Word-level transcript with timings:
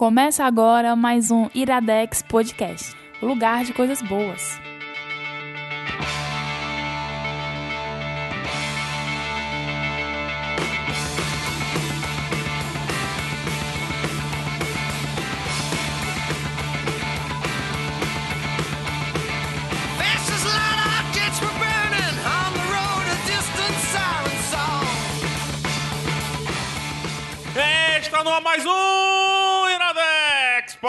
Começa 0.00 0.46
agora 0.46 0.96
mais 0.96 1.30
um 1.30 1.50
Iradex 1.54 2.22
Podcast, 2.22 2.96
lugar 3.20 3.66
de 3.66 3.74
coisas 3.74 4.00
boas. 4.00 4.58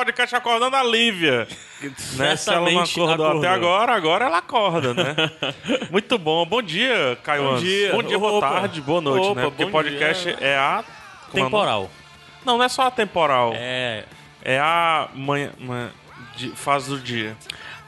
Podcast 0.02 0.36
acordando 0.36 0.76
a 0.76 0.84
Lívia. 0.84 1.48
Né? 2.16 2.36
Se 2.36 2.48
ela 2.54 2.70
não 2.70 2.80
acordou 2.82 3.12
acordou. 3.12 3.38
até 3.40 3.48
agora, 3.48 3.96
agora 3.96 4.26
ela 4.26 4.38
acorda, 4.38 4.94
né? 4.94 5.16
Muito 5.90 6.16
bom. 6.20 6.46
Bom 6.46 6.62
dia, 6.62 7.18
Caio 7.24 7.44
Bom 7.44 7.58
dia. 7.58 7.92
Bom 7.92 8.04
dia, 8.04 8.20
boa 8.20 8.34
Opa. 8.34 8.50
tarde, 8.52 8.82
boa 8.82 9.02
noite, 9.02 9.26
Opa, 9.26 9.42
né? 9.42 9.48
Porque 9.48 9.66
podcast 9.66 10.24
dia. 10.26 10.38
é 10.40 10.56
a... 10.60 10.84
como 11.32 11.40
é? 11.40 11.46
Temporal. 11.46 11.90
Não, 12.46 12.60
não 12.60 12.64
é 12.64 12.70
só 12.70 12.84
a 12.84 12.92
temporal. 12.92 13.54
É. 13.56 14.06
É 14.44 14.60
a 14.60 15.10
manhã, 15.16 15.52
manhã- 15.58 15.90
de- 16.36 16.52
fase 16.52 16.88
do 16.92 17.00
dia. 17.00 17.36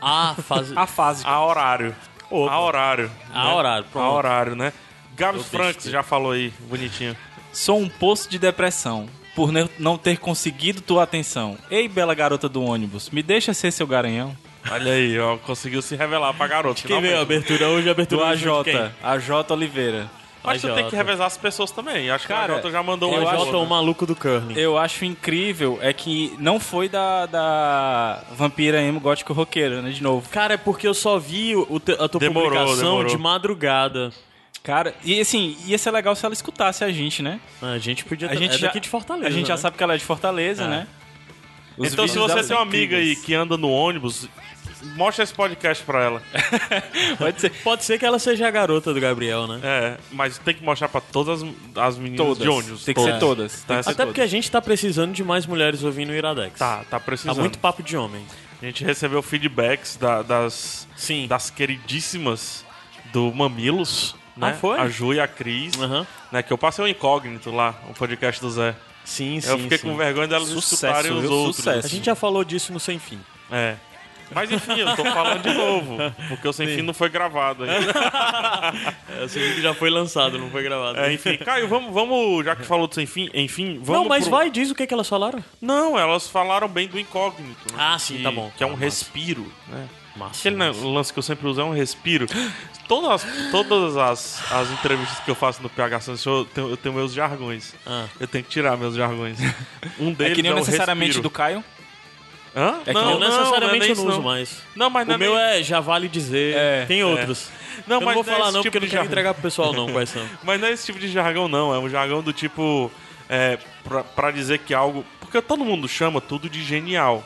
A 0.01 0.33
fase. 0.41 0.73
A 0.77 0.87
fase. 0.87 1.23
A 1.23 1.45
horário. 1.45 1.95
Opa. 2.31 2.51
A 2.51 2.59
horário. 2.61 3.11
A 3.31 3.43
né? 3.45 3.53
horário, 3.53 3.85
A 3.87 3.91
pronto. 3.91 4.11
horário, 4.15 4.55
né? 4.55 4.73
Gabs 5.15 5.47
Franks 5.49 5.85
já 5.85 6.01
falou 6.01 6.31
aí, 6.31 6.51
bonitinho. 6.61 7.15
Sou 7.51 7.77
um 7.79 7.87
poço 7.87 8.27
de 8.27 8.39
depressão 8.39 9.07
por 9.35 9.51
não 9.79 9.97
ter 9.97 10.17
conseguido 10.17 10.81
tua 10.81 11.03
atenção. 11.03 11.57
Ei, 11.71 11.87
bela 11.87 12.13
garota 12.13 12.47
do 12.49 12.63
ônibus, 12.63 13.09
me 13.09 13.23
deixa 13.23 13.53
ser 13.53 13.71
seu 13.71 13.87
garanhão. 13.87 14.35
Olha 14.71 14.93
aí, 14.93 15.19
ó, 15.19 15.37
conseguiu 15.37 15.81
se 15.81 15.95
revelar 15.95 16.33
pra 16.33 16.47
garota. 16.47 16.81
Quem 16.87 17.01
veio 17.01 17.17
a 17.17 17.21
abertura 17.21 17.67
hoje? 17.67 17.81
A 17.89 17.93
Do 17.93 18.01
abertura 18.01 18.37
de 18.37 18.49
AJ? 18.49 18.91
AJ 19.03 19.29
Oliveira. 19.51 20.09
Mas 20.45 20.61
tu 20.61 20.73
tem 20.75 20.89
que 20.89 20.95
revezar 20.95 21.25
as 21.27 21.37
pessoas 21.37 21.71
também. 21.71 22.09
Acho 22.11 22.27
que 22.27 22.33
Cara, 22.33 22.51
a 22.53 22.55
Jota 22.57 22.69
já 22.69 22.83
mandou 22.83 23.09
O 23.09 23.13
um 23.15 23.17
AJ 23.27 23.33
é 23.33 23.37
outro. 23.39 23.61
o 23.61 23.65
maluco 23.65 24.05
do 24.05 24.13
curling. 24.13 24.53
Eu 24.59 24.77
acho 24.77 25.05
incrível 25.05 25.79
é 25.81 25.93
que 25.93 26.33
não 26.37 26.59
foi 26.59 26.89
da, 26.89 27.25
da 27.25 28.23
vampira 28.35 28.81
emo 28.81 28.99
gótico 28.99 29.31
roqueira, 29.31 29.81
né, 29.81 29.89
de 29.91 30.03
novo. 30.03 30.27
Cara, 30.29 30.55
é 30.55 30.57
porque 30.57 30.85
eu 30.85 30.93
só 30.93 31.17
vi 31.17 31.55
o 31.55 31.79
te- 31.79 31.93
a 31.93 32.09
tua 32.09 32.19
Demorou, 32.19 32.49
publicação 32.49 32.75
demorou. 32.97 33.05
de 33.11 33.17
madrugada. 33.17 34.11
Cara, 34.63 34.95
e 35.03 35.19
assim, 35.19 35.57
ia 35.65 35.77
ser 35.77 35.91
legal 35.91 36.15
se 36.15 36.25
ela 36.25 36.33
escutasse 36.33 36.83
a 36.85 36.91
gente, 36.91 37.21
né? 37.21 37.39
A 37.61 37.77
gente 37.77 38.05
podia 38.05 38.29
A 38.31 38.35
gente 38.35 38.55
é 38.55 38.57
já, 38.57 38.67
daqui 38.67 38.79
de 38.79 38.87
Fortaleza. 38.87 39.27
A 39.27 39.31
gente 39.31 39.47
já 39.47 39.55
né? 39.55 39.59
sabe 39.61 39.75
que 39.77 39.83
ela 39.83 39.93
é 39.93 39.97
de 39.97 40.05
Fortaleza, 40.05 40.63
É. 40.63 40.67
né? 40.67 40.87
Os 41.77 41.91
Então, 41.91 42.07
se 42.07 42.17
você 42.17 42.43
tem 42.43 42.55
uma 42.55 42.61
amiga 42.61 42.95
aí 42.95 43.15
que 43.15 43.33
anda 43.33 43.57
no 43.57 43.69
ônibus, 43.69 44.29
mostra 44.95 45.23
esse 45.23 45.33
podcast 45.33 45.83
pra 45.83 46.03
ela. 46.03 46.21
Pode 47.17 47.41
ser. 47.41 47.49
Pode 47.63 47.83
ser 47.83 47.97
que 47.99 48.05
ela 48.05 48.19
seja 48.19 48.47
a 48.47 48.51
garota 48.51 48.93
do 48.93 49.01
Gabriel, 49.01 49.47
né? 49.47 49.59
É, 49.63 49.97
mas 50.11 50.37
tem 50.37 50.53
que 50.53 50.63
mostrar 50.63 50.87
pra 50.87 51.01
todas 51.01 51.41
as, 51.43 51.49
as 51.75 51.97
meninas 51.97 52.25
Todas. 52.25 52.43
de 52.43 52.47
ônibus. 52.47 52.85
Tem 52.85 52.93
que 52.93 53.01
ser 53.01 53.19
Todas. 53.19 53.19
todas. 53.19 53.63
Tá, 53.63 53.77
que 53.77 53.83
ser 53.83 53.89
Até 53.89 54.05
porque 54.05 54.21
a 54.21 54.27
gente 54.27 54.49
tá 54.49 54.61
precisando 54.61 55.11
de 55.13 55.23
mais 55.23 55.45
mulheres 55.45 55.83
ouvindo 55.83 56.11
o 56.11 56.15
Iradex. 56.15 56.57
Tá, 56.59 56.77
tá 56.77 56.83
Tá 56.91 56.99
precisando. 57.01 57.39
muito 57.39 57.57
papo 57.59 57.81
de 57.83 57.97
homem. 57.97 58.23
A 58.61 58.65
gente 58.65 58.83
recebeu 58.85 59.21
feedbacks 59.21 59.97
da- 59.97 60.21
das, 60.21 60.87
Sim. 60.95 61.27
das 61.27 61.49
queridíssimas 61.49 62.63
do 63.11 63.33
Mamilos, 63.33 64.15
né? 64.35 64.51
Ah, 64.51 64.53
foi? 64.53 64.79
A 64.79 64.87
Ju 64.87 65.13
e 65.13 65.19
a 65.19 65.27
Cris, 65.27 65.73
Aham. 65.79 66.05
né? 66.31 66.43
Que 66.43 66.51
eu 66.53 66.57
passei 66.57 66.83
um 66.83 66.87
incógnito 66.87 67.51
lá, 67.51 67.75
o 67.89 67.93
podcast 67.93 68.39
do 68.41 68.49
Zé. 68.51 68.75
Sim, 69.05 69.41
sim. 69.41 69.49
eu 69.49 69.59
fiquei 69.59 69.77
sim. 69.77 69.87
com 69.89 69.97
vergonha 69.97 70.27
delas 70.27 70.47
Sucesso, 70.47 70.75
escutarem 70.85 71.11
os 71.11 71.21
viu? 71.21 71.31
outros. 71.31 71.55
Sucesso. 71.57 71.85
A 71.85 71.89
gente 71.89 72.05
já 72.05 72.15
falou 72.15 72.43
disso 72.43 72.71
no 72.71 72.79
Sem 72.79 72.97
Fim. 72.99 73.19
É. 73.51 73.75
Mas 74.33 74.49
enfim, 74.51 74.79
eu 74.79 74.95
tô 74.95 75.03
falando 75.03 75.43
de 75.43 75.53
novo, 75.53 75.97
porque 76.29 76.47
o 76.47 76.53
Sem 76.53 76.65
Fim 76.67 76.81
não 76.81 76.93
foi 76.93 77.09
gravado 77.09 77.65
ainda. 77.65 77.93
É, 79.09 79.25
esse 79.25 79.37
vídeo 79.37 79.61
já 79.61 79.73
foi 79.75 79.89
lançado, 79.91 80.39
não 80.39 80.49
foi 80.49 80.63
gravado. 80.63 80.97
É, 80.97 81.13
enfim, 81.13 81.37
Caio, 81.37 81.67
vamos, 81.67 81.93
vamos, 81.93 82.43
já 82.45 82.55
que 82.55 82.63
falou 82.65 82.87
do 82.87 82.95
Sem 82.95 83.05
Fim, 83.05 83.29
enfim, 83.33 83.79
vamos 83.83 84.01
não, 84.03 84.09
mas 84.09 84.23
pro- 84.27 84.37
vai, 84.37 84.49
diz 84.49 84.71
o 84.71 84.75
que, 84.75 84.87
que 84.87 84.93
elas 84.93 85.07
falaram. 85.07 85.43
Não, 85.61 85.99
elas 85.99 86.27
falaram 86.27 86.67
bem 86.67 86.87
do 86.87 86.97
incógnito. 86.99 87.73
né? 87.73 87.77
Ah, 87.77 87.99
sim, 87.99 88.17
Que- 88.17 88.23
tá 88.23 88.31
bom. 88.31 88.51
Que 88.57 88.63
é 88.63 88.65
um 88.65 88.69
Tá, 88.71 88.75
massa. 88.77 88.85
respiro, 88.85 89.51
né? 89.67 89.87
Massa. 90.15 90.39
Aquele 90.39 90.55
né, 90.55 90.71
lance 90.71 91.11
que 91.11 91.17
eu 91.19 91.23
sempre 91.23 91.47
uso 91.47 91.59
é 91.59 91.63
um 91.63 91.73
respiro. 91.73 92.27
Todas, 92.87 93.25
todas 93.49 93.95
as, 93.95 94.51
as 94.51 94.69
entrevistas 94.69 95.17
que 95.19 95.31
eu 95.31 95.35
faço 95.35 95.63
no 95.63 95.69
PH 95.69 96.01
Santos 96.01 96.25
eu 96.25 96.43
tenho, 96.45 96.69
eu 96.69 96.75
tenho 96.77 96.93
meus 96.93 97.13
jargões. 97.13 97.73
Ah. 97.87 98.05
Eu 98.19 98.27
tenho 98.27 98.43
que 98.43 98.49
tirar 98.49 98.75
meus 98.77 98.93
jargões. 98.93 99.39
Um 99.99 100.09
É 100.11 100.13
deles 100.13 100.35
que 100.35 100.41
nem 100.43 100.51
é 100.51 100.55
necessariamente 100.55 101.07
respiro. 101.07 101.23
do 101.23 101.29
Caio. 101.29 101.63
Hã? 102.55 102.75
É 102.81 102.85
que 102.85 102.93
Não, 102.93 103.19
não- 103.19 103.29
necessariamente 103.29 103.87
é 103.87 103.91
eu 103.91 103.95
não 103.95 104.07
uso 104.07 104.21
mais. 104.21 104.61
Não, 104.75 104.89
mas 104.89 105.07
não 105.07 105.15
O 105.15 105.17
meu 105.17 105.37
é 105.37 105.63
já 105.63 105.79
vale 105.79 106.07
dizer. 106.09 106.55
É, 106.55 106.85
Tem 106.85 107.03
outros. 107.03 107.49
Não, 107.87 107.95
eu 107.95 107.99
não 108.01 108.05
mas 108.05 108.15
vou 108.15 108.23
não 108.25 108.31
é 108.33 108.35
falar 108.35 108.51
não, 108.51 108.61
tipo 108.61 108.63
porque 108.63 108.77
eu 108.77 108.81
não 108.81 108.87
quero 108.87 108.91
jargão. 108.97 109.11
entregar 109.11 109.33
pro 109.33 109.41
pessoal 109.43 109.73
não 109.73 109.87
quais 109.93 110.09
são. 110.09 110.23
Mas 110.43 110.59
não 110.61 110.67
é 110.67 110.71
esse 110.71 110.85
tipo 110.85 110.99
de 110.99 111.07
jargão, 111.07 111.47
não. 111.47 111.73
É 111.73 111.79
um 111.79 111.89
jargão 111.89 112.21
do 112.21 112.33
tipo. 112.33 112.91
É, 113.29 113.57
pra, 113.83 114.03
pra 114.03 114.29
dizer 114.29 114.59
que 114.59 114.73
algo. 114.73 115.05
Porque 115.21 115.41
todo 115.41 115.63
mundo 115.63 115.87
chama 115.87 116.19
tudo 116.21 116.49
de 116.49 116.61
genial. 116.61 117.23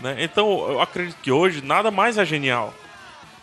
Né? 0.00 0.16
Então 0.20 0.70
eu 0.70 0.80
acredito 0.80 1.16
que 1.22 1.30
hoje 1.30 1.62
nada 1.62 1.90
mais 1.90 2.18
é 2.18 2.24
genial. 2.24 2.72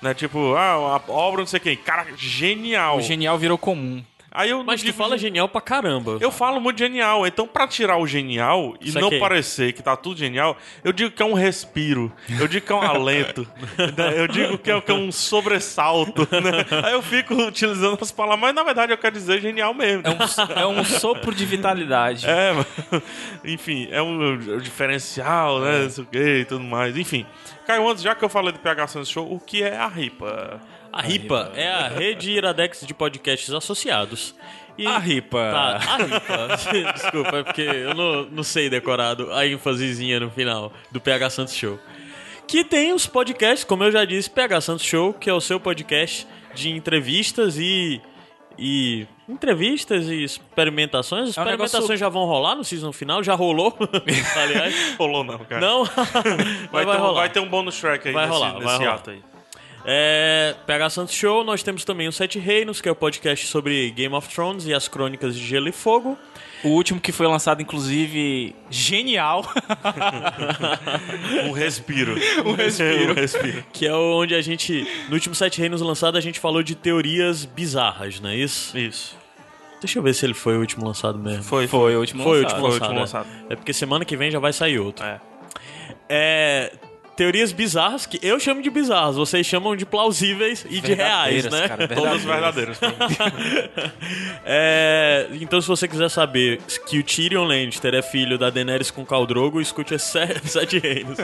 Né? 0.01 0.13
Tipo, 0.13 0.55
ah, 0.55 1.01
a 1.07 1.11
obra 1.11 1.39
não 1.39 1.47
sei 1.47 1.59
quem. 1.59 1.75
Cara, 1.75 2.05
genial. 2.17 2.97
O 2.97 3.01
genial 3.01 3.37
virou 3.37 3.57
comum. 3.57 4.03
Aí 4.35 4.49
eu 4.49 4.63
Mas 4.63 4.83
tu 4.83 4.93
fala 4.93 5.17
gen- 5.17 5.27
genial 5.29 5.47
pra 5.47 5.61
caramba. 5.61 6.17
Eu 6.19 6.31
falo 6.31 6.59
muito 6.59 6.77
genial. 6.77 7.25
Então, 7.25 7.47
pra 7.47 7.67
tirar 7.67 7.97
o 7.97 8.05
genial 8.05 8.75
e 8.81 8.91
não 8.91 9.03
Saquei. 9.03 9.19
parecer 9.19 9.73
que 9.73 9.81
tá 9.81 9.95
tudo 9.95 10.17
genial, 10.17 10.57
eu 10.83 10.91
digo 10.91 11.11
que 11.11 11.23
é 11.23 11.25
um 11.25 11.33
respiro. 11.33 12.11
Eu 12.39 12.47
digo 12.47 12.65
que 12.65 12.71
é 12.71 12.75
um 12.75 12.81
alento. 12.81 13.47
né? 13.97 14.13
eu 14.19 14.27
digo 14.27 14.57
que 14.57 14.69
é, 14.69 14.79
que 14.81 14.91
é 14.91 14.93
um 14.93 15.11
sobressalto. 15.11 16.27
Né? 16.31 16.65
Aí 16.83 16.93
eu 16.93 17.01
fico 17.01 17.33
utilizando 17.33 17.97
as 18.01 18.11
palavras, 18.11 18.41
mas 18.41 18.53
na 18.55 18.63
verdade 18.63 18.91
eu 18.91 18.97
quero 18.97 19.15
dizer 19.15 19.41
genial 19.41 19.73
mesmo. 19.73 20.03
É 20.05 20.65
um, 20.65 20.75
é 20.75 20.81
um 20.81 20.83
sopro 20.83 21.33
de 21.33 21.45
vitalidade. 21.45 22.25
É, 22.27 22.51
mano. 22.51 22.65
enfim, 23.45 23.87
é 23.91 24.01
um 24.01 24.37
diferencial, 24.59 25.59
né? 25.61 25.83
Não 25.83 25.89
sei 25.89 26.03
o 26.03 26.07
que 26.07 26.19
e 26.39 26.45
tudo 26.45 26.63
mais. 26.63 26.97
Enfim, 26.97 27.25
Caio, 27.65 27.87
antes, 27.89 28.03
já 28.03 28.13
que 28.13 28.23
eu 28.23 28.29
falei 28.29 28.51
do 28.51 28.59
PH 28.59 28.87
Santos 28.87 29.09
Show, 29.09 29.31
o 29.31 29.39
que 29.39 29.63
é 29.63 29.77
a 29.77 29.87
RIPA? 29.87 30.59
A 30.95 31.01
RIPA 31.01 31.51
é 31.55 31.67
a 31.69 31.87
rede 31.89 32.31
Iradex 32.31 32.85
de 32.87 32.93
podcasts 32.93 33.53
associados. 33.53 34.33
E 34.77 34.87
A 34.87 34.97
ripa. 34.97 35.37
Tá, 35.51 35.93
a 35.93 35.97
RIPA. 35.97 36.91
Desculpa, 36.95 37.37
é 37.37 37.43
porque 37.43 37.61
eu 37.61 37.93
não, 37.93 38.23
não 38.25 38.43
sei 38.43 38.69
decorado 38.69 39.31
a 39.33 39.45
ênfasezinha 39.45 40.19
no 40.19 40.29
final 40.31 40.71
do 40.91 40.99
PH 41.01 41.29
Santos 41.29 41.53
Show. 41.55 41.77
Que 42.47 42.63
tem 42.63 42.93
os 42.93 43.05
podcasts, 43.07 43.63
como 43.63 43.83
eu 43.83 43.91
já 43.91 44.05
disse, 44.05 44.29
PH 44.29 44.61
Santos 44.61 44.85
Show, 44.85 45.13
que 45.13 45.29
é 45.29 45.33
o 45.33 45.41
seu 45.41 45.59
podcast 45.59 46.25
de 46.53 46.69
entrevistas 46.71 47.57
e. 47.57 48.01
E 48.57 49.05
entrevistas 49.27 50.07
e 50.07 50.23
experimentações. 50.23 51.29
As 51.31 51.37
É 51.37 51.41
um 51.41 51.43
experimentações 51.43 51.81
negócio- 51.83 51.97
já 51.97 52.07
vão 52.07 52.23
rolar 52.25 52.55
no 52.55 52.63
season 52.63 52.93
final, 52.93 53.21
já 53.21 53.35
rolou, 53.35 53.77
aliás. 54.41 54.95
Rolou 54.97 55.25
não, 55.25 55.39
cara. 55.39 55.59
Não, 55.59 55.83
Vai, 56.71 56.85
vai, 56.85 56.85
ter, 56.85 56.89
um- 56.91 57.01
rolar. 57.03 57.13
vai 57.19 57.29
ter 57.29 57.39
um 57.41 57.49
bônus 57.49 57.77
track 57.81 58.07
aí 58.07 58.13
Vai 58.13 58.27
nesse, 58.27 58.33
rolar, 58.37 58.53
nesse 58.53 58.65
vai 58.65 58.77
rolar. 58.77 58.93
ato 58.93 59.09
aí. 59.11 59.21
É, 59.87 60.55
PH 60.65 60.89
Santos 60.89 61.13
Show, 61.13 61.43
nós 61.43 61.61
temos 61.61 61.85
também 61.85 62.07
o 62.07 62.11
Sete 62.11 62.39
Reinos, 62.39 62.81
que 62.81 62.89
é 62.89 62.91
o 62.91 62.95
podcast 62.95 63.45
sobre 63.45 63.91
Game 63.91 64.15
of 64.15 64.27
Thrones 64.33 64.65
e 64.65 64.73
as 64.73 64.87
crônicas 64.87 65.35
de 65.35 65.45
Gelo 65.45 65.67
e 65.67 65.71
Fogo. 65.71 66.17
O 66.63 66.69
último 66.69 66.99
que 66.99 67.11
foi 67.11 67.27
lançado, 67.27 67.61
inclusive, 67.61 68.55
genial. 68.69 69.45
Um 71.47 71.51
respiro. 71.51 72.15
Um 72.43 72.53
respiro. 72.53 73.11
um 73.11 73.13
respiro. 73.13 73.63
Que 73.71 73.85
é 73.85 73.93
onde 73.93 74.33
a 74.33 74.41
gente, 74.41 74.87
no 75.07 75.13
último 75.13 75.35
Sete 75.35 75.59
Reinos 75.59 75.81
lançado, 75.81 76.17
a 76.17 76.21
gente 76.21 76.39
falou 76.39 76.63
de 76.63 76.73
teorias 76.73 77.45
bizarras, 77.45 78.19
não 78.19 78.29
é 78.29 78.35
isso? 78.35 78.75
Isso. 78.77 79.15
Deixa 79.79 79.99
eu 79.99 80.03
ver 80.03 80.15
se 80.15 80.25
ele 80.25 80.33
foi 80.33 80.57
o 80.57 80.61
último 80.61 80.85
lançado 80.85 81.19
mesmo. 81.19 81.43
Foi, 81.43 81.67
Foi 81.67 81.95
o 81.95 81.99
último 81.99 82.23
Foi 82.23 82.39
o 82.39 82.43
lançado. 82.43 82.63
último 82.63 82.79
Foi 82.79 82.79
o 82.79 82.83
lançado. 82.89 82.89
último 82.89 82.97
é. 82.97 83.01
lançado. 83.01 83.27
É 83.51 83.55
porque 83.55 83.73
semana 83.73 84.03
que 84.03 84.17
vem 84.17 84.31
já 84.31 84.39
vai 84.39 84.51
sair 84.51 84.79
outro. 84.79 85.05
É. 85.05 85.21
É, 86.09 86.71
teorias 87.15 87.51
bizarras 87.51 88.05
que 88.05 88.19
eu 88.21 88.39
chamo 88.39 88.61
de 88.61 88.69
bizarras, 88.69 89.15
vocês 89.15 89.45
chamam 89.45 89.75
de 89.75 89.85
plausíveis 89.85 90.65
e 90.69 90.81
de 90.81 90.93
reais, 90.93 91.45
né? 91.49 91.67
cara, 91.67 91.87
Todas 91.87 92.23
verdadeiras. 92.23 92.77
É, 94.45 95.27
então, 95.33 95.59
se 95.61 95.67
você 95.67 95.87
quiser 95.87 96.09
saber 96.09 96.59
que 96.87 96.99
o 96.99 97.03
Tyrion 97.03 97.45
Lannister 97.45 97.93
é 97.95 98.01
filho 98.01 98.37
da 98.37 98.49
Daenerys 98.49 98.91
com 98.91 99.05
Khal 99.05 99.25
Drogo, 99.25 99.59
escute 99.59 99.95
as 99.95 100.03
se- 100.03 100.19
Sete 100.45 100.77
Reinos. 100.79 101.17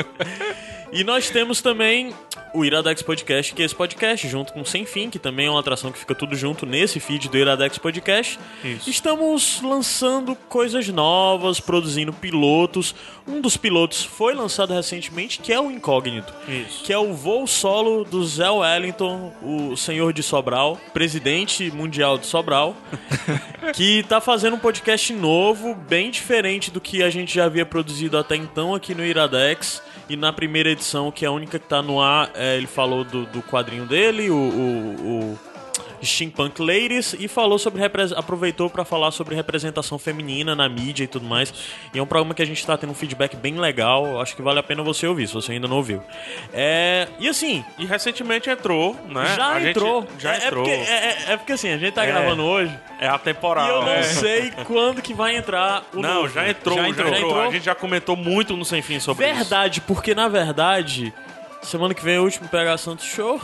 E 0.91 1.05
nós 1.05 1.29
temos 1.29 1.61
também 1.61 2.13
o 2.53 2.65
Iradex 2.65 3.01
Podcast, 3.01 3.53
que 3.53 3.61
é 3.61 3.65
esse 3.65 3.73
podcast, 3.73 4.27
junto 4.27 4.51
com 4.51 4.59
o 4.59 4.65
Sem 4.65 4.85
Fim, 4.85 5.09
que 5.09 5.17
também 5.17 5.47
é 5.47 5.49
uma 5.49 5.61
atração 5.61 5.89
que 5.89 5.97
fica 5.97 6.13
tudo 6.13 6.35
junto 6.35 6.65
nesse 6.65 6.99
feed 6.99 7.29
do 7.29 7.37
Iradex 7.37 7.77
Podcast. 7.77 8.37
Isso. 8.61 8.89
Estamos 8.89 9.61
lançando 9.61 10.35
coisas 10.49 10.89
novas, 10.89 11.61
produzindo 11.61 12.11
pilotos. 12.11 12.93
Um 13.25 13.39
dos 13.39 13.55
pilotos 13.55 14.03
foi 14.03 14.33
lançado 14.33 14.73
recentemente, 14.73 15.39
que 15.39 15.53
é 15.53 15.59
o 15.59 15.71
Incógnito. 15.71 16.33
Isso. 16.45 16.83
Que 16.83 16.91
é 16.91 16.97
o 16.97 17.13
voo 17.13 17.47
solo 17.47 18.03
do 18.03 18.25
Zé 18.25 18.49
Wellington, 18.49 19.31
o 19.41 19.77
senhor 19.77 20.11
de 20.11 20.21
Sobral, 20.21 20.77
presidente 20.93 21.71
mundial 21.71 22.17
de 22.17 22.25
Sobral, 22.25 22.75
que 23.73 24.03
tá 24.03 24.19
fazendo 24.19 24.57
um 24.57 24.59
podcast 24.59 25.13
novo, 25.13 25.73
bem 25.73 26.11
diferente 26.11 26.69
do 26.69 26.81
que 26.81 27.01
a 27.01 27.09
gente 27.09 27.33
já 27.33 27.45
havia 27.45 27.65
produzido 27.65 28.17
até 28.17 28.35
então 28.35 28.75
aqui 28.75 28.93
no 28.93 29.05
Iradex. 29.05 29.81
E 30.11 30.17
na 30.17 30.33
primeira 30.33 30.69
edição, 30.69 31.09
que 31.09 31.23
é 31.23 31.29
a 31.29 31.31
única 31.31 31.57
que 31.57 31.65
tá 31.65 31.81
no 31.81 32.01
ar, 32.01 32.31
é, 32.35 32.57
ele 32.57 32.67
falou 32.67 33.05
do, 33.05 33.25
do 33.27 33.41
quadrinho 33.41 33.85
dele, 33.85 34.29
o, 34.29 34.35
o, 34.35 35.29
o 35.31 35.39
Steampunk 36.03 36.61
Ladies, 36.61 37.15
e 37.19 37.27
falou 37.27 37.57
sobre 37.59 37.81
aproveitou 38.15 38.69
para 38.69 38.83
falar 38.85 39.11
sobre 39.11 39.35
representação 39.35 39.97
feminina 39.99 40.55
na 40.55 40.67
mídia 40.69 41.03
e 41.03 41.07
tudo 41.07 41.25
mais. 41.25 41.53
E 41.93 41.99
é 41.99 42.01
um 42.01 42.05
programa 42.05 42.33
que 42.33 42.41
a 42.41 42.45
gente 42.45 42.65
tá 42.65 42.77
tendo 42.77 42.91
um 42.91 42.95
feedback 42.95 43.35
bem 43.35 43.57
legal. 43.59 44.19
Acho 44.21 44.35
que 44.35 44.41
vale 44.41 44.59
a 44.59 44.63
pena 44.63 44.81
você 44.83 45.05
ouvir, 45.07 45.27
se 45.27 45.33
você 45.33 45.53
ainda 45.53 45.67
não 45.67 45.77
ouviu. 45.77 46.01
É, 46.53 47.07
e 47.19 47.27
assim, 47.27 47.63
E 47.77 47.85
recentemente 47.85 48.49
entrou, 48.49 48.95
né? 49.09 49.33
já 49.35 49.47
A 49.49 49.59
gente- 49.59 49.69
entrou. 49.71 50.07
já 50.19 50.33
É- 50.33 50.45
entrou. 50.47 50.65
É 50.65 50.77
porque, 50.77 50.91
é, 50.91 50.95
é- 50.95 51.33
é 51.33 51.37
porque 51.37 51.51
assim, 51.53 51.69
a 51.69 51.77
gente 51.77 51.93
tá 51.93 52.03
É. 52.03 52.07
gravando 52.07 52.43
hoje. 52.43 52.73
É 52.99 53.07
atemporal. 53.07 53.65
E 53.65 53.69
eu 53.69 53.81
não 53.81 53.89
É. 53.89 54.03
sei 54.03 54.51
quando 54.67 55.01
que 55.01 55.13
vai 55.13 55.35
entrar 55.35 55.83
o 55.93 56.01
Não, 56.01 56.13
novo. 56.21 56.29
já 56.29 56.47
entrou, 56.49 56.77
já, 56.77 56.83
Já 56.83 56.89
entrou. 56.89 57.13
entrou? 57.15 57.41
A 57.41 57.51
gente 57.51 57.65
já 57.65 57.75
comentou 57.75 58.15
muito 58.15 58.55
no 58.55 58.63
Sem 58.63 58.81
Fim 58.81 58.99
sobre 58.99 59.25
isso. 59.25 59.35
Verdade, 59.35 59.81
porque 59.81 60.13
na 60.13 60.27
verdade, 60.27 61.11
semana 61.63 61.93
que 61.93 62.03
vem 62.03 62.15
é 62.15 62.19
o 62.19 62.23
último 62.23 62.47
PH 62.49 62.77
Santos 62.77 63.05
Show. 63.05 63.39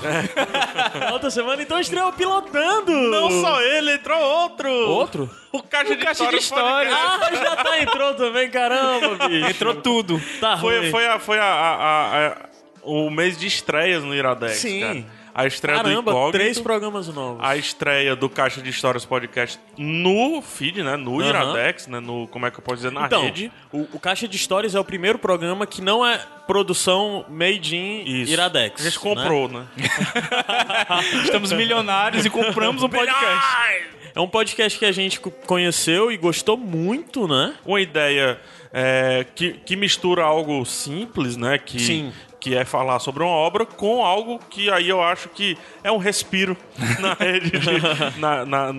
Na 1.00 1.12
Outra 1.14 1.30
semana, 1.30 1.62
então 1.62 1.80
estreou 1.80 2.12
pilotando. 2.14 2.92
Não 2.92 3.30
só 3.42 3.62
ele, 3.62 3.94
entrou 3.94 4.20
outro. 4.20 4.70
Outro? 4.70 5.30
O 5.52 5.62
Caixa 5.64 5.96
de 5.96 6.04
Caixa 6.04 6.28
de 6.28 6.36
História. 6.38 6.90
História. 6.90 7.20
podcast. 7.20 7.38
Ah, 7.38 7.44
já 7.50 7.64
tá, 7.64 7.82
entrou 7.82 8.14
também, 8.16 8.50
caramba, 8.50 9.28
bicho. 9.28 9.50
Entrou 9.50 9.76
tudo. 9.76 10.22
Tá 10.40 10.58
Foi, 10.58 10.80
ruim. 10.80 10.92
foi, 10.92 11.08
a, 11.08 11.20
foi 11.20 11.40
a, 11.40 11.44
a- 11.46 12.28
a- 12.28 12.36
o 12.84 13.10
mês 13.10 13.38
de 13.38 13.48
estreias 13.48 14.04
no 14.04 14.14
Iradex, 14.16 14.58
Sim. 14.58 14.80
cara. 14.82 15.06
A 15.38 15.46
estreia 15.46 15.78
do 15.78 15.84
Caramba, 15.84 16.12
Incógnito. 16.12 16.32
três 16.40 16.60
programas 16.60 17.08
novos. 17.10 17.38
a 17.44 17.56
estreia 17.56 18.16
do 18.16 18.28
Caixa 18.28 18.60
de 18.60 18.72
Histórias 18.72 19.06
Podcast 19.06 19.60
no 19.78 20.42
feed, 20.42 20.82
né? 20.82 20.96
No 20.96 21.20
Aham. 21.22 21.30
Iradex, 21.30 21.86
né? 21.86 22.00
No, 22.00 22.28
como 22.28 22.48
é 22.48 22.50
que 22.52 22.58
eu 22.58 22.64
posso 22.64 22.78
dizer? 22.78 22.92
Na 22.92 23.06
então, 23.06 23.22
rede. 23.22 23.52
o, 23.72 23.88
o 23.94 24.00
Caixa 24.00 24.28
de 24.28 24.36
Histórias 24.36 24.74
é 24.74 24.80
o 24.80 24.84
primeiro 24.84 25.20
programa 25.20 25.68
que 25.68 25.80
não 25.80 26.04
é 26.04 26.18
produção 26.48 27.24
made 27.30 27.76
in 27.78 28.04
Isso. 28.24 28.34
Iradex. 28.34 28.82
A 28.82 28.90
gente 28.90 28.96
né? 28.98 29.00
comprou, 29.16 29.48
né? 29.48 29.68
Estamos 31.24 31.52
milionários 31.52 32.26
e 32.26 32.30
compramos 32.32 32.82
um 32.82 32.90
podcast. 32.90 33.48
É 34.16 34.20
um 34.20 34.28
podcast 34.28 34.80
que 34.80 34.86
a 34.86 34.92
gente 34.92 35.20
co- 35.20 35.30
conheceu 35.30 36.12
e 36.12 36.18
gostou 36.18 36.58
muito, 36.58 37.28
né? 37.28 37.54
Uma 37.64 37.80
ideia 37.80 38.40
é, 38.74 39.24
que, 39.36 39.54
que 39.54 39.76
mistura 39.76 40.24
algo 40.24 40.66
simples, 40.66 41.38
né? 41.38 41.60
Que, 41.60 41.80
Sim. 41.80 42.12
Que 42.48 42.56
é 42.56 42.64
falar 42.64 43.00
sobre 43.00 43.24
uma 43.24 43.32
obra 43.32 43.66
com 43.66 44.06
algo 44.06 44.40
que 44.50 44.72
aí 44.72 44.88
eu 44.88 45.02
acho 45.04 45.28
que 45.28 45.58
é 45.84 45.92
um 45.92 45.98
respiro 45.98 46.56
na 47.00 47.14
rede 47.14 47.52
de, 47.52 47.60
na, 48.20 48.46
na, 48.46 48.74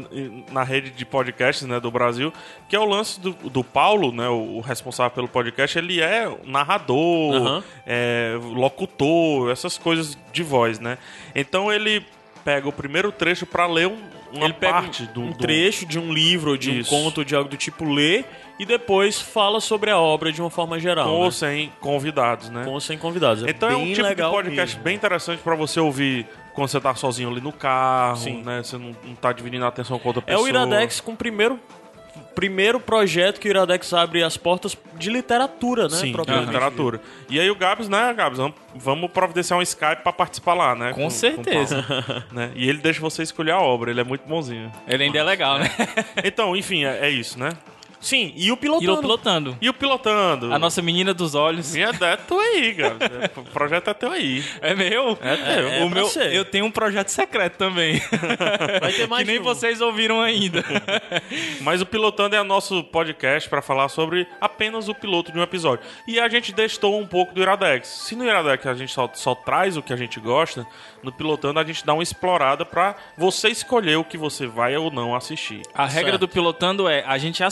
na 0.51 0.63
rede 0.63 0.91
de 0.91 1.05
podcasts 1.05 1.67
né, 1.67 1.79
do 1.79 1.91
Brasil, 1.91 2.33
que 2.67 2.75
é 2.75 2.81
o 2.81 2.85
lance 2.87 3.21
do, 3.21 3.33
do 3.33 3.63
Paulo, 3.63 4.11
né, 4.11 4.27
o, 4.29 4.57
o 4.57 4.61
responsável 4.61 5.11
pelo 5.11 5.29
podcast, 5.29 5.77
ele 5.79 6.01
é 6.01 6.35
narrador, 6.45 7.35
Aham. 7.35 7.65
é, 7.87 8.39
locutor, 8.43 9.51
essas 9.51 9.77
coisas 9.77 10.17
de 10.33 10.43
voz, 10.43 10.79
né? 10.79 10.97
Então 11.35 11.71
ele 11.71 12.05
pega 12.45 12.67
o 12.69 12.73
primeiro 12.73 13.13
trecho 13.13 13.45
para 13.45 13.67
ler 13.67 13.89
um, 13.89 13.99
uma 14.33 14.45
Ele 14.47 14.55
pega 14.55 14.73
parte 14.75 15.03
um, 15.03 15.13
do, 15.13 15.21
um 15.21 15.31
do- 15.33 15.39
trecho 15.39 15.85
de 15.85 15.99
um 15.99 16.11
livro, 16.13 16.57
de 16.57 16.81
Isso. 16.81 16.95
um 16.95 17.03
conto, 17.03 17.23
de 17.25 17.35
algo 17.35 17.51
do 17.51 17.57
tipo, 17.57 17.85
lê 17.85 18.25
e 18.59 18.67
depois 18.67 19.21
fala 19.21 19.61
sobre 19.61 19.91
a 19.91 19.99
obra 19.99 20.33
de 20.33 20.41
uma 20.41 20.51
forma 20.51 20.79
geral. 20.81 21.07
com 21.07 21.19
né? 21.19 21.25
ou 21.25 21.31
sem 21.33 21.73
convidados, 21.81 22.51
né? 22.51 22.65
Com 22.65 22.73
ou 22.73 22.81
sem 22.81 22.99
convidados. 22.99 23.45
É 23.45 23.51
Então 23.51 23.69
é 23.71 23.77
um 23.77 23.93
tipo 23.93 24.09
de 24.15 24.23
podcast 24.23 24.77
mesmo. 24.77 24.83
bem 24.85 24.97
interessante 24.97 25.41
pra 25.43 25.55
você 25.55 25.79
ouvir 25.79 26.27
quando 26.55 26.69
você 26.69 26.81
tá 26.81 26.95
sozinho 26.95 27.31
ali 27.31 27.41
no 27.41 27.53
carro, 27.53 28.17
Sim. 28.17 28.43
né? 28.43 28.63
Você 28.63 28.77
não, 28.77 28.95
não 29.05 29.15
tá 29.15 29.33
dividindo 29.33 29.65
a 29.65 29.69
atenção 29.69 29.99
com 29.99 30.09
outra 30.09 30.23
É 30.27 30.27
pessoa. 30.27 30.45
o 30.45 30.49
Iradex 30.49 31.01
com 31.01 31.13
o 31.13 31.17
primeiro, 31.17 31.61
primeiro 32.35 32.81
projeto 32.81 33.39
que 33.39 33.49
o 33.49 33.51
Iradex 33.51 33.93
abre 33.93 34.25
as 34.25 34.37
portas 34.37 34.77
de 34.97 35.09
literatura, 35.09 35.85
né? 35.85 35.97
Sim, 35.97 36.13
de 36.13 36.41
literatura. 36.47 37.01
E 37.31 37.39
aí 37.39 37.49
o 37.49 37.55
Gabs, 37.55 37.89
né, 37.89 38.13
Gabs, 38.13 38.41
vamos, 38.75 39.11
providenciar 39.13 39.59
um 39.59 39.63
Skype 39.63 40.03
pra 40.03 40.13
participar 40.13 40.55
lá, 40.55 40.75
né? 40.75 40.93
Com 40.93 41.09
certeza. 41.11 41.79
o 41.79 41.85
Paulo, 42.03 42.25
né? 42.33 42.51
E 42.57 42.69
ele 42.69 42.79
deixa 42.79 43.01
você 43.01 43.23
escolher 43.23 43.53
a 43.53 43.61
obra, 43.61 43.93
ele 43.93 44.01
é 44.01 44.05
muito 44.05 44.27
bonzinho. 44.27 44.73
Ele 44.89 45.05
ainda 45.05 45.19
é 45.19 45.23
legal, 45.23 45.61
né? 45.61 45.71
Então, 46.25 46.57
enfim, 46.57 46.85
é, 46.85 47.07
é 47.07 47.11
isso, 47.11 47.39
né? 47.39 47.51
Sim, 48.01 48.33
e 48.37 48.51
o 48.51 48.55
E 48.55 48.57
pilotando. 48.57 48.93
o 48.93 49.01
pilotando. 49.01 49.59
E 49.61 49.69
o 49.69 49.75
pilotando? 49.75 50.53
A 50.53 50.59
nossa 50.59 50.81
menina 50.81 51.13
dos 51.13 51.35
olhos. 51.35 51.73
Minha 51.73 51.89
é 52.01 52.17
tua 52.17 52.43
aí, 52.43 52.73
Gabs. 52.73 52.99
É, 53.19 53.31
O 53.41 53.43
projeto 53.45 53.89
é 53.91 53.95
teu 53.95 54.13
aí. 54.13 54.45
É 54.61 54.75
meu? 54.75 55.19
É 55.21 55.37
teu. 55.37 55.69
É 55.69 55.85
o 55.85 55.91
pra 55.91 55.95
meu, 56.01 56.07
ser. 56.09 56.33
eu 56.33 56.45
tenho 56.45 56.65
um 56.65 56.71
projeto 56.71 57.09
secreto 57.09 57.57
também. 57.57 58.01
Vai 58.81 58.93
ter 58.93 59.09
mais 59.09 59.25
que 59.27 59.33
nem 59.33 59.41
um. 59.41 59.43
vocês 59.43 59.81
ouviram 59.81 60.21
ainda. 60.21 60.65
Mas 61.61 61.81
o 61.81 61.87
Pilotando 61.87 62.37
é 62.37 62.43
nosso 62.43 62.83
podcast 62.85 63.49
pra 63.49 63.61
falar 63.63 63.89
sobre 63.89 64.27
apenas 64.41 64.89
o 64.89 64.95
piloto 64.95 65.33
de 65.33 65.39
um 65.39 65.43
episódio. 65.43 65.85
E 66.07 66.19
a 66.21 66.29
gente 66.29 66.53
destou 66.53 66.99
um 66.99 67.07
pouco 67.07 67.35
do 67.35 67.41
Iradex. 67.41 67.89
Se 67.89 68.15
no 68.17 68.25
Iradex 68.25 68.67
a 68.67 68.75
gente 68.75 68.93
só, 68.93 69.11
só 69.15 69.35
traz 69.35 69.77
o 69.77 69.83
que 69.83 69.93
a 69.93 69.97
gente 69.97 70.21
gosta, 70.21 70.67
no 71.03 71.13
Pilotando 71.13 71.59
a 71.61 71.65
gente 71.65 71.85
dá 71.85 71.95
uma 71.95 72.03
explorada 72.03 72.65
pra 72.65 72.95
você 73.17 73.49
escolher 73.49 73.97
o 73.97 74.05
que 74.05 74.17
você 74.17 74.47
vai 74.47 74.77
ou 74.77 74.91
não 74.91 75.15
assistir. 75.15 75.63
A 75.75 75.87
regra 75.87 76.13
Certo. 76.13 76.21
do 76.21 76.29
pilotando 76.29 76.89
é: 76.89 77.03
a 77.07 77.19
gente 77.19 77.43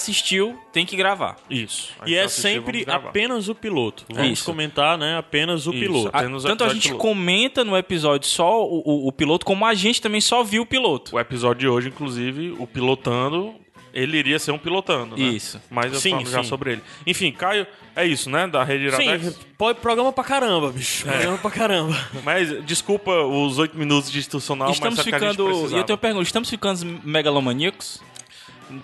assistiu, 0.45 0.59
tem 0.73 0.85
que 0.87 0.97
gravar. 0.97 1.37
Isso. 1.51 1.91
A 2.01 2.09
E 2.09 2.15
é 2.15 2.23
assistiu, 2.23 2.43
sempre 2.55 2.85
apenas 2.89 3.49
o 3.49 3.55
piloto. 3.55 4.05
Vamos 4.13 4.33
Isso. 4.33 4.45
comentar, 4.45 4.97
né? 4.99 5.17
Apenas 5.17 5.67
o 5.67 5.71
Isso. 5.71 5.81
piloto. 5.81 6.11
A- 6.13 6.21
Apenas 6.21 6.45
o 6.45 6.47
tanto 6.49 6.65
a 6.65 6.69
gente 6.69 6.89
piloto. 6.89 7.03
comenta 7.03 7.65
no 7.65 7.77
episódio 7.77 8.29
só 8.29 8.63
o, 8.65 8.83
o- 8.85 9.09
o 9.09 9.13
piloto, 9.13 9.45
como 9.47 9.65
a 9.65 9.75
gente 9.75 10.01
também 10.01 10.21
só 10.21 10.43
viu 10.43 10.63
o 10.63 10.67
piloto. 10.67 11.17
O 11.17 11.21
episódio 11.21 11.61
de 11.61 11.69
hoje, 11.69 11.89
inclusive, 11.89 12.55
o 12.59 12.67
Pilotando, 12.67 13.55
ele 13.93 14.19
iria 14.19 14.39
ser 14.39 14.53
um 14.53 14.59
Pilotando, 14.59 15.17
né? 15.17 15.23
Isso. 15.25 15.61
Mas 15.71 15.93
eu 15.93 15.99
Sim, 16.01 16.11
falo 16.11 16.27
já 16.27 16.43
sim. 16.43 16.49
sobre 16.49 16.73
ele. 16.73 16.83
Enfim, 17.07 17.33
Caio, 17.33 17.67
é 17.95 18.05
isso, 18.07 18.29
né? 18.29 18.47
Da 18.47 18.63
rede 18.63 18.85
Iradex. 18.87 19.35
Sim, 19.35 19.41
pode 19.57 19.81
programa 19.81 20.13
pra 20.13 20.23
caramba, 20.25 20.71
bicho. 20.71 21.09
É. 21.09 21.13
Programa 21.13 21.39
pra 21.39 21.51
caramba. 21.51 21.97
Mas 22.23 22.63
desculpa 22.65 23.11
os 23.23 23.59
oito 23.59 23.77
minutos 23.79 24.11
de 24.11 24.19
institucional, 24.19 24.71
estamos 24.71 24.99
mas 24.99 25.07
é 25.07 25.11
que 25.11 25.15
a 25.17 25.19
gente 25.19 25.31
ficando. 25.31 25.49
E 25.49 25.53
precisava. 25.53 25.81
eu 25.81 25.85
tenho 25.85 25.95
uma 25.97 26.01
pergunta: 26.01 26.23
estamos 26.25 26.51
ficando 26.51 27.01
megalomaníacos? 27.05 28.03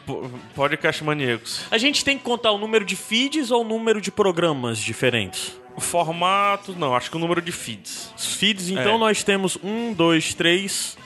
Po- 0.07 0.31
Podcast 0.55 1.03
maníacos. 1.05 1.63
A 1.71 1.79
gente 1.79 2.05
tem 2.05 2.17
que 2.17 2.25
contar 2.25 2.53
o 2.53 2.59
número 2.59 2.85
de 2.85 2.97
feeds 2.97 3.51
ou 3.51 3.63
o 3.63 3.69
número 3.69 4.01
de 4.01 4.11
programas 4.11 4.79
diferentes? 4.79 5.61
Formato, 5.79 6.73
não, 6.79 6.95
acho 6.95 7.11
que 7.11 7.17
o 7.17 7.21
número 7.21 7.41
de 7.41 7.53
feeds. 7.53 8.13
Os 8.17 8.35
feeds, 8.37 8.69
então 8.69 8.97
É. 8.97 8.99
nós 8.99 9.23
temos 9.25 9.59
um, 9.63 9.93
dois, 9.93 10.35
três, 10.35 10.97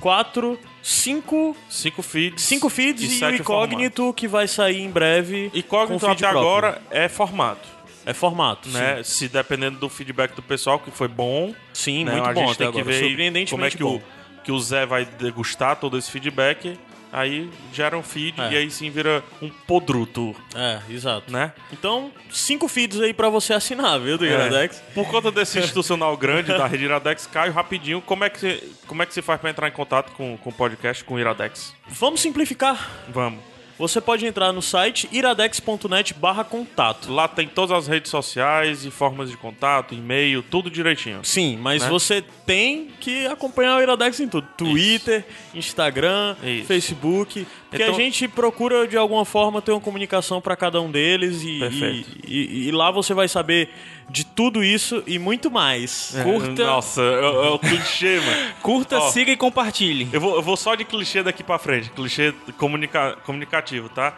quatro, 0.00 0.58
cinco, 0.82 1.56
Cinco 1.68 2.02
feeds. 2.02 2.42
cinco 2.42 2.68
feeds 2.68 3.02
e, 3.02 3.06
o 3.16 3.18
sete 3.18 3.40
incógnito 3.40 4.12
que 4.14 4.26
vai 4.28 4.46
sair 4.48 4.80
em 4.80 4.90
breve. 4.90 5.50
Incógnito 5.54 6.06
até 6.06 6.28
próprio. 6.28 6.38
agora 6.40 6.82
é 6.90 7.08
formato, 7.08 7.68
É 8.06 8.12
formato, 8.14 8.68
né? 8.70 9.02
Se 9.04 9.28
dependendo 9.28 9.78
do 9.78 9.88
feedback 9.88 10.34
do 10.34 10.42
pessoal, 10.42 10.78
que 10.78 10.90
foi 10.90 11.08
bom, 11.08 11.54
Sim, 11.72 12.04
né? 12.04 12.12
muito 12.12 12.28
a 12.28 12.32
bom 12.32 12.40
gente 12.40 12.52
até 12.52 12.64
tem 12.64 12.72
que 12.72 12.80
agora. 12.80 12.96
ver 12.98 13.46
como 13.50 13.64
é 13.64 13.70
que 13.70 13.78
bom. 13.82 13.96
o, 13.96 14.02
que 14.42 14.50
o 14.52 14.58
Zé 14.58 14.86
vai 14.86 15.04
degustar 15.04 15.76
todo 15.76 15.98
esse 15.98 16.10
feedback. 16.10 16.78
Aí 17.12 17.48
gera 17.72 17.96
um 17.96 18.02
feed 18.02 18.40
É. 18.40 18.52
e 18.52 18.56
aí 18.56 18.70
sim 18.70 18.90
vira 18.90 19.22
um 19.40 19.48
podruto, 19.48 20.34
É, 20.54 20.78
exato. 20.90 21.32
né? 21.32 21.52
Então, 21.72 22.10
cinco 22.30 22.68
feeds 22.68 23.00
aí 23.00 23.14
pra 23.14 23.28
você 23.28 23.52
assinar, 23.54 23.98
viu, 23.98 24.18
do 24.18 24.26
É. 24.26 24.28
Iradex? 24.30 24.82
Por 24.94 25.06
conta 25.08 25.30
desse 25.30 25.58
institucional 25.58 26.16
grande 26.16 26.48
da 26.48 26.66
rede 26.66 26.84
Iradex, 26.84 27.26
Caio, 27.26 27.52
rapidinho, 27.52 28.00
como 28.02 28.24
é 28.24 28.30
que 28.30 28.38
você, 28.38 28.62
como 28.86 29.02
é 29.02 29.06
que 29.06 29.14
você 29.14 29.22
faz 29.22 29.40
pra 29.40 29.50
entrar 29.50 29.68
em 29.68 29.72
contato 29.72 30.12
com, 30.12 30.36
com 30.36 30.50
o 30.50 30.52
podcast, 30.52 31.02
com 31.04 31.14
o 31.14 31.18
Iradex? 31.20 31.74
Vamos 31.88 32.20
simplificar. 32.20 32.90
Vamos. 33.08 33.40
Você 33.78 34.00
pode 34.00 34.26
entrar 34.26 34.52
no 34.52 34.60
site 34.60 35.08
iradex.net 35.12 36.12
barra 36.14 36.42
contato. 36.42 37.12
Lá 37.12 37.28
tem 37.28 37.46
todas 37.46 37.70
as 37.76 37.86
redes 37.86 38.10
sociais 38.10 38.84
e 38.84 38.90
formas 38.90 39.30
de 39.30 39.36
contato, 39.36 39.94
e-mail, 39.94 40.42
tudo 40.42 40.68
direitinho. 40.70 41.20
Sim, 41.22 41.56
mas 41.60 41.82
Né? 41.82 41.88
você 41.88 42.24
tem 42.44 42.88
que 43.00 43.26
acompanhar 43.26 43.76
o 43.78 43.82
Iradex 43.82 44.18
em 44.20 44.28
tudo. 44.28 44.48
Twitter, 44.56 45.24
Instagram, 45.54 46.34
Isso. 46.42 46.66
Facebook. 46.66 47.46
Porque 47.70 47.82
Então- 47.82 47.94
a 47.94 47.98
gente 47.98 48.26
procura, 48.26 48.88
de 48.88 48.96
alguma 48.96 49.24
forma, 49.26 49.60
ter 49.60 49.72
uma 49.72 49.80
comunicação 49.80 50.40
para 50.40 50.56
cada 50.56 50.80
um 50.80 50.90
deles. 50.90 51.42
E, 51.42 51.58
e, 51.62 52.06
e- 52.26 52.68
e 52.68 52.70
lá 52.70 52.90
você 52.90 53.12
vai 53.12 53.28
saber 53.28 53.68
de 54.08 54.24
tudo 54.24 54.64
isso 54.64 55.02
e 55.06 55.18
muito 55.18 55.50
mais. 55.50 56.16
Curta. 56.22 56.64
Nossa, 56.64 57.02
é, 57.02 57.24
é 57.24 57.50
o 57.50 57.58
clichê, 57.58 58.20
mano. 58.20 58.52
Curta, 58.62 58.96
Ó. 58.98 59.10
siga 59.10 59.30
e 59.32 59.36
compartilhe. 59.36 60.08
Eu 60.12 60.20
vou, 60.20 60.36
eu 60.36 60.42
vou 60.42 60.56
só 60.56 60.74
de 60.74 60.84
clichê 60.84 61.22
daqui 61.22 61.42
pra 61.44 61.58
frente, 61.58 61.90
clichê 61.90 62.32
comunica- 62.56 63.18
comunicativo, 63.26 63.90
tá? 63.90 64.16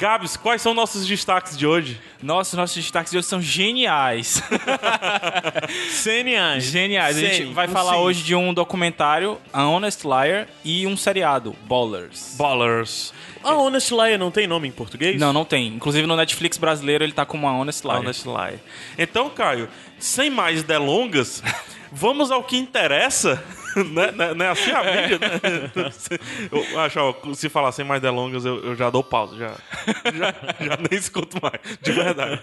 Gabs, 0.00 0.34
quais 0.34 0.62
são 0.62 0.72
nossos 0.72 1.06
destaques 1.06 1.58
de 1.58 1.66
hoje? 1.66 2.00
Nossos, 2.22 2.54
nossos 2.54 2.74
destaques 2.74 3.12
de 3.12 3.18
hoje 3.18 3.26
são 3.26 3.38
geniais. 3.38 4.42
Geniais. 6.02 6.64
geniais. 6.64 7.18
A 7.18 7.20
gente 7.20 7.52
vai 7.52 7.66
com 7.66 7.74
falar 7.74 7.92
sim. 7.92 7.98
hoje 7.98 8.22
de 8.22 8.34
um 8.34 8.54
documentário, 8.54 9.36
A 9.52 9.66
Honest 9.66 10.06
Liar, 10.06 10.48
e 10.64 10.86
um 10.86 10.96
seriado, 10.96 11.54
Ballers. 11.66 12.34
Ballers. 12.38 13.12
A 13.44 13.52
Honest 13.52 13.92
Liar 13.92 14.18
não 14.18 14.30
tem 14.30 14.46
nome 14.46 14.68
em 14.68 14.72
português? 14.72 15.20
Não, 15.20 15.34
não 15.34 15.44
tem. 15.44 15.66
Inclusive 15.66 16.06
no 16.06 16.16
Netflix 16.16 16.56
brasileiro 16.56 17.04
ele 17.04 17.12
tá 17.12 17.26
como 17.26 17.46
a 17.46 17.52
Honest 17.52 17.84
Liar. 17.84 18.00
Honest 18.00 18.26
Lie. 18.26 18.58
Então, 18.96 19.28
Caio, 19.28 19.68
sem 19.98 20.30
mais 20.30 20.62
delongas, 20.62 21.42
vamos 21.92 22.30
ao 22.30 22.42
que 22.42 22.56
interessa. 22.56 23.44
né? 23.92 24.10
Né- 24.12 24.34
Não 24.34 24.44
é 24.44 24.48
assim 24.48 24.70
a 24.70 24.82
mídia, 24.84 25.18
né? 25.18 25.70
Eu 26.72 26.80
acho, 26.80 26.98
ó, 27.00 27.34
se 27.34 27.48
falar 27.48 27.72
sem 27.72 27.84
mais 27.84 28.00
delongas, 28.02 28.44
eu, 28.44 28.62
eu 28.64 28.74
já 28.76 28.90
dou 28.90 29.02
pausa. 29.04 29.36
Já, 29.36 29.48
já, 30.12 30.34
já 30.66 30.76
nem 30.90 30.98
escuto 30.98 31.38
mais, 31.42 31.60
de 31.80 31.92
verdade. 31.92 32.40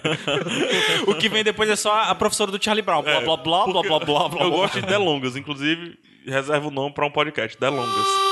O 1.08 1.16
que 1.16 1.30
vem 1.30 1.44
depois 1.44 1.70
é 1.70 1.76
só 1.76 1.94
a 2.02 2.16
professora 2.16 2.52
do 2.52 2.64
Charlie 2.64 2.82
Brown. 2.84 3.02
Blá, 3.02 3.22
blá, 3.22 3.38
blá, 3.38 3.64
blá, 3.66 3.66
Porque 3.66 3.88
blá, 3.88 4.00
blá, 4.00 4.30
blá. 4.30 4.42
Eu 4.44 4.50
blá. 4.50 4.58
gosto 4.60 4.82
de 4.82 4.88
delongas, 4.88 5.36
inclusive, 5.36 5.98
reservo 6.26 6.68
o 6.70 6.72
nome 6.72 6.94
para 6.94 7.06
um 7.06 7.12
podcast, 7.12 7.58
delongas. 7.60 8.27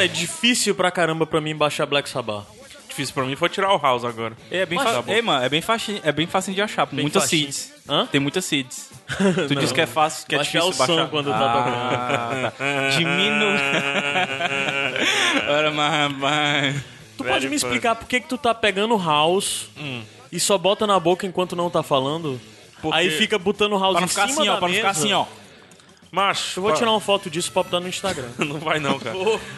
Cara, 0.00 0.04
é 0.04 0.08
difícil 0.08 0.74
pra 0.74 0.90
caramba 0.90 1.26
pra 1.26 1.40
mim 1.40 1.54
baixar 1.54 1.84
Black 1.84 2.08
Sabbath. 2.08 2.46
Difícil 2.88 3.14
pra 3.14 3.24
mim 3.24 3.36
foi 3.36 3.48
tirar 3.50 3.72
o 3.74 3.78
House 3.78 4.04
agora. 4.04 4.34
É 4.50 4.64
bem, 4.64 4.78
Mas 4.78 4.88
fa... 4.88 4.94
tá 4.94 5.02
bom. 5.02 5.12
Ei, 5.12 5.22
mano, 5.22 5.44
é 5.44 5.48
bem, 5.48 5.60
faci... 5.60 6.00
é 6.02 6.10
bem 6.10 6.26
fácil 6.26 6.54
de 6.54 6.62
achar. 6.62 6.86
Bem 6.86 7.02
muitas 7.02 7.24
facinho. 7.24 7.52
seeds. 7.52 7.72
Hã? 7.88 8.06
Tem 8.06 8.20
muitas 8.20 8.44
seeds. 8.44 8.90
Tu 9.48 9.54
disse 9.54 9.74
que 9.74 9.80
é 9.80 9.86
fácil, 9.86 10.26
que 10.26 10.34
é 10.34 10.38
difícil 10.38 10.68
o 10.68 10.72
som 10.72 10.86
baixar. 10.86 11.08
quando 11.08 11.30
tá 11.30 11.38
ah, 11.38 12.52
tá. 12.56 12.88
Diminu... 12.96 13.46
Ora, 15.50 15.70
mas. 15.70 16.76
Tu 17.16 17.24
pode 17.24 17.48
me 17.48 17.56
explicar 17.56 17.94
por 17.94 18.08
que 18.08 18.20
que 18.20 18.28
tu 18.28 18.38
tá 18.38 18.54
pegando 18.54 18.96
House 18.96 19.68
e 20.32 20.40
só 20.40 20.56
bota 20.56 20.86
na 20.86 20.98
boca 20.98 21.26
enquanto 21.26 21.54
não 21.54 21.68
tá 21.68 21.82
falando? 21.82 22.40
Porque- 22.80 22.98
Aí 22.98 23.10
fica 23.10 23.38
botando 23.38 23.78
House 23.78 23.92
Pra 23.92 24.00
não 24.00 24.06
em 24.06 24.08
ficar 24.08 24.28
cima 24.28 24.40
assim, 24.40 24.48
ó. 24.48 24.56
Pra 24.56 24.68
não 24.68 24.74
ficar 24.74 24.90
assim, 24.90 25.12
ó. 25.12 25.26
Macho, 26.12 26.58
Eu 26.58 26.62
vou 26.64 26.72
tirar 26.74 26.90
uma 26.90 27.00
foto 27.00 27.30
disso 27.30 27.52
pra 27.52 27.62
botar 27.62 27.80
no 27.80 27.88
Instagram. 27.88 28.28
Não 28.38 28.58
vai 28.58 28.80
não, 28.80 28.98
cara. 28.98 29.14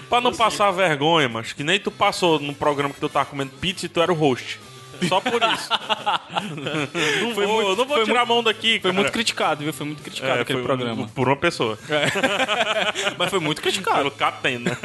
pra 0.08 0.20
não 0.20 0.32
passar 0.34 0.70
vergonha, 0.70 1.28
mas 1.28 1.52
que 1.52 1.64
nem 1.64 1.80
tu 1.80 1.90
passou 1.90 2.38
no 2.38 2.54
programa 2.54 2.92
que 2.92 3.00
tu 3.00 3.08
tava 3.08 3.24
comendo 3.26 3.52
pizza 3.60 3.86
e 3.86 3.88
tu 3.88 4.00
era 4.02 4.12
o 4.12 4.14
host. 4.14 4.60
Só 5.08 5.18
por 5.20 5.42
isso. 5.42 5.68
não 7.22 7.34
Foi 7.34 7.46
vou, 7.46 7.56
muito- 7.56 7.68
não 7.76 7.86
vou 7.86 7.96
foi 7.96 8.04
tirar 8.04 8.18
muito- 8.18 8.18
a 8.18 8.26
mão 8.26 8.42
daqui, 8.42 8.72
Foi 8.80 8.90
cara. 8.90 8.92
muito 8.94 9.10
criticado, 9.12 9.64
viu? 9.64 9.72
Foi 9.72 9.86
muito 9.86 10.00
criticado 10.02 10.38
É, 10.38 10.42
aquele 10.42 10.58
foi 10.60 10.66
programa. 10.66 11.08
Por 11.08 11.26
uma 11.26 11.36
pessoa. 11.36 11.76
Mas 13.18 13.30
foi 13.30 13.40
muito 13.40 13.60
criticado. 13.60 13.96
Pelo 13.98 14.10
Catena. 14.12 14.78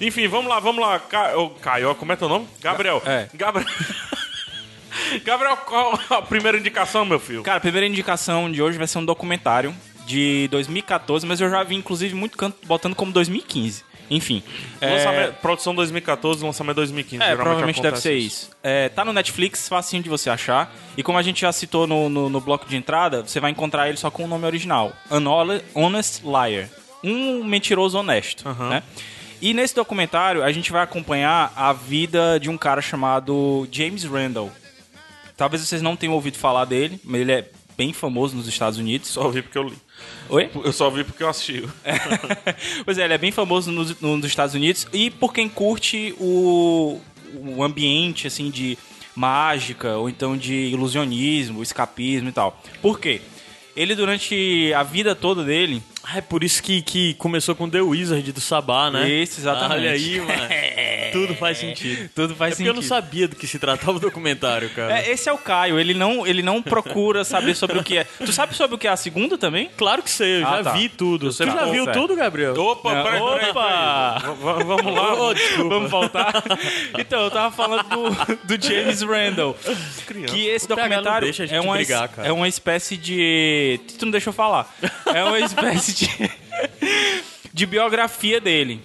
Enfim, 0.00 0.26
vamos 0.26 0.48
lá, 0.48 0.58
vamos 0.58 0.82
lá. 0.84 0.98
Ca... 0.98 1.30
Caio, 1.60 1.94
como 1.94 2.12
é 2.12 2.16
teu 2.16 2.28
nome? 2.28 2.48
Gabriel. 2.60 3.00
É. 3.06 3.28
Gabriel. 3.34 3.68
Gabriel, 5.24 5.56
qual 5.58 5.98
a 6.10 6.22
primeira 6.22 6.58
indicação, 6.58 7.04
meu 7.04 7.20
filho? 7.20 7.42
Cara, 7.42 7.58
a 7.58 7.60
primeira 7.60 7.86
indicação 7.86 8.50
de 8.50 8.60
hoje 8.62 8.78
vai 8.78 8.86
ser 8.86 8.98
um 8.98 9.04
documentário 9.04 9.72
de 10.06 10.48
2014, 10.50 11.26
mas 11.26 11.40
eu 11.40 11.50
já 11.50 11.62
vi, 11.62 11.74
inclusive, 11.74 12.14
muito 12.14 12.36
canto 12.38 12.56
botando 12.66 12.94
como 12.94 13.12
2015. 13.12 13.84
Enfim. 14.08 14.42
é- 14.80 15.30
Produção 15.32 15.74
2014, 15.74 16.44
lançamento 16.44 16.76
2015. 16.76 17.22
É, 17.22 17.34
provavelmente 17.34 17.82
deve 17.82 17.96
ser 17.98 18.14
isso. 18.14 18.50
É, 18.62 18.88
tá 18.88 19.04
no 19.04 19.12
Netflix, 19.12 19.68
facinho 19.68 20.02
de 20.02 20.08
você 20.08 20.30
achar. 20.30 20.72
E 20.96 21.02
como 21.02 21.18
a 21.18 21.22
gente 21.22 21.40
já 21.40 21.50
citou 21.50 21.86
no, 21.86 22.08
no, 22.08 22.30
no 22.30 22.40
bloco 22.40 22.68
de 22.68 22.76
entrada, 22.76 23.22
você 23.22 23.40
vai 23.40 23.50
encontrar 23.50 23.88
ele 23.88 23.96
só 23.96 24.10
com 24.10 24.24
o 24.24 24.28
nome 24.28 24.46
original. 24.46 24.92
An 25.10 25.24
Honest 25.74 26.22
Liar. 26.24 26.68
Um 27.02 27.44
mentiroso 27.44 27.98
honesto, 27.98 28.48
né? 28.70 28.82
E 29.40 29.52
nesse 29.52 29.74
documentário, 29.74 30.42
a 30.42 30.50
gente 30.50 30.72
vai 30.72 30.82
acompanhar 30.82 31.52
a 31.54 31.72
vida 31.72 32.38
de 32.40 32.48
um 32.48 32.56
cara 32.56 32.80
chamado 32.80 33.68
James 33.70 34.04
Randall. 34.04 34.50
Talvez 35.36 35.62
vocês 35.62 35.82
não 35.82 35.94
tenham 35.94 36.14
ouvido 36.14 36.38
falar 36.38 36.64
dele, 36.64 36.98
mas 37.04 37.20
ele 37.20 37.32
é 37.32 37.50
bem 37.76 37.92
famoso 37.92 38.34
nos 38.34 38.48
Estados 38.48 38.78
Unidos. 38.78 39.08
Só 39.08 39.28
vi 39.28 39.42
porque 39.42 39.58
eu 39.58 39.64
li. 39.64 39.76
Oi? 40.28 40.50
Eu 40.64 40.72
só 40.72 40.90
vi 40.90 41.04
porque 41.04 41.22
eu 41.22 41.28
assisti. 41.28 41.68
pois 42.84 42.98
é, 42.98 43.04
ele 43.04 43.14
é 43.14 43.18
bem 43.18 43.30
famoso 43.30 43.70
nos, 43.70 44.00
nos 44.00 44.24
Estados 44.24 44.54
Unidos 44.54 44.86
e 44.92 45.10
por 45.10 45.32
quem 45.32 45.48
curte 45.48 46.14
o, 46.18 47.00
o 47.34 47.62
ambiente 47.62 48.26
assim 48.26 48.50
de 48.50 48.76
mágica 49.14 49.96
ou 49.96 50.08
então 50.08 50.36
de 50.36 50.54
ilusionismo, 50.54 51.62
escapismo 51.62 52.28
e 52.28 52.32
tal. 52.32 52.60
Por 52.82 52.98
quê? 52.98 53.20
Ele 53.76 53.94
durante 53.94 54.72
a 54.74 54.82
vida 54.82 55.14
toda 55.14 55.44
dele, 55.44 55.82
Ah, 56.08 56.18
é 56.18 56.20
por 56.20 56.44
isso 56.44 56.62
que, 56.62 56.82
que 56.82 57.14
começou 57.14 57.54
com 57.56 57.68
The 57.68 57.80
Wizard 57.80 58.30
do 58.30 58.40
Sabá, 58.40 58.90
né? 58.90 59.08
Isso, 59.08 59.40
exatamente. 59.40 59.80
Olha 59.80 59.90
aí, 59.90 60.20
mano. 60.20 60.32
Tudo 61.12 61.34
faz 61.34 61.56
sentido. 61.58 62.10
tudo 62.14 62.34
faz 62.36 62.52
é 62.52 62.56
porque 62.56 62.68
eu 62.68 62.74
não 62.74 62.82
sentido. 62.82 62.94
sabia 62.94 63.28
do 63.28 63.36
que 63.36 63.46
se 63.46 63.58
tratava 63.58 63.92
o 63.92 64.00
documentário, 64.00 64.68
cara. 64.70 64.98
É, 65.00 65.10
esse 65.10 65.28
é 65.28 65.32
o 65.32 65.38
Caio, 65.38 65.78
ele 65.78 65.94
não, 65.94 66.26
ele 66.26 66.42
não 66.42 66.60
procura 66.60 67.24
saber 67.24 67.54
sobre 67.54 67.78
o 67.78 67.82
que 67.84 67.96
é. 67.96 68.04
Tu 68.04 68.32
sabe 68.32 68.54
sobre 68.54 68.74
o 68.76 68.78
que 68.78 68.86
é 68.86 68.90
a 68.90 68.96
segunda 68.96 69.38
também? 69.38 69.70
Claro 69.78 70.02
que 70.02 70.10
sei, 70.10 70.42
eu 70.42 70.46
Ah, 70.46 70.56
já 70.58 70.64
tá. 70.64 70.72
vi 70.72 70.88
tudo. 70.90 71.28
Tu 71.28 71.32
sei 71.32 71.46
já 71.46 71.64
viu 71.66 71.84
certo. 71.84 71.98
tudo, 72.00 72.16
Gabriel? 72.16 72.54
Opa, 72.60 72.94
Não, 72.94 73.04
peraí, 73.04 73.20
opa! 73.20 74.20
peraí. 74.20 74.34
Vamos 74.64 74.94
lá. 74.94 75.32
Desculpa. 75.32 75.68
Vamos 75.74 75.90
voltar? 75.90 76.32
Então, 76.98 77.22
eu 77.22 77.30
tava 77.30 77.54
falando 77.54 77.84
do, 77.88 78.56
do 78.56 78.62
James 78.66 79.02
Randall. 79.02 79.56
Que 80.28 80.46
esse 80.48 80.66
documentário 80.68 81.30
é, 81.50 81.60
uma, 81.60 81.74
brigar, 81.76 82.08
cara. 82.08 82.28
é 82.28 82.32
uma 82.32 82.48
espécie 82.48 82.96
de. 82.96 83.80
Tu 83.98 84.04
não 84.04 84.12
deixou 84.12 84.32
falar. 84.32 84.74
É 85.14 85.22
uma 85.24 85.38
espécie 85.40 85.94
de. 85.96 86.30
de 87.52 87.66
biografia 87.66 88.40
dele. 88.40 88.80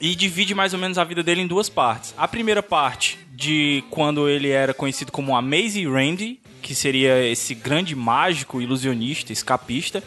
E 0.00 0.14
divide 0.14 0.54
mais 0.54 0.74
ou 0.74 0.78
menos 0.78 0.98
a 0.98 1.04
vida 1.04 1.22
dele 1.22 1.40
em 1.42 1.46
duas 1.46 1.68
partes. 1.68 2.12
A 2.18 2.26
primeira 2.28 2.62
parte 2.62 3.18
de 3.32 3.82
quando 3.90 4.28
ele 4.28 4.50
era 4.50 4.74
conhecido 4.74 5.10
como 5.12 5.36
Amazing 5.36 5.90
Randy, 5.90 6.38
que 6.60 6.74
seria 6.74 7.24
esse 7.26 7.54
grande 7.54 7.94
mágico, 7.94 8.60
ilusionista, 8.60 9.32
escapista. 9.32 10.02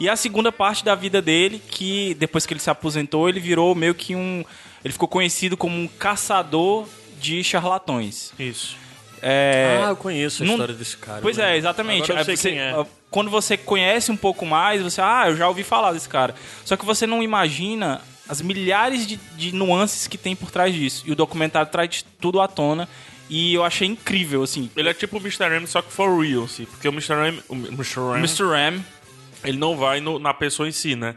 E 0.00 0.08
a 0.08 0.16
segunda 0.16 0.50
parte 0.50 0.84
da 0.84 0.94
vida 0.94 1.22
dele, 1.22 1.62
que 1.70 2.14
depois 2.18 2.44
que 2.46 2.52
ele 2.52 2.60
se 2.60 2.68
aposentou, 2.68 3.28
ele 3.28 3.40
virou 3.40 3.74
meio 3.74 3.94
que 3.94 4.14
um. 4.14 4.44
Ele 4.84 4.92
ficou 4.92 5.08
conhecido 5.08 5.56
como 5.56 5.76
um 5.76 5.86
caçador 5.88 6.86
de 7.20 7.42
charlatões. 7.44 8.32
Isso. 8.38 8.76
É, 9.22 9.80
Ah, 9.84 9.88
eu 9.90 9.96
conheço 9.96 10.42
a 10.42 10.46
não- 10.46 10.54
história 10.54 10.74
desse 10.74 10.96
cara. 10.96 11.20
Pois 11.22 11.36
né? 11.36 11.54
é, 11.54 11.56
exatamente. 11.56 12.04
Agora 12.04 12.14
eu 12.14 12.18
Aí 12.20 12.24
sei 12.24 12.36
você- 12.36 12.50
quem 12.50 12.60
é. 12.60 12.86
Quando 13.10 13.30
você 13.30 13.56
conhece 13.56 14.10
um 14.12 14.16
pouco 14.16 14.44
mais, 14.44 14.82
você, 14.82 15.00
ah, 15.00 15.24
eu 15.28 15.36
já 15.36 15.48
ouvi 15.48 15.62
falar 15.64 15.92
desse 15.92 16.08
cara. 16.08 16.34
Só 16.64 16.76
que 16.76 16.84
você 16.84 17.06
não 17.06 17.22
imagina 17.22 18.02
as 18.28 18.42
milhares 18.42 19.06
de, 19.06 19.16
de 19.36 19.54
nuances 19.54 20.06
que 20.06 20.18
tem 20.18 20.36
por 20.36 20.50
trás 20.50 20.74
disso. 20.74 21.04
E 21.06 21.12
o 21.12 21.16
documentário 21.16 21.70
traz 21.70 22.04
tudo 22.20 22.40
à 22.40 22.46
tona. 22.48 22.86
E 23.30 23.52
eu 23.54 23.64
achei 23.64 23.86
incrível, 23.88 24.42
assim. 24.42 24.70
Ele 24.76 24.88
é 24.88 24.94
tipo 24.94 25.16
o 25.16 25.20
Mr. 25.20 25.44
M, 25.54 25.66
só 25.66 25.80
que 25.82 25.92
for 25.92 26.18
real, 26.22 26.44
assim. 26.44 26.64
Porque 26.64 26.88
o 26.88 26.92
Mr. 26.92 27.12
M, 27.26 27.42
o 27.48 27.54
Mr. 27.54 28.00
M, 28.00 28.18
Mr. 28.18 28.42
Ram, 28.44 28.84
ele 29.44 29.58
não 29.58 29.76
vai 29.76 30.00
no- 30.00 30.18
na 30.18 30.32
pessoa 30.34 30.68
em 30.68 30.72
si, 30.72 30.94
né? 30.96 31.14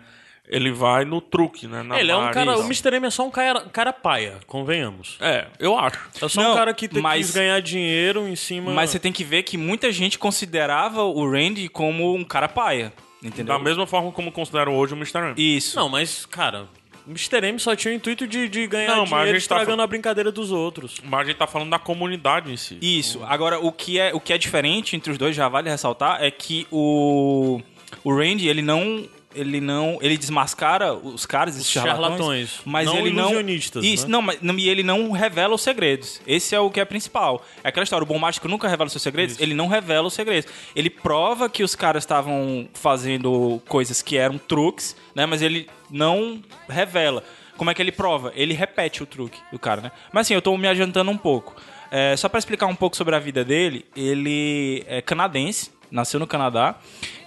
Ele 0.52 0.70
vai 0.70 1.06
no 1.06 1.22
truque, 1.22 1.66
né? 1.66 1.82
Na 1.82 1.98
Ele 1.98 2.12
é 2.12 2.16
um 2.16 2.30
cara. 2.30 2.58
O. 2.60 2.64
Mr. 2.66 2.94
M 2.98 3.08
é 3.08 3.10
só 3.10 3.26
um 3.26 3.32
cara, 3.32 3.62
cara 3.72 3.94
paia, 3.94 4.38
convenhamos. 4.46 5.16
É, 5.22 5.48
eu 5.58 5.80
acho. 5.80 5.98
É 6.22 6.28
só 6.28 6.42
Não, 6.44 6.52
um 6.52 6.56
cara 6.56 6.74
que 6.74 6.90
te- 6.90 7.00
mas- 7.00 7.28
quis 7.28 7.36
ganhar 7.36 7.62
dinheiro 7.62 8.28
em 8.28 8.36
cima. 8.36 8.72
mas 8.74 8.90
você 8.90 9.00
tem 9.00 9.14
que 9.14 9.24
ver 9.24 9.44
que 9.44 9.58
muita 9.58 9.90
gente 9.94 10.20
considerava 10.20 11.04
o 11.04 11.26
Randy 11.32 11.70
como 11.70 12.14
um 12.14 12.24
cara 12.26 12.50
paia. 12.50 12.92
Entendeu? 13.24 13.58
Da 13.58 13.64
mesma 13.64 13.88
forma 13.88 14.12
como 14.12 14.32
consideram 14.32 14.76
hoje 14.76 14.94
o 14.94 14.98
Mr. 14.98 15.20
M. 15.20 15.34
Isso. 15.38 15.76
Não, 15.78 15.88
mas, 15.88 16.26
cara, 16.26 16.68
o 17.08 17.12
Mr. 17.12 17.38
M 17.48 17.58
só 17.60 17.76
tinha 17.76 17.94
o 17.94 17.96
intuito 17.96 18.28
de, 18.28 18.50
de 18.50 18.68
ganhar 18.68 18.96
Não, 18.96 19.04
a 19.04 19.06
dinheiro 19.06 19.28
gente 19.28 19.48
tá 19.48 19.56
estragando 19.56 19.78
fal- 19.78 19.84
a 19.84 19.88
brincadeira 19.88 20.32
dos 20.32 20.52
outros. 20.52 21.00
Mas 21.04 21.20
a 21.22 21.24
gente 21.26 21.38
tá 21.38 21.48
falando 21.48 21.70
da 21.70 21.80
comunidade 21.80 22.52
em 22.52 22.58
si. 22.58 22.78
Isso. 22.82 23.22
Agora, 23.24 23.58
o 23.60 23.72
que 23.72 23.98
é, 24.00 24.14
o 24.14 24.20
que 24.20 24.34
é 24.34 24.38
diferente 24.38 24.96
entre 24.98 25.12
os 25.12 25.18
dois, 25.18 25.34
já 25.36 25.48
vale 25.48 25.70
ressaltar, 25.70 26.22
é 26.22 26.30
que 26.32 26.68
o, 26.72 27.62
o 28.04 28.14
Randy, 28.14 28.48
ele 28.50 28.62
não. 28.62 29.08
Ele 29.34 29.62
não. 29.62 29.98
Ele 30.02 30.18
desmascara 30.18 30.94
os 30.94 31.26
caras, 31.26 31.56
Os 31.58 31.68
charlatões. 31.70 32.02
charlatões. 32.10 32.62
Mas 32.66 32.86
Não 32.86 32.98
ele 32.98 33.12
não. 33.12 33.42
Isso, 33.82 34.06
né? 34.06 34.12
não, 34.12 34.22
mas 34.22 34.40
e 34.42 34.70
ele 34.70 34.84
não 34.84 35.12
revela 35.12 35.56
os 35.56 35.62
segredos. 35.62 36.22
Esse 36.28 36.54
é 36.56 36.60
o 36.60 36.70
que 36.70 36.80
é 36.80 36.86
principal. 36.86 37.46
É 37.64 37.70
aquela 37.70 37.84
história: 37.84 38.04
o 38.04 38.08
bom 38.08 38.20
mágico 38.20 38.48
nunca 38.48 38.68
revela 38.68 38.88
os 38.88 38.92
seus 38.94 39.02
segredos, 39.04 39.40
ele 39.40 39.54
não 39.54 39.68
revela 39.68 40.08
os 40.08 40.14
segredos. 40.14 40.52
Ele 40.76 40.90
prova 40.90 41.50
que 41.50 41.64
os 41.64 41.76
caras 41.76 42.04
estavam 42.04 42.68
fazendo 42.74 43.62
coisas 43.68 44.02
que 44.02 44.18
eram 44.18 44.38
truques, 44.38 44.96
né? 45.16 45.26
Mas 45.26 45.42
ele 45.42 45.70
não 45.90 46.42
revela. 46.68 47.24
Como 47.58 47.70
é 47.70 47.74
que 47.74 47.82
ele 47.82 47.92
prova? 47.92 48.32
Ele 48.36 48.54
repete 48.54 49.04
o 49.04 49.06
truque 49.06 49.40
do 49.52 49.60
cara, 49.60 49.82
né? 49.82 49.92
Mas 50.12 50.28
assim, 50.28 50.34
eu 50.34 50.42
tô 50.42 50.58
me 50.58 50.68
adiantando 50.68 51.12
um 51.12 51.18
pouco. 51.18 51.56
É, 51.92 52.16
só 52.16 52.30
pra 52.30 52.40
explicar 52.40 52.66
um 52.68 52.76
pouco 52.76 52.96
sobre 52.96 53.16
a 53.16 53.20
vida 53.20 53.44
dele, 53.44 53.86
ele 53.96 54.84
é 54.88 55.02
canadense, 55.02 55.72
nasceu 55.92 56.20
no 56.20 56.26
Canadá 56.26 56.76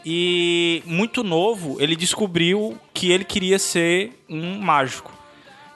e 0.04 0.82
muito 0.86 1.22
novo 1.22 1.76
ele 1.80 1.94
descobriu 1.94 2.78
que 2.92 3.12
ele 3.12 3.24
queria 3.24 3.58
ser 3.58 4.12
um 4.28 4.58
mágico. 4.58 5.12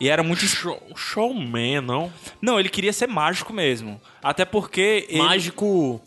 E 0.01 0.09
era 0.09 0.23
muito. 0.23 0.47
Show, 0.47 0.81
showman, 0.97 1.81
não? 1.81 2.13
Não, 2.41 2.59
ele 2.59 2.69
queria 2.69 2.93
ser 2.93 3.09
mágico 3.09 3.53
mesmo. 3.53 4.01
Até 4.23 4.45
porque. 4.45 5.07
Ele... 5.09 5.19
Mágico. 5.19 6.01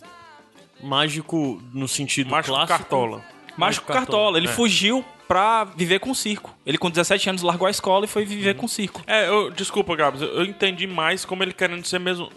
Mágico 0.81 1.61
no 1.73 1.88
sentido 1.88 2.31
Mágico 2.31 2.55
clássico. 2.55 2.79
Cartola. 2.79 3.23
Mágico 3.57 3.91
Cartola. 3.91 4.38
Ele 4.38 4.47
é. 4.47 4.51
fugiu 4.51 5.05
pra 5.27 5.63
viver 5.63 6.00
com 6.00 6.13
circo. 6.13 6.55
Ele, 6.65 6.77
com 6.77 6.89
17 6.89 7.29
anos, 7.29 7.41
largou 7.41 7.67
a 7.67 7.71
escola 7.71 8.05
e 8.05 8.07
foi 8.07 8.25
viver 8.25 8.55
com 8.55 8.67
circo. 8.67 9.01
É, 9.05 9.27
eu, 9.27 9.51
desculpa, 9.51 9.95
Gabs, 9.95 10.21
eu 10.21 10.27
eu 10.27 10.43
entendi 10.45 10.88
mais 10.88 11.23
como 11.23 11.43
ele 11.43 11.53
querendo 11.53 11.85
ser 11.85 12.00
mesmo. 12.00 12.31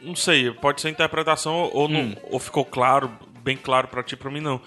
Não 0.00 0.14
sei, 0.14 0.50
pode 0.52 0.80
ser 0.80 0.90
interpretação 0.90 1.68
ou, 1.72 1.88
não, 1.88 2.16
ou 2.30 2.38
ficou 2.38 2.64
claro, 2.64 3.10
bem 3.48 3.56
claro 3.56 3.88
pra 3.88 4.02
ti, 4.02 4.14
pra 4.14 4.30
mim 4.30 4.40
não. 4.40 4.60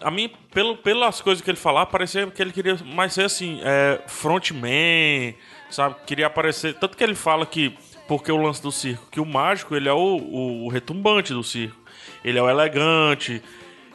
A 0.00 0.10
mim, 0.10 0.30
pelo, 0.52 0.76
pelas 0.76 1.20
coisas 1.20 1.42
que 1.42 1.50
ele 1.50 1.58
falar, 1.58 1.86
parecia 1.86 2.26
que 2.28 2.40
ele 2.40 2.52
queria 2.52 2.76
mais 2.84 3.12
ser 3.12 3.24
assim, 3.24 3.60
é, 3.64 4.00
frontman, 4.06 5.34
sabe? 5.68 5.96
Queria 6.06 6.28
aparecer. 6.28 6.74
Tanto 6.74 6.96
que 6.96 7.02
ele 7.02 7.16
fala 7.16 7.44
que, 7.44 7.76
porque 8.06 8.30
o 8.30 8.36
lance 8.36 8.62
do 8.62 8.70
circo, 8.70 9.08
que 9.10 9.20
o 9.20 9.26
mágico 9.26 9.74
ele 9.74 9.88
é 9.88 9.92
o, 9.92 10.16
o, 10.16 10.64
o 10.66 10.68
retumbante 10.68 11.32
do 11.32 11.42
circo. 11.42 11.76
Ele 12.24 12.38
é 12.38 12.42
o 12.42 12.48
elegante, 12.48 13.42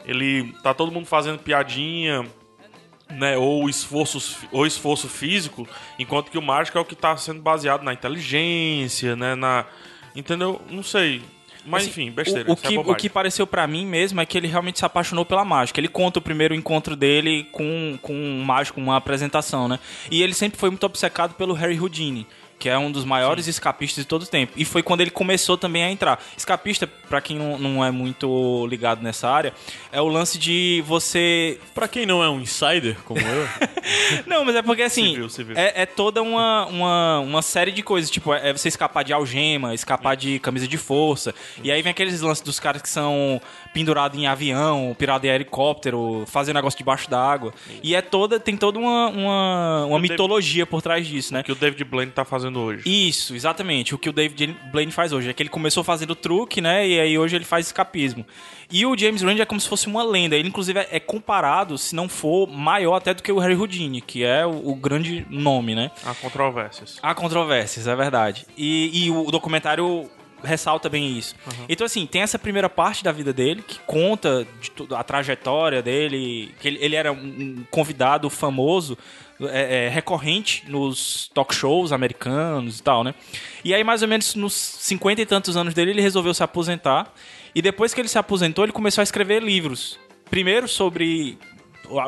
ele 0.04 0.52
tá 0.62 0.74
todo 0.74 0.92
mundo 0.92 1.06
fazendo 1.06 1.38
piadinha, 1.38 2.26
né, 3.10 3.38
ou 3.38 3.68
esforço, 3.68 4.46
ou 4.52 4.66
esforço 4.66 5.08
físico, 5.08 5.66
enquanto 5.98 6.30
que 6.30 6.38
o 6.38 6.42
mágico 6.42 6.76
é 6.76 6.80
o 6.80 6.84
que 6.84 6.94
está 6.94 7.16
sendo 7.16 7.40
baseado 7.40 7.82
na 7.82 7.94
inteligência, 7.94 9.16
né, 9.16 9.34
na, 9.34 9.64
entendeu? 10.14 10.60
Não 10.70 10.82
sei, 10.82 11.22
mas 11.64 11.82
Assim, 11.82 11.90
enfim, 11.90 12.10
besteira. 12.10 12.48
O, 12.48 12.52
o 12.52 12.54
isso 12.54 12.66
é 12.66 12.68
que, 12.68 12.78
o 12.78 12.94
que 12.94 13.08
pareceu 13.08 13.46
pra 13.46 13.66
mim 13.66 13.86
mesmo 13.86 14.20
é 14.20 14.26
que 14.26 14.36
ele 14.36 14.46
realmente 14.46 14.78
se 14.78 14.84
apaixonou 14.84 15.24
pela 15.24 15.44
mágica. 15.44 15.80
Ele 15.80 15.88
conta 15.88 16.18
o 16.18 16.22
primeiro 16.22 16.54
encontro 16.54 16.96
dele 16.96 17.46
com, 17.52 17.98
com 18.02 18.14
um 18.14 18.44
mágico, 18.44 18.80
uma 18.80 18.96
apresentação, 18.96 19.68
né? 19.68 19.78
E 20.10 20.22
ele 20.22 20.34
sempre 20.34 20.58
foi 20.58 20.70
muito 20.70 20.84
obcecado 20.84 21.34
pelo 21.34 21.54
Harry 21.54 21.78
Houdini. 21.78 22.26
Que 22.58 22.68
é 22.68 22.78
um 22.78 22.90
dos 22.90 23.04
maiores 23.04 23.46
escapistas 23.46 24.04
de 24.04 24.08
todo 24.08 24.22
o 24.22 24.26
tempo. 24.26 24.52
E 24.56 24.64
foi 24.64 24.82
quando 24.82 25.00
ele 25.00 25.10
começou 25.10 25.56
também 25.56 25.84
a 25.84 25.90
entrar. 25.90 26.22
Escapista, 26.36 26.86
pra 26.86 27.20
quem 27.20 27.38
não, 27.38 27.58
não 27.58 27.84
é 27.84 27.90
muito 27.90 28.66
ligado 28.66 29.02
nessa 29.02 29.28
área, 29.28 29.52
é 29.92 30.00
o 30.00 30.08
lance 30.08 30.38
de 30.38 30.82
você 30.86 31.58
Pra 31.74 31.86
quem 31.86 32.04
não 32.06 32.22
é 32.22 32.28
um 32.28 32.40
insider, 32.40 32.96
como 33.04 33.20
eu, 33.20 33.48
Não, 34.26 34.44
mas 34.44 34.56
é 34.56 34.62
porque 34.62 34.82
assim. 34.82 35.10
Civil, 35.10 35.28
civil. 35.28 35.56
É, 35.56 35.82
é 35.82 35.86
toda 35.86 36.22
uma, 36.22 36.66
uma, 36.66 37.20
uma 37.20 37.42
série 37.42 37.70
de 37.70 37.82
coisas. 37.82 38.10
Tipo, 38.10 38.34
é 38.34 38.52
você 38.52 38.68
escapar 38.68 39.04
de 39.04 39.12
algema, 39.12 39.74
escapar 39.74 40.16
de 40.16 40.38
camisa 40.38 40.66
de 40.66 40.76
força. 40.76 41.34
E 41.62 41.70
aí 41.70 41.82
vem 41.82 41.90
aqueles 41.90 42.20
lances 42.20 42.42
dos 42.42 42.58
caras 42.58 42.82
que 42.82 42.88
são 42.88 43.40
pendurados 43.72 44.18
em 44.18 44.26
avião, 44.26 44.94
pirado 44.98 45.26
em 45.26 45.30
helicóptero, 45.30 46.24
fazendo 46.26 46.56
negócio 46.56 46.78
debaixo 46.78 47.08
d'água. 47.10 47.52
E 47.82 47.94
é 47.94 48.00
toda. 48.02 48.40
Tem 48.40 48.56
toda 48.56 48.78
uma, 48.78 49.08
uma, 49.08 49.84
uma 49.86 49.96
David- 49.96 50.10
mitologia 50.12 50.66
por 50.66 50.82
trás 50.82 51.06
disso, 51.06 51.32
né? 51.34 51.42
que 51.42 51.52
o 51.52 51.54
David 51.54 51.84
Blaine 51.84 52.12
tá 52.12 52.24
fazendo 52.24 52.58
hoje. 52.60 52.82
Isso, 52.86 53.34
exatamente. 53.34 53.94
O 53.94 53.98
que 53.98 54.08
o 54.08 54.12
David 54.12 54.56
Blaine 54.72 54.92
faz 54.92 55.12
hoje. 55.12 55.28
É 55.30 55.32
que 55.32 55.42
ele 55.42 55.50
começou 55.50 55.84
fazendo 55.84 56.14
truque, 56.14 56.60
né? 56.60 56.86
E 56.88 56.98
aí 57.00 57.18
hoje 57.18 57.36
ele 57.36 57.44
faz 57.44 57.66
escapismo. 57.66 58.24
E 58.70 58.84
o 58.84 58.96
James 58.98 59.22
Randi 59.22 59.40
é 59.40 59.46
como 59.46 59.60
se 59.60 59.68
fosse 59.68 59.86
uma 59.86 60.02
lenda. 60.02 60.36
Ele, 60.36 60.48
inclusive, 60.48 60.86
é 60.90 61.00
comparado, 61.00 61.78
se 61.78 61.94
não 61.94 62.08
for 62.08 62.46
maior 62.46 62.96
até 62.96 63.14
do 63.14 63.22
que 63.22 63.32
o 63.32 63.38
Harry 63.38 63.54
Houdini, 63.54 64.00
que 64.02 64.22
é 64.24 64.44
o, 64.44 64.70
o 64.70 64.74
grande 64.74 65.26
nome, 65.30 65.74
né? 65.74 65.90
Há 66.04 66.14
controvérsias. 66.14 66.98
Há 67.02 67.14
controvérsias, 67.14 67.86
é 67.86 67.96
verdade. 67.96 68.46
E, 68.58 69.06
e 69.06 69.10
o 69.10 69.30
documentário 69.30 70.10
ressalta 70.42 70.88
bem 70.88 71.16
isso. 71.16 71.34
Então, 71.68 71.84
assim, 71.84 72.06
tem 72.06 72.22
essa 72.22 72.38
primeira 72.38 72.68
parte 72.68 73.02
da 73.02 73.12
vida 73.12 73.32
dele, 73.32 73.62
que 73.62 73.78
conta 73.80 74.46
tudo, 74.74 74.94
a 74.94 75.02
trajetória 75.02 75.82
dele, 75.82 76.54
que 76.60 76.68
ele, 76.68 76.78
ele 76.80 76.96
era 76.96 77.12
um, 77.12 77.16
um 77.16 77.64
convidado 77.70 78.28
famoso, 78.30 78.96
é, 79.40 79.86
é, 79.86 79.88
recorrente 79.88 80.64
nos 80.68 81.30
talk 81.32 81.54
shows 81.54 81.92
americanos 81.92 82.80
e 82.80 82.82
tal, 82.82 83.04
né? 83.04 83.14
E 83.64 83.72
aí, 83.72 83.84
mais 83.84 84.02
ou 84.02 84.08
menos 84.08 84.34
nos 84.34 84.54
cinquenta 84.54 85.22
e 85.22 85.26
tantos 85.26 85.56
anos 85.56 85.74
dele, 85.74 85.92
ele 85.92 86.02
resolveu 86.02 86.34
se 86.34 86.42
aposentar. 86.42 87.12
E 87.54 87.62
depois 87.62 87.94
que 87.94 88.00
ele 88.00 88.08
se 88.08 88.18
aposentou, 88.18 88.64
ele 88.64 88.72
começou 88.72 89.00
a 89.00 89.04
escrever 89.04 89.42
livros. 89.42 89.98
Primeiro 90.30 90.68
sobre 90.68 91.38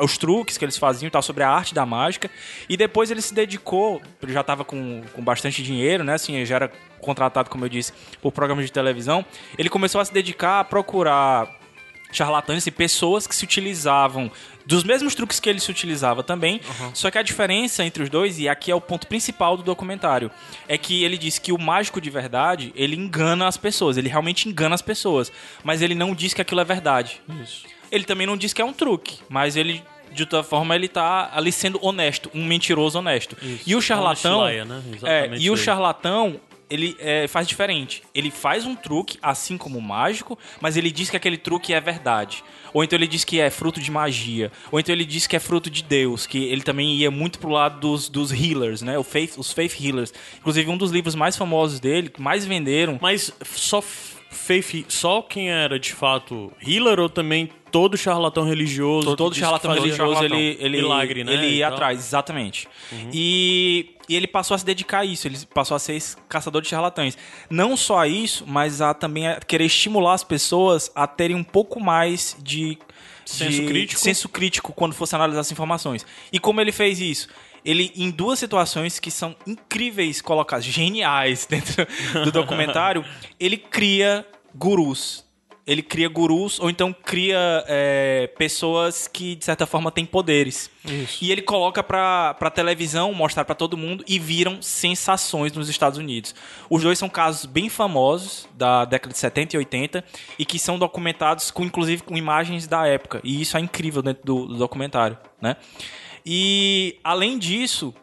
os 0.01 0.17
truques 0.17 0.57
que 0.57 0.65
eles 0.65 0.77
faziam 0.77 1.07
e 1.07 1.11
tal, 1.11 1.21
sobre 1.21 1.43
a 1.43 1.49
arte 1.49 1.73
da 1.73 1.85
mágica. 1.85 2.29
E 2.69 2.77
depois 2.77 3.11
ele 3.11 3.21
se 3.21 3.33
dedicou, 3.33 4.01
ele 4.21 4.33
já 4.33 4.41
estava 4.41 4.63
com, 4.63 5.01
com 5.13 5.23
bastante 5.23 5.63
dinheiro, 5.63 6.03
né? 6.03 6.13
Assim, 6.13 6.35
ele 6.35 6.45
já 6.45 6.55
era 6.55 6.71
contratado, 6.99 7.49
como 7.49 7.65
eu 7.65 7.69
disse, 7.69 7.93
por 8.21 8.31
programas 8.31 8.65
de 8.65 8.71
televisão. 8.71 9.25
Ele 9.57 9.69
começou 9.69 9.99
a 9.99 10.05
se 10.05 10.13
dedicar 10.13 10.59
a 10.59 10.63
procurar 10.63 11.59
charlatães 12.11 12.67
e 12.67 12.71
pessoas 12.71 13.25
que 13.25 13.35
se 13.35 13.43
utilizavam 13.45 14.29
dos 14.65 14.83
mesmos 14.83 15.15
truques 15.15 15.39
que 15.39 15.49
ele 15.49 15.59
se 15.59 15.71
utilizava 15.71 16.23
também. 16.23 16.61
Só 16.93 17.09
que 17.09 17.17
a 17.17 17.21
diferença 17.21 17.83
entre 17.83 18.03
os 18.03 18.09
dois, 18.09 18.39
e 18.39 18.47
aqui 18.47 18.71
é 18.71 18.75
o 18.75 18.81
ponto 18.81 19.07
principal 19.07 19.57
do 19.57 19.63
documentário, 19.63 20.29
é 20.67 20.77
que 20.77 21.03
ele 21.03 21.17
diz 21.17 21.39
que 21.39 21.51
o 21.51 21.57
mágico 21.57 21.99
de 21.99 22.09
verdade, 22.09 22.71
ele 22.75 22.95
engana 22.95 23.47
as 23.47 23.57
pessoas, 23.57 23.97
ele 23.97 24.09
realmente 24.09 24.47
engana 24.47 24.75
as 24.75 24.81
pessoas, 24.81 25.31
mas 25.63 25.81
ele 25.81 25.95
não 25.95 26.13
diz 26.13 26.33
que 26.33 26.41
aquilo 26.41 26.61
é 26.61 26.65
verdade. 26.65 27.21
Isso. 27.41 27.65
Ele 27.91 28.03
também 28.03 28.25
não 28.25 28.37
diz 28.37 28.53
que 28.53 28.61
é 28.61 28.65
um 28.65 28.73
truque, 28.73 29.19
mas 29.27 29.55
ele, 29.55 29.83
de 30.11 30.25
toda 30.25 30.43
forma, 30.43 30.75
ele 30.75 30.87
tá 30.87 31.29
ali 31.33 31.51
sendo 31.51 31.77
honesto, 31.83 32.31
um 32.33 32.45
mentiroso 32.45 32.99
honesto. 32.99 33.35
E 33.65 33.75
o 33.75 33.81
charlatão. 33.81 34.47
Liar, 34.47 34.65
né? 34.65 34.81
É, 35.03 35.29
e 35.37 35.49
o 35.49 35.53
isso 35.53 35.63
charlatão, 35.63 36.39
ele 36.69 36.95
é, 36.99 37.27
faz 37.27 37.47
diferente. 37.47 38.01
Ele 38.15 38.31
faz 38.31 38.65
um 38.65 38.75
truque, 38.75 39.19
assim 39.21 39.57
como 39.57 39.77
o 39.77 39.81
mágico, 39.81 40.39
mas 40.61 40.77
ele 40.77 40.89
diz 40.89 41.09
que 41.09 41.17
aquele 41.17 41.37
truque 41.37 41.73
é 41.73 41.81
verdade. 41.81 42.43
Ou 42.73 42.81
então 42.81 42.97
ele 42.97 43.07
diz 43.07 43.25
que 43.25 43.41
é 43.41 43.49
fruto 43.49 43.81
de 43.81 43.91
magia. 43.91 44.49
Ou 44.71 44.79
então 44.79 44.95
ele 44.95 45.03
diz 45.03 45.27
que 45.27 45.35
é 45.35 45.39
fruto 45.39 45.69
de 45.69 45.83
Deus, 45.83 46.25
que 46.25 46.45
ele 46.45 46.61
também 46.61 46.95
ia 46.95 47.11
muito 47.11 47.39
pro 47.39 47.49
lado 47.49 47.79
dos, 47.81 48.07
dos 48.07 48.31
healers, 48.31 48.81
né? 48.81 48.97
O 48.97 49.03
faith, 49.03 49.37
os 49.37 49.51
faith 49.51 49.77
healers. 49.81 50.13
Inclusive, 50.39 50.69
um 50.69 50.77
dos 50.77 50.91
livros 50.91 51.13
mais 51.13 51.35
famosos 51.35 51.81
dele, 51.81 52.09
que 52.09 52.21
mais 52.21 52.45
venderam, 52.45 52.97
Mas 53.01 53.33
só 53.43 53.83
Faith, 54.31 54.85
só 54.87 55.21
quem 55.21 55.51
era 55.51 55.77
de 55.77 55.93
fato 55.93 56.53
healer 56.65 57.01
ou 57.01 57.09
também 57.09 57.49
todo 57.69 57.97
charlatão 57.97 58.45
religioso? 58.45 59.07
Todo, 59.07 59.17
todo 59.17 59.35
charlatão 59.35 59.73
religioso, 59.73 60.13
charlatão. 60.13 60.37
ele, 60.37 60.57
ele, 60.57 60.77
Milagre, 60.77 61.23
né, 61.25 61.33
ele 61.33 61.47
ia 61.57 61.67
tal. 61.67 61.73
atrás, 61.73 61.99
exatamente. 61.99 62.65
E, 63.11 63.97
e 64.07 64.15
ele 64.15 64.27
passou 64.27 64.55
a 64.55 64.57
se 64.57 64.65
dedicar 64.65 64.99
a 64.99 65.05
isso, 65.05 65.27
ele 65.27 65.37
passou 65.53 65.75
a 65.75 65.79
ser 65.79 66.01
caçador 66.29 66.61
de 66.61 66.69
charlatães. 66.69 67.17
Não 67.49 67.75
só 67.75 67.99
a 67.99 68.07
isso, 68.07 68.45
mas 68.47 68.79
a 68.79 68.93
também 68.93 69.27
a 69.27 69.35
querer 69.35 69.65
estimular 69.65 70.13
as 70.13 70.23
pessoas 70.23 70.89
a 70.95 71.05
terem 71.05 71.35
um 71.35 71.43
pouco 71.43 71.79
mais 71.79 72.37
de... 72.41 72.77
Senso 73.23 73.65
crítico. 73.65 74.01
senso 74.01 74.27
crítico 74.27 74.73
quando 74.73 74.93
fosse 74.93 75.13
analisar 75.15 75.41
as 75.41 75.51
informações. 75.51 76.05
E 76.33 76.39
como 76.39 76.59
ele 76.59 76.71
fez 76.71 76.99
isso? 76.99 77.29
Ele, 77.63 77.91
em 77.95 78.09
duas 78.09 78.39
situações 78.39 78.99
que 78.99 79.11
são 79.11 79.35
incríveis 79.45 80.21
colocadas, 80.21 80.65
geniais 80.65 81.45
dentro 81.49 81.87
do 82.23 82.31
documentário, 82.31 83.05
ele 83.39 83.57
cria 83.57 84.25
gurus. 84.53 85.23
Ele 85.65 85.83
cria 85.83 86.09
gurus, 86.09 86.59
ou 86.59 86.71
então 86.71 86.91
cria 86.91 87.63
é, 87.67 88.27
pessoas 88.35 89.07
que, 89.07 89.35
de 89.35 89.45
certa 89.45 89.67
forma, 89.67 89.91
têm 89.91 90.05
poderes. 90.05 90.71
E 91.21 91.31
ele 91.31 91.43
coloca 91.43 91.83
pra, 91.83 92.33
pra 92.33 92.49
televisão, 92.49 93.13
mostrar 93.13 93.45
pra 93.45 93.53
todo 93.53 93.77
mundo, 93.77 94.03
e 94.07 94.17
viram 94.17 94.59
sensações 94.59 95.53
nos 95.53 95.69
Estados 95.69 95.99
Unidos. 95.99 96.33
Os 96.67 96.81
dois 96.81 96.97
são 96.97 97.07
casos 97.07 97.45
bem 97.45 97.69
famosos, 97.69 98.49
da 98.55 98.85
década 98.85 99.13
de 99.13 99.19
70 99.19 99.55
e 99.55 99.59
80, 99.59 100.03
e 100.39 100.45
que 100.45 100.57
são 100.57 100.79
documentados, 100.79 101.51
com 101.51 101.63
inclusive 101.63 102.01
com 102.01 102.17
imagens 102.17 102.67
da 102.67 102.87
época. 102.87 103.21
E 103.23 103.39
isso 103.39 103.55
é 103.55 103.59
incrível 103.59 104.01
dentro 104.01 104.25
do, 104.25 104.47
do 104.47 104.57
documentário, 104.57 105.15
né? 105.39 105.55
E, 106.25 106.99
além 107.03 107.37
disso, 107.37 107.93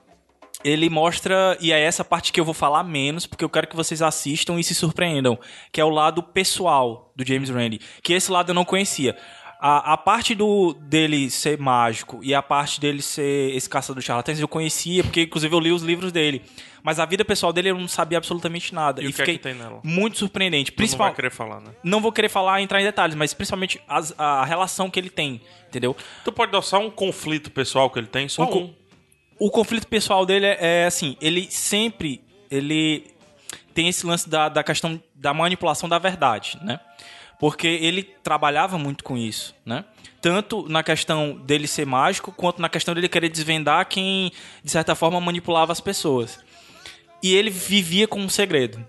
ele 0.64 0.90
mostra, 0.90 1.56
e 1.60 1.72
é 1.72 1.80
essa 1.80 2.04
parte 2.04 2.32
que 2.32 2.40
eu 2.40 2.44
vou 2.44 2.54
falar 2.54 2.82
menos, 2.82 3.26
porque 3.26 3.44
eu 3.44 3.48
quero 3.48 3.68
que 3.68 3.76
vocês 3.76 4.02
assistam 4.02 4.58
e 4.58 4.64
se 4.64 4.74
surpreendam, 4.74 5.38
que 5.70 5.80
é 5.80 5.84
o 5.84 5.90
lado 5.90 6.22
pessoal 6.22 7.12
do 7.14 7.26
James 7.26 7.48
Randi, 7.48 7.80
que 8.02 8.12
esse 8.12 8.30
lado 8.30 8.50
eu 8.50 8.54
não 8.54 8.64
conhecia. 8.64 9.16
A, 9.60 9.94
a 9.94 9.96
parte 9.96 10.36
do 10.36 10.72
dele 10.74 11.28
ser 11.30 11.58
mágico 11.58 12.20
e 12.22 12.32
a 12.32 12.40
parte 12.40 12.80
dele 12.80 13.02
ser 13.02 13.54
esse 13.56 13.68
caçador 13.68 14.00
de 14.00 14.06
charlatães 14.06 14.38
eu 14.38 14.46
conhecia, 14.46 15.02
porque 15.02 15.22
inclusive 15.22 15.52
eu 15.54 15.58
li 15.58 15.72
os 15.72 15.82
livros 15.82 16.12
dele. 16.12 16.42
Mas 16.80 17.00
a 17.00 17.04
vida 17.04 17.24
pessoal 17.24 17.52
dele 17.52 17.70
eu 17.70 17.76
não 17.78 17.88
sabia 17.88 18.18
absolutamente 18.18 18.72
nada. 18.72 19.02
E 19.02 19.06
o 19.08 19.12
que 19.12 19.20
é 19.20 19.24
fiquei 19.24 19.36
que 19.36 19.42
tem 19.42 19.54
nela? 19.54 19.80
muito 19.82 20.16
surpreendente. 20.16 20.70
Não 20.70 20.76
Principal, 20.76 21.08
vai 21.08 21.16
querer 21.16 21.30
falar, 21.32 21.60
né? 21.60 21.72
não 21.82 22.00
vou 22.00 22.12
querer 22.12 22.28
falar, 22.28 22.62
entrar 22.62 22.80
em 22.80 22.84
detalhes, 22.84 23.16
mas 23.16 23.34
principalmente 23.34 23.80
as- 23.88 24.14
a 24.16 24.44
relação 24.44 24.88
que 24.88 24.98
ele 25.00 25.10
tem, 25.10 25.40
entendeu? 25.68 25.96
Tu 26.24 26.30
pode 26.30 26.52
dar 26.52 26.62
só 26.62 26.78
um 26.78 26.88
conflito 26.90 27.50
pessoal 27.50 27.90
que 27.90 27.98
ele 27.98 28.06
tem? 28.06 28.28
Só 28.28 28.44
Um 28.44 28.56
um. 28.58 28.74
O 29.40 29.50
conflito 29.50 29.88
pessoal 29.88 30.24
dele 30.24 30.46
é, 30.46 30.82
é 30.82 30.86
assim, 30.86 31.16
ele 31.20 31.48
sempre 31.50 32.22
ele 32.48 33.06
tem 33.74 33.88
esse 33.88 34.06
lance 34.06 34.28
da, 34.28 34.48
da 34.48 34.62
questão 34.62 35.02
da 35.14 35.34
manipulação 35.34 35.88
da 35.88 35.98
verdade, 35.98 36.58
né? 36.62 36.78
Porque 37.38 37.66
ele 37.66 38.02
trabalhava 38.02 38.76
muito 38.78 39.04
com 39.04 39.16
isso, 39.16 39.54
né? 39.64 39.84
Tanto 40.20 40.68
na 40.68 40.82
questão 40.82 41.36
dele 41.36 41.68
ser 41.68 41.86
mágico, 41.86 42.32
quanto 42.32 42.60
na 42.60 42.68
questão 42.68 42.94
dele 42.94 43.08
querer 43.08 43.28
desvendar 43.28 43.86
quem, 43.86 44.32
de 44.62 44.70
certa 44.70 44.94
forma, 44.94 45.20
manipulava 45.20 45.70
as 45.70 45.80
pessoas. 45.80 46.40
E 47.22 47.34
ele 47.34 47.50
vivia 47.50 48.08
com 48.08 48.20
um 48.20 48.28
segredo. 48.28 48.84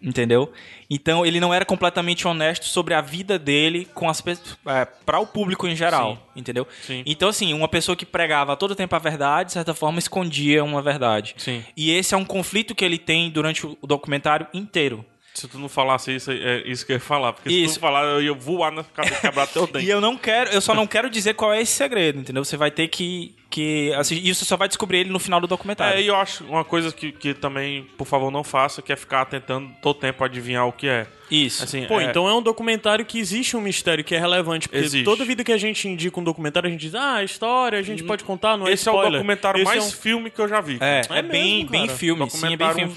Entendeu? 0.00 0.52
Então 0.90 1.24
ele 1.24 1.40
não 1.40 1.52
era 1.52 1.64
completamente 1.64 2.28
honesto 2.28 2.66
sobre 2.66 2.94
a 2.94 3.00
vida 3.00 3.38
dele 3.38 3.88
com 3.94 4.08
as 4.08 4.20
pessoas. 4.20 4.56
para 5.04 5.18
o 5.18 5.26
público 5.26 5.66
em 5.66 5.74
geral. 5.74 6.18
Entendeu? 6.36 6.66
Sim. 6.82 7.02
Então, 7.06 7.28
assim, 7.28 7.52
uma 7.52 7.68
pessoa 7.68 7.96
que 7.96 8.06
pregava 8.06 8.56
todo 8.56 8.76
tempo 8.76 8.94
a 8.94 8.98
verdade, 8.98 9.48
de 9.48 9.52
certa 9.54 9.74
forma, 9.74 9.98
escondia 9.98 10.62
uma 10.62 10.82
verdade. 10.82 11.34
Sim. 11.38 11.64
E 11.76 11.90
esse 11.90 12.14
é 12.14 12.16
um 12.16 12.24
conflito 12.24 12.74
que 12.74 12.84
ele 12.84 12.98
tem 12.98 13.30
durante 13.30 13.66
o 13.66 13.76
documentário 13.82 14.46
inteiro. 14.52 15.04
Se 15.40 15.48
tu 15.48 15.58
não 15.58 15.68
falasse 15.68 16.14
isso, 16.14 16.30
é 16.30 16.62
isso 16.66 16.84
que 16.84 16.92
eu 16.92 16.96
ia 16.96 17.00
falar. 17.00 17.32
Porque 17.32 17.48
se 17.48 17.64
Isso. 17.64 17.74
tu 17.74 17.80
falar, 17.80 18.04
eu 18.04 18.22
ia 18.22 18.32
voar 18.34 18.70
na 18.72 18.82
cabeça 18.84 19.20
quebrar 19.20 19.46
teu 19.46 19.66
dente. 19.70 19.86
E 19.86 19.90
eu 19.90 20.00
não 20.00 20.16
quero, 20.16 20.50
eu 20.50 20.60
só 20.60 20.74
não 20.74 20.86
quero 20.86 21.08
dizer 21.08 21.34
qual 21.34 21.52
é 21.52 21.60
esse 21.62 21.72
segredo, 21.72 22.20
entendeu? 22.20 22.44
Você 22.44 22.56
vai 22.56 22.70
ter 22.70 22.88
que. 22.88 23.34
que 23.50 23.92
assistir, 23.94 24.26
e 24.26 24.34
você 24.34 24.44
só 24.44 24.56
vai 24.56 24.68
descobrir 24.68 24.98
ele 24.98 25.10
no 25.10 25.18
final 25.18 25.40
do 25.40 25.46
documentário. 25.46 25.98
É, 25.98 26.02
e 26.02 26.06
eu 26.08 26.16
acho 26.16 26.44
uma 26.44 26.64
coisa 26.64 26.92
que, 26.92 27.12
que 27.12 27.32
também, 27.34 27.84
por 27.96 28.06
favor, 28.06 28.30
não 28.30 28.44
faça, 28.44 28.82
que 28.82 28.92
é 28.92 28.96
ficar 28.96 29.24
tentando 29.26 29.70
todo 29.80 29.98
tempo 29.98 30.22
adivinhar 30.24 30.66
o 30.66 30.72
que 30.72 30.86
é. 30.88 31.06
Isso. 31.30 31.62
Assim, 31.64 31.84
Pô, 31.86 32.00
é- 32.00 32.04
então 32.04 32.28
é 32.28 32.34
um 32.34 32.42
documentário 32.42 33.04
que 33.04 33.18
existe 33.18 33.56
um 33.56 33.60
mistério 33.60 34.02
que 34.02 34.14
é 34.14 34.18
relevante. 34.18 34.68
Porque 34.68 34.84
Existe. 34.84 35.04
toda 35.04 35.24
vida 35.24 35.44
que 35.44 35.52
a 35.52 35.56
gente 35.58 35.86
indica 35.88 36.18
um 36.18 36.24
documentário, 36.24 36.68
a 36.68 36.70
gente 36.70 36.80
diz, 36.80 36.94
ah, 36.94 37.16
a 37.16 37.24
história, 37.24 37.78
a 37.78 37.82
gente 37.82 38.02
pode 38.02 38.24
contar, 38.24 38.56
não 38.56 38.66
é 38.66 38.72
Esse 38.72 38.88
é 38.88 38.92
o 38.92 38.94
spoiler. 38.94 39.12
documentário 39.20 39.58
Esse 39.58 39.64
mais 39.66 39.84
é 39.84 39.86
um- 39.86 39.90
filme 39.92 40.30
que 40.30 40.40
eu 40.40 40.48
já 40.48 40.60
vi. 40.60 40.78
É, 40.80 41.02
É 41.10 41.18
é, 41.18 41.22
bem, 41.22 41.54
mesmo, 41.58 41.70
bem 41.70 41.86
cara. 41.86 41.98
filme, 41.98 42.30
sim, 42.30 42.52
é 42.52 42.56
bem 42.56 42.74
filme. 42.74 42.96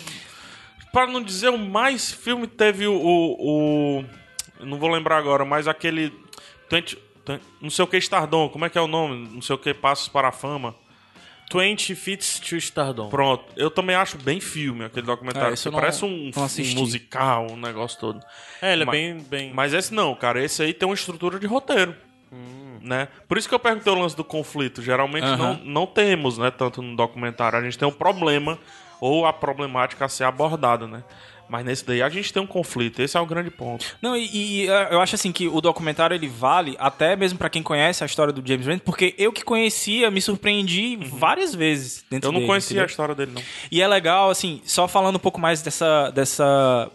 Para 0.92 1.08
não 1.08 1.22
dizer 1.22 1.50
o 1.50 1.58
mais 1.58 2.12
filme, 2.12 2.48
teve 2.48 2.88
o. 2.88 2.94
o, 2.94 4.00
o- 4.00 4.06
não 4.66 4.78
vou 4.78 4.90
lembrar 4.90 5.18
agora, 5.18 5.44
mas 5.46 5.68
aquele. 5.68 6.14
20, 6.70 6.98
20 7.28 7.42
não 7.62 7.70
sei 7.70 7.84
o 7.84 7.88
que 7.88 7.98
Stardom, 7.98 8.50
como 8.50 8.66
é 8.66 8.70
que 8.70 8.78
é 8.78 8.82
o 8.82 8.88
nome? 8.88 9.28
Não 9.32 9.42
sei 9.42 9.56
o 9.56 9.60
que 9.60 9.74
Passos 9.74 10.08
para 10.08 10.28
a 10.30 10.32
Fama. 10.32 10.76
20 11.54 11.96
Fits 11.96 12.40
to 12.40 12.56
Stardom. 12.56 13.10
Pronto. 13.10 13.44
Eu 13.58 13.70
também 13.70 13.94
acho 13.96 14.18
bem 14.18 14.40
filme 14.40 14.86
aquele 14.86 15.06
documentário. 15.06 15.54
É, 15.54 15.70
não- 15.70 15.80
parece 15.80 16.06
um, 16.06 16.32
um 16.36 16.76
musical, 16.80 17.48
um 17.52 17.58
negócio 17.58 18.00
todo. 18.00 18.22
É, 18.62 18.72
ele 18.72 18.84
é 18.84 18.86
Mas- 18.86 18.96
bem, 18.96 19.18
bem... 19.30 19.54
Mas 19.54 19.74
esse 19.74 19.94
não, 19.94 20.16
cara. 20.16 20.42
Esse 20.42 20.64
aí 20.64 20.74
tem 20.74 20.88
uma 20.88 20.96
estrutura 20.96 21.38
de 21.38 21.46
roteiro. 21.48 21.94
Né? 22.82 23.10
Por 23.28 23.38
isso 23.38 23.48
que 23.50 23.54
eu 23.54 23.60
perguntei 23.60 23.92
o 23.92 23.96
lance 24.00 24.16
do 24.16 24.24
conflito. 24.24 24.82
Geralmente 24.82 25.26
não, 25.26 25.54
não 25.66 25.86
temos, 25.86 26.38
né? 26.38 26.50
Tanto 26.50 26.82
no 26.82 26.96
documentário. 26.96 27.60
A 27.60 27.62
gente 27.62 27.78
tem 27.78 27.88
um 27.88 27.92
problema 27.92 28.58
ou 29.02 29.26
a 29.26 29.34
problemática 29.34 30.06
a 30.06 30.10
ser 30.10 30.24
abordada, 30.24 30.88
né? 30.88 31.04
Mas 31.50 31.66
nesse 31.66 31.86
daí 31.86 32.02
a 32.02 32.08
gente 32.08 32.32
tem 32.32 32.42
um 32.42 32.48
conflito. 32.48 33.02
Esse 33.02 33.18
é 33.18 33.20
o 33.20 33.26
grande 33.26 33.52
ponto. 33.52 33.86
Não, 34.02 34.16
e, 34.16 34.62
e, 34.64 34.70
uh, 34.70 34.88
eu 34.92 35.02
acho 35.02 35.16
assim 35.16 35.34
que 35.34 35.50
o 35.50 35.60
documentário 35.60 36.16
ele 36.16 36.30
vale 36.30 36.78
até 36.80 37.14
mesmo 37.14 37.38
pra 37.38 37.50
quem 37.50 37.62
conhece 37.62 38.02
a 38.04 38.06
história 38.06 38.32
do 38.32 38.42
James 38.48 38.66
Rand, 38.66 38.80
porque 38.80 39.14
eu 39.18 39.34
que 39.34 39.44
conhecia 39.44 40.10
me 40.10 40.22
surpreendi 40.22 40.96
várias 40.96 41.54
vezes 41.54 42.06
dentro 42.10 42.30
Eu 42.30 42.32
não 42.32 42.40
dele, 42.40 42.48
conhecia 42.48 42.76
entendeu? 42.76 42.84
a 42.84 42.88
história 42.88 43.14
dele, 43.14 43.32
não. 43.36 43.44
E 43.70 43.82
é 43.82 43.88
legal, 43.88 44.30
assim, 44.30 44.62
só 44.64 44.88
falando 44.88 45.18
um 45.18 45.20
pouco 45.20 45.42
mais 45.42 45.62
dessa. 45.62 46.10
dessa 46.12 46.90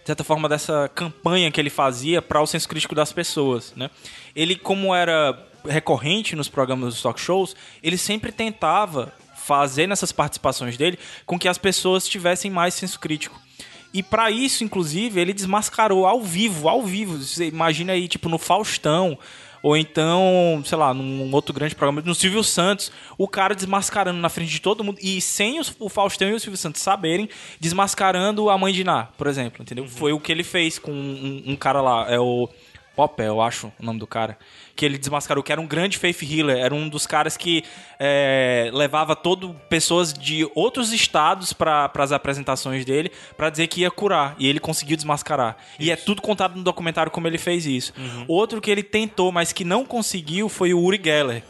de 0.00 0.06
certa 0.06 0.24
forma, 0.24 0.48
dessa 0.48 0.90
campanha 0.92 1.50
que 1.52 1.60
ele 1.60 1.70
fazia 1.70 2.20
para 2.20 2.40
o 2.40 2.46
senso 2.46 2.66
crítico 2.66 2.94
das 2.94 3.12
pessoas, 3.12 3.74
né? 3.76 3.90
Ele, 4.34 4.56
como 4.56 4.92
era 4.92 5.38
recorrente 5.64 6.34
nos 6.34 6.48
programas 6.48 6.94
dos 6.94 7.02
talk 7.02 7.20
shows, 7.20 7.54
ele 7.82 7.98
sempre 7.98 8.32
tentava 8.32 9.12
fazer 9.50 9.88
nessas 9.88 10.12
participações 10.12 10.76
dele 10.76 10.96
com 11.26 11.36
que 11.36 11.48
as 11.48 11.58
pessoas 11.58 12.06
tivessem 12.06 12.48
mais 12.48 12.72
senso 12.72 13.00
crítico. 13.00 13.36
E 13.92 14.00
para 14.00 14.30
isso, 14.30 14.62
inclusive, 14.62 15.20
ele 15.20 15.32
desmascarou 15.32 16.06
ao 16.06 16.22
vivo, 16.22 16.68
ao 16.68 16.84
vivo. 16.84 17.18
Você 17.18 17.48
imagina 17.48 17.92
aí, 17.92 18.06
tipo, 18.06 18.28
no 18.28 18.38
Faustão, 18.38 19.18
ou 19.60 19.76
então, 19.76 20.62
sei 20.64 20.78
lá, 20.78 20.94
num 20.94 21.34
outro 21.34 21.52
grande 21.52 21.74
programa, 21.74 22.00
no 22.00 22.14
Silvio 22.14 22.44
Santos, 22.44 22.92
o 23.18 23.26
cara 23.26 23.52
desmascarando 23.52 24.20
na 24.20 24.28
frente 24.28 24.52
de 24.52 24.60
todo 24.60 24.84
mundo, 24.84 24.98
e 25.02 25.20
sem 25.20 25.60
o 25.80 25.88
Faustão 25.88 26.28
e 26.28 26.34
o 26.34 26.38
Silvio 26.38 26.56
Santos 26.56 26.80
saberem, 26.80 27.28
desmascarando 27.58 28.48
a 28.48 28.56
mãe 28.56 28.72
de 28.72 28.84
Ná, 28.84 29.08
por 29.18 29.26
exemplo, 29.26 29.62
entendeu? 29.62 29.88
Foi 29.88 30.12
o 30.12 30.20
que 30.20 30.30
ele 30.30 30.44
fez 30.44 30.78
com 30.78 30.92
um, 30.92 31.42
um 31.44 31.56
cara 31.56 31.80
lá, 31.80 32.08
é 32.08 32.20
o 32.20 32.48
Popper, 32.96 33.26
eu 33.26 33.40
acho 33.40 33.72
o 33.78 33.84
nome 33.84 33.98
do 33.98 34.06
cara, 34.06 34.38
que 34.76 34.84
ele 34.84 34.98
desmascarou, 34.98 35.42
que 35.42 35.52
era 35.52 35.60
um 35.60 35.66
grande 35.66 35.96
faith 35.96 36.22
healer, 36.22 36.58
era 36.58 36.74
um 36.74 36.88
dos 36.88 37.06
caras 37.06 37.36
que 37.36 37.64
é, 37.98 38.70
levava 38.72 39.14
todo 39.16 39.54
pessoas 39.68 40.12
de 40.12 40.48
outros 40.54 40.92
estados 40.92 41.52
para 41.52 41.90
as 41.94 42.12
apresentações 42.12 42.84
dele 42.84 43.10
para 43.36 43.50
dizer 43.50 43.66
que 43.68 43.82
ia 43.82 43.90
curar 43.90 44.34
e 44.38 44.48
ele 44.48 44.60
conseguiu 44.60 44.96
desmascarar. 44.96 45.56
E 45.78 45.90
é 45.90 45.96
tudo 45.96 46.20
contado 46.20 46.56
no 46.56 46.62
documentário 46.62 47.10
como 47.12 47.26
ele 47.26 47.38
fez 47.38 47.66
isso. 47.66 47.92
Uhum. 47.96 48.24
Outro 48.28 48.60
que 48.60 48.70
ele 48.70 48.82
tentou, 48.82 49.32
mas 49.32 49.52
que 49.52 49.64
não 49.64 49.84
conseguiu 49.84 50.48
foi 50.48 50.74
o 50.74 50.80
Uri 50.80 51.00
Geller. 51.02 51.42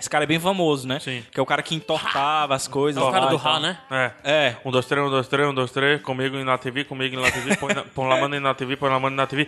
Esse 0.00 0.08
cara 0.08 0.24
é 0.24 0.26
bem 0.26 0.40
famoso, 0.40 0.88
né? 0.88 0.98
Sim. 0.98 1.22
Que 1.30 1.38
é 1.38 1.42
o 1.42 1.46
cara 1.46 1.62
que 1.62 1.74
entortava 1.74 2.54
as 2.54 2.66
coisas. 2.66 3.00
É 3.02 3.06
o 3.06 3.12
cara 3.12 3.26
do 3.26 3.34
e. 3.34 3.38
Ra, 3.38 3.60
né? 3.60 3.78
É. 3.90 4.10
É. 4.24 4.56
Um, 4.64 4.70
dois, 4.70 4.86
três, 4.86 5.06
um, 5.06 5.10
dois, 5.10 5.28
três, 5.28 5.46
um, 5.46 5.52
dois, 5.52 5.70
três. 5.70 6.00
Comigo 6.00 6.36
na 6.42 6.56
TV, 6.56 6.84
comigo 6.84 7.20
na 7.20 7.30
TV. 7.30 7.54
Põe, 7.56 7.74
na, 7.74 7.82
põe 7.82 8.08
lá, 8.08 8.16
mano 8.16 8.40
na 8.40 8.54
TV, 8.54 8.76
põe 8.76 8.88
lá, 8.88 8.98
mano 8.98 9.14
na 9.14 9.26
TV. 9.26 9.46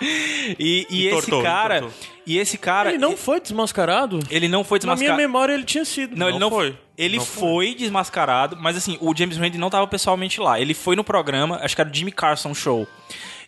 E, 0.00 0.86
e 0.90 1.06
esse 1.06 1.16
Entortou, 1.18 1.42
cara. 1.42 1.84
E 2.26 2.38
esse 2.38 2.56
cara. 2.56 2.88
Ele 2.88 2.98
não 2.98 3.14
foi 3.16 3.40
desmascarado? 3.40 4.20
ele 4.30 4.48
não 4.48 4.64
foi 4.64 4.78
Na 4.78 4.86
minha 4.86 4.94
desmascarado. 4.96 5.22
memória 5.22 5.52
ele 5.52 5.64
tinha 5.64 5.84
sido. 5.84 6.16
Não, 6.16 6.28
ele 6.28 6.38
não 6.38 6.48
Não 6.48 6.56
foi. 6.56 6.70
foi. 6.70 6.78
Ele 6.96 7.16
Não 7.18 7.24
foi. 7.24 7.74
desmascarado, 7.74 8.56
mas 8.58 8.76
assim, 8.76 8.96
o 9.00 9.14
James 9.14 9.36
Randi 9.36 9.58
não 9.58 9.68
estava 9.68 9.86
pessoalmente 9.86 10.40
lá. 10.40 10.58
Ele 10.60 10.72
foi 10.72 10.96
no 10.96 11.04
programa, 11.04 11.58
acho 11.62 11.74
que 11.74 11.80
era 11.80 11.90
o 11.90 11.94
Jimmy 11.94 12.12
Carson 12.12 12.54
Show. 12.54 12.86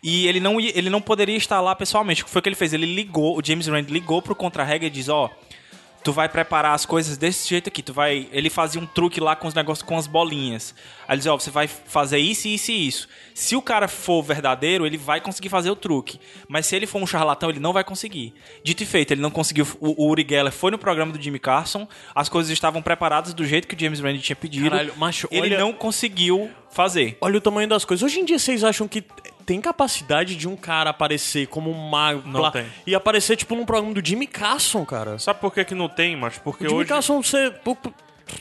E 0.03 0.27
ele 0.27 0.39
não, 0.39 0.59
ele 0.59 0.89
não 0.89 1.01
poderia 1.01 1.35
estar 1.35 1.59
lá 1.61 1.73
pessoalmente. 1.73 2.21
O 2.21 2.25
que 2.25 2.31
foi 2.31 2.41
que 2.41 2.49
ele 2.49 2.55
fez? 2.55 2.73
Ele 2.73 2.85
ligou, 2.85 3.37
o 3.37 3.41
James 3.43 3.65
Randi 3.67 3.91
ligou 3.91 4.21
pro 4.21 4.35
contra-regra 4.35 4.85
e 4.87 4.89
diz, 4.91 5.09
ó, 5.09 5.31
tu 6.05 6.13
vai 6.13 6.29
preparar 6.29 6.73
as 6.75 6.85
coisas 6.85 7.17
desse 7.17 7.49
jeito 7.49 7.67
aqui. 7.67 7.81
Tu 7.81 7.91
vai. 7.91 8.29
Ele 8.31 8.49
fazia 8.49 8.79
um 8.79 8.85
truque 8.85 9.19
lá 9.19 9.35
com 9.35 9.47
os 9.47 9.53
negócios 9.55 9.85
com 9.85 9.97
as 9.97 10.05
bolinhas. 10.07 10.73
Aí 11.07 11.13
ele 11.15 11.17
dizia, 11.17 11.33
ó, 11.33 11.37
você 11.39 11.49
vai 11.49 11.67
fazer 11.67 12.19
isso, 12.19 12.47
isso 12.47 12.71
e 12.71 12.87
isso. 12.87 13.07
Se 13.33 13.55
o 13.55 13.61
cara 13.61 13.87
for 13.87 14.21
verdadeiro, 14.21 14.85
ele 14.85 14.97
vai 14.97 15.19
conseguir 15.19 15.49
fazer 15.49 15.71
o 15.71 15.75
truque. 15.75 16.19
Mas 16.47 16.67
se 16.67 16.75
ele 16.75 16.85
for 16.85 17.01
um 17.01 17.07
charlatão, 17.07 17.49
ele 17.49 17.59
não 17.59 17.73
vai 17.73 17.83
conseguir. 17.83 18.33
Dito 18.63 18.83
e 18.83 18.85
feito, 18.85 19.11
ele 19.11 19.21
não 19.21 19.31
conseguiu. 19.31 19.67
O, 19.81 20.05
o 20.05 20.09
Uri 20.09 20.25
Geller 20.29 20.53
foi 20.53 20.69
no 20.71 20.77
programa 20.77 21.11
do 21.11 21.21
Jimmy 21.21 21.39
Carson, 21.39 21.87
as 22.13 22.29
coisas 22.29 22.51
estavam 22.51 22.81
preparadas 22.81 23.33
do 23.33 23.43
jeito 23.43 23.67
que 23.67 23.75
o 23.75 23.79
James 23.79 23.99
Randi 23.99 24.19
tinha 24.21 24.35
pedido. 24.35 24.69
Caralho, 24.69 24.93
macho, 24.95 25.27
ele 25.31 25.41
olha- 25.41 25.59
não 25.59 25.73
conseguiu 25.73 26.49
fazer. 26.71 27.17
Olha 27.19 27.37
o 27.37 27.41
tamanho 27.41 27.67
das 27.67 27.83
coisas. 27.83 28.03
Hoje 28.03 28.19
em 28.19 28.25
dia 28.25 28.37
vocês 28.37 28.63
acham 28.63 28.87
que 28.87 29.03
tem 29.45 29.61
capacidade 29.61 30.35
de 30.35 30.47
um 30.47 30.55
cara 30.55 30.89
aparecer 30.89 31.47
como 31.47 31.69
um 31.71 31.89
mago 31.89 32.23
Não 32.25 32.41
lá, 32.41 32.51
tem. 32.51 32.65
e 32.87 32.95
aparecer 32.95 33.35
tipo 33.37 33.55
num 33.55 33.65
programa 33.65 33.93
do 33.93 34.05
Jimmy 34.05 34.27
Carson, 34.27 34.85
cara? 34.85 35.19
Sabe 35.19 35.39
por 35.39 35.53
que, 35.53 35.63
que 35.63 35.75
não 35.75 35.87
tem, 35.87 36.15
mas 36.15 36.37
Porque 36.37 36.65
O 36.65 36.69
Jimmy 36.69 36.81
hoje. 36.81 36.89
Carson 36.89 37.21
você, 37.21 37.53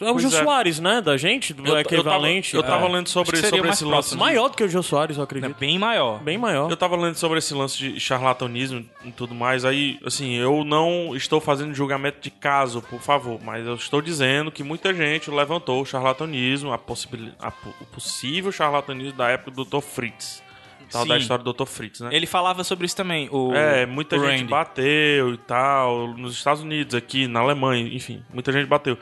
é 0.00 0.10
o 0.10 0.18
Jô 0.18 0.28
é. 0.28 0.30
Soares, 0.30 0.80
né? 0.80 1.02
Da 1.02 1.14
gente, 1.18 1.52
do 1.52 1.66
eu, 1.66 1.78
equivalente. 1.78 2.54
Eu 2.54 2.62
tava, 2.62 2.74
eu 2.74 2.80
tava 2.80 2.90
É. 2.90 2.96
lendo 2.96 3.08
sobre, 3.10 3.36
sobre 3.36 3.68
esse 3.68 3.84
lance. 3.84 4.10
de- 4.12 4.16
Maior 4.16 4.48
do 4.48 4.56
que 4.56 4.64
o 4.64 4.68
Jô 4.68 4.82
Soares, 4.82 5.16
eu 5.18 5.22
É 5.22 5.24
acredito. 5.24 5.54
bem 5.58 5.78
maior. 5.78 6.20
Bem 6.22 6.38
maior. 6.38 6.70
Eu 6.70 6.76
tava 6.76 6.96
lendo 6.96 7.16
sobre 7.16 7.38
esse 7.38 7.52
lance 7.52 7.76
de 7.76 8.00
charlatanismo 8.00 8.84
e 9.04 9.10
tudo 9.12 9.34
mais. 9.34 9.62
Aí, 9.64 9.98
assim, 10.04 10.34
eu 10.36 10.64
não 10.64 11.14
estou 11.14 11.38
fazendo 11.40 11.74
julgamento 11.74 12.18
de 12.20 12.30
caso, 12.30 12.80
por 12.80 13.00
favor, 13.00 13.38
mas 13.44 13.66
eu 13.66 13.74
estou 13.74 14.00
dizendo 14.00 14.50
que 14.50 14.62
muita 14.62 14.94
gente 14.94 15.30
levantou 15.30 15.82
o 15.82 15.84
charlatanismo, 15.84 16.72
a 16.72 16.78
possibil... 16.78 17.32
a 17.38 17.48
o 17.80 17.84
possível 17.92 18.50
charlatanismo 18.50 19.12
da 19.18 19.28
época 19.28 19.50
do 19.50 19.64
Dr. 19.66 19.80
Fritz. 19.82 20.42
Tal 20.90 21.02
Sim. 21.02 21.08
da 21.08 21.18
história 21.18 21.44
do 21.44 21.52
Dr. 21.52 21.66
Fritz, 21.66 22.00
né? 22.00 22.10
Ele 22.12 22.26
falava 22.26 22.62
sobre 22.64 22.86
isso 22.86 22.96
também. 22.96 23.28
O, 23.30 23.52
É, 23.54 23.84
muita 23.86 24.16
o 24.16 24.20
gente 24.20 24.40
Randy. 24.40 24.44
bateu 24.50 25.34
e 25.34 25.38
tal, 25.38 26.08
nos 26.08 26.34
Estados 26.34 26.62
Unidos, 26.62 26.94
aqui, 26.94 27.26
na 27.26 27.40
Alemanha, 27.40 27.82
enfim, 27.92 28.22
muita 28.32 28.52
gente 28.52 28.66
bateu. 28.66 28.96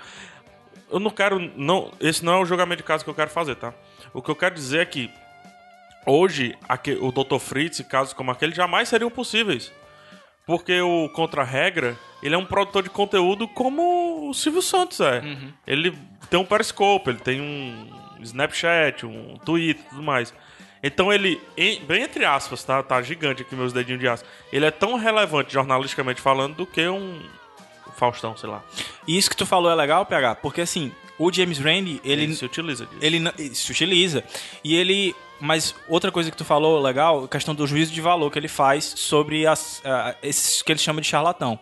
Eu 0.90 1.00
não 1.00 1.10
quero, 1.10 1.38
não, 1.56 1.90
esse 2.00 2.24
não 2.24 2.34
é 2.34 2.38
o 2.40 2.44
julgamento 2.44 2.78
de 2.82 2.86
caso 2.86 3.02
que 3.04 3.10
eu 3.10 3.14
quero 3.14 3.30
fazer, 3.30 3.54
tá? 3.56 3.72
O 4.12 4.20
que 4.20 4.30
eu 4.30 4.36
quero 4.36 4.54
dizer 4.54 4.80
é 4.80 4.84
que 4.84 5.10
hoje 6.06 6.54
aque- 6.68 6.98
o 7.00 7.10
Dr. 7.12 7.38
Fritz 7.38 7.78
e 7.78 7.84
casos 7.84 8.12
como 8.12 8.30
aquele 8.30 8.54
jamais 8.54 8.88
seriam 8.88 9.10
possíveis. 9.10 9.72
Porque 10.44 10.80
o 10.80 11.08
Contra-Regra, 11.10 11.96
ele 12.22 12.34
é 12.34 12.38
um 12.38 12.44
produtor 12.44 12.82
de 12.82 12.90
conteúdo 12.90 13.46
como 13.48 14.28
o 14.28 14.34
Silvio 14.34 14.60
Santos 14.60 14.98
é. 15.00 15.20
Uhum. 15.20 15.52
Ele 15.66 15.96
tem 16.28 16.38
um 16.40 16.44
Periscope, 16.44 17.10
ele 17.10 17.20
tem 17.20 17.40
um 17.40 17.86
Snapchat, 18.20 19.06
um 19.06 19.36
Twitter 19.44 19.84
e 19.84 19.88
tudo 19.90 20.02
mais. 20.02 20.34
Então 20.82 21.12
ele, 21.12 21.40
em- 21.56 21.80
bem 21.84 22.02
entre 22.02 22.24
aspas, 22.24 22.64
tá, 22.64 22.82
tá 22.82 23.00
gigante 23.02 23.42
aqui 23.42 23.54
meus 23.54 23.72
dedinhos 23.72 24.00
de 24.00 24.08
aço. 24.08 24.24
Ele 24.52 24.66
é 24.66 24.70
tão 24.70 24.96
relevante 24.96 25.52
jornalisticamente 25.52 26.20
falando 26.20 26.56
do 26.56 26.66
que 26.66 26.86
um 26.88 27.20
Faustão, 27.96 28.36
sei 28.36 28.48
lá. 28.48 28.62
E 29.06 29.16
isso 29.16 29.28
que 29.30 29.36
tu 29.36 29.44
falou 29.46 29.70
é 29.70 29.74
legal, 29.74 30.04
PH, 30.06 30.36
porque 30.36 30.62
assim, 30.62 30.90
o 31.18 31.30
James 31.32 31.58
Randi, 31.58 32.00
ele, 32.04 32.22
Ele 32.24 32.34
se 32.34 32.44
utiliza 32.44 32.86
disso. 32.86 32.98
ele 33.00 33.20
não- 33.20 33.32
se 33.52 33.70
utiliza. 33.70 34.24
E 34.64 34.74
ele. 34.74 35.14
Mas 35.38 35.74
outra 35.88 36.10
coisa 36.12 36.30
que 36.30 36.36
tu 36.36 36.44
falou 36.44 36.80
legal, 36.80 37.24
a 37.24 37.28
questão 37.28 37.54
do 37.54 37.66
juízo 37.66 37.92
de 37.92 38.00
valor 38.00 38.30
que 38.30 38.38
ele 38.38 38.48
faz 38.48 38.84
sobre 38.96 39.44
as, 39.46 39.82
ah, 39.84 40.14
esses 40.22 40.62
que 40.62 40.72
ele 40.72 40.78
chama 40.78 41.00
de 41.00 41.06
charlatão. 41.08 41.58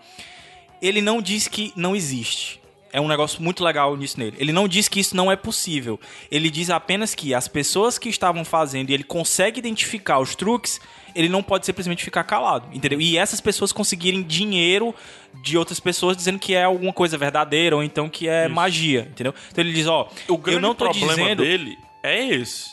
Ele 0.82 1.00
não 1.02 1.20
diz 1.20 1.48
que 1.48 1.72
não 1.74 1.96
existe. 1.96 2.59
É 2.92 3.00
um 3.00 3.08
negócio 3.08 3.42
muito 3.42 3.62
legal 3.62 3.96
nisso 3.96 4.18
nele. 4.18 4.36
Ele 4.38 4.52
não 4.52 4.66
diz 4.66 4.88
que 4.88 4.98
isso 4.98 5.16
não 5.16 5.30
é 5.30 5.36
possível. 5.36 5.98
Ele 6.30 6.50
diz 6.50 6.70
apenas 6.70 7.14
que 7.14 7.34
as 7.34 7.46
pessoas 7.46 7.98
que 7.98 8.08
estavam 8.08 8.44
fazendo 8.44 8.90
e 8.90 8.94
ele 8.94 9.04
consegue 9.04 9.58
identificar 9.58 10.18
os 10.18 10.34
truques, 10.34 10.80
ele 11.14 11.28
não 11.28 11.42
pode 11.42 11.66
simplesmente 11.66 12.02
ficar 12.02 12.24
calado, 12.24 12.66
entendeu? 12.72 13.00
E 13.00 13.16
essas 13.16 13.40
pessoas 13.40 13.72
conseguirem 13.72 14.22
dinheiro 14.22 14.94
de 15.42 15.56
outras 15.56 15.78
pessoas 15.78 16.16
dizendo 16.16 16.38
que 16.38 16.54
é 16.54 16.64
alguma 16.64 16.92
coisa 16.92 17.16
verdadeira 17.16 17.76
ou 17.76 17.82
então 17.82 18.08
que 18.08 18.28
é 18.28 18.48
magia, 18.48 19.08
entendeu? 19.10 19.34
Então 19.50 19.62
ele 19.62 19.72
diz, 19.72 19.86
ó, 19.86 20.08
O 20.28 20.36
grande 20.36 20.58
eu 20.58 20.60
não 20.60 20.74
tô 20.74 20.84
problema 20.84 21.14
dizendo 21.14 21.42
dele 21.42 21.78
é 22.02 22.26
esse. 22.26 22.70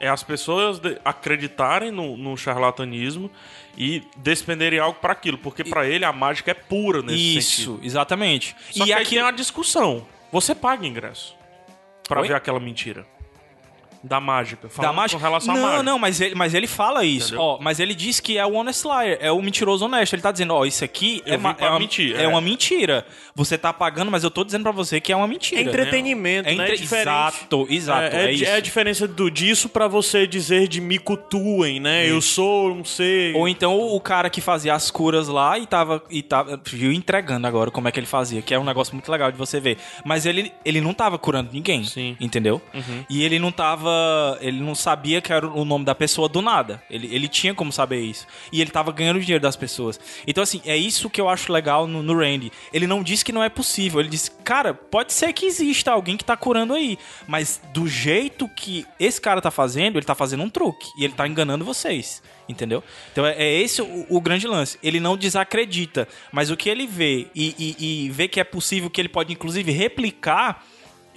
É 0.00 0.08
as 0.08 0.22
pessoas 0.22 0.80
acreditarem 1.04 1.90
no, 1.90 2.16
no 2.16 2.36
charlatanismo 2.36 3.30
e 3.78 4.02
despenderem 4.16 4.80
algo 4.80 4.98
para 4.98 5.12
aquilo. 5.12 5.38
Porque 5.38 5.62
pra 5.62 5.86
ele 5.86 6.04
a 6.04 6.12
mágica 6.12 6.50
é 6.50 6.54
pura 6.54 7.00
nesse 7.00 7.38
Isso, 7.38 7.50
sentido. 7.72 7.80
exatamente. 7.86 8.56
Só 8.72 8.82
e 8.82 8.86
que 8.86 8.92
aqui 8.92 9.10
tem 9.10 9.22
uma 9.22 9.30
discussão. 9.32 10.04
Você 10.32 10.52
paga 10.54 10.84
ingresso 10.84 11.36
pra 12.06 12.20
Oi? 12.20 12.28
ver 12.28 12.34
aquela 12.34 12.58
mentira. 12.58 13.06
Da 14.02 14.20
mágica. 14.20 14.68
da 14.68 14.68
Falando 14.68 14.94
mágica. 14.96 15.18
Com 15.18 15.24
relação 15.24 15.54
à 15.54 15.56
não, 15.56 15.62
mágica. 15.64 15.82
não, 15.82 15.98
mas 15.98 16.20
ele, 16.20 16.34
mas 16.34 16.54
ele 16.54 16.66
fala 16.66 17.04
isso. 17.04 17.28
Entendeu? 17.34 17.42
Ó, 17.44 17.58
mas 17.60 17.80
ele 17.80 17.94
diz 17.94 18.20
que 18.20 18.38
é 18.38 18.46
o 18.46 18.54
honest 18.54 18.84
liar, 18.86 19.16
é 19.20 19.30
o 19.32 19.40
mentiroso 19.42 19.84
honesto. 19.84 20.12
Ele 20.14 20.22
tá 20.22 20.30
dizendo, 20.32 20.54
ó, 20.54 20.64
isso 20.64 20.84
aqui 20.84 21.22
é, 21.26 21.34
é, 21.34 21.36
uma, 21.36 21.78
mentir, 21.78 22.16
é 22.16 22.22
é. 22.24 22.28
uma 22.28 22.40
mentira. 22.40 23.06
Você 23.34 23.56
tá 23.58 23.72
pagando, 23.72 24.10
mas 24.10 24.24
eu 24.24 24.30
tô 24.30 24.44
dizendo 24.44 24.62
pra 24.62 24.72
você 24.72 25.00
que 25.00 25.12
é 25.12 25.16
uma 25.16 25.26
mentira. 25.26 25.60
É 25.60 25.64
entretenimento, 25.64 26.48
É 26.48 26.54
né? 26.54 26.62
entre- 26.64 26.74
É 26.74 26.76
diferente. 26.76 27.02
Exato, 27.08 27.66
exato, 27.70 28.16
É, 28.16 28.24
é 28.24 28.32
di- 28.32 28.42
isso. 28.44 28.52
a 28.52 28.60
diferença 28.60 29.08
do, 29.08 29.30
disso 29.30 29.68
pra 29.68 29.88
você 29.88 30.26
dizer 30.26 30.68
de 30.68 30.80
me 30.80 30.98
cultuem, 30.98 31.80
né? 31.80 32.08
Eu 32.08 32.20
sou, 32.20 32.74
não 32.74 32.84
sei. 32.84 33.34
Ou 33.34 33.48
então 33.48 33.78
o 33.78 34.00
cara 34.00 34.30
que 34.30 34.40
fazia 34.40 34.74
as 34.74 34.90
curas 34.90 35.28
lá 35.28 35.58
e 35.58 35.66
tava, 35.66 36.02
e 36.10 36.22
tava 36.22 36.60
viu 36.64 36.92
entregando 36.92 37.46
agora 37.46 37.70
como 37.70 37.88
é 37.88 37.92
que 37.92 37.98
ele 38.00 38.06
fazia, 38.06 38.42
que 38.42 38.54
é 38.54 38.58
um 38.58 38.64
negócio 38.64 38.94
muito 38.94 39.10
legal 39.10 39.30
de 39.32 39.38
você 39.38 39.60
ver. 39.60 39.78
Mas 40.04 40.26
ele, 40.26 40.52
ele 40.64 40.80
não 40.80 40.92
tava 40.94 41.18
curando 41.18 41.50
ninguém, 41.52 41.84
Sim. 41.84 42.16
entendeu? 42.20 42.60
E 43.08 43.22
ele 43.24 43.38
não 43.38 43.50
tava, 43.52 43.87
ele 44.40 44.60
não 44.60 44.74
sabia 44.74 45.20
que 45.20 45.32
era 45.32 45.46
o 45.46 45.64
nome 45.64 45.84
da 45.84 45.94
pessoa 45.94 46.28
do 46.28 46.40
nada. 46.42 46.82
Ele, 46.90 47.12
ele 47.14 47.28
tinha 47.28 47.54
como 47.54 47.72
saber 47.72 48.00
isso. 48.00 48.26
E 48.52 48.60
ele 48.60 48.70
tava 48.70 48.92
ganhando 48.92 49.20
dinheiro 49.20 49.42
das 49.42 49.56
pessoas. 49.56 49.98
Então 50.26 50.42
assim, 50.42 50.60
é 50.64 50.76
isso 50.76 51.08
que 51.10 51.20
eu 51.20 51.28
acho 51.28 51.52
legal 51.52 51.86
no, 51.86 52.02
no 52.02 52.18
Randy. 52.18 52.52
Ele 52.72 52.86
não 52.86 53.02
disse 53.02 53.24
que 53.24 53.32
não 53.32 53.42
é 53.42 53.48
possível, 53.48 54.00
ele 54.00 54.08
disse, 54.08 54.30
cara, 54.44 54.72
pode 54.74 55.12
ser 55.12 55.32
que 55.32 55.46
exista 55.46 55.90
alguém 55.92 56.16
que 56.16 56.24
tá 56.24 56.36
curando 56.36 56.74
aí, 56.74 56.98
mas 57.26 57.60
do 57.72 57.86
jeito 57.86 58.48
que 58.48 58.86
esse 58.98 59.20
cara 59.20 59.40
tá 59.40 59.50
fazendo, 59.50 59.96
ele 59.98 60.06
tá 60.06 60.14
fazendo 60.14 60.42
um 60.42 60.50
truque 60.50 60.86
e 60.98 61.04
ele 61.04 61.12
tá 61.14 61.26
enganando 61.26 61.64
vocês. 61.64 62.22
Entendeu? 62.48 62.82
Então 63.12 63.26
é, 63.26 63.34
é 63.36 63.60
esse 63.60 63.82
o, 63.82 64.06
o 64.08 64.20
grande 64.22 64.46
lance. 64.46 64.78
Ele 64.82 64.98
não 65.00 65.18
desacredita, 65.18 66.08
mas 66.32 66.50
o 66.50 66.56
que 66.56 66.70
ele 66.70 66.86
vê 66.86 67.26
e, 67.34 67.54
e- 67.78 68.06
e 68.06 68.10
vê 68.10 68.26
que 68.26 68.40
é 68.40 68.44
possível, 68.44 68.88
que 68.88 68.98
ele 69.00 69.08
pode 69.10 69.32
inclusive 69.32 69.70
replicar, 69.70 70.64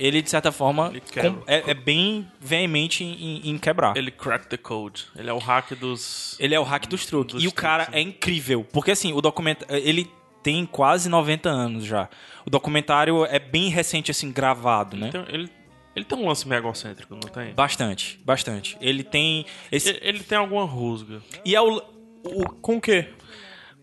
ele 0.05 0.21
de 0.21 0.29
certa 0.29 0.51
forma 0.51 0.89
Ele 0.89 1.01
quebra. 1.01 1.31
com- 1.31 1.43
é, 1.47 1.71
é 1.71 1.73
bem 1.73 2.27
veemente 2.39 3.03
em, 3.03 3.49
em 3.49 3.57
quebrar. 3.57 3.91
Ele, 3.95 4.05
Ele 4.07 4.11
crack 4.11 4.47
the 4.47 4.57
code. 4.57 5.05
Ele 5.15 5.29
é 5.29 5.33
o 5.33 5.37
hack 5.37 5.71
dos. 5.75 6.37
é 6.39 6.59
o 6.59 6.63
hack 6.63 6.87
dos 6.87 7.05
truques. 7.05 7.35
Dos 7.35 7.43
e 7.43 7.47
o 7.47 7.51
cara 7.51 7.83
truques, 7.85 7.99
é 7.99 8.03
incrível. 8.03 8.65
Porque 8.71 8.91
assim, 8.91 9.13
o 9.13 9.21
documentário. 9.21 9.75
Ele 9.75 10.09
tem 10.43 10.65
quase 10.65 11.07
90 11.07 11.49
anos 11.49 11.85
já. 11.85 12.09
O 12.45 12.49
documentário 12.49 13.25
é 13.25 13.37
bem 13.37 13.69
recente, 13.69 14.09
assim, 14.09 14.31
gravado, 14.31 14.97
né? 14.97 15.09
Então, 15.09 15.23
ele, 15.29 15.47
ele 15.95 16.03
tem 16.03 16.17
um 16.17 16.27
lance 16.27 16.47
meio 16.47 16.59
egocêntrico, 16.59 17.13
não 17.13 17.21
tem? 17.29 17.53
Bastante, 17.53 18.19
bastante. 18.25 18.75
Ele 18.81 19.03
tem. 19.03 19.45
Esse, 19.71 19.89
Ele, 19.89 19.99
ele 20.01 20.19
tem 20.23 20.37
alguma 20.39 20.65
rusga. 20.65 21.21
E 21.45 21.55
é 21.55 21.61
o. 21.61 21.77
o 22.23 22.45
Com 22.61 22.77
o 22.77 22.81
quê? 22.81 23.09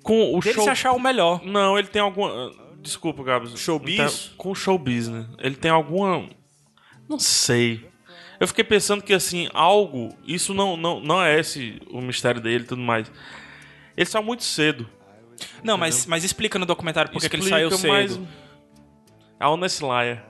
Com 0.03 0.35
o 0.35 0.41
dele 0.41 0.55
show. 0.55 0.65
se 0.65 0.71
achar 0.71 0.93
o 0.93 0.99
melhor. 1.01 1.41
Não, 1.45 1.79
ele 1.79 1.89
tem 1.89 2.03
alguma. 2.03 2.51
Desculpa, 2.89 3.23
Gabs. 3.23 3.59
Showbiz? 3.59 3.97
Tem- 4.29 4.37
Com 4.37 4.55
showbiz, 4.55 5.09
né? 5.09 5.27
Ele 5.39 5.55
tem 5.55 5.71
alguma. 5.71 6.29
Não 7.09 7.19
sei. 7.19 7.87
Eu 8.41 8.47
fiquei 8.49 8.65
pensando 8.65 9.03
que, 9.03 9.13
assim, 9.13 9.49
algo. 9.53 10.17
Isso 10.27 10.55
não, 10.55 10.77
não, 10.77 11.01
não 11.01 11.23
é 11.23 11.39
esse 11.39 11.81
o 11.91 12.01
mistério 12.01 12.41
dele 12.41 12.65
e 12.65 12.67
tudo 12.67 12.81
mais. 12.83 13.11
Ele 13.97 14.07
saiu 14.07 14.23
muito 14.25 14.45
cedo. 14.45 14.89
Não, 15.63 15.77
mas, 15.77 16.07
mas 16.07 16.25
explica 16.25 16.59
no 16.59 16.67
documentário 16.67 17.11
por 17.11 17.21
que 17.21 17.37
ele 17.37 17.43
saiu 17.51 17.71
cedo. 17.79 17.89
mas- 18.21 18.21
A 19.41 19.49
Honest 19.51 19.81
Liar. 19.83 20.25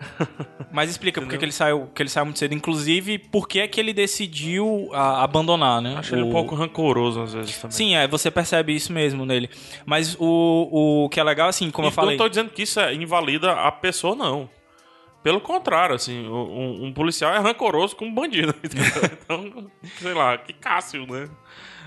Mas 0.72 0.88
explica 0.90 1.20
por 1.20 1.28
que 1.28 1.44
ele 1.44 1.52
saiu, 1.52 1.88
que 1.94 2.02
ele 2.02 2.08
saiu 2.08 2.24
muito 2.24 2.38
cedo. 2.38 2.54
Inclusive, 2.54 3.18
por 3.18 3.46
que 3.48 3.60
é 3.60 3.68
que 3.68 3.78
ele 3.80 3.92
decidiu 3.92 4.88
a- 4.92 5.22
abandonar, 5.24 5.80
né? 5.82 5.96
Acho 5.98 6.14
ele 6.14 6.22
um 6.22 6.28
O- 6.28 6.32
pouco 6.32 6.54
rancoroso 6.54 7.20
às 7.22 7.32
vezes 7.32 7.56
também. 7.58 7.76
Sim, 7.76 7.94
é, 7.96 8.06
você 8.08 8.30
percebe 8.30 8.74
isso 8.74 8.92
mesmo 8.92 9.26
nele. 9.26 9.50
Mas 9.84 10.16
o, 10.18 11.04
o 11.04 11.08
que 11.08 11.18
é 11.20 11.24
legal, 11.24 11.48
assim, 11.48 11.70
como 11.70 11.86
E 11.86 11.88
eu 11.88 11.92
falei. 11.92 12.16
Não 12.16 12.24
tô 12.24 12.28
dizendo 12.28 12.50
que 12.50 12.62
isso 12.62 12.78
é, 12.80 12.94
invalida 12.94 13.52
a 13.52 13.70
pessoa, 13.72 14.14
não. 14.14 14.48
Pelo 15.22 15.40
contrário, 15.40 15.94
assim, 15.94 16.26
um, 16.26 16.86
um 16.86 16.92
policial 16.94 17.34
é 17.34 17.38
rancoroso 17.38 17.94
com 17.94 18.06
um 18.06 18.14
bandido, 18.14 18.54
entendeu? 18.64 19.10
Então, 19.22 19.70
sei 19.98 20.14
lá, 20.14 20.38
que 20.38 20.52
Cássio, 20.54 21.06
né? 21.06 21.28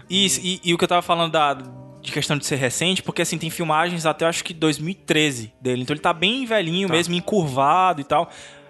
Isso, 0.09 0.39
e, 0.43 0.59
e 0.63 0.73
o 0.73 0.77
que 0.77 0.83
eu 0.83 0.87
tava 0.87 1.01
falando 1.01 1.31
da, 1.31 1.57
de 2.03 2.11
questão 2.11 2.37
de 2.37 2.45
ser 2.45 2.57
recente, 2.57 3.01
porque 3.01 3.21
assim, 3.21 3.37
tem 3.37 3.49
filmagens 3.49 4.05
até 4.05 4.25
eu 4.25 4.29
acho 4.29 4.43
que 4.43 4.53
2013 4.53 5.53
dele. 5.59 5.81
Então 5.83 5.93
ele 5.93 6.01
tá 6.01 6.13
bem 6.13 6.45
velhinho 6.45 6.87
Tá. 6.89 6.93
mesmo, 6.93 7.15
encurvado 7.15 8.01
e 8.01 8.03
tal. 8.03 8.29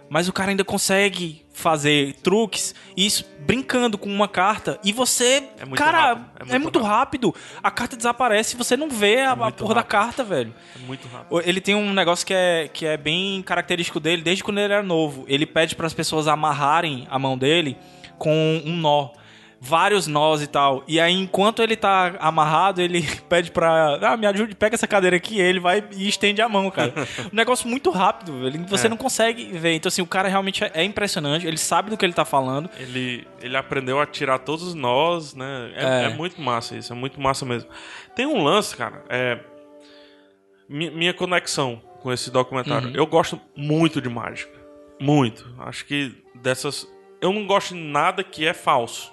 Mas 0.10 0.28
o 0.30 0.34
cara 0.34 0.52
ainda 0.52 0.63
consegue 0.63 1.43
fazer 1.52 2.13
truques, 2.22 2.76
e 2.96 3.06
isso 3.06 3.26
brincando 3.39 3.98
com 3.98 4.08
uma 4.10 4.28
carta. 4.28 4.80
E 4.84 4.91
você. 4.91 5.43
É 5.58 5.65
cara, 5.76 6.00
rápido, 6.10 6.26
é 6.52 6.56
é 6.56 6.60
muito 6.60 6.80
muito, 6.80 6.88
rápido. 6.88 7.36
A 7.63 7.72
carta 7.72 7.98
desaparece 7.98 8.54
e 8.54 8.58
você 8.58 8.78
não 8.78 8.89
vê 8.89 9.22
a, 9.22 9.32
a 9.32 9.36
muito 9.36 9.56
porra 9.56 9.74
da 9.76 9.80
rápido. 9.80 9.91
carta, 9.91 10.24
velho. 10.24 10.54
É 10.76 10.86
muito 10.86 11.08
rápido. 11.08 11.41
Ele 11.43 11.60
tem 11.62 11.74
um 11.74 11.91
negócio 11.93 12.26
que 12.28 12.34
é, 12.34 12.69
que 12.72 12.86
é 12.86 12.96
bem 12.98 13.41
característico 13.41 14.00
dele 14.00 14.22
desde 14.22 14.43
quando 14.43 14.60
ele 14.60 14.72
era 14.74 14.84
novo. 14.84 15.26
Ele 15.28 15.46
pede 15.48 15.76
para 15.76 15.88
as 15.88 15.93
pessoas 15.93 16.28
amarrarem 16.28 17.08
a 17.10 17.17
mão 17.17 17.36
dele 17.36 17.76
com 18.19 18.62
um 18.63 18.76
nó. 18.76 19.10
Vários 19.65 20.08
nós 20.08 20.41
e 20.41 20.47
tal. 20.47 20.84
E 20.89 20.99
aí, 20.99 21.13
enquanto 21.13 21.62
ele 21.62 21.78
tá 21.78 22.15
amarrado, 22.19 22.82
ele 22.82 23.02
pede 23.30 23.49
pra. 23.49 23.97
Ah, 24.02 24.17
me 24.17 24.28
ajude, 24.28 24.54
pega 24.56 24.76
essa 24.76 24.86
cadeira 24.86 25.15
aqui. 25.15 25.36
E 25.38 25.41
ele 25.41 25.58
vai 25.62 25.82
e 25.95 26.06
estende 26.06 26.41
a 26.41 26.49
mão, 26.49 26.69
cara. 26.69 26.93
um 27.32 27.36
negócio 27.36 27.65
muito 27.69 27.89
rápido. 27.89 28.45
Ele, 28.45 28.58
você 28.67 28.88
É. 28.88 28.89
não 28.89 28.97
consegue 28.97 29.45
ver. 29.58 29.73
Então, 29.73 29.88
assim, 29.88 30.02
o 30.02 30.06
cara 30.06 30.28
realmente 30.28 30.65
é, 30.65 30.71
é 30.73 30.84
impressionante. 30.84 31.47
Ele 31.47 31.58
sabe 31.58 31.89
do 31.89 31.95
que 31.97 32.04
ele 32.06 32.12
tá 32.13 32.26
falando. 32.26 32.69
Ele, 32.78 33.26
ele 33.41 33.56
aprendeu 33.56 34.02
a 34.02 34.06
tirar 34.06 34.39
todos 34.39 34.63
os 34.63 34.73
nós, 34.73 35.34
né? 35.34 35.71
É, 35.76 35.86
É. 35.86 36.04
é 36.06 36.10
muito 36.10 36.41
massa 36.41 36.76
isso, 36.76 36.91
é 36.91 36.95
muito 36.95 37.21
massa 37.21 37.45
mesmo. 37.45 37.69
Tem 38.13 38.26
um 38.26 38.43
lance, 38.43 38.76
cara, 38.76 39.02
é. 39.08 39.39
mi- 40.67 40.91
Minha 40.91 41.13
conexão 41.13 41.82
com 42.02 42.12
esse 42.12 42.30
documentário. 42.30 42.89
Uhum. 42.89 42.95
Eu 42.95 43.06
gosto 43.08 43.39
muito 43.56 44.02
de 44.02 44.10
mágica. 44.10 44.52
Muito. 44.99 45.49
Acho 45.60 45.86
que 45.86 46.13
dessas. 46.36 46.86
Eu 47.21 47.32
não 47.32 47.47
gosto 47.47 47.73
de 47.73 47.80
nada 47.80 48.23
que 48.26 48.45
é 48.45 48.54
falso. 48.54 49.12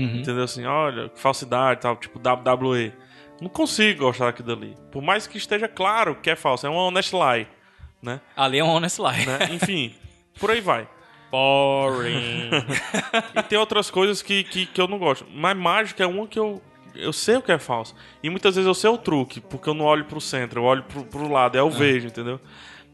Uhum. 0.00 0.16
Entendeu 0.20 0.44
assim? 0.44 0.64
Olha, 0.64 1.08
que 1.08 1.18
falsidade 1.20 1.80
tal, 1.80 1.96
tipo 1.96 2.18
WWE. 2.18 2.92
Não 3.40 3.48
consigo 3.48 4.00
gostar 4.00 4.26
daquilo 4.26 4.52
ali. 4.52 4.74
Por 4.90 5.00
mais 5.02 5.26
que 5.26 5.38
esteja 5.38 5.68
claro 5.68 6.16
que 6.16 6.28
é 6.30 6.36
falso, 6.36 6.66
é 6.66 6.70
um 6.70 6.74
honest 6.76 7.14
lie, 7.14 7.46
né? 8.02 8.20
Ali 8.36 8.58
é 8.58 8.64
um 8.64 8.68
honest 8.68 9.00
lie. 9.00 9.26
né? 9.26 9.38
Enfim, 9.54 9.94
por 10.40 10.50
aí 10.50 10.60
vai. 10.60 10.88
Boring. 11.30 12.50
E 13.36 13.42
tem 13.42 13.58
outras 13.58 13.90
coisas 13.90 14.22
que, 14.22 14.42
que, 14.44 14.66
que 14.66 14.80
eu 14.80 14.88
não 14.88 14.98
gosto. 14.98 15.26
Mas 15.30 15.56
mágica 15.56 16.02
é 16.02 16.06
uma 16.06 16.26
que 16.26 16.38
eu. 16.38 16.62
Eu 16.94 17.12
sei 17.12 17.36
o 17.36 17.42
que 17.42 17.52
é 17.52 17.58
falso. 17.58 17.94
E 18.22 18.30
muitas 18.30 18.56
vezes 18.56 18.66
eu 18.66 18.74
sei 18.74 18.90
o 18.90 18.98
truque, 18.98 19.40
porque 19.40 19.68
eu 19.68 19.74
não 19.74 19.84
olho 19.84 20.04
pro 20.06 20.20
centro, 20.20 20.60
eu 20.60 20.64
olho 20.64 20.82
pro, 20.82 21.04
pro 21.04 21.30
lado, 21.30 21.54
aí 21.54 21.60
eu 21.60 21.70
vejo, 21.70 22.08
entendeu? 22.08 22.40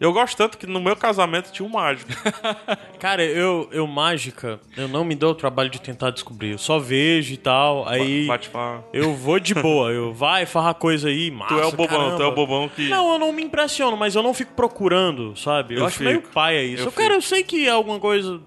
Eu 0.01 0.13
gosto 0.13 0.37
tanto 0.37 0.59
que 0.59 0.67
no 0.67 0.81
meu 0.81 0.97
casamento 0.97 1.53
tinha 1.53 1.67
um 1.67 1.71
mágico. 1.71 2.11
Cara, 2.99 3.25
eu, 3.25 3.69
eu 3.71 3.87
mágica, 3.87 4.61
eu 4.77 4.89
não 4.89 5.05
me 5.05 5.15
dou 5.15 5.31
o 5.31 5.35
trabalho 5.35 5.71
de 5.71 5.81
tentar 5.81 6.11
descobrir. 6.11 6.53
Eu 6.53 6.59
só 6.59 6.79
vejo 6.79 7.33
e 7.33 7.37
tal, 7.37 7.89
aí 7.89 8.27
Bate 8.27 8.51
eu 8.93 9.15
vou 9.15 9.39
de 9.39 9.55
boa. 9.55 9.91
Eu 9.91 10.13
vai, 10.13 10.47
farra 10.47 10.75
coisa 10.75 11.09
aí, 11.09 11.31
massa, 11.31 11.55
Tu 11.55 11.61
é 11.61 11.67
o 11.67 11.71
bobão, 11.73 11.87
caramba. 11.87 12.17
tu 12.17 12.23
é 12.23 12.27
o 12.27 12.33
bobão 12.35 12.69
que. 12.69 12.89
Não, 12.89 13.13
eu 13.13 13.19
não 13.19 13.33
me 13.33 13.43
impressiono, 13.43 13.97
mas 13.97 14.15
eu 14.15 14.23
não 14.23 14.35
fico 14.35 14.53
procurando, 14.55 15.37
sabe? 15.37 15.75
Eu, 15.75 15.81
Eu 15.81 15.87
acho 15.87 15.99
fico, 15.99 16.09
meio 16.11 16.23
paia 16.23 16.63
isso. 16.63 16.83
eu 16.83 16.87
Eu, 16.87 16.93
cara, 16.93 17.15
eu 17.15 17.23
sei 17.23 17.43
que 17.43 17.67
é 17.67 17.71
alguma 17.71 18.01
coisa. 18.01 18.41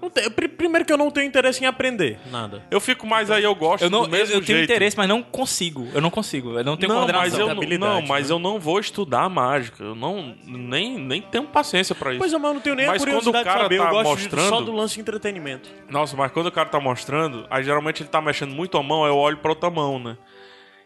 Não 0.00 0.10
tem- 0.10 0.30
pri- 0.30 0.48
primeiro 0.48 0.84
que 0.84 0.92
eu 0.92 0.96
não 0.98 1.10
tenho 1.10 1.26
interesse 1.26 1.62
em 1.62 1.66
aprender 1.66 2.18
nada. 2.30 2.62
Eu 2.70 2.80
fico 2.80 3.06
mais 3.06 3.30
aí, 3.30 3.42
eu 3.42 3.54
gosto 3.54 3.82
Eu, 3.84 3.90
não, 3.90 4.02
do 4.04 4.10
mesmo 4.10 4.34
eu, 4.34 4.40
eu 4.40 4.44
tenho 4.44 4.58
jeito. 4.58 4.70
interesse, 4.70 4.96
mas 4.96 5.08
não 5.08 5.22
consigo. 5.22 5.88
Eu 5.94 6.00
não 6.00 6.10
consigo. 6.10 6.58
Eu 6.58 6.64
não 6.64 6.76
tenho 6.76 6.92
não, 6.92 7.02
mas 7.02 7.10
coordenação. 7.12 7.40
eu 7.40 7.46
Tem 7.46 7.54
não, 7.54 7.62
habilidade, 7.62 7.92
não, 7.94 8.02
mas 8.06 8.28
né? 8.28 8.34
eu 8.34 8.38
não 8.38 8.60
vou 8.60 8.78
estudar 8.78 9.28
mágica. 9.28 9.82
Eu 9.82 9.94
não 9.94 10.34
nem, 10.46 10.98
nem 10.98 11.20
tenho 11.22 11.44
paciência 11.44 11.94
pra 11.94 12.10
isso. 12.10 12.18
Pois 12.18 12.32
é, 12.32 12.38
mas 12.38 12.48
eu 12.48 12.54
não 12.54 12.60
tenho 12.60 12.76
nem 12.76 12.86
Mas 12.86 13.02
a 13.02 13.04
quando 13.06 13.14
curiosidade 13.22 13.42
o 13.42 13.44
cara 13.44 13.56
de 13.56 13.62
saber. 13.64 13.78
tá 13.78 13.84
eu 13.84 13.90
gosto 13.90 14.16
de- 14.16 14.22
mostrando- 14.24 14.48
só 14.48 14.60
do 14.60 14.72
lance 14.72 14.94
de 14.94 15.00
entretenimento. 15.00 15.68
Nossa, 15.88 16.16
mas 16.16 16.30
quando 16.32 16.46
o 16.46 16.52
cara 16.52 16.68
tá 16.68 16.78
mostrando, 16.78 17.46
aí 17.50 17.64
geralmente 17.64 18.02
ele 18.02 18.08
tá 18.08 18.20
mexendo 18.20 18.54
muito 18.54 18.76
a 18.78 18.82
mão, 18.82 19.04
aí 19.04 19.10
eu 19.10 19.16
olho 19.16 19.38
pra 19.38 19.50
outra 19.52 19.70
mão, 19.70 19.98
né? 19.98 20.16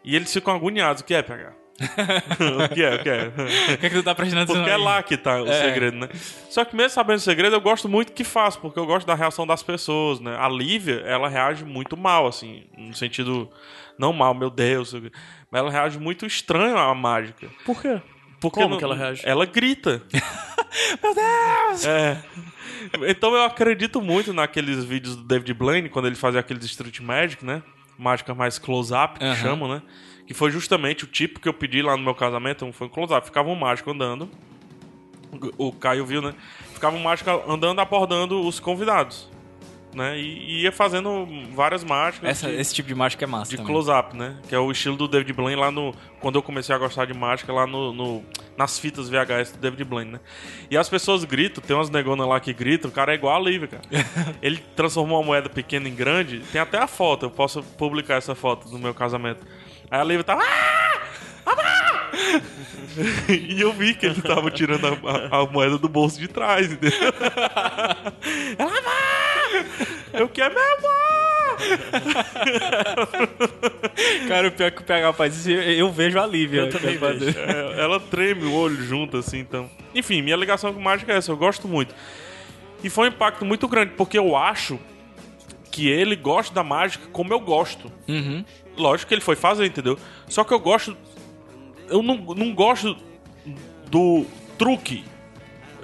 E 0.04 0.16
eles 0.16 0.32
ficam 0.32 0.54
agoniados. 0.54 1.02
O 1.02 1.04
que 1.04 1.12
é, 1.14 1.22
PH? 1.22 1.52
o 2.64 2.74
que 2.74 2.82
é, 2.82 2.94
o 2.94 3.02
que 3.02 3.08
é? 3.08 3.32
O 3.74 3.78
que, 3.78 3.86
é 3.86 3.88
que 3.90 3.96
tu 3.96 4.02
tá 4.02 4.14
prestando 4.14 4.42
atenção? 4.42 4.62
Porque 4.62 4.70
é 4.70 4.76
lá 4.76 5.02
que 5.02 5.16
tá 5.16 5.42
o 5.42 5.48
É. 5.48 5.62
segredo, 5.64 5.96
né? 5.96 6.08
Só 6.50 6.64
que 6.64 6.76
mesmo 6.76 6.90
sabendo 6.90 7.16
o 7.16 7.20
segredo, 7.20 7.56
eu 7.56 7.60
gosto 7.60 7.88
muito 7.88 8.12
que 8.12 8.22
faço, 8.24 8.60
porque 8.60 8.78
eu 8.78 8.86
gosto 8.86 9.06
da 9.06 9.14
reação 9.14 9.46
das 9.46 9.62
pessoas, 9.62 10.20
né? 10.20 10.36
A 10.38 10.48
Lívia, 10.48 11.02
ela 11.06 11.28
reage 11.28 11.64
muito 11.64 11.96
mal, 11.96 12.26
assim, 12.26 12.64
no 12.76 12.94
sentido. 12.94 13.50
Não 13.98 14.12
mal, 14.12 14.32
meu 14.34 14.50
Deus. 14.50 14.92
Mas 14.94 15.58
ela 15.60 15.70
reage 15.70 15.98
muito 15.98 16.24
estranho 16.26 16.76
à 16.78 16.94
mágica. 16.94 17.48
Por 17.64 17.80
quê? 17.80 18.00
Porque 18.40 18.58
Como 18.60 18.70
não- 18.70 18.78
que 18.78 18.84
ela 18.84 18.94
reage? 18.96 19.22
Ela 19.24 19.44
grita. 19.44 20.02
Meu 21.02 21.14
Deus! 21.14 21.84
É. 21.84 22.22
Então 23.08 23.34
eu 23.34 23.42
acredito 23.42 24.00
muito 24.00 24.32
naqueles 24.32 24.84
vídeos 24.84 25.16
do 25.16 25.24
David 25.24 25.52
Blaine, 25.52 25.88
quando 25.88 26.06
ele 26.06 26.14
fazia 26.14 26.40
aqueles 26.40 26.64
Street 26.64 27.00
Magic, 27.00 27.44
né? 27.44 27.62
Mágica 27.98 28.34
mais 28.34 28.58
close-up, 28.58 29.18
que 29.18 29.34
chamam, 29.36 29.68
né? 29.68 29.82
Que 30.30 30.34
foi 30.34 30.48
justamente 30.52 31.02
o 31.02 31.08
tipo 31.08 31.40
que 31.40 31.48
eu 31.48 31.52
pedi 31.52 31.82
lá 31.82 31.96
no 31.96 32.04
meu 32.04 32.14
casamento, 32.14 32.72
foi 32.72 32.86
um 32.86 32.90
close-up. 32.90 33.26
Ficava 33.26 33.48
um 33.48 33.56
mágico 33.56 33.90
andando. 33.90 34.30
O 35.58 35.72
Caio 35.72 36.06
viu, 36.06 36.22
né? 36.22 36.34
Ficava 36.72 36.94
um 36.96 37.02
mágico 37.02 37.28
andando, 37.48 37.80
abordando 37.80 38.40
os 38.46 38.60
convidados. 38.60 39.28
Né? 39.92 40.20
E, 40.20 40.22
e 40.22 40.62
ia 40.62 40.70
fazendo 40.70 41.26
várias 41.52 41.82
mágicas. 41.82 42.30
Essa- 42.30 42.48
de- 42.48 42.60
esse 42.60 42.72
tipo 42.72 42.86
de 42.86 42.94
mágica 42.94 43.24
é 43.24 43.26
massa. 43.26 43.56
de 43.56 43.60
close-up, 43.64 44.16
né? 44.16 44.36
Que 44.48 44.54
é 44.54 44.58
o 44.60 44.70
estilo 44.70 44.96
do 44.96 45.08
David 45.08 45.32
Blaine 45.32 45.60
lá 45.60 45.72
no. 45.72 45.92
Quando 46.20 46.36
eu 46.36 46.42
comecei 46.44 46.72
a 46.72 46.78
gostar 46.78 47.06
de 47.06 47.12
mágica, 47.12 47.52
lá 47.52 47.66
no, 47.66 47.92
no- 47.92 48.24
nas 48.56 48.78
fitas 48.78 49.08
VHS 49.08 49.50
do 49.50 49.58
David 49.58 49.82
Blaine, 49.82 50.12
né? 50.12 50.20
E 50.70 50.76
as 50.78 50.88
pessoas 50.88 51.24
gritam, 51.24 51.60
tem 51.60 51.74
umas 51.74 51.90
negonas 51.90 52.28
lá 52.28 52.38
que 52.38 52.52
gritam, 52.52 52.88
o 52.88 52.94
cara 52.94 53.10
é 53.10 53.16
igual 53.16 53.34
a 53.34 53.40
Lívia, 53.40 53.66
cara. 53.66 53.82
Ele 54.40 54.58
transformou 54.76 55.18
uma 55.18 55.26
moeda 55.26 55.48
pequena 55.48 55.88
em 55.88 55.94
grande, 55.96 56.38
tem 56.52 56.60
até 56.60 56.78
a 56.78 56.86
foto, 56.86 57.26
eu 57.26 57.30
posso 57.32 57.60
publicar 57.76 58.14
essa 58.14 58.36
foto 58.36 58.68
no 58.68 58.78
meu 58.78 58.94
casamento. 58.94 59.44
Aí 59.90 60.00
a 60.00 60.04
Lívia 60.04 60.24
tava. 60.24 60.42
"Ah! 60.44 61.00
Ah!" 61.46 62.10
e 63.28 63.60
eu 63.60 63.72
vi 63.72 63.94
que 63.94 64.06
ele 64.06 64.20
tava 64.22 64.50
tirando 64.50 64.86
a, 64.86 64.90
a- 65.36 65.40
a 65.42 65.46
moeda 65.46 65.78
do 65.78 65.88
bolso 65.88 66.18
de 66.18 66.28
trás, 66.28 66.70
entendeu? 66.72 66.98
Ela 68.58 68.80
vai! 68.82 69.66
Eu 70.12 70.28
quero 70.28 70.54
meu 70.54 70.62
amor! 70.62 71.00
Cara, 74.28 74.48
o 74.48 74.52
pior 74.52 74.66
é 74.66 74.70
que 74.70 74.80
o 74.80 74.84
PH 74.84 75.12
faz 75.12 75.36
isso, 75.36 75.50
eu, 75.50 75.90
vejo 75.90 76.18
a 76.18 76.26
Lívia. 76.26 76.60
Eu 76.62 76.70
também 76.70 76.96
vejo. 76.96 77.38
É, 77.38 77.80
ela 77.80 78.00
treme 78.00 78.44
o 78.44 78.52
olho 78.54 78.82
junto, 78.82 79.16
assim, 79.18 79.38
então. 79.38 79.70
Enfim, 79.94 80.22
minha 80.22 80.36
ligação 80.36 80.72
com 80.72 80.80
mágica 80.80 81.12
é 81.12 81.16
essa, 81.16 81.30
eu 81.30 81.36
gosto 81.36 81.68
muito. 81.68 81.94
E 82.82 82.88
foi 82.90 83.06
um 83.08 83.08
impacto 83.12 83.44
muito 83.44 83.68
grande, 83.68 83.92
porque 83.96 84.18
eu 84.18 84.36
acho 84.36 84.78
que 85.70 85.88
ele 85.88 86.16
gosta 86.16 86.52
da 86.54 86.64
mágica 86.64 87.06
como 87.12 87.32
eu 87.32 87.38
gosto. 87.40 87.92
Uhum. 88.08 88.44
Lógico 88.80 89.08
que 89.08 89.14
ele 89.14 89.20
foi 89.20 89.36
fazer, 89.36 89.66
entendeu? 89.66 89.98
Só 90.28 90.42
que 90.44 90.52
eu 90.52 90.58
gosto. 90.58 90.96
Eu 91.88 92.02
não, 92.02 92.16
não 92.16 92.54
gosto 92.54 92.96
do 93.90 94.24
truque. 94.58 95.04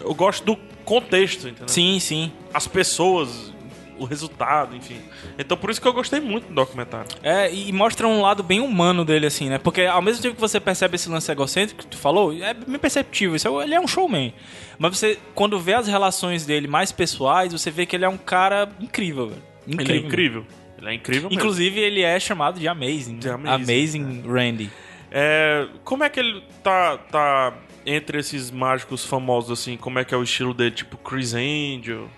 Eu 0.00 0.14
gosto 0.14 0.44
do 0.44 0.56
contexto, 0.84 1.48
entendeu? 1.48 1.68
Sim, 1.68 1.98
sim. 1.98 2.32
As 2.54 2.68
pessoas, 2.68 3.52
o 3.98 4.04
resultado, 4.04 4.76
enfim. 4.76 4.98
Então 5.38 5.56
por 5.56 5.70
isso 5.70 5.80
que 5.80 5.88
eu 5.88 5.92
gostei 5.92 6.20
muito 6.20 6.46
do 6.48 6.54
documentário. 6.54 7.08
É, 7.22 7.52
e 7.52 7.72
mostra 7.72 8.06
um 8.06 8.20
lado 8.20 8.42
bem 8.42 8.60
humano 8.60 9.04
dele, 9.04 9.26
assim, 9.26 9.48
né? 9.48 9.58
Porque 9.58 9.82
ao 9.82 10.00
mesmo 10.02 10.22
tempo 10.22 10.34
que 10.36 10.40
você 10.40 10.60
percebe 10.60 10.94
esse 10.96 11.08
lance 11.08 11.30
egocêntrico 11.32 11.82
que 11.82 11.88
tu 11.88 11.96
falou, 11.98 12.32
é 12.32 12.54
bem 12.54 12.78
perceptível. 12.78 13.34
Isso 13.34 13.48
é- 13.48 13.64
ele 13.64 13.74
é 13.74 13.80
um 13.80 13.88
showman. 13.88 14.32
Mas 14.78 14.96
você, 14.98 15.18
quando 15.34 15.58
vê 15.58 15.74
as 15.74 15.88
relações 15.88 16.46
dele 16.46 16.68
mais 16.68 16.92
pessoais, 16.92 17.52
você 17.52 17.70
vê 17.70 17.84
que 17.86 17.96
ele 17.96 18.04
é 18.04 18.08
um 18.08 18.18
cara 18.18 18.68
incrível, 18.78 19.28
velho. 19.30 19.42
Ele 19.66 19.92
é 19.92 19.96
incrível. 19.96 20.46
Ele 20.86 20.94
é 20.94 20.98
incrível 20.98 21.28
mesmo. 21.28 21.40
Inclusive, 21.40 21.80
ele 21.80 22.02
é 22.02 22.18
chamado 22.20 22.58
de 22.60 22.68
Amazing. 22.68 23.18
De 23.18 23.28
né? 23.28 23.34
Amazing, 23.34 24.02
Amazing 24.04 24.22
Randy. 24.26 24.70
É, 25.10 25.66
como 25.84 26.04
é 26.04 26.08
que 26.08 26.20
ele 26.20 26.42
tá, 26.62 26.98
tá 26.98 27.54
entre 27.84 28.18
esses 28.18 28.50
mágicos 28.50 29.04
famosos, 29.04 29.58
assim? 29.58 29.76
Como 29.76 29.98
é 29.98 30.04
que 30.04 30.14
é 30.14 30.16
o 30.16 30.22
estilo 30.22 30.52
dele? 30.52 30.72
Tipo 30.72 30.96
Chris 30.96 31.34
Angel, 31.34 32.08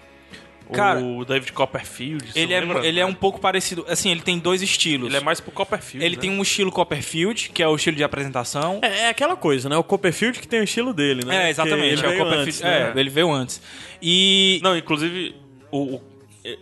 Cara, 0.72 1.00
o 1.00 1.24
David 1.24 1.52
Copperfield. 1.52 2.32
Ele 2.34 2.52
é, 2.52 2.60
lembra? 2.60 2.86
ele 2.86 3.00
é 3.00 3.06
um 3.06 3.14
pouco 3.14 3.40
parecido. 3.40 3.84
Assim, 3.88 4.10
ele 4.10 4.20
tem 4.20 4.38
dois 4.38 4.60
estilos. 4.62 5.08
Ele 5.08 5.16
é 5.16 5.20
mais 5.20 5.40
pro 5.40 5.50
Copperfield, 5.50 6.04
Ele 6.04 6.16
né? 6.16 6.20
tem 6.20 6.30
um 6.30 6.42
estilo 6.42 6.70
Copperfield, 6.70 7.50
que 7.54 7.62
é 7.62 7.68
o 7.68 7.74
estilo 7.74 7.96
de 7.96 8.04
apresentação. 8.04 8.78
É, 8.82 9.04
é 9.04 9.08
aquela 9.08 9.36
coisa, 9.36 9.68
né? 9.68 9.76
O 9.76 9.84
Copperfield 9.84 10.38
que 10.38 10.46
tem 10.46 10.60
o 10.60 10.64
estilo 10.64 10.92
dele, 10.92 11.24
né? 11.24 11.46
É, 11.46 11.50
exatamente. 11.50 12.02
Porque 12.02 12.06
é 12.06 12.08
o 12.08 12.10
Ele 12.10 12.16
veio 12.16 12.24
Copperfield. 12.24 12.48
antes, 12.48 12.60
né? 12.60 12.92
é, 12.94 13.00
ele 13.00 13.10
veio 13.10 13.30
antes. 13.32 13.62
E. 14.02 14.60
Não, 14.62 14.76
inclusive, 14.76 15.34
o, 15.70 15.96
o- 15.96 16.02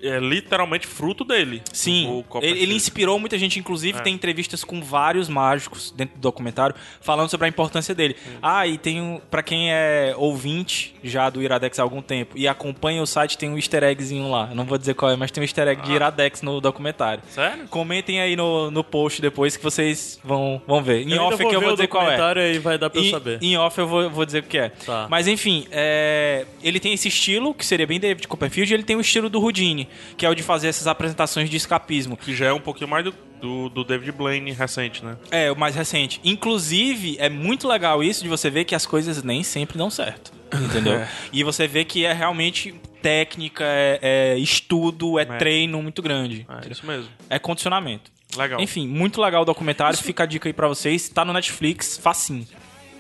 é, 0.03 0.09
é 0.17 0.19
literalmente 0.21 0.87
fruto 0.87 1.25
dele. 1.25 1.63
Sim, 1.73 2.25
ele, 2.43 2.61
ele 2.63 2.75
inspirou 2.75 3.19
muita 3.19 3.39
gente, 3.39 3.59
inclusive 3.59 3.99
É. 3.99 4.03
tem 4.03 4.15
entrevistas 4.15 4.65
com 4.65 4.83
vários 4.83 5.29
mágicos 5.29 5.93
dentro 5.97 6.17
do 6.17 6.21
documentário 6.21 6.75
falando 7.01 7.29
sobre 7.29 7.47
a 7.47 7.49
importância 7.49 7.95
dele. 7.95 8.17
Ah, 8.43 8.67
e 8.67 8.79
tem 8.79 9.01
um, 9.01 9.21
pra 9.31 9.43
quem 9.43 9.71
é 9.73 10.15
ouvinte 10.17 10.95
já 11.03 11.31
do 11.31 11.43
Iradex 11.43 11.79
há 11.79 11.83
algum 11.83 12.03
tempo 12.03 12.37
e 12.37 12.47
acompanha 12.49 13.03
o 13.03 13.07
site, 13.07 13.39
tem 13.39 13.49
um 13.51 13.57
easter 13.57 13.83
eggzinho 13.85 14.31
lá. 14.31 14.49
Eu 14.51 14.57
não 14.57 14.65
vou 14.65 14.77
dizer 14.79 14.95
qual 14.95 15.11
é, 15.13 15.17
mas 15.17 15.31
tem 15.31 15.41
um 15.41 15.45
easter 15.45 15.67
egg 15.69 15.83
de 15.83 15.93
Ah. 15.93 15.95
Iradex 15.97 16.43
no 16.43 16.61
documentário. 16.61 17.23
Sério? 17.29 17.67
Comentem 17.69 18.21
aí 18.21 18.37
no, 18.37 18.71
no 18.71 18.83
post 18.85 19.21
depois 19.21 19.57
que 19.57 19.63
vocês 19.63 20.19
vão, 20.25 20.61
vão 20.67 20.83
ver. 20.83 21.03
Em 21.07 21.13
Eu 21.13 21.23
off 21.23 21.35
aqui 21.43 21.55
eu 21.55 21.61
ver 21.61 21.67
vou 21.67 21.75
dizer 21.75 21.87
qual 21.89 22.11
é. 22.11 22.59
vai 22.59 22.79
dar 22.79 22.91
pra 22.91 23.01
eu 23.01 23.05
Em- 23.05 23.11
saber. 23.11 23.39
Em 23.43 23.57
off 23.57 23.79
eu 23.79 23.87
vou, 23.87 24.11
vou 24.11 24.25
dizer 24.25 24.41
o 24.41 24.43
que 24.43 24.59
é. 24.59 24.69
Tá. 24.71 25.07
Mas 25.11 25.27
enfim, 25.29 25.67
é, 25.71 26.45
ele 26.63 26.81
tem 26.81 26.93
esse 26.93 27.09
estilo, 27.09 27.55
que 27.55 27.65
seria 27.65 27.87
bem 27.87 27.99
David 28.01 28.27
Copperfield, 28.29 28.73
e 28.73 28.75
ele 28.75 28.83
tem 28.83 28.97
o 28.97 29.01
estilo 29.01 29.29
do 29.29 29.41
Houdini, 29.41 29.76
que 30.17 30.25
é 30.25 30.31
o 30.31 30.35
de 30.35 30.43
fazer 30.43 30.69
essas 30.69 30.87
apresentações 30.87 31.51
de 31.51 31.57
escapismo. 31.57 32.17
Que 32.17 32.35
já 32.35 32.47
é 32.47 32.53
um 32.53 32.61
pouquinho 32.61 32.89
mais 32.89 33.05
do, 33.05 33.15
do, 33.41 33.69
do 33.69 33.85
David 33.85 34.13
Blaine 34.13 34.53
recente, 34.53 35.05
né? 35.05 35.17
É, 35.31 35.51
o 35.51 35.57
mais 35.57 35.75
recente. 35.75 36.21
Inclusive, 36.25 37.17
é 37.19 37.29
muito 37.29 37.67
legal 37.69 38.03
isso 38.03 38.23
de 38.23 38.29
você 38.29 38.49
ver 38.49 38.65
que 38.65 38.75
as 38.75 38.87
coisas 38.87 39.23
nem 39.23 39.43
sempre 39.43 39.77
dão 39.77 39.91
certo. 39.91 40.33
Entendeu? 40.55 41.05
E 41.33 41.43
você 41.43 41.67
vê 41.67 41.85
que 41.85 42.05
é 42.05 42.13
realmente 42.13 42.75
técnica, 43.03 43.65
é, 43.67 43.99
é 44.35 44.39
estudo, 44.39 45.19
é, 45.19 45.23
É. 45.23 45.25
treino 45.37 45.83
muito 45.83 46.01
grande. 46.01 46.47
É 46.65 46.71
isso 46.73 46.87
mesmo. 46.87 47.09
É 47.29 47.39
condicionamento. 47.39 48.11
Legal. 48.37 48.61
Enfim, 48.61 48.87
muito 48.89 49.21
legal 49.21 49.43
o 49.43 49.45
documentário. 49.45 49.97
Fica 49.99 50.23
a 50.25 50.27
dica 50.27 50.49
aí 50.49 50.53
pra 50.53 50.69
vocês. 50.69 51.09
Tá 51.09 51.25
no 51.25 51.33
Netflix, 51.33 51.97
facinho. 51.97 52.47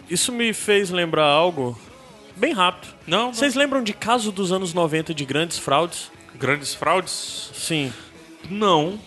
Isso 0.08 0.32
me 0.32 0.52
fez 0.52 0.90
lembrar 0.90 1.26
algo 1.26 1.78
bem 2.36 2.52
rápido. 2.52 2.92
Não, 3.06 3.26
não. 3.26 3.34
Vocês 3.34 3.54
lembram 3.54 3.82
de 3.82 3.92
caso 3.92 4.30
dos 4.30 4.52
anos 4.52 4.72
90 4.72 5.12
de 5.12 5.24
grandes 5.24 5.58
fraudes? 5.58 6.10
Grandes 6.38 6.75
fraudes? 6.75 7.51
Sim. 7.55 7.92
Não. 8.51 8.99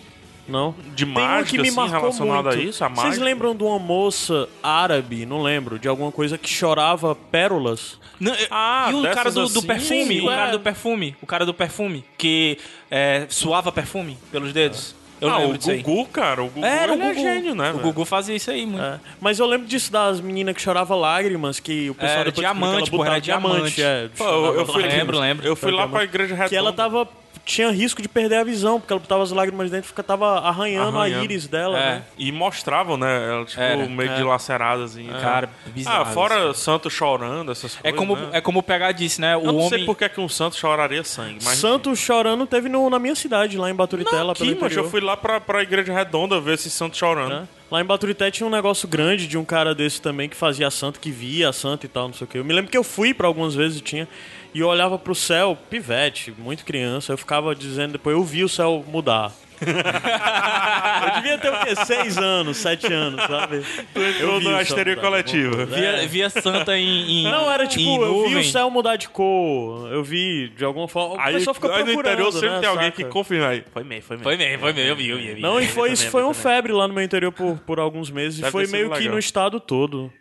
Não? 0.48 0.74
De 0.96 1.04
Tem 1.04 1.14
mágica, 1.14 1.50
que 1.50 1.62
me 1.62 1.68
assim, 1.68 1.76
marcou 1.76 2.00
relacionada 2.00 2.48
muito. 2.50 2.60
a 2.60 2.62
isso? 2.70 2.84
A 2.84 2.88
Vocês 2.88 3.18
lembram 3.18 3.54
de 3.54 3.62
uma 3.62 3.78
moça 3.78 4.48
árabe, 4.62 5.24
não 5.24 5.42
lembro, 5.42 5.78
de 5.78 5.86
alguma 5.86 6.10
coisa 6.10 6.36
que 6.36 6.48
chorava 6.48 7.14
pérolas? 7.14 8.00
Não, 8.18 8.34
eu- 8.34 8.48
Ah, 8.50 8.88
e 8.90 8.94
o 8.94 9.02
cara 9.14 9.30
do, 9.30 9.40
do 9.48 9.58
assim, 9.58 9.66
perfume, 9.66 10.06
sim, 10.06 10.20
o 10.22 10.26
cara 10.26 10.48
é. 10.48 10.50
do 10.52 10.60
perfume, 10.60 11.16
o 11.22 11.26
cara 11.26 11.46
do 11.46 11.54
perfume, 11.54 12.04
que 12.18 12.58
é, 12.90 13.26
suava 13.28 13.70
perfume 13.70 14.18
pelos 14.32 14.52
dedos. 14.52 14.94
Eu 15.20 15.28
ah, 15.28 15.38
o. 15.40 15.58
Gugu, 15.58 16.06
cara. 16.06 16.42
O 16.42 16.48
Gugu, 16.48 16.64
Era 16.64 16.92
o 16.92 16.94
ele 16.94 17.02
é 17.02 17.08
Gugu. 17.08 17.20
gênio, 17.20 17.54
né? 17.54 17.70
O 17.70 17.72
velho? 17.74 17.84
Gugu 17.84 18.04
fazia 18.04 18.34
isso 18.34 18.50
aí, 18.50 18.64
muito. 18.64 18.82
É. 18.82 18.98
Mas 19.20 19.38
eu 19.38 19.46
lembro 19.46 19.66
disso 19.66 19.92
das 19.92 20.20
meninas 20.20 20.54
que 20.54 20.62
choravam 20.62 20.98
lágrimas, 20.98 21.60
que 21.60 21.90
o 21.90 21.94
pessoal 21.94 22.20
Era 22.20 22.24
depois 22.30 22.46
diamante, 22.46 22.90
porra, 22.90 23.08
era 23.10 23.20
diamante. 23.20 23.82
É, 23.82 24.08
Pô, 24.16 24.24
eu, 24.24 24.54
eu 24.60 24.66
fui, 24.66 24.82
Lembro, 24.82 25.18
lembro. 25.18 25.46
Eu 25.46 25.54
fui 25.54 25.70
lá 25.70 25.86
pra 25.86 26.04
igreja 26.04 26.34
redonda. 26.34 26.48
que 26.48 26.56
ela 26.56 26.72
tava 26.72 27.06
tinha 27.44 27.70
risco 27.70 28.00
de 28.00 28.08
perder 28.08 28.36
a 28.36 28.44
visão, 28.44 28.78
porque 28.78 28.92
ela 28.92 29.00
botava 29.00 29.22
as 29.22 29.30
lágrimas 29.32 29.70
dentro 29.70 29.92
e 29.96 30.02
tava 30.02 30.38
arranhando, 30.40 30.96
Arranhando. 30.98 31.20
a 31.20 31.24
íris 31.24 31.46
dela, 31.48 31.78
É. 31.78 31.82
né? 31.96 32.02
E 32.16 32.30
mostravam, 32.30 32.96
né? 32.96 33.28
Ela, 33.28 33.44
tipo, 33.44 33.60
Era, 33.60 33.86
meio 33.86 34.10
é. 34.12 34.16
dilacerada, 34.16 34.84
assim. 34.84 35.06
Cara, 35.20 35.48
bizarro. 35.66 36.02
Ah, 36.02 36.04
fora 36.06 36.54
santo 36.54 36.88
chorando, 36.88 37.50
essas 37.50 37.76
É 37.82 37.90
coisas. 37.92 37.98
como, 37.98 38.16
né? 38.16 38.28
é 38.32 38.40
como 38.40 38.58
o 38.60 38.62
PH 38.62 38.92
disse, 38.92 39.20
né? 39.20 39.36
O 39.36 39.40
Eu 39.40 39.46
não 39.46 39.56
homem. 39.56 39.68
sei 39.70 39.84
por 39.84 39.96
que, 39.96 40.08
que 40.08 40.20
um 40.20 40.28
santo 40.28 40.56
choraria 40.56 41.02
sangue, 41.02 41.38
mas. 41.42 41.58
Santo 41.58 41.94
chorando 41.96 42.46
teve 42.46 42.68
no- 42.68 42.88
na 42.88 42.98
minha 42.98 43.14
cidade, 43.14 43.58
lá 43.58 43.68
em 43.70 43.74
Baturité, 43.74 44.22
lá 44.22 44.32
Aqui, 44.32 44.56
mas 44.60 44.76
eu 44.76 44.88
fui 44.88 45.00
lá 45.00 45.16
pra, 45.16 45.40
pra 45.40 45.62
igreja 45.62 45.92
redonda 45.92 46.40
ver 46.40 46.54
esse 46.54 46.70
santo 46.70 46.96
chorando. 46.96 47.30
né? 47.30 47.48
Lá 47.70 47.80
em 47.80 47.84
Baturité 47.84 48.30
tinha 48.32 48.44
um 48.46 48.50
negócio 48.50 48.88
grande 48.88 49.28
de 49.28 49.38
um 49.38 49.44
cara 49.44 49.72
desse 49.74 50.02
também 50.02 50.28
que 50.28 50.36
fazia 50.36 50.68
santo, 50.72 50.98
que 50.98 51.10
via 51.10 51.52
santo 51.52 51.86
e 51.86 51.88
tal, 51.88 52.08
não 52.08 52.14
sei 52.14 52.24
o 52.24 52.28
que. 52.28 52.38
Eu 52.38 52.44
me 52.44 52.52
lembro 52.52 52.68
que 52.68 52.76
eu 52.76 52.82
fui 52.82 53.14
pra 53.14 53.28
algumas 53.28 53.54
vezes 53.54 53.78
e 53.78 53.80
tinha. 53.80 54.08
E 54.52 54.60
eu 54.60 54.68
olhava 54.68 54.98
pro 54.98 55.14
céu, 55.14 55.56
pivete, 55.68 56.32
muito 56.36 56.64
criança, 56.64 57.12
eu 57.12 57.16
ficava 57.16 57.54
dizendo 57.54 57.92
depois, 57.92 58.16
eu 58.16 58.24
vi 58.24 58.42
o 58.42 58.48
céu 58.48 58.84
mudar. 58.88 59.32
Eu 59.60 61.14
devia 61.16 61.38
ter 61.38 61.50
o 61.50 61.60
quê? 61.60 61.76
Seis 61.84 62.16
anos, 62.16 62.56
sete 62.56 62.90
anos, 62.90 63.20
sabe? 63.22 63.62
Tu 63.92 64.00
entrou 64.00 64.60
histeria 64.60 64.96
tá, 64.96 65.02
coletiva. 65.02 65.66
Via, 65.66 66.08
via 66.08 66.30
Santa 66.30 66.76
em, 66.76 67.20
em 67.20 67.24
Não, 67.24 67.50
era 67.50 67.66
tipo, 67.66 68.02
eu 68.02 68.28
vi 68.28 68.36
o 68.36 68.44
céu 68.44 68.70
mudar 68.70 68.96
de 68.96 69.08
cor, 69.08 69.92
eu 69.92 70.02
vi 70.02 70.48
de 70.56 70.64
alguma 70.64 70.88
forma. 70.88 71.16
O 71.16 71.20
Aí, 71.20 71.34
pessoal 71.34 71.54
fica 71.54 71.74
aí 71.74 71.84
no 71.84 71.92
interior 71.92 72.32
sempre 72.32 72.48
né, 72.48 72.60
tem 72.60 72.68
alguém 72.68 72.90
saca? 72.90 72.96
que 72.96 73.04
confirma 73.04 73.48
aí. 73.48 73.62
Foi 73.72 73.84
meio, 73.84 74.02
foi 74.02 74.16
meio. 74.16 74.24
Foi 74.24 74.36
mesmo, 74.36 74.58
foi 74.60 74.72
mesmo, 74.72 74.88
eu 74.88 74.96
vi, 74.96 75.08
eu 75.08 75.18
vi. 75.18 75.28
eu 75.28 75.34
vi. 75.36 75.42
Não, 75.42 75.60
e 75.60 75.66
foi, 75.66 75.92
isso 75.92 76.04
também, 76.04 76.10
foi 76.10 76.22
um 76.22 76.32
também. 76.32 76.42
febre 76.42 76.72
lá 76.72 76.88
no 76.88 76.94
meu 76.94 77.02
interior 77.04 77.32
por, 77.32 77.58
por 77.58 77.78
alguns 77.78 78.10
meses. 78.10 78.40
Deve 78.40 78.48
e 78.48 78.52
foi 78.52 78.66
meio 78.66 78.90
que 78.90 78.98
legal. 78.98 79.12
no 79.12 79.18
estado 79.18 79.60
todo. 79.60 80.12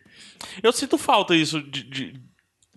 Eu 0.61 0.71
sinto 0.71 0.97
falta 0.97 1.35
isso 1.35 1.61
de. 1.61 1.83
de 1.83 2.28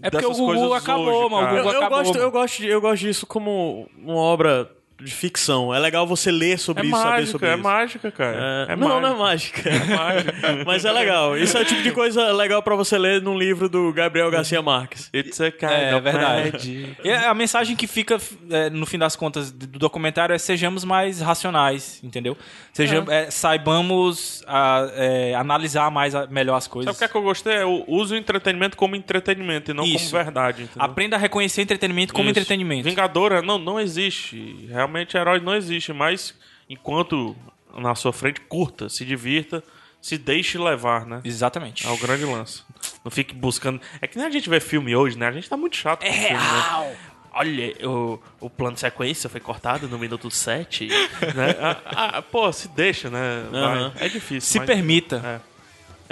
É 0.02 0.10
porque 0.10 0.26
o 0.26 0.32
Gugu 0.32 0.74
acabou, 0.74 1.06
hoje, 1.06 1.30
mano, 1.30 1.46
o. 1.46 1.58
Eu, 1.58 1.64
eu 1.64 1.70
acabou, 1.70 1.98
gosto, 1.98 2.18
eu, 2.18 2.30
gosto, 2.30 2.64
eu 2.64 2.80
gosto 2.80 3.02
disso 3.02 3.26
como 3.26 3.88
uma 3.96 4.16
obra 4.16 4.68
de 5.04 5.10
ficção. 5.12 5.74
É 5.74 5.78
legal 5.78 6.06
você 6.06 6.30
ler 6.30 6.58
sobre 6.58 6.82
É 6.84 6.86
isso, 6.86 6.96
saber 6.96 7.10
mágica, 7.10 7.30
sobre 7.32 7.48
é 7.48 7.54
isso. 7.54 7.62
mágica, 7.62 8.10
cara. 8.10 8.66
É, 8.68 8.72
É, 8.72 8.76
não, 8.76 9.00
não 9.00 9.08
é 9.08 9.14
mágica. 9.14 9.70
mágica. 9.70 10.32
Mas 10.66 10.84
é 10.84 10.92
legal. 10.92 11.36
Isso 11.36 11.56
é 11.56 11.60
o 11.62 11.64
tipo 11.64 11.82
de 11.82 11.90
coisa 11.92 12.32
legal 12.32 12.62
pra 12.62 12.74
você 12.76 12.96
ler 12.98 13.20
num 13.22 13.36
livro 13.36 13.68
do 13.68 13.92
Gabriel 13.92 14.30
Garcia 14.30 14.62
Marques. 14.62 15.10
It's 15.14 15.40
a 15.40 15.50
kind 15.50 15.70
É, 15.70 15.90
é 15.90 15.94
of 15.94 16.02
verdade. 16.02 16.96
E 17.04 17.10
a 17.10 17.34
mensagem 17.34 17.74
que 17.76 17.86
fica, 17.86 18.18
é, 18.50 18.70
no 18.70 18.86
fim 18.86 18.98
das 18.98 19.16
contas, 19.16 19.50
do 19.50 19.78
documentário 19.78 20.34
é 20.34 20.38
sejamos 20.38 20.84
mais 20.84 21.20
racionais, 21.20 21.98
entendeu? 22.02 22.36
Seja, 22.72 23.04
é, 23.08 23.30
saibamos 23.30 24.42
a- 24.46 24.90
é, 24.94 25.34
analisar 25.34 25.90
mais 25.90 26.14
a- 26.14 26.26
melhor 26.26 26.56
as 26.56 26.66
coisas. 26.66 26.86
Sabe 26.86 26.96
o 26.96 26.98
que, 26.98 27.04
é 27.04 27.08
que 27.08 27.16
eu 27.16 27.22
gostei? 27.22 27.54
É 27.54 27.64
o 27.64 27.84
uso 27.88 28.14
o 28.14 28.16
entretenimento 28.16 28.76
como 28.76 28.96
entretenimento 28.96 29.70
e 29.70 29.74
não 29.74 29.84
Isso. 29.84 30.10
como 30.10 30.24
verdade. 30.24 30.62
Entendeu? 30.64 30.82
Aprenda 30.84 31.16
a 31.16 31.18
reconhecer 31.18 31.62
entretenimento 31.62 32.12
como 32.12 32.24
Isso. 32.28 32.30
entretenimento. 32.38 32.84
Vingadora 32.88 33.42
não, 33.42 33.58
não 33.58 33.78
existe. 33.80 34.66
Realmente 34.68 34.91
herói 35.14 35.40
não 35.40 35.54
existe, 35.54 35.92
mas 35.92 36.34
enquanto 36.68 37.36
na 37.76 37.94
sua 37.94 38.12
frente, 38.12 38.40
curta, 38.42 38.88
se 38.88 39.04
divirta, 39.04 39.62
se 40.00 40.18
deixe 40.18 40.58
levar, 40.58 41.06
né? 41.06 41.20
Exatamente. 41.24 41.86
É 41.86 41.90
o 41.90 41.96
grande 41.96 42.24
lance. 42.24 42.62
Não 43.04 43.10
fique 43.10 43.34
buscando. 43.34 43.80
É 44.00 44.06
que 44.06 44.16
nem 44.18 44.26
a 44.26 44.30
gente 44.30 44.48
vê 44.48 44.60
filme 44.60 44.94
hoje, 44.94 45.16
né? 45.16 45.28
A 45.28 45.32
gente 45.32 45.48
tá 45.48 45.56
muito 45.56 45.76
chato 45.76 46.00
com 46.00 46.06
É 46.06 46.12
filme, 46.12 46.34
né? 46.34 46.60
real. 46.68 46.92
Olha, 47.34 47.88
o, 47.88 48.20
o 48.40 48.50
plano 48.50 48.74
de 48.74 48.80
sequência 48.80 49.30
foi 49.30 49.40
cortado 49.40 49.88
no 49.88 49.98
minuto 49.98 50.30
7. 50.30 50.88
né? 50.88 51.56
ah, 51.86 52.18
ah, 52.18 52.22
pô, 52.22 52.52
se 52.52 52.68
deixa, 52.68 53.08
né? 53.08 53.46
Aham. 53.52 53.92
É 53.98 54.08
difícil. 54.08 54.40
Se 54.42 54.58
mas- 54.58 54.66
permita. 54.66 55.40
É 55.48 55.51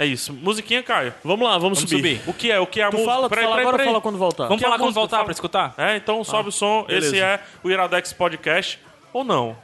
isso. 0.05 0.33
Musiquinha, 0.33 0.81
Caio. 0.83 1.13
Vamos 1.23 1.45
lá, 1.45 1.57
vamos, 1.57 1.79
Vamos 1.79 1.89
subir. 1.89 2.17
subir. 2.17 2.21
O 2.29 2.33
que 2.33 2.51
é? 2.51 2.59
O 2.59 2.65
que 2.67 2.79
é 2.81 2.83
a 2.83 2.91
música? 2.91 3.09
fala, 3.11 3.29
Peraí, 3.29 3.43
fala 3.43 3.55
peraí, 3.55 3.65
agora 3.65 3.77
peraí. 3.77 3.87
fala 3.91 4.01
quando 4.01 4.17
voltar? 4.17 4.47
Vamos 4.47 4.61
falar 4.61 4.77
quando 4.77 4.93
voltar 4.93 5.17
fala- 5.17 5.25
pra 5.25 5.31
escutar? 5.33 5.73
É, 5.77 5.95
então 5.97 6.23
sobe 6.23 6.49
o 6.49 6.51
som. 6.51 6.83
beleza. 6.83 7.07
Esse 7.07 7.19
é 7.19 7.39
o 7.63 7.69
Iradex 7.69 8.13
Podcast. 8.13 8.79
Ou 9.13 9.23
não. 9.23 9.55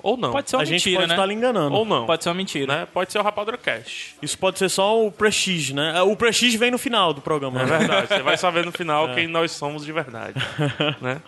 Ou 0.00 0.16
não. 0.16 0.30
Pode 0.30 0.48
ser 0.48 0.56
uma 0.56 0.62
a 0.62 0.64
gente 0.64 0.74
mentira, 0.74 0.96
pode 1.00 1.08
né? 1.08 1.14
estar 1.14 1.26
lhe 1.26 1.34
enganando. 1.34 1.74
Ou 1.74 1.84
não. 1.84 2.06
Pode 2.06 2.22
ser 2.22 2.28
uma 2.30 2.34
mentira. 2.36 2.72
Né? 2.80 2.88
Pode 2.94 3.10
ser 3.12 3.18
o 3.18 3.22
Rapadura 3.22 3.58
Cash. 3.58 4.14
Isso 4.22 4.38
pode 4.38 4.56
ser 4.58 4.68
só 4.68 5.04
o 5.04 5.10
prestige, 5.10 5.74
né? 5.74 6.00
O 6.02 6.14
prestige 6.14 6.56
vem 6.56 6.70
no 6.70 6.78
final 6.78 7.12
do 7.12 7.20
programa. 7.20 7.60
É 7.62 7.64
né? 7.66 7.78
verdade. 7.78 8.06
Você 8.08 8.22
vai 8.22 8.36
saber 8.36 8.64
no 8.64 8.70
final 8.72 9.12
quem 9.14 9.26
nós 9.26 9.50
somos 9.50 9.84
de 9.84 9.90
verdade. 9.92 10.34
né? 11.02 11.20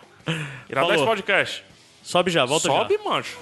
Iradex 0.68 0.92
Falou. 0.94 1.06
Podcast. 1.06 1.64
Sobe 2.02 2.30
já, 2.30 2.44
volta 2.44 2.68
Sobe, 2.68 2.96
já. 2.96 3.10
mancho. 3.10 3.36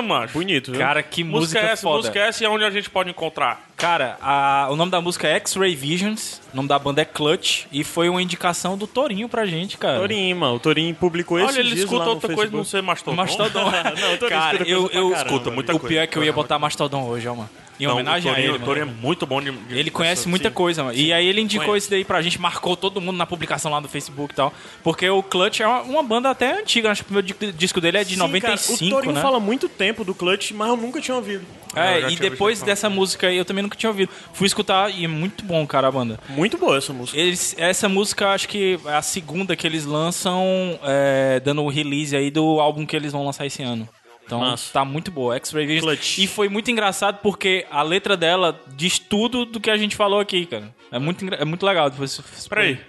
É 0.00 0.02
mancho? 0.02 0.32
Bonito, 0.34 0.70
viu? 0.72 0.80
Cara, 0.80 1.02
que 1.02 1.22
Música 1.22 1.40
música 1.40 1.58
é 1.60 1.72
essa, 1.72 1.82
foda. 1.82 1.96
música 1.98 2.18
é 2.18 2.28
essa 2.28 2.44
e 2.44 2.46
onde 2.46 2.64
a 2.64 2.70
gente 2.70 2.90
pode 2.90 3.10
encontrar? 3.10 3.68
Cara, 3.76 4.18
a- 4.20 4.68
o 4.70 4.76
nome 4.76 4.90
da 4.90 5.00
música 5.00 5.26
é 5.28 5.36
X-Ray 5.36 5.74
Visions, 5.74 6.40
o 6.52 6.56
nome 6.56 6.68
da 6.68 6.78
banda 6.78 7.00
é 7.00 7.04
Clutch, 7.04 7.64
e 7.72 7.82
foi 7.84 8.08
uma 8.08 8.20
indicação 8.20 8.76
do 8.76 8.86
Torinho 8.86 9.28
pra 9.28 9.46
gente, 9.46 9.78
cara. 9.78 9.98
Torinho, 9.98 10.36
mano. 10.36 10.54
O 10.56 10.60
Torinho 10.60 10.94
publicou 10.94 11.38
esse 11.38 11.48
Olha, 11.48 11.60
ele 11.60 11.70
dias 11.70 11.80
escuta 11.84 12.04
outra 12.10 12.34
coisa 12.34 12.54
não 12.56 12.64
ser 12.64 12.82
mastodon. 12.82 13.16
Mastodon. 13.16 13.64
Não, 13.70 14.14
o 14.14 14.18
Torinho 14.18 14.40
cara, 14.40 14.56
escuta 14.56 14.70
eu, 14.70 14.82
eu 14.92 15.10
caramba, 15.10 15.16
Escuta 15.30 15.50
muita 15.50 15.74
o 15.74 15.78
coisa. 15.78 15.88
pior 15.94 16.02
é 16.02 16.06
que 16.06 16.16
eu 16.18 16.24
ia 16.24 16.32
botar 16.32 16.58
Mastodon 16.58 17.04
hoje, 17.06 17.26
ó, 17.28 17.34
mano. 17.34 17.50
Em 17.80 17.86
Não, 17.86 17.94
homenagem 17.94 18.30
o 18.30 18.34
Torinho, 18.34 18.50
a 18.52 18.54
ele, 18.54 18.62
O 18.62 18.66
Torinho 18.66 18.82
é 18.82 18.90
muito 19.02 19.26
bom 19.26 19.40
de... 19.40 19.50
de- 19.50 19.78
Ele 19.78 19.90
conhece 19.90 20.28
muita 20.28 20.48
sim. 20.48 20.54
coisa, 20.54 20.84
mano. 20.84 20.96
E 20.96 21.12
aí 21.12 21.26
ele 21.26 21.40
indicou 21.40 21.66
Conhece. 21.68 21.84
isso 21.84 21.90
daí 21.90 22.04
pra 22.04 22.20
gente, 22.20 22.40
marcou 22.40 22.76
todo 22.76 23.00
mundo 23.00 23.16
na 23.16 23.24
publicação 23.26 23.70
lá 23.70 23.80
do 23.80 23.88
Facebook 23.88 24.32
e 24.32 24.36
tal. 24.36 24.52
Porque 24.82 25.08
o 25.08 25.22
Clutch 25.22 25.60
é 25.60 25.66
uma, 25.66 25.80
uma 25.82 26.02
banda 26.02 26.28
até 26.30 26.60
antiga, 26.60 26.90
acho 26.90 27.02
que 27.04 27.10
o 27.10 27.14
primeiro 27.22 27.26
di- 27.26 27.52
disco 27.58 27.80
dele 27.80 27.98
é 27.98 28.04
de 28.04 28.14
Sim, 28.14 28.20
95, 28.20 28.78
cara, 28.78 28.86
o 28.86 28.90
Torinho 28.90 29.14
né? 29.14 29.22
fala 29.22 29.40
muito 29.40 29.68
tempo 29.68 30.04
do 30.04 30.14
Clutch, 30.14 30.52
mas 30.52 30.68
eu 30.68 30.76
nunca 30.76 31.00
tinha 31.00 31.16
ouvido. 31.16 31.44
É, 31.74 31.98
tinha 32.00 32.10
e 32.10 32.16
depois 32.16 32.58
falar. 32.58 32.66
dessa 32.72 32.90
música 32.90 33.28
aí 33.28 33.36
eu 33.36 33.44
também 33.44 33.62
nunca 33.62 33.76
tinha 33.76 33.88
ouvido. 33.90 34.10
Fui 34.32 34.46
escutar 34.46 34.90
e 34.90 35.04
é 35.04 35.08
muito 35.08 35.44
bom, 35.44 35.66
cara, 35.66 35.86
a 35.88 35.90
banda. 35.90 36.18
Muito 36.28 36.58
boa 36.58 36.76
essa 36.76 36.92
música. 36.92 37.16
Eles, 37.18 37.54
essa 37.56 37.88
música 37.88 38.28
acho 38.30 38.48
que 38.48 38.78
é 38.84 38.92
a 38.94 39.02
segunda 39.02 39.54
que 39.56 39.66
eles 39.66 39.84
lançam, 39.84 40.44
é, 40.82 41.40
dando 41.40 41.62
o 41.62 41.68
release 41.68 42.14
aí 42.16 42.30
do 42.30 42.60
álbum 42.60 42.84
que 42.84 42.94
eles 42.96 43.12
vão 43.12 43.24
lançar 43.24 43.46
esse 43.46 43.62
ano. 43.62 43.88
Então 44.24 44.40
Massa. 44.40 44.72
tá 44.72 44.84
muito 44.84 45.10
boa, 45.10 45.34
X-Ray 45.36 45.66
Vision. 45.66 45.84
Clutch. 45.88 46.18
E 46.18 46.26
foi 46.26 46.48
muito 46.48 46.70
engraçado 46.70 47.18
porque 47.22 47.66
a 47.70 47.82
letra 47.82 48.16
dela 48.16 48.60
diz 48.68 48.98
tudo 48.98 49.44
do 49.44 49.58
que 49.58 49.70
a 49.70 49.76
gente 49.76 49.96
falou 49.96 50.20
aqui, 50.20 50.46
cara. 50.46 50.72
É 50.92 50.98
muito, 50.98 51.24
é 51.34 51.44
muito 51.44 51.66
legal. 51.66 51.90
Depois, 51.90 52.12
você- 52.12 52.22
Espera 52.36 52.62
aí. 52.62 52.80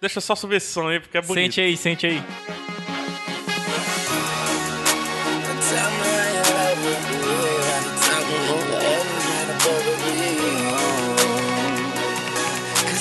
Deixa 0.00 0.18
eu 0.18 0.22
só 0.22 0.34
subir 0.34 0.56
esse 0.56 0.72
som 0.72 0.88
aí, 0.88 1.00
porque 1.00 1.18
é 1.18 1.20
bonito. 1.22 1.34
Sente 1.54 1.60
aí, 1.60 1.76
sente 1.76 2.06
aí. 2.06 2.22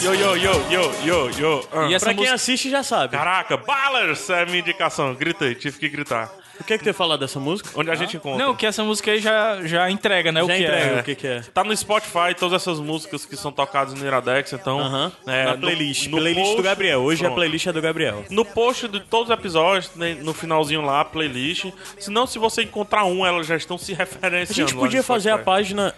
Yo, 0.02 0.14
yo, 0.14 0.36
yo, 0.38 0.54
yo, 0.70 0.92
yo, 1.04 1.30
yo. 1.32 1.68
Ah. 1.74 1.88
E 1.90 1.94
essa 1.94 2.06
Pra 2.06 2.14
quem 2.14 2.18
música- 2.22 2.36
assiste 2.36 2.70
já 2.70 2.82
sabe. 2.84 3.18
Caraca, 3.18 3.58
Ballers 3.58 4.30
é 4.30 4.44
a 4.44 4.46
minha 4.46 4.60
indicação. 4.60 5.14
Grita 5.14 5.46
aí, 5.46 5.56
tive 5.56 5.78
que 5.80 5.90
gritar. 5.90 6.32
O 6.60 6.64
que 6.64 6.74
é 6.74 6.78
que 6.78 6.84
tu 6.84 6.88
ia 6.88 6.93
falar 6.93 7.18
dessa 7.18 7.39
música? 7.39 7.70
Onde 7.76 7.89
a 7.91 7.95
gente 7.95 8.18
encontra. 8.18 8.43
Não, 8.45 8.55
que 8.55 8.66
essa 8.66 8.84
música 8.84 9.12
aí 9.12 9.20
já, 9.20 9.62
já 9.66 9.89
entrega, 9.89 10.32
né? 10.32 10.41
o 10.43 10.47
Já 10.47 10.53
que 10.55 10.64
entrega 10.64 10.86
é. 10.95 10.99
o 10.99 11.03
que, 11.03 11.16
que 11.16 11.28
é. 11.28 11.41
Tá 11.53 11.64
no 11.64 11.76
Spotify 11.76 12.34
todas 12.38 12.62
essas 12.62 12.80
músicas 12.80 13.26
que 13.26 13.36
são 13.36 13.51
tocadas 13.51 13.93
no 13.93 14.05
Iradex, 14.05 14.53
então. 14.53 14.80
Aham. 14.80 15.12
é, 15.28 15.45
Na 15.45 15.53
no- 15.55 15.60
playlist. 15.62 16.08
no 16.08 16.18
playlist 16.18 16.45
do 16.47 16.51
post- 16.55 16.64
Gabriel. 16.64 16.99
Hoje 17.01 17.22
a 17.22 17.26
Pronto. 17.26 17.36
playlist 17.36 17.68
é 17.68 17.72
do 17.74 17.82
Gabriel. 17.82 18.26
No 18.30 18.43
post 18.45 18.88
de 18.88 18.99
todos 19.01 19.30
os 19.30 19.34
episódios, 19.34 19.91
né, 19.95 20.16
no 20.22 20.34
finalzinho 20.34 20.82
lá, 20.82 21.01
a 21.01 21.05
playlist. 21.05 21.66
Se 21.99 22.10
não, 22.10 22.26
se 22.28 22.39
você 22.39 22.64
encontrar 22.64 23.05
um, 23.05 23.26
elas 23.26 23.45
já 23.47 23.55
estão 23.55 23.78
se 23.78 23.93
A 23.97 23.97
referenciando. 23.97 24.53
gente 24.70 24.74
lá 24.76 24.80
podia 24.82 24.99
no 24.99 25.03
fazer 25.05 25.30
a 25.30 25.38
página 25.38 25.93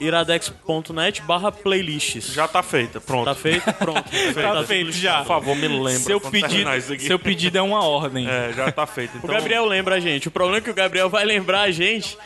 iradex.net 0.00 1.22
barra 1.22 1.52
playlists. 1.52 2.32
Já 2.32 2.48
tá 2.48 2.62
feita, 2.62 3.00
pronto. 3.00 3.24
Tá 3.26 3.34
feito? 3.34 3.70
Pronto. 3.74 4.02
Tá 4.34 4.64
feito 4.64 4.92
já. 4.92 5.18
Por 5.18 5.26
favor, 5.26 5.56
me 5.56 5.68
lembra. 5.68 5.90
Seu 6.00 6.20
pedido, 6.20 6.48
terminar 6.48 6.78
isso 6.78 6.92
aqui. 6.92 7.04
seu 7.04 7.18
pedido 7.18 7.58
é 7.58 7.62
uma 7.62 7.84
ordem. 7.84 8.28
É, 8.28 8.52
já 8.52 8.70
tá 8.72 8.86
feito. 8.86 9.14
O 9.14 9.18
Então, 9.18 9.30
Gabriel 9.34 9.64
lembra 9.66 9.96
a 9.96 10.00
gente. 10.00 10.28
O 10.28 10.30
problema 10.30 10.58
é 10.58 10.60
que 10.60 10.70
o 10.70 10.74
Gabriel 10.74 11.08
vai 11.08 11.24
lembrar 11.24 11.62
a 11.62 11.70
gente 11.70 12.16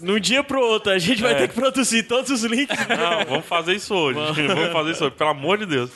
num 0.00 0.18
dia 0.18 0.42
pro 0.42 0.60
outro. 0.60 0.92
A 0.92 0.98
gente 0.98 1.22
vai 1.22 1.32
É. 1.32 1.34
ter 1.36 1.48
que 1.48 1.54
produzir 1.54 2.02
todos 2.04 2.30
os 2.30 2.42
links. 2.44 2.76
Não, 2.88 3.24
vamos 3.26 3.46
fazer 3.46 3.74
isso 3.74 3.94
hoje. 3.94 4.18
vamos 4.18 4.72
fazer 4.72 4.90
isso 4.92 5.04
hoje, 5.04 5.14
pelo 5.14 5.30
amor 5.30 5.58
de 5.58 5.66
Deus. 5.66 5.90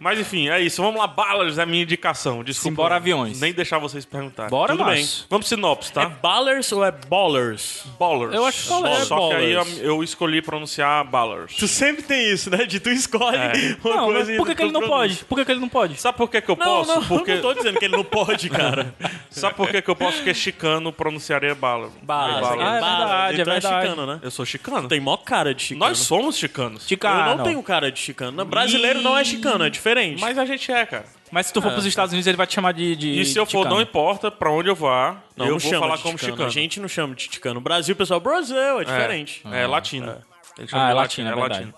Mas 0.00 0.18
enfim, 0.18 0.48
é 0.48 0.60
isso. 0.60 0.82
Vamos 0.82 1.00
lá, 1.00 1.06
balas 1.06 1.58
é 1.58 1.62
a 1.62 1.66
minha 1.66 1.82
indicação. 1.82 2.42
Desculpa. 2.42 2.70
Simbora, 2.70 2.96
aviões. 2.96 3.40
Nem 3.40 3.52
deixar 3.52 3.78
vocês 3.78 4.04
perguntarem. 4.04 4.50
Bora, 4.50 4.72
Tudo 4.72 4.84
Márcio. 4.84 5.26
Vamos 5.28 5.48
sinopse, 5.48 5.90
É 5.90 5.94
tá? 5.94 6.06
ballers 6.06 6.70
ou 6.72 6.84
é 6.84 6.90
ballers? 6.92 7.84
Ballers. 7.98 8.34
Eu 8.34 8.44
acho 8.46 8.62
que 8.62 8.68
fala- 8.68 8.90
é 8.90 9.00
Só 9.04 9.28
que 9.28 9.34
aí 9.34 9.52
eu, 9.52 9.64
ballers. 9.64 9.80
eu 9.82 10.02
escolhi 10.02 10.42
pronunciar 10.42 11.04
ballers. 11.04 11.54
Tu 11.56 11.68
sempre 11.68 12.02
tem 12.02 12.30
isso, 12.32 12.50
né? 12.50 12.64
De 12.64 12.80
tu 12.80 12.90
escolhe 12.90 13.36
É. 13.36 13.76
uma 13.84 13.96
Não, 13.96 14.04
coisa 14.06 14.18
mas 14.20 14.28
e 14.30 14.36
por 14.36 14.46
que, 14.46 14.54
que 14.54 14.62
ele 14.62 14.72
não 14.72 14.80
produz. 14.80 14.98
pode? 15.18 15.24
Por 15.24 15.38
que, 15.38 15.44
que 15.44 15.52
ele 15.52 15.60
não 15.60 15.68
pode? 15.68 16.00
Sabe 16.00 16.16
por 16.18 16.30
que, 16.30 16.40
que 16.40 16.50
eu 16.50 16.56
Não, 16.56 16.66
posso? 16.66 16.94
não, 16.94 17.04
Porque... 17.04 17.30
eu 17.32 17.34
não 17.36 17.42
tô 17.42 17.54
dizendo 17.54 17.78
que 17.78 17.84
ele 17.84 17.96
não 17.96 18.04
pode, 18.04 18.48
cara. 18.48 18.94
Sabe 19.30 19.54
por 19.56 19.68
que, 19.68 19.82
que 19.82 19.90
eu 19.90 19.96
posso? 19.96 20.16
Porque 20.18 20.34
chicano 20.34 20.92
pronunciaria 20.92 21.54
baller. 21.54 21.88
Bala. 22.02 22.40
Baller. 22.40 22.66
Ah, 22.66 22.76
é 22.76 22.80
verdade, 22.80 23.31
é 23.38 23.42
então 23.42 23.52
verdade. 23.52 23.86
chicano, 23.88 24.06
né? 24.06 24.20
Eu 24.22 24.30
sou 24.30 24.44
chicano. 24.44 24.88
Tem 24.88 25.00
mó 25.00 25.16
cara 25.16 25.54
de 25.54 25.62
chicano. 25.62 25.86
Nós 25.88 25.98
somos 25.98 26.36
chicanos. 26.36 26.86
Chicano. 26.86 27.30
Eu 27.30 27.36
não 27.36 27.44
tenho 27.44 27.62
cara 27.62 27.90
de 27.90 27.98
chicano. 27.98 28.36
Não, 28.36 28.44
Brasileiro 28.44 29.00
não 29.02 29.16
é 29.16 29.24
chicano, 29.24 29.64
é 29.64 29.70
diferente. 29.70 30.20
Mas 30.20 30.38
a 30.38 30.44
gente 30.44 30.70
é, 30.70 30.84
cara. 30.86 31.04
Mas 31.30 31.46
se 31.46 31.52
tu 31.52 31.62
for 31.62 31.72
pros 31.72 31.86
Estados 31.86 32.12
Unidos, 32.12 32.26
ele 32.26 32.36
vai 32.36 32.46
te 32.46 32.54
chamar 32.54 32.72
de. 32.72 32.94
de 32.94 33.20
E 33.20 33.24
se 33.24 33.38
eu 33.38 33.46
for, 33.46 33.58
ticano. 33.60 33.76
não 33.76 33.80
importa 33.80 34.30
pra 34.30 34.50
onde 34.50 34.68
eu 34.68 34.74
vá, 34.74 35.22
não, 35.34 35.46
eu 35.46 35.52
não 35.52 35.58
vou 35.58 35.70
chama 35.70 35.86
falar 35.86 35.98
como 35.98 36.18
chicano. 36.18 36.44
A 36.44 36.50
gente 36.50 36.78
não 36.78 36.88
chama 36.88 37.14
de 37.14 37.22
chicano. 37.22 37.60
Brasil, 37.60 37.96
pessoal, 37.96 38.20
Brasil 38.20 38.80
é 38.80 38.84
diferente. 38.84 39.42
É, 39.50 39.62
é 39.62 39.66
latino. 39.66 40.10
Ah, 40.10 40.66
chamam 40.68 40.86
é 40.86 40.90
de 40.90 40.94
latino, 40.94 41.28
é 41.28 41.34
verdade. 41.34 41.54
latino. 41.54 41.74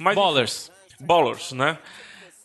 Mas, 0.00 0.14
Ballers. 0.16 0.72
Ballers, 1.00 1.52
né? 1.52 1.78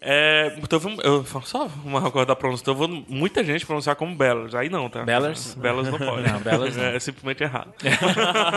É, 0.04 0.58
então 0.58 0.80
eu, 1.04 1.24
só 1.44 1.70
uma 1.86 2.10
coisa 2.10 2.26
da 2.26 2.36
pronúncia. 2.36 2.66
Tô 2.66 2.74
vendo 2.74 3.06
muita 3.08 3.44
gente 3.44 3.64
pronunciar 3.64 3.96
como 3.96 4.16
Bellers. 4.16 4.56
Aí 4.56 4.68
não, 4.68 4.90
tá? 4.90 5.04
Bellers? 5.04 5.54
Bellers 5.54 5.90
não 5.90 6.00
pode. 6.00 6.28
Não, 6.28 6.40
Bellers 6.40 6.76
não. 6.76 6.86
É, 6.86 7.00
simplesmente 7.00 7.44
errado. 7.44 7.72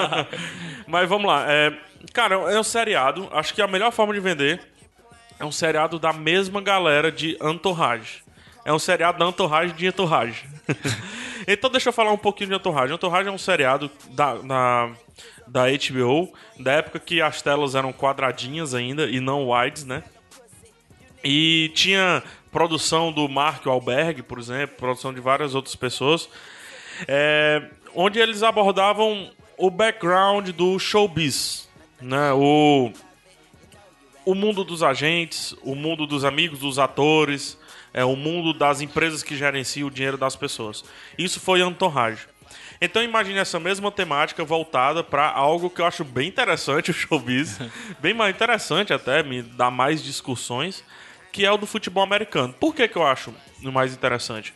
Mas 0.88 1.06
vamos 1.06 1.26
lá. 1.26 1.44
É, 1.46 1.70
cara, 2.14 2.36
é 2.36 2.58
um 2.58 2.64
seriado. 2.64 3.28
Acho 3.30 3.52
que 3.52 3.60
a 3.60 3.66
melhor 3.66 3.92
forma 3.92 4.14
de 4.14 4.20
vender 4.20 4.58
é 5.38 5.44
um 5.44 5.52
seriado 5.52 5.98
da 5.98 6.14
mesma 6.14 6.62
galera 6.62 7.12
de 7.12 7.36
Entourage. 7.42 8.22
É 8.64 8.72
um 8.72 8.78
seriado 8.78 9.18
da 9.18 9.26
Entourage 9.26 9.74
de 9.74 9.86
Entourage. 9.86 10.46
então 11.46 11.68
deixa 11.68 11.90
eu 11.90 11.92
falar 11.92 12.12
um 12.12 12.16
pouquinho 12.16 12.48
de 12.48 12.56
Entourage. 12.56 12.94
Entourage 12.94 13.28
é 13.28 13.32
um 13.32 13.36
seriado 13.36 13.90
da, 14.12 14.36
da, 14.36 14.90
da 15.46 15.64
HBO, 15.66 16.32
da 16.58 16.72
época 16.72 16.98
que 16.98 17.20
as 17.20 17.42
telas 17.42 17.74
eram 17.74 17.92
quadradinhas 17.92 18.72
ainda 18.72 19.04
e 19.04 19.20
não 19.20 19.50
wides, 19.50 19.84
né? 19.84 20.02
E 21.24 21.72
tinha 21.74 22.22
produção 22.52 23.10
do 23.10 23.28
Mark 23.28 23.66
Alberg, 23.66 24.22
por 24.22 24.38
exemplo, 24.38 24.76
produção 24.76 25.12
de 25.12 25.20
várias 25.20 25.54
outras 25.54 25.74
pessoas, 25.74 26.28
é, 27.08 27.62
onde 27.94 28.18
eles 28.18 28.42
abordavam 28.42 29.30
o 29.56 29.70
background 29.70 30.50
do 30.50 30.78
showbiz, 30.78 31.68
né? 32.00 32.32
O, 32.32 32.92
o 34.24 34.34
mundo 34.34 34.62
dos 34.64 34.82
agentes, 34.82 35.54
o 35.62 35.74
mundo 35.74 36.06
dos 36.06 36.24
amigos 36.24 36.58
dos 36.58 36.78
atores, 36.78 37.58
é, 37.92 38.04
o 38.04 38.16
mundo 38.16 38.52
das 38.52 38.80
empresas 38.80 39.22
que 39.22 39.36
gerenciam 39.36 39.88
o 39.88 39.90
dinheiro 39.90 40.18
das 40.18 40.36
pessoas. 40.36 40.84
Isso 41.16 41.40
foi 41.40 41.60
Entourage. 41.60 42.26
Então 42.80 43.02
imagine 43.02 43.38
essa 43.38 43.58
mesma 43.58 43.90
temática 43.90 44.44
voltada 44.44 45.02
para 45.02 45.30
algo 45.30 45.70
que 45.70 45.80
eu 45.80 45.86
acho 45.86 46.04
bem 46.04 46.28
interessante, 46.28 46.90
o 46.90 46.94
showbiz, 46.94 47.58
bem 48.00 48.12
mais 48.12 48.34
interessante 48.34 48.92
até, 48.92 49.22
me 49.22 49.42
dá 49.42 49.70
mais 49.70 50.02
discussões, 50.02 50.84
que 51.34 51.44
é 51.44 51.50
o 51.50 51.56
do 51.56 51.66
futebol 51.66 52.04
americano. 52.04 52.54
Por 52.54 52.72
que, 52.72 52.86
que 52.86 52.96
eu 52.96 53.04
acho 53.04 53.34
mais 53.60 53.92
interessante? 53.92 54.54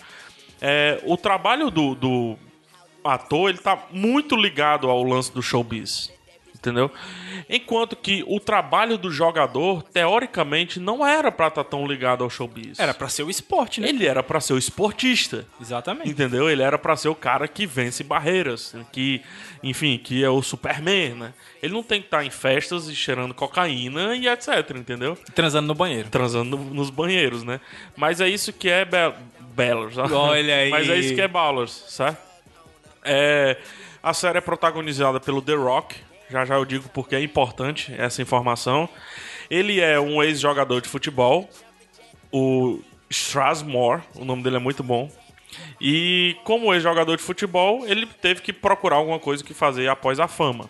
É, 0.60 1.00
o 1.04 1.16
trabalho 1.16 1.72
do, 1.72 1.96
do 1.96 2.38
ator 3.02 3.50
ele 3.50 3.58
tá 3.58 3.76
muito 3.90 4.36
ligado 4.36 4.88
ao 4.88 5.02
lance 5.02 5.32
do 5.32 5.42
showbiz. 5.42 6.12
Entendeu? 6.58 6.90
Enquanto 7.48 7.94
que 7.94 8.24
o 8.26 8.40
trabalho 8.40 8.98
do 8.98 9.12
jogador, 9.12 9.80
teoricamente, 9.84 10.80
não 10.80 11.06
era 11.06 11.30
pra 11.30 11.46
estar 11.46 11.62
tão 11.62 11.86
ligado 11.86 12.24
ao 12.24 12.28
showbiz. 12.28 12.80
Era 12.80 12.92
pra 12.92 13.08
ser 13.08 13.22
o 13.22 13.30
esporte, 13.30 13.80
né? 13.80 13.88
Ele 13.88 14.04
era 14.06 14.24
pra 14.24 14.40
ser 14.40 14.54
o 14.54 14.58
esportista. 14.58 15.46
Exatamente. 15.60 16.10
Entendeu? 16.10 16.50
Ele 16.50 16.60
era 16.62 16.76
pra 16.76 16.96
ser 16.96 17.08
o 17.08 17.14
cara 17.14 17.46
que 17.46 17.64
vence 17.64 18.02
barreiras, 18.02 18.74
que, 18.92 19.22
enfim, 19.62 19.98
que 20.02 20.24
é 20.24 20.28
o 20.28 20.42
Superman, 20.42 21.14
né? 21.14 21.32
Ele 21.62 21.72
não 21.72 21.82
tem 21.82 22.00
que 22.00 22.08
estar 22.08 22.24
em 22.24 22.30
festas 22.30 22.88
e 22.88 22.94
cheirando 22.96 23.32
cocaína 23.32 24.16
e 24.16 24.26
etc, 24.26 24.48
entendeu? 24.74 25.16
Transando 25.34 25.68
no 25.68 25.74
banheiro. 25.76 26.08
Transando 26.10 26.56
no- 26.56 26.74
nos 26.74 26.90
banheiros, 26.90 27.44
né? 27.44 27.60
Mas 27.96 28.20
é 28.20 28.28
isso 28.28 28.52
que 28.52 28.68
é 28.68 28.84
be 28.84 28.96
Bellers. 29.54 29.96
Olha 29.96 30.54
aí. 30.58 30.70
Mas 30.70 30.88
é 30.88 30.96
isso 30.96 31.14
que 31.14 31.20
é 31.20 31.28
Ballers, 31.28 31.84
certo? 31.86 32.18
É, 33.04 33.56
a 34.02 34.12
série 34.12 34.38
é 34.38 34.40
protagonizada 34.40 35.20
pelo 35.20 35.40
The 35.40 35.54
Rock. 35.54 36.07
Já 36.30 36.44
já 36.44 36.56
eu 36.56 36.64
digo 36.64 36.88
porque 36.90 37.16
é 37.16 37.22
importante 37.22 37.94
essa 37.96 38.20
informação. 38.20 38.88
Ele 39.50 39.80
é 39.80 39.98
um 39.98 40.22
ex-jogador 40.22 40.80
de 40.80 40.88
futebol, 40.88 41.48
o 42.30 42.80
Strasmore, 43.08 44.02
o 44.14 44.24
nome 44.24 44.42
dele 44.42 44.56
é 44.56 44.60
muito 44.60 44.82
bom. 44.82 45.10
E 45.80 46.36
como 46.44 46.72
ex-jogador 46.74 47.16
de 47.16 47.22
futebol, 47.22 47.86
ele 47.86 48.06
teve 48.06 48.42
que 48.42 48.52
procurar 48.52 48.96
alguma 48.96 49.18
coisa 49.18 49.42
que 49.42 49.54
fazer 49.54 49.88
após 49.88 50.20
a 50.20 50.28
fama. 50.28 50.68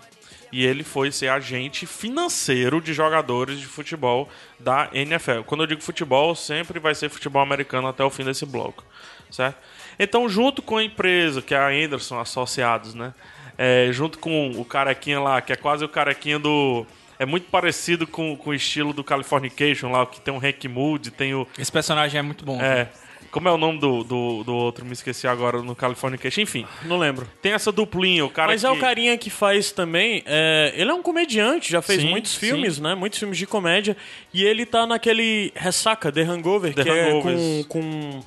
E 0.50 0.64
ele 0.64 0.82
foi 0.82 1.12
ser 1.12 1.28
agente 1.28 1.86
financeiro 1.86 2.80
de 2.80 2.94
jogadores 2.94 3.58
de 3.58 3.66
futebol 3.66 4.28
da 4.58 4.88
NFL. 4.92 5.42
Quando 5.44 5.62
eu 5.62 5.66
digo 5.66 5.82
futebol, 5.82 6.34
sempre 6.34 6.78
vai 6.78 6.94
ser 6.94 7.10
futebol 7.10 7.42
americano 7.42 7.88
até 7.88 8.02
o 8.02 8.08
fim 8.08 8.24
desse 8.24 8.46
bloco, 8.46 8.84
certo? 9.30 9.58
Então, 9.98 10.28
junto 10.28 10.62
com 10.62 10.78
a 10.78 10.84
empresa, 10.84 11.42
que 11.42 11.54
é 11.54 11.58
a 11.58 11.68
Anderson 11.68 12.18
Associados, 12.18 12.94
né? 12.94 13.12
É, 13.58 13.88
junto 13.92 14.18
com 14.20 14.52
o 14.52 14.64
carequinha 14.64 15.18
lá, 15.20 15.40
que 15.40 15.52
é 15.52 15.56
quase 15.56 15.84
o 15.84 15.88
carequinha 15.88 16.38
do... 16.38 16.86
É 17.18 17.26
muito 17.26 17.50
parecido 17.50 18.06
com, 18.06 18.36
com 18.36 18.50
o 18.50 18.54
estilo 18.54 18.92
do 18.92 19.02
Californication 19.02 19.90
lá, 19.90 20.06
que 20.06 20.20
tem 20.20 20.32
o 20.32 20.38
Hank 20.38 20.68
Moody, 20.68 21.10
tem 21.10 21.34
o... 21.34 21.46
Esse 21.58 21.72
personagem 21.72 22.16
é 22.20 22.22
muito 22.22 22.44
bom. 22.44 22.60
É, 22.62 22.86
como 23.32 23.48
é 23.48 23.52
o 23.52 23.58
nome 23.58 23.80
do, 23.80 24.04
do, 24.04 24.44
do 24.44 24.54
outro? 24.54 24.84
Me 24.86 24.92
esqueci 24.92 25.26
agora 25.26 25.60
no 25.60 25.74
Californication. 25.74 26.40
Enfim, 26.42 26.64
Não 26.84 26.96
lembro. 26.96 27.28
tem 27.42 27.52
essa 27.52 27.72
duplinha, 27.72 28.24
o 28.24 28.30
cara 28.30 28.52
Mas 28.52 28.60
que... 28.60 28.66
é 28.66 28.70
o 28.70 28.78
carinha 28.78 29.18
que 29.18 29.30
faz 29.30 29.72
também. 29.72 30.22
é, 30.24 30.72
ele 30.76 30.90
é 30.90 30.94
um 30.94 31.02
comediante, 31.02 31.70
já 31.72 31.82
fez 31.82 32.00
Sim, 32.00 32.10
muitos 32.10 32.32
sim. 32.32 32.38
filmes, 32.38 32.78
né? 32.78 32.94
Muitos 32.94 33.18
filmes 33.18 33.36
de 33.36 33.46
comédia. 33.46 33.96
E 34.32 34.44
ele 34.44 34.64
tá 34.64 34.86
naquele 34.86 35.52
Ressaca, 35.56 36.12
The 36.12 36.22
Hangover, 36.22 36.72
The 36.72 36.82
que 36.84 36.88
é 36.88 37.10
Hangovers. 37.10 37.66
com, 37.66 37.80
com. 37.82 38.20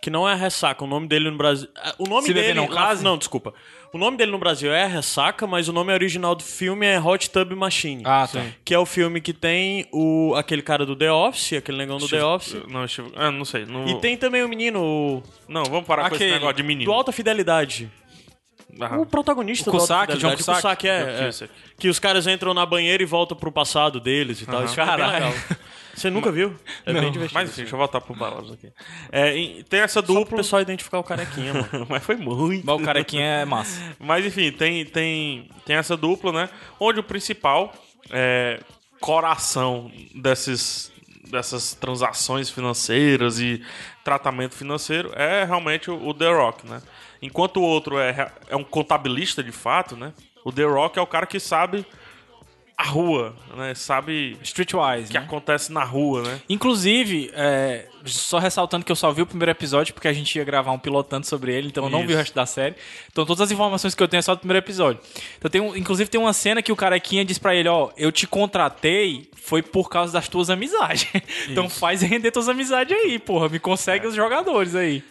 Que 0.00 0.08
não 0.08 0.26
é 0.28 0.34
Ressaca, 0.34 0.82
o 0.82 0.86
nome 0.86 1.06
dele 1.06 1.30
no 1.30 1.36
Brasil. 1.36 1.68
ah, 1.76 1.94
O 1.98 2.04
nome 2.08 2.22
Se 2.26 2.32
dele. 2.32 2.54
Não 2.54 2.66
Case? 2.66 3.04
Não, 3.04 3.18
desculpa. 3.18 3.52
O 3.92 3.98
nome 3.98 4.16
dele 4.16 4.30
no 4.30 4.38
Brasil 4.38 4.72
é 4.72 4.86
Ressaca, 4.86 5.46
mas 5.46 5.68
o 5.68 5.72
nome 5.72 5.92
original 5.92 6.34
do 6.34 6.42
filme 6.42 6.86
é 6.86 6.98
Hot 6.98 7.28
Tub 7.28 7.52
Machine. 7.52 8.02
Ah, 8.06 8.26
tá. 8.32 8.42
Que 8.64 8.72
é 8.72 8.78
o 8.78 8.86
filme 8.86 9.20
que 9.20 9.32
tem 9.34 9.86
o, 9.92 10.32
aquele 10.36 10.62
cara 10.62 10.86
do 10.86 10.96
The 10.96 11.12
Office, 11.12 11.54
aquele 11.54 11.76
negão 11.76 11.98
do 11.98 12.08
The 12.08 12.24
Office. 12.24 12.56
Não, 12.68 12.86
Steve- 12.88 13.12
ah, 13.16 13.30
não 13.30 13.44
sei. 13.44 13.66
Não, 13.66 13.86
E 13.88 14.00
tem 14.00 14.16
também 14.16 14.42
o 14.42 14.48
menino, 14.48 14.80
o- 14.82 15.22
Não, 15.48 15.64
vamos 15.64 15.84
parar 15.86 16.02
com 16.08 16.14
esse 16.14 16.24
Aquele, 16.24 16.32
negócio 16.38 16.56
de 16.56 16.62
menino. 16.62 16.90
do 16.90 16.94
Alta 16.96 17.12
Fidelidade. 17.12 17.90
Ah, 18.78 18.98
O 18.98 19.06
protagonista 19.06 19.70
O 19.70 19.72
do 19.72 19.78
Cusack, 19.78 20.12
Alta 20.12 20.16
John 20.16 20.36
Cusack. 20.36 20.56
Cusack, 20.62 20.88
é, 20.88 21.00
é. 21.00 21.26
Cusack. 21.26 21.52
Que 21.78 21.88
os 21.88 21.98
caras 21.98 22.26
entram 22.26 22.52
na 22.54 22.64
banheira 22.66 23.02
e 23.02 23.06
voltam 23.06 23.36
pro 23.36 23.50
passado 23.50 23.98
deles 24.00 24.40
e 24.42 24.46
tal. 24.46 24.64
Isso 24.64 24.80
é 24.80 24.84
Caralho. 24.84 25.34
Você 25.94 26.08
nunca 26.08 26.30
viu? 26.32 26.54
É 26.86 26.92
bem 26.92 27.10
divertido. 27.10 27.34
Mas 27.34 27.50
enfim, 27.50 27.62
deixa 27.62 27.74
eu 27.74 27.78
voltar 27.78 28.00
pro 28.00 28.14
Balas 28.14 28.50
aqui. 28.52 28.72
É, 29.12 29.36
e 29.36 29.62
tem 29.64 29.80
essa 29.80 29.94
Só 30.00 30.02
pro 30.02 30.14
dupla. 30.14 30.38
pessoal 30.38 30.62
identificar 30.62 30.98
o 30.98 31.04
carequinha, 31.04 31.52
mano. 31.52 31.86
Mas 31.90 32.02
foi 32.02 32.16
muito. 32.16 32.64
Mas 32.64 32.80
o 32.80 32.84
carequinha 32.84 33.24
é 33.24 33.44
massa. 33.44 33.80
Mas 33.98 34.24
enfim, 34.24 34.50
tem, 34.52 34.84
tem, 34.86 35.50
tem 35.66 35.76
essa 35.76 35.96
dupla, 35.96 36.32
né? 36.32 36.48
Onde 36.78 37.00
o 37.00 37.02
principal 37.02 37.74
é, 38.10 38.60
coração 39.00 39.90
desses, 40.14 40.92
dessas 41.30 41.74
transações 41.74 42.48
financeiras 42.48 43.40
e 43.40 43.62
tratamento 44.04 44.54
financeiro 44.54 45.12
é 45.14 45.44
realmente 45.44 45.90
o, 45.90 46.14
The 46.14 46.32
Rock, 46.32 46.66
né? 46.66 46.80
Enquanto 47.20 47.58
o 47.58 47.62
outro 47.62 47.98
é, 47.98 48.32
é 48.48 48.56
um 48.56 48.64
contabilista 48.64 49.42
de 49.42 49.52
fato, 49.52 49.96
né? 49.96 50.12
O 50.44 50.50
The 50.50 50.64
Rock 50.64 50.98
é 50.98 51.02
o 51.02 51.06
cara 51.06 51.26
que 51.26 51.38
sabe 51.38 51.84
a 52.80 52.82
rua, 52.82 53.34
né? 53.54 53.74
Sabe 53.74 54.38
Streetwise, 54.42 55.08
que 55.08 55.18
né? 55.18 55.24
acontece 55.24 55.70
na 55.70 55.84
rua, 55.84 56.22
né? 56.22 56.40
Inclusive, 56.48 57.30
é, 57.34 57.86
só 58.06 58.38
ressaltando 58.38 58.86
que 58.86 58.90
eu 58.90 58.96
só 58.96 59.12
vi 59.12 59.20
o 59.20 59.26
primeiro 59.26 59.50
episódio 59.50 59.92
porque 59.92 60.08
a 60.08 60.12
gente 60.14 60.34
ia 60.36 60.44
gravar 60.44 60.72
um 60.72 60.78
pilotando 60.78 61.26
sobre 61.26 61.52
ele, 61.54 61.68
então 61.68 61.84
eu 61.84 61.90
não 61.90 62.06
vi 62.06 62.14
o 62.14 62.16
resto 62.16 62.34
da 62.34 62.46
série. 62.46 62.74
Então 63.12 63.26
todas 63.26 63.42
as 63.42 63.50
informações 63.50 63.94
que 63.94 64.02
eu 64.02 64.08
tenho 64.08 64.20
é 64.20 64.22
só 64.22 64.34
do 64.34 64.38
primeiro 64.38 64.64
episódio. 64.64 64.98
Então 65.36 65.50
tem 65.50 65.60
um- 65.60 65.76
inclusive 65.76 66.08
tem 66.08 66.18
uma 66.18 66.32
cena 66.32 66.62
que 66.62 66.72
o 66.72 66.76
carequinha 66.76 67.22
diz 67.22 67.36
pra 67.36 67.54
ele, 67.54 67.68
ó, 67.68 67.90
eu 67.98 68.10
te 68.10 68.26
contratei 68.26 69.28
foi 69.36 69.62
por 69.62 69.90
causa 69.90 70.12
das 70.12 70.26
tuas 70.28 70.48
amizades. 70.48 71.06
então 71.50 71.68
faz 71.68 72.00
render 72.00 72.30
tuas 72.30 72.48
amizades 72.48 72.96
aí, 72.96 73.18
porra, 73.18 73.48
me 73.50 73.58
consegue 73.58 74.06
os 74.06 74.14
jogadores 74.14 74.74
aí. 74.74 75.02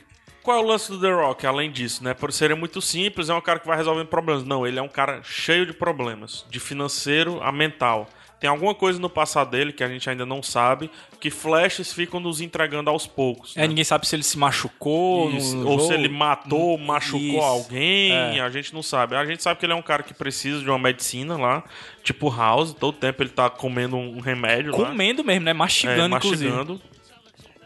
Qual 0.43 0.57
é 0.57 0.61
o 0.61 0.65
lance 0.65 0.91
do 0.91 0.99
The 0.99 1.11
Rock, 1.11 1.45
além 1.45 1.71
disso, 1.71 2.03
né? 2.03 2.13
Por 2.13 2.31
ser 2.31 2.55
muito 2.55 2.81
simples, 2.81 3.29
é 3.29 3.33
um 3.33 3.41
cara 3.41 3.59
que 3.59 3.67
vai 3.67 3.77
resolvendo 3.77 4.07
problemas. 4.07 4.43
Não, 4.43 4.65
ele 4.65 4.79
é 4.79 4.81
um 4.81 4.87
cara 4.89 5.21
cheio 5.23 5.65
de 5.65 5.73
problemas, 5.73 6.45
de 6.49 6.59
financeiro 6.59 7.41
a 7.41 7.51
mental. 7.51 8.07
Tem 8.39 8.49
alguma 8.49 8.73
coisa 8.73 8.97
no 8.99 9.09
passado 9.09 9.51
dele 9.51 9.73
que 9.73 9.83
a 9.83 9.87
gente 9.89 10.09
ainda 10.09 10.25
não 10.25 10.41
sabe, 10.41 10.89
que 11.19 11.29
flashes 11.29 11.91
ficam 11.91 12.21
nos 12.21 12.39
entregando 12.39 12.89
aos 12.89 13.05
poucos. 13.05 13.55
É, 13.57 13.61
né? 13.61 13.67
ninguém 13.67 13.83
sabe 13.83 14.07
se 14.07 14.15
ele 14.15 14.23
se 14.23 14.37
machucou, 14.37 15.29
Isso, 15.31 15.57
ou 15.57 15.77
jogo. 15.77 15.87
se 15.87 15.93
ele 15.93 16.07
matou, 16.07 16.77
machucou 16.77 17.19
Isso. 17.19 17.41
alguém, 17.41 18.11
É. 18.13 18.39
a 18.39 18.49
gente 18.49 18.73
não 18.73 18.81
sabe. 18.81 19.15
A 19.15 19.25
gente 19.25 19.43
sabe 19.43 19.59
que 19.59 19.65
ele 19.65 19.73
é 19.73 19.75
um 19.75 19.81
cara 19.81 20.03
que 20.03 20.13
precisa 20.13 20.61
de 20.61 20.69
uma 20.69 20.79
medicina 20.79 21.37
lá, 21.37 21.63
tipo 22.01 22.29
House, 22.33 22.73
todo 22.73 22.95
tempo 22.95 23.21
ele 23.21 23.29
tá 23.29 23.49
comendo 23.49 23.97
um 23.97 24.21
remédio 24.21 24.71
lá, 24.71 24.87
comendo 24.87 25.21
mesmo, 25.21 25.43
né? 25.43 25.51
é, 25.51 25.53
Mastigando, 25.53 26.15
inclusive. 26.15 26.79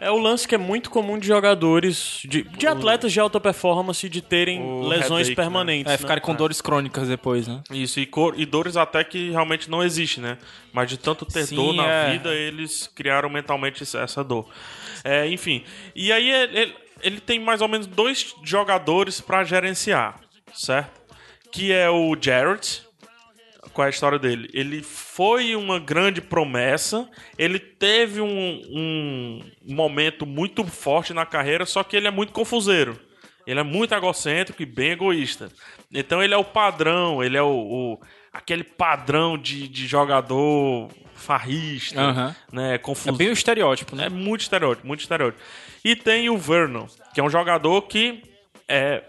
É 0.03 0.11
o 0.11 0.17
lance 0.17 0.47
que 0.47 0.53
é 0.53 0.57
muito 0.57 0.89
comum 0.89 1.17
de 1.17 1.25
jogadores, 1.27 2.19
de, 2.25 2.43
de 2.43 2.67
atletas 2.67 3.11
de 3.11 3.19
alta 3.19 3.39
performance, 3.39 4.07
de 4.09 4.21
terem 4.21 4.61
O 4.61 4.81
lesões 4.87 5.27
headache, 5.27 5.29
né? 5.29 5.35
permanentes. 5.35 5.87
É, 5.87 5.91
né? 5.93 5.97
ficarem 5.97 6.21
com 6.21 6.35
dores 6.35 6.59
crônicas 6.61 7.07
depois, 7.07 7.47
né? 7.47 7.61
Isso, 7.71 7.99
e, 7.99 8.05
cor- 8.05 8.33
e 8.37 8.45
dores 8.45 8.75
até 8.75 9.03
que 9.03 9.29
realmente 9.31 9.69
não 9.69 9.81
existe, 9.81 10.19
né? 10.19 10.37
Mas 10.73 10.89
de 10.89 10.97
tanto 10.97 11.25
ter 11.25 11.45
Sim, 11.45 11.55
dor 11.55 11.73
na 11.73 11.87
é. 11.87 12.11
vida, 12.11 12.33
eles 12.33 12.87
criaram 12.93 13.29
mentalmente 13.29 13.81
essa- 13.83 13.99
essa 13.99 14.23
dor. 14.23 14.47
É, 15.03 15.27
enfim, 15.29 15.63
e 15.95 16.11
aí 16.11 16.29
ele, 16.29 16.57
ele- 16.59 16.75
ele 17.01 17.19
tem 17.21 17.39
mais 17.39 17.61
ou 17.61 17.67
menos 17.67 17.87
dois 17.87 18.35
jogadores 18.43 19.19
pra 19.21 19.43
gerenciar, 19.43 20.19
certo? 20.53 21.01
Que 21.51 21.71
é 21.71 21.89
o 21.89 22.15
Jarrett. 22.19 22.82
Qual 23.73 23.85
é 23.85 23.87
a 23.87 23.89
história 23.89 24.19
dele? 24.19 24.49
Ele 24.53 24.83
foi 24.83 25.55
uma 25.55 25.79
grande 25.79 26.21
promessa, 26.21 27.09
ele 27.37 27.57
teve 27.59 28.21
um, 28.21 28.61
um 28.71 29.41
momento 29.73 30.25
muito 30.25 30.63
forte 30.65 31.13
na 31.13 31.25
carreira, 31.25 31.65
só 31.65 31.83
que 31.83 31.95
ele 31.95 32.07
é 32.07 32.11
muito 32.11 32.31
confuseiro. 32.33 32.99
Ele 33.45 33.59
é 33.59 33.63
muito 33.63 33.93
egocêntrico 33.93 34.61
e 34.61 34.65
bem 34.65 34.91
egoísta. 34.91 35.49
Então 35.91 36.23
ele 36.23 36.33
é 36.33 36.37
o 36.37 36.45
padrão, 36.45 37.21
ele 37.23 37.35
é 37.35 37.41
o, 37.41 37.47
o- 37.49 37.99
aquele 38.31 38.63
padrão 38.63 39.37
de, 39.37 39.67
de 39.67 39.85
jogador 39.85 40.89
farrista, 41.15 41.99
Aham. 41.99 42.35
né? 42.51 42.75
É 42.75 42.77
Confuso. 42.77 43.17
bem 43.17 43.29
o 43.29 43.33
estereótipo, 43.33 43.95
né? 43.95 44.05
É 44.05 44.09
muito 44.09 44.41
estereótipo, 44.41 44.87
muito 44.87 45.01
estereótipo. 45.01 45.41
E 45.83 45.95
tem 45.95 46.29
o 46.29 46.37
Vernon, 46.37 46.85
que 47.13 47.19
é 47.19 47.23
um 47.23 47.29
jogador 47.29 47.81
que 47.83 48.23
é, 48.67 49.03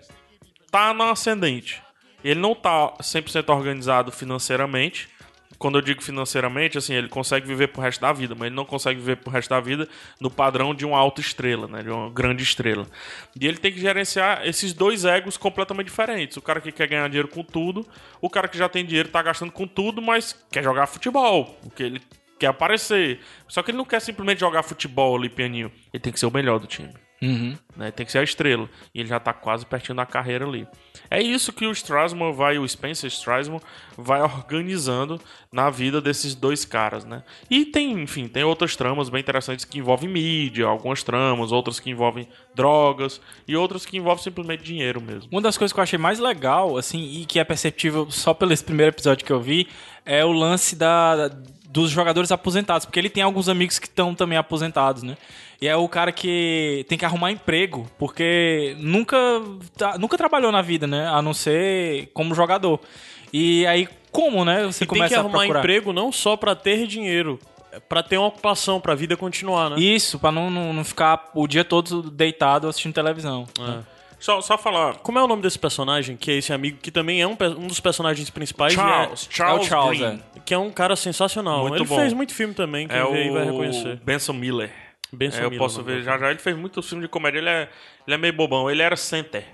tá 0.70 0.92
no 0.92 1.04
ascendente. 1.04 1.80
Ele 2.24 2.40
não 2.40 2.54
tá 2.54 2.94
100% 3.02 3.54
organizado 3.54 4.10
financeiramente. 4.10 5.10
Quando 5.58 5.78
eu 5.78 5.82
digo 5.82 6.02
financeiramente, 6.02 6.76
assim, 6.76 6.94
ele 6.94 7.08
consegue 7.08 7.46
viver 7.46 7.68
pro 7.68 7.80
resto 7.80 8.00
da 8.00 8.12
vida, 8.12 8.34
mas 8.34 8.46
ele 8.46 8.56
não 8.56 8.64
consegue 8.64 8.98
viver 8.98 9.18
pro 9.18 9.30
resto 9.30 9.50
da 9.50 9.60
vida 9.60 9.88
no 10.18 10.30
padrão 10.30 10.74
de 10.74 10.84
uma 10.84 10.98
alta 10.98 11.20
estrela, 11.20 11.68
né? 11.68 11.82
De 11.82 11.90
uma 11.90 12.10
grande 12.10 12.42
estrela. 12.42 12.86
E 13.40 13.46
ele 13.46 13.58
tem 13.58 13.72
que 13.72 13.78
gerenciar 13.78 14.46
esses 14.46 14.72
dois 14.72 15.04
egos 15.04 15.36
completamente 15.36 15.86
diferentes. 15.86 16.36
O 16.36 16.42
cara 16.42 16.60
que 16.60 16.72
quer 16.72 16.88
ganhar 16.88 17.06
dinheiro 17.08 17.28
com 17.28 17.44
tudo, 17.44 17.86
o 18.20 18.28
cara 18.28 18.48
que 18.48 18.58
já 18.58 18.68
tem 18.68 18.84
dinheiro 18.84 19.10
tá 19.10 19.22
gastando 19.22 19.52
com 19.52 19.66
tudo, 19.66 20.02
mas 20.02 20.36
quer 20.50 20.64
jogar 20.64 20.86
futebol, 20.86 21.56
porque 21.62 21.82
ele 21.84 22.02
quer 22.38 22.48
aparecer. 22.48 23.20
Só 23.46 23.62
que 23.62 23.70
ele 23.70 23.78
não 23.78 23.84
quer 23.84 24.00
simplesmente 24.00 24.40
jogar 24.40 24.62
futebol 24.62 25.16
ali, 25.16 25.28
pianinho. 25.28 25.70
Ele 25.92 26.00
tem 26.00 26.12
que 26.12 26.18
ser 26.18 26.26
o 26.26 26.32
melhor 26.32 26.58
do 26.58 26.66
time. 26.66 26.92
Uhum. 27.24 27.56
Né? 27.76 27.90
Tem 27.90 28.04
que 28.04 28.12
ser 28.12 28.18
a 28.18 28.22
estrela. 28.22 28.68
E 28.94 29.00
ele 29.00 29.08
já 29.08 29.18
tá 29.18 29.32
quase 29.32 29.64
pertinho 29.64 29.96
da 29.96 30.04
carreira 30.04 30.46
ali. 30.46 30.66
É 31.10 31.20
isso 31.20 31.52
que 31.52 31.66
o 31.66 31.72
Strasman 31.72 32.32
vai, 32.32 32.58
o 32.58 32.68
Spencer 32.68 33.08
Strasman, 33.08 33.60
vai 33.96 34.20
organizando 34.22 35.20
na 35.50 35.70
vida 35.70 36.00
desses 36.00 36.34
dois 36.34 36.64
caras, 36.64 37.04
né? 37.04 37.22
E 37.50 37.64
tem, 37.64 37.92
enfim, 37.92 38.28
tem 38.28 38.44
outras 38.44 38.76
tramas 38.76 39.08
bem 39.08 39.20
interessantes 39.20 39.64
que 39.64 39.78
envolvem 39.78 40.08
mídia, 40.08 40.66
algumas 40.66 41.02
tramas, 41.02 41.52
outras 41.52 41.80
que 41.80 41.90
envolvem 41.90 42.28
drogas 42.54 43.20
e 43.46 43.56
outras 43.56 43.86
que 43.86 43.96
envolvem 43.96 44.22
simplesmente 44.22 44.62
dinheiro 44.62 45.00
mesmo. 45.00 45.28
Uma 45.30 45.40
das 45.40 45.56
coisas 45.56 45.72
que 45.72 45.78
eu 45.78 45.82
achei 45.82 45.98
mais 45.98 46.18
legal, 46.18 46.76
assim, 46.76 47.20
e 47.20 47.24
que 47.24 47.38
é 47.38 47.44
perceptível 47.44 48.10
só 48.10 48.34
pelo 48.34 48.52
esse 48.52 48.64
primeiro 48.64 48.92
episódio 48.92 49.24
que 49.24 49.32
eu 49.32 49.40
vi, 49.40 49.68
é 50.04 50.24
o 50.24 50.32
lance 50.32 50.76
da, 50.76 51.28
dos 51.74 51.90
jogadores 51.90 52.30
aposentados, 52.30 52.86
porque 52.86 53.00
ele 53.00 53.10
tem 53.10 53.20
alguns 53.24 53.48
amigos 53.48 53.80
que 53.80 53.86
estão 53.88 54.14
também 54.14 54.38
aposentados, 54.38 55.02
né? 55.02 55.16
E 55.60 55.66
é 55.66 55.74
o 55.76 55.88
cara 55.88 56.12
que 56.12 56.86
tem 56.88 56.96
que 56.96 57.04
arrumar 57.04 57.32
emprego, 57.32 57.84
porque 57.98 58.76
nunca, 58.78 59.16
tá- 59.76 59.98
nunca 59.98 60.16
trabalhou 60.16 60.52
na 60.52 60.62
vida, 60.62 60.86
né? 60.86 61.08
A 61.08 61.20
não 61.20 61.34
ser 61.34 62.10
como 62.14 62.32
jogador. 62.32 62.78
E 63.32 63.66
aí, 63.66 63.88
como, 64.12 64.44
né? 64.44 64.64
Você 64.66 64.84
E 64.84 64.86
tem 64.86 64.98
começa 64.98 65.08
que 65.08 65.14
a 65.16 65.18
arrumar 65.20 65.46
emprego 65.58 65.92
não 65.92 66.12
só 66.12 66.36
pra 66.36 66.54
ter 66.54 66.86
dinheiro, 66.86 67.40
é 67.72 67.80
pra 67.80 68.04
ter 68.04 68.18
uma 68.18 68.28
ocupação, 68.28 68.80
pra 68.80 68.94
vida 68.94 69.16
continuar, 69.16 69.70
né? 69.70 69.76
Isso, 69.80 70.16
pra 70.16 70.30
não, 70.30 70.48
não, 70.50 70.72
não 70.72 70.84
ficar 70.84 71.28
o 71.34 71.48
dia 71.48 71.64
todo 71.64 72.08
deitado 72.08 72.68
assistindo 72.68 72.94
televisão. 72.94 73.48
Só, 74.24 74.40
só 74.40 74.56
falar. 74.56 74.96
Como 75.00 75.18
é 75.18 75.22
o 75.22 75.26
nome 75.26 75.42
desse 75.42 75.58
personagem, 75.58 76.16
que 76.16 76.30
é 76.30 76.34
esse 76.36 76.50
amigo, 76.50 76.78
que 76.80 76.90
também 76.90 77.20
é 77.20 77.26
um, 77.26 77.36
um 77.58 77.66
dos 77.66 77.78
personagens 77.78 78.30
principais, 78.30 78.72
Charles, 78.72 79.28
é- 79.30 79.34
Charles, 79.34 79.62
é 79.62 79.66
o 79.66 79.68
Charles, 79.68 79.98
Green. 80.00 80.22
é. 80.36 80.40
que 80.40 80.54
é 80.54 80.58
um 80.58 80.70
cara 80.70 80.96
sensacional. 80.96 81.60
Muito 81.68 81.76
Ele 81.76 81.84
bom. 81.84 81.96
fez 81.96 82.12
muito 82.14 82.32
filme 82.34 82.54
também, 82.54 82.88
quem 82.88 82.96
É 82.96 83.04
vê 83.04 83.22
aí 83.24 83.30
vai 83.30 83.42
o 83.42 83.50
reconhecer. 83.50 84.00
Benson 84.02 84.32
Miller. 84.32 84.72
Benson 85.12 85.36
É, 85.36 85.44
eu 85.44 85.50
Miller, 85.50 85.58
posso 85.58 85.80
o 85.82 85.84
ver 85.84 86.02
já 86.02 86.16
já. 86.16 86.30
Ele 86.30 86.38
fez 86.38 86.56
muitos 86.56 86.88
filmes 86.88 87.04
de 87.06 87.08
comédia. 87.10 87.38
Ele 87.38 87.48
é, 87.50 87.68
ele 88.06 88.14
é 88.14 88.18
meio 88.18 88.32
bobão. 88.32 88.70
Ele 88.70 88.80
era 88.80 88.96
center. 88.96 89.44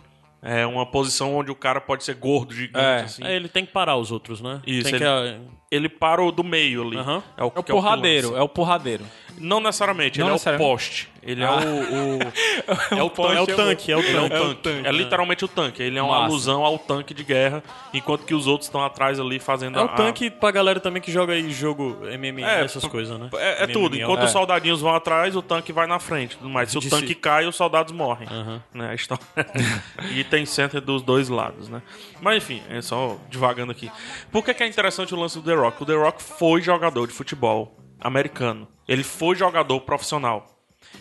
É 0.41 0.65
uma 0.65 0.87
posição 0.87 1.35
onde 1.35 1.51
o 1.51 1.55
cara 1.57 1.81
pode 1.81 2.05
ser 2.05 2.15
gordo, 2.15 2.55
gigante, 2.55 2.79
É. 2.79 3.01
assim. 3.03 3.25
É, 3.25 3.35
ele 3.35 3.49
tem 3.49 3.67
que 3.67 3.73
parar 3.73 3.97
os 3.97 4.13
outros, 4.13 4.41
né? 4.41 4.63
Isso, 4.67 4.85
Tem 4.89 4.95
ele- 4.95 5.05
que, 5.05 5.60
Ele 5.71 5.89
para 5.89 6.23
o 6.23 6.33
do 6.33 6.43
meio 6.43 6.83
ali. 6.83 6.97
Aham. 6.99 7.23
É 7.37 7.43
o, 7.45 7.53
É 7.55 7.59
o 7.61 7.63
que 7.63 7.73
porradeiro, 7.73 8.37
é 8.37 8.43
o 8.43 8.49
porradeiro. 8.49 9.05
Não 9.39 9.61
necessariamente, 9.61 10.19
Não 10.19 10.27
ele 10.27 10.33
necessariamente. 10.33 10.63
é 10.65 10.69
o 10.69 10.73
poste. 10.75 11.09
Ele 11.23 11.45
Ah. 11.45 11.61
é 11.63 11.67
o. 11.67 12.19
o- 12.19 12.21
é, 12.99 13.03
o, 13.03 13.33
é 13.35 13.41
o 13.43 13.47
tanque, 13.47 13.93
é 13.93 13.97
o 13.97 14.01
ele 14.01 14.17
é 14.17 14.21
o 14.21 14.29
tanque. 14.29 14.63
tanque. 14.63 14.89
É, 14.89 14.91
literalmente 14.93 15.45
o 15.45 15.49
tanque. 15.49 15.83
Ele 15.83 15.99
é 15.99 16.03
uma 16.03 16.13
Massa. 16.13 16.25
alusão 16.25 16.65
ao 16.65 16.79
tanque 16.79 17.15
de 17.15 17.23
guerra, 17.23 17.63
enquanto 17.95 18.25
que 18.27 18.35
os 18.35 18.47
outros 18.47 18.67
estão 18.67 18.83
atrás 18.85 19.21
ali 19.21 19.39
fazendo 19.39 19.79
É 19.79 19.83
o 19.83 19.85
a- 19.85 19.89
tanque 19.89 20.29
pra 20.31 20.51
galera 20.51 20.81
também 20.81 21.01
que 21.01 21.13
joga 21.13 21.33
aí 21.35 21.51
jogo 21.53 21.99
MMA, 22.19 22.51
É, 22.51 22.65
essas 22.65 22.85
coisas, 22.87 23.19
né? 23.19 23.29
É, 23.35 23.65
é 23.65 23.67
tudo. 23.67 23.97
Enquanto 23.97 24.21
É. 24.23 24.25
os 24.25 24.31
soldadinhos 24.31 24.81
vão 24.81 24.95
atrás, 24.95 25.37
o 25.37 25.41
tanque 25.43 25.73
vai 25.73 25.87
na 25.87 25.99
frente. 25.99 26.37
mais. 26.43 26.71
Se 26.71 26.79
o 26.79 26.91
tanque 26.91 27.15
cai, 27.15 27.47
os 27.47 27.55
soldados 27.57 27.93
morrem. 27.93 28.27
Aham. 28.31 28.63
Né, 28.75 28.91
a 28.91 28.95
história. 28.95 29.25
e 30.15 30.25
tem 30.25 30.45
center 30.45 30.81
dos 30.81 31.03
dois 31.03 31.29
lados, 31.29 31.69
né? 31.69 31.81
Mas 32.21 32.39
enfim, 32.39 32.61
é 32.69 32.83
só 32.83 33.17
devagando 33.31 33.73
aqui. 33.73 33.91
Por 34.33 34.45
que, 34.45 34.53
que 34.53 34.63
é 34.63 34.67
interessante 34.67 35.15
o 35.15 35.19
lance 35.19 35.39
do 35.39 35.45
The 35.45 35.55
Rock? 35.61 35.83
O 35.83 35.87
The 35.87 35.95
Rock 35.95 36.23
foi 36.23 36.61
jogador 36.61 37.07
de 37.07 37.13
futebol 37.13 37.77
americano. 38.01 38.67
Ele 38.89 39.05
foi 39.05 39.37
jogador 39.37 39.81
profissional. 39.81 40.47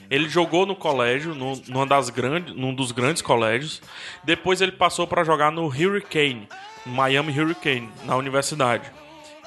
Ele 0.10 0.28
jogou 0.28 0.66
no 0.66 0.76
colégio, 0.76 1.34
no, 1.34 1.56
numa 1.68 1.86
das 1.86 2.10
grandes, 2.10 2.56
num 2.56 2.74
dos 2.74 2.92
grandes 2.92 3.22
colégios. 3.22 3.82
Depois 4.24 4.62
ele 4.62 4.72
passou 4.72 5.08
para 5.08 5.24
jogar 5.24 5.52
no 5.52 5.66
Hurricane, 5.66 6.48
Miami 6.86 7.38
Hurricane, 7.38 7.90
na 8.06 8.16
universidade. 8.16 8.92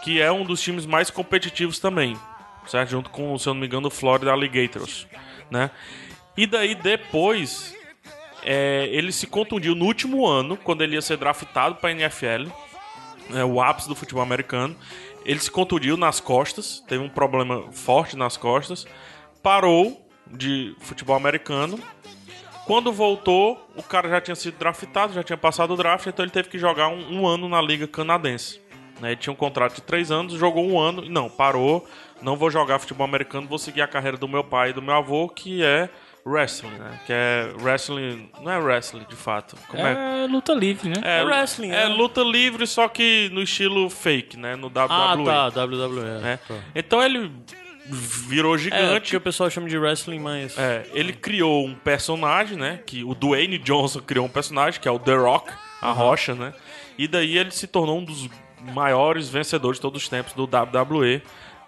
Que 0.02 0.20
é 0.20 0.32
um 0.32 0.44
dos 0.44 0.60
times 0.60 0.86
mais 0.86 1.10
competitivos 1.10 1.78
também. 1.78 2.16
Certo? 2.66 2.90
Junto 2.90 3.10
com, 3.10 3.36
se 3.38 3.48
eu 3.48 3.54
não 3.54 3.60
me 3.60 3.66
engano, 3.66 3.88
o 3.88 3.90
Florida 3.90 4.32
Alligators. 4.32 5.06
Né? 5.50 5.70
E 6.36 6.46
daí 6.46 6.74
depois 6.74 7.74
é, 8.42 8.88
ele 8.90 9.12
se 9.12 9.26
contundiu 9.26 9.74
no 9.74 9.84
último 9.84 10.26
ano, 10.26 10.56
quando 10.56 10.82
ele 10.82 10.94
ia 10.94 11.02
ser 11.02 11.16
draftado 11.16 11.76
para 11.76 11.90
a 11.90 11.92
NFL, 11.92 12.50
é, 13.30 13.44
o 13.44 13.60
ápice 13.60 13.88
do 13.88 13.94
futebol 13.94 14.22
americano. 14.22 14.76
Ele 15.24 15.38
se 15.38 15.50
contundiu 15.50 15.96
nas 15.96 16.20
costas, 16.20 16.82
teve 16.88 17.02
um 17.02 17.08
problema 17.08 17.70
forte 17.72 18.16
nas 18.16 18.36
costas, 18.36 18.86
parou 19.42 20.04
de 20.26 20.74
futebol 20.80 21.16
americano. 21.16 21.78
Quando 22.66 22.92
voltou, 22.92 23.68
o 23.76 23.82
cara 23.82 24.08
já 24.08 24.20
tinha 24.20 24.34
sido 24.34 24.56
draftado, 24.56 25.12
já 25.12 25.22
tinha 25.22 25.36
passado 25.36 25.74
o 25.74 25.76
draft, 25.76 26.06
então 26.06 26.24
ele 26.24 26.30
teve 26.30 26.48
que 26.48 26.58
jogar 26.58 26.88
um, 26.88 27.20
um 27.20 27.26
ano 27.26 27.48
na 27.48 27.60
liga 27.60 27.88
canadense. 27.88 28.60
né? 29.00 29.10
Ele 29.12 29.16
tinha 29.16 29.32
um 29.32 29.36
contrato 29.36 29.74
de 29.74 29.82
três 29.82 30.10
anos, 30.10 30.34
jogou 30.34 30.64
um 30.64 30.78
ano, 30.78 31.02
não, 31.08 31.28
parou, 31.28 31.86
não 32.20 32.36
vou 32.36 32.50
jogar 32.50 32.78
futebol 32.78 33.04
americano, 33.04 33.48
vou 33.48 33.58
seguir 33.58 33.82
a 33.82 33.88
carreira 33.88 34.16
do 34.16 34.28
meu 34.28 34.44
pai 34.44 34.70
e 34.70 34.72
do 34.72 34.80
meu 34.80 34.94
avô, 34.94 35.28
que 35.28 35.62
é 35.62 35.88
wrestling, 36.24 36.70
né? 36.78 37.00
Que 37.06 37.12
é 37.12 37.52
wrestling, 37.60 38.28
não 38.40 38.50
é 38.52 38.58
wrestling 38.58 39.04
de 39.08 39.16
fato. 39.16 39.56
Como 39.68 39.82
é? 39.84 40.24
É 40.24 40.26
luta 40.26 40.52
livre, 40.54 40.88
né? 40.88 40.96
É, 41.02 41.18
É 41.20 41.24
wrestling, 41.24 41.70
É 41.70 41.82
é. 41.84 41.88
luta 41.88 42.22
livre, 42.22 42.66
só 42.66 42.88
que 42.88 43.28
no 43.32 43.42
estilo 43.42 43.88
fake, 43.90 44.36
né? 44.36 44.54
No 44.56 44.68
WWE. 44.68 44.86
Ah, 45.28 45.50
tá, 45.50 45.64
WWE. 45.64 46.20
né? 46.20 46.38
tá. 46.46 46.54
Então 46.74 47.02
ele 47.02 47.30
virou 47.86 48.54
É, 48.54 48.58
gigante. 48.58 49.00
porque 49.00 49.16
o 49.16 49.20
pessoal 49.20 49.50
chama 49.50 49.68
de 49.68 49.76
wrestling, 49.76 50.20
mas... 50.20 50.56
É, 50.56 50.86
ele 50.92 51.12
criou 51.12 51.66
um 51.66 51.74
personagem, 51.74 52.56
né? 52.56 52.80
Que 52.86 53.02
o 53.02 53.14
Dwayne 53.14 53.58
Johnson 53.58 54.00
criou 54.00 54.24
um 54.26 54.30
personagem, 54.30 54.80
que 54.80 54.86
é 54.88 54.90
o 54.90 54.98
The 54.98 55.14
Rock, 55.16 55.52
a 55.80 55.90
rocha, 55.90 56.34
né? 56.34 56.54
E 56.96 57.08
daí 57.08 57.36
ele 57.36 57.50
se 57.50 57.66
tornou 57.66 57.98
um 57.98 58.04
dos 58.04 58.28
maiores 58.72 59.28
vencedores 59.28 59.78
de 59.78 59.82
todos 59.82 60.02
os 60.02 60.08
tempos 60.08 60.32
do 60.34 60.44
WWE, 60.44 61.20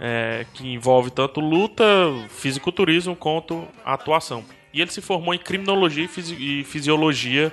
é, 0.07 0.45
que 0.53 0.67
envolve 0.69 1.11
tanto 1.11 1.41
luta, 1.41 1.85
fisiculturismo 2.29 3.17
quanto 3.17 3.67
atuação. 3.85 4.45
E 4.73 4.81
ele 4.83 4.91
se 4.91 5.01
formou 5.01 5.33
em 5.33 5.39
criminologia 5.39 6.05
e, 6.05 6.09
fisi- 6.09 6.37
e 6.61 6.65
fisiologia 6.65 7.51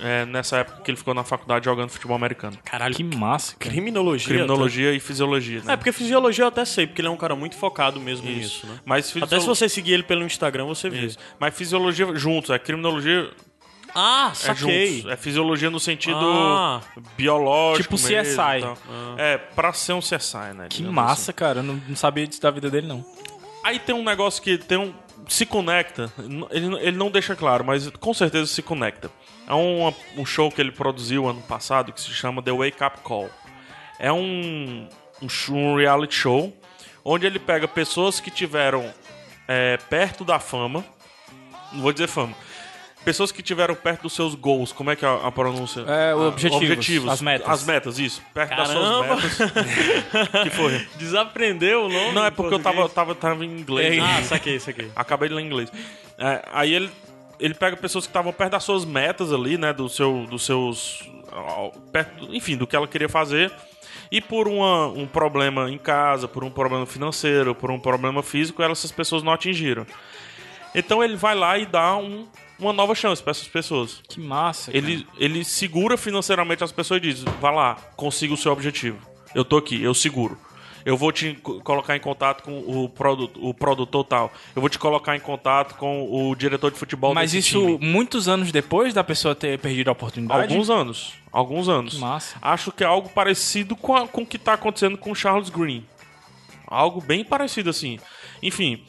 é, 0.00 0.24
nessa 0.26 0.58
época 0.58 0.80
que 0.82 0.90
ele 0.90 0.96
ficou 0.96 1.12
na 1.12 1.24
faculdade 1.24 1.64
jogando 1.64 1.90
futebol 1.90 2.14
americano. 2.16 2.56
Caralho, 2.64 2.94
Que 2.94 3.02
massa, 3.02 3.56
cara. 3.58 3.70
criminologia. 3.72 4.28
Criminologia 4.28 4.92
e 4.94 5.00
fisiologia, 5.00 5.60
né? 5.64 5.72
É, 5.72 5.76
porque 5.76 5.90
fisiologia 5.92 6.44
eu 6.44 6.48
até 6.48 6.64
sei, 6.64 6.86
porque 6.86 7.00
ele 7.00 7.08
é 7.08 7.10
um 7.10 7.16
cara 7.16 7.34
muito 7.34 7.56
focado 7.56 7.98
mesmo 8.00 8.30
nisso, 8.30 8.66
né? 8.66 8.78
Mas 8.84 9.06
Até 9.08 9.20
se 9.20 9.20
fisiolo- 9.26 9.44
você 9.54 9.68
seguir 9.68 9.92
ele 9.94 10.02
pelo 10.04 10.24
Instagram, 10.24 10.66
você 10.66 10.88
vê. 10.88 11.06
Isso. 11.06 11.18
Mas 11.40 11.54
fisiologia 11.54 12.14
juntos, 12.14 12.50
é 12.50 12.58
criminologia 12.58 13.28
Ah, 13.94 14.30
é 14.32 14.34
saquei. 14.34 14.96
juntos. 14.96 15.12
É 15.12 15.16
fisiologia 15.16 15.70
no 15.70 15.78
sentido 15.80 16.16
Ah. 16.18 16.80
biológico. 17.16 17.82
Tipo 17.96 18.08
mesmo, 18.08 18.22
CSI. 18.34 18.58
e 18.58 18.60
tal. 18.62 18.78
É, 19.18 19.36
pra 19.38 19.72
ser 19.72 19.92
um 19.92 20.00
CSI, 20.00 20.54
né? 20.54 20.66
Que 20.70 20.82
massa, 20.82 21.32
cara. 21.32 21.58
Eu 21.60 21.62
não, 21.62 21.80
não 21.88 21.96
sabia 21.96 22.26
disso 22.26 22.40
da 22.40 22.50
vida 22.50 22.70
dele, 22.70 22.86
não. 22.86 23.04
Aí 23.64 23.78
tem 23.78 23.94
um 23.94 24.02
negócio 24.04 24.42
que 24.42 24.58
tem 24.58 24.78
um. 24.78 24.94
Se 25.28 25.46
conecta. 25.46 26.12
Ele, 26.50 26.74
ele 26.80 26.96
não 26.96 27.10
deixa 27.10 27.36
claro, 27.36 27.64
mas 27.64 27.88
com 27.90 28.12
certeza 28.12 28.46
se 28.46 28.60
conecta. 28.62 29.08
É 29.46 29.54
um, 29.54 29.92
um 30.16 30.24
show 30.26 30.50
que 30.50 30.60
ele 30.60 30.72
produziu 30.72 31.28
ano 31.28 31.40
passado 31.42 31.92
que 31.92 32.00
se 32.00 32.10
chama 32.10 32.42
The 32.42 32.50
Wake 32.50 32.82
Up 32.82 33.00
Call. 33.02 33.30
É 34.00 34.10
um, 34.12 34.88
um, 35.22 35.28
um 35.54 35.76
reality 35.76 36.14
show 36.14 36.52
onde 37.04 37.24
ele 37.26 37.38
pega 37.38 37.68
pessoas 37.68 38.18
que 38.18 38.30
tiveram 38.32 38.92
é, 39.46 39.76
perto 39.88 40.24
da 40.24 40.40
fama. 40.40 40.84
Não 41.72 41.82
vou 41.82 41.92
dizer 41.92 42.08
fama. 42.08 42.34
Pessoas 43.04 43.32
que 43.32 43.42
tiveram 43.42 43.74
perto 43.74 44.02
dos 44.02 44.12
seus 44.12 44.34
goals. 44.34 44.70
Como 44.72 44.90
é 44.90 44.96
que 44.96 45.04
é 45.04 45.08
a, 45.08 45.26
a 45.26 45.32
pronúncia? 45.32 45.80
É, 45.80 46.14
o 46.14 46.20
Ah, 46.22 46.28
objetivos, 46.28 47.10
as 47.10 47.20
metas. 47.20 47.48
As 47.48 47.64
metas, 47.64 47.98
isso. 47.98 48.22
Perto 48.32 48.50
Caramba! 48.50 49.16
das 49.16 49.32
suas 49.32 49.52
metas. 49.52 50.32
que 50.44 50.50
foi? 50.50 50.86
Desaprendeu 50.96 51.86
o 51.86 51.88
nome? 51.88 52.12
Não, 52.12 52.24
é 52.24 52.30
porque 52.30 52.54
eu 52.54 52.60
tava, 52.60 52.88
tava, 52.88 53.14
tava 53.14 53.44
em 53.44 53.48
inglês. 53.58 54.00
Ah, 54.02 54.22
saquei, 54.22 54.60
saquei. 54.60 54.90
Acabei 54.94 55.28
de 55.28 55.34
ler 55.34 55.42
em 55.42 55.46
inglês. 55.46 55.72
É, 56.16 56.44
aí 56.52 56.72
ele, 56.72 56.90
ele 57.40 57.54
pega 57.54 57.76
pessoas 57.76 58.04
que 58.06 58.10
estavam 58.10 58.32
perto 58.32 58.52
das 58.52 58.62
suas 58.62 58.84
metas 58.84 59.32
ali, 59.32 59.58
né? 59.58 59.72
Do 59.72 59.88
seu, 59.88 60.24
dos 60.30 60.44
seus. 60.44 61.02
Perto, 61.90 62.28
enfim, 62.34 62.56
do 62.56 62.66
que 62.66 62.76
ela 62.76 62.86
queria 62.86 63.08
fazer. 63.08 63.50
E 64.10 64.20
por 64.20 64.46
uma, 64.46 64.88
um 64.88 65.06
problema 65.06 65.70
em 65.70 65.78
casa, 65.78 66.28
por 66.28 66.44
um 66.44 66.50
problema 66.50 66.84
financeiro, 66.86 67.54
por 67.54 67.70
um 67.70 67.80
problema 67.80 68.22
físico, 68.22 68.62
elas- 68.62 68.78
essas 68.78 68.92
pessoas 68.92 69.22
não 69.22 69.32
atingiram. 69.32 69.86
Então 70.74 71.02
ele 71.02 71.16
vai 71.16 71.34
lá 71.34 71.58
e 71.58 71.64
dá 71.66 71.96
um- 71.96 72.26
uma 72.62 72.72
nova 72.72 72.94
chance 72.94 73.22
para 73.22 73.30
essas 73.32 73.48
pessoas. 73.48 74.00
Que 74.08 74.20
massa. 74.20 74.72
cara. 74.72 74.78
Ele, 74.84 75.06
ele 75.18 75.44
segura 75.44 75.96
financeiramente 75.96 76.62
as 76.64 76.72
pessoas 76.72 76.98
e 76.98 77.00
diz: 77.08 77.20
vai 77.40 77.54
lá, 77.54 77.74
consiga 77.96 78.32
o 78.34 78.36
seu 78.36 78.52
objetivo. 78.52 78.98
Eu 79.34 79.44
tô 79.44 79.56
aqui, 79.56 79.82
eu 79.82 79.94
seguro. 79.94 80.38
Eu 80.84 80.96
vou 80.96 81.12
te 81.12 81.34
co- 81.34 81.60
colocar 81.60 81.96
em 81.96 82.00
contato 82.00 82.42
com 82.42 82.58
o, 82.58 82.92
o 83.40 83.54
produtor 83.54 84.04
tal. 84.04 84.32
Eu 84.54 84.60
vou 84.60 84.68
te 84.68 84.80
colocar 84.80 85.14
em 85.16 85.20
contato 85.20 85.76
com 85.76 86.08
o 86.10 86.34
diretor 86.34 86.72
de 86.72 86.76
futebol 86.76 87.14
Mas 87.14 87.32
isso 87.34 87.60
time. 87.60 87.78
muitos 87.80 88.28
anos 88.28 88.50
depois 88.50 88.92
da 88.92 89.04
pessoa 89.04 89.32
ter 89.32 89.56
perdido 89.60 89.90
a 89.90 89.92
oportunidade? 89.92 90.52
Alguns 90.52 90.68
anos. 90.70 91.12
Alguns 91.30 91.68
anos. 91.68 91.94
Que 91.94 92.00
massa. 92.00 92.36
Acho 92.42 92.72
que 92.72 92.82
é 92.82 92.86
algo 92.86 93.08
parecido 93.10 93.76
com, 93.76 93.94
a- 93.94 94.08
com 94.08 94.22
o 94.22 94.26
que 94.26 94.36
tá 94.38 94.54
acontecendo 94.54 94.98
com 94.98 95.12
o 95.12 95.14
Charles 95.14 95.50
Green. 95.50 95.86
Algo 96.66 97.00
bem 97.00 97.24
parecido 97.24 97.70
assim. 97.70 98.00
Enfim. 98.42 98.82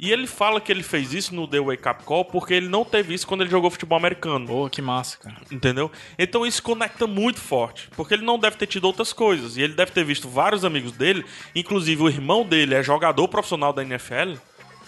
E 0.00 0.10
ele 0.10 0.26
fala 0.26 0.62
que 0.62 0.72
ele 0.72 0.82
fez 0.82 1.12
isso 1.12 1.34
no 1.34 1.46
The 1.46 1.60
Wake 1.60 1.86
Up 1.86 2.04
Call 2.04 2.24
porque 2.24 2.54
ele 2.54 2.68
não 2.68 2.86
teve 2.86 3.12
isso 3.12 3.26
quando 3.26 3.42
ele 3.42 3.50
jogou 3.50 3.70
futebol 3.70 3.98
americano. 3.98 4.46
Pô, 4.46 4.70
que 4.70 4.80
massa, 4.80 5.18
cara. 5.18 5.36
Entendeu? 5.52 5.92
Então 6.18 6.46
isso 6.46 6.62
conecta 6.62 7.06
muito 7.06 7.38
forte. 7.38 7.90
Porque 7.94 8.14
ele 8.14 8.24
não 8.24 8.38
deve 8.38 8.56
ter 8.56 8.66
tido 8.66 8.86
outras 8.86 9.12
coisas. 9.12 9.58
E 9.58 9.62
ele 9.62 9.74
deve 9.74 9.92
ter 9.92 10.02
visto 10.02 10.26
vários 10.26 10.64
amigos 10.64 10.92
dele, 10.92 11.22
inclusive 11.54 12.02
o 12.02 12.08
irmão 12.08 12.46
dele 12.46 12.74
é 12.74 12.82
jogador 12.82 13.28
profissional 13.28 13.74
da 13.74 13.82
NFL. 13.82 14.38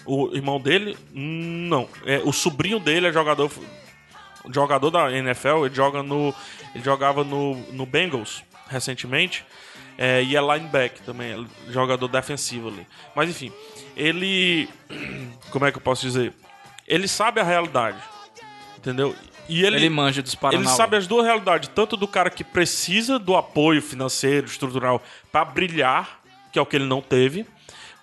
O 0.03 0.35
irmão 0.35 0.59
dele, 0.59 0.97
não. 1.13 1.87
É, 2.07 2.19
o 2.25 2.33
sobrinho 2.33 2.79
dele 2.79 3.05
é 3.05 3.13
jogador 3.13 3.51
jogador 4.51 4.89
da 4.89 5.09
NFL, 5.09 5.65
ele 5.65 5.75
joga 5.75 6.03
no 6.03 6.33
ele 6.75 6.83
jogava 6.83 7.23
no, 7.23 7.55
no 7.71 7.85
Bengals 7.85 8.43
recentemente. 8.67 9.45
É, 9.97 10.23
e 10.23 10.35
é 10.35 10.41
linebacker 10.41 11.01
também, 11.05 11.31
é 11.31 11.71
jogador 11.71 12.07
defensivo 12.07 12.69
ali. 12.69 12.87
Mas 13.15 13.29
enfim, 13.29 13.51
ele 13.95 14.67
como 15.51 15.65
é 15.65 15.71
que 15.71 15.77
eu 15.77 15.81
posso 15.81 16.01
dizer? 16.01 16.33
Ele 16.87 17.07
sabe 17.07 17.39
a 17.39 17.43
realidade. 17.43 17.97
Entendeu? 18.77 19.15
E 19.47 19.63
Ele, 19.63 19.89
manja 19.89 20.21
dos 20.21 20.35
Paraná. 20.35 20.61
ele 20.61 20.69
sabe 20.69 20.95
as 20.95 21.05
duas 21.05 21.25
realidades, 21.25 21.69
tanto 21.73 21.97
do 21.97 22.07
cara 22.07 22.29
que 22.29 22.43
precisa 22.43 23.19
do 23.19 23.35
apoio 23.35 23.81
financeiro, 23.81 24.47
estrutural 24.47 25.01
para 25.31 25.45
brilhar, 25.45 26.21
que 26.51 26.57
é 26.57 26.61
o 26.61 26.65
que 26.65 26.75
ele 26.75 26.85
não 26.85 27.01
teve, 27.01 27.45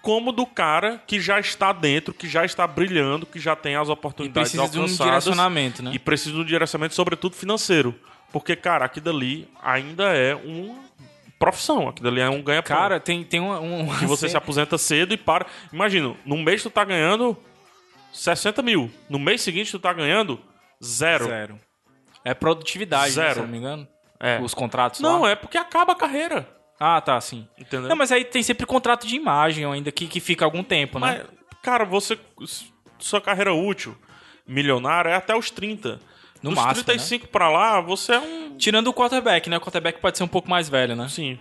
como 0.03 0.33
do 0.33 0.47
cara 0.47 1.03
que 1.07 1.21
já 1.21 1.39
está 1.41 1.73
dentro, 1.73 2.13
que 2.13 2.29
já 2.29 2.45
está 2.45 2.67
brilhando, 2.67 3.27
que 3.27 3.39
já 3.39 3.55
tem 3.55 3.77
as 3.77 3.89
E 3.89 3.93
oportunidades 3.93 4.53
precisa 4.53 4.71
de 4.71 4.79
um 4.79 4.83
alcançadas 4.83 5.25
direcionamento, 5.25 5.83
né? 5.83 5.93
e 5.95 5.99
precisa 5.99 6.35
de 6.35 6.41
um 6.41 6.45
direcionamento, 6.45 6.95
sobretudo 6.95 7.35
financeiro. 7.35 7.95
Porque, 8.33 8.55
cara, 8.55 8.85
aqui 8.85 9.01
dali 9.01 9.49
ainda 9.63 10.05
é 10.15 10.35
uma 10.35 10.90
profissão, 11.41 11.89
aqui 11.89 12.03
dali 12.03 12.21
é 12.21 12.29
um 12.29 12.43
ganha-pão. 12.43 12.77
Cara, 12.77 13.01
tem, 13.01 13.25
tem 13.25 13.41
um... 13.41 13.81
um 13.81 13.99
que 13.99 14.05
você 14.05 14.29
se 14.31 14.37
aposenta 14.37 14.77
cedo 14.77 15.15
e 15.15 15.17
para. 15.17 15.47
Imagina, 15.73 16.15
num 16.25 16.43
mês 16.43 16.63
tu 16.63 16.71
tá 16.71 16.85
ganhando 16.85 17.37
60 18.13 18.63
mil. 18.63 18.91
No 19.09 19.19
mês 19.19 19.41
seguinte 19.41 19.71
tu 19.71 19.79
tá 19.81 19.93
ganhando 19.93 20.39
zero. 20.85 21.25
Zero. 21.25 21.59
É 22.23 22.35
produtividade, 22.35 23.17
né, 23.17 23.23
Zero. 23.23 23.33
se 23.33 23.39
eu 23.41 23.45
não 23.45 23.51
me 23.51 23.59
engano. 23.59 23.89
É. 24.21 24.39
Os 24.43 24.53
contratos 24.53 25.01
Não, 25.01 25.23
lá. 25.23 25.31
é 25.31 25.35
porque 25.35 25.57
acaba 25.57 25.93
a 25.95 25.97
carreira. 25.97 26.47
Ah, 26.79 27.01
tá, 27.01 27.19
sim. 27.21 27.49
Entendeu? 27.59 27.89
Não, 27.89 27.97
mas 27.97 28.13
aí 28.13 28.23
tem 28.23 28.43
sempre 28.43 28.67
contrato 28.67 29.07
de 29.07 29.17
imagem 29.17 29.65
ainda 29.65 29.91
que, 29.91 30.07
que 30.07 30.21
fica 30.21 30.45
algum 30.45 30.63
tempo, 30.63 30.99
né? 30.99 31.25
Mas, 31.25 31.39
cara, 31.63 31.87
você. 31.87 32.19
Sua 32.99 33.21
carreira 33.21 33.55
útil, 33.55 33.97
milionária, 34.47 35.09
é 35.09 35.15
até 35.15 35.35
os 35.35 35.51
30. 35.51 35.99
No 36.43 36.51
Dos 36.51 36.59
máximo, 36.59 36.85
35 36.85 37.29
pra 37.29 37.49
lá, 37.51 37.81
você 37.81 38.13
é 38.15 38.19
um. 38.19 38.57
Tirando 38.57 38.89
o 38.89 38.95
quarterback, 38.95 39.49
né? 39.51 39.59
O 39.59 39.61
quarterback 39.61 40.01
pode 40.01 40.17
ser 40.17 40.25
um 40.25 40.29
pouco 40.29 40.49
mais 40.49 40.69
velho, 40.69 40.97
né? 40.97 41.07
Sim. 41.09 41.39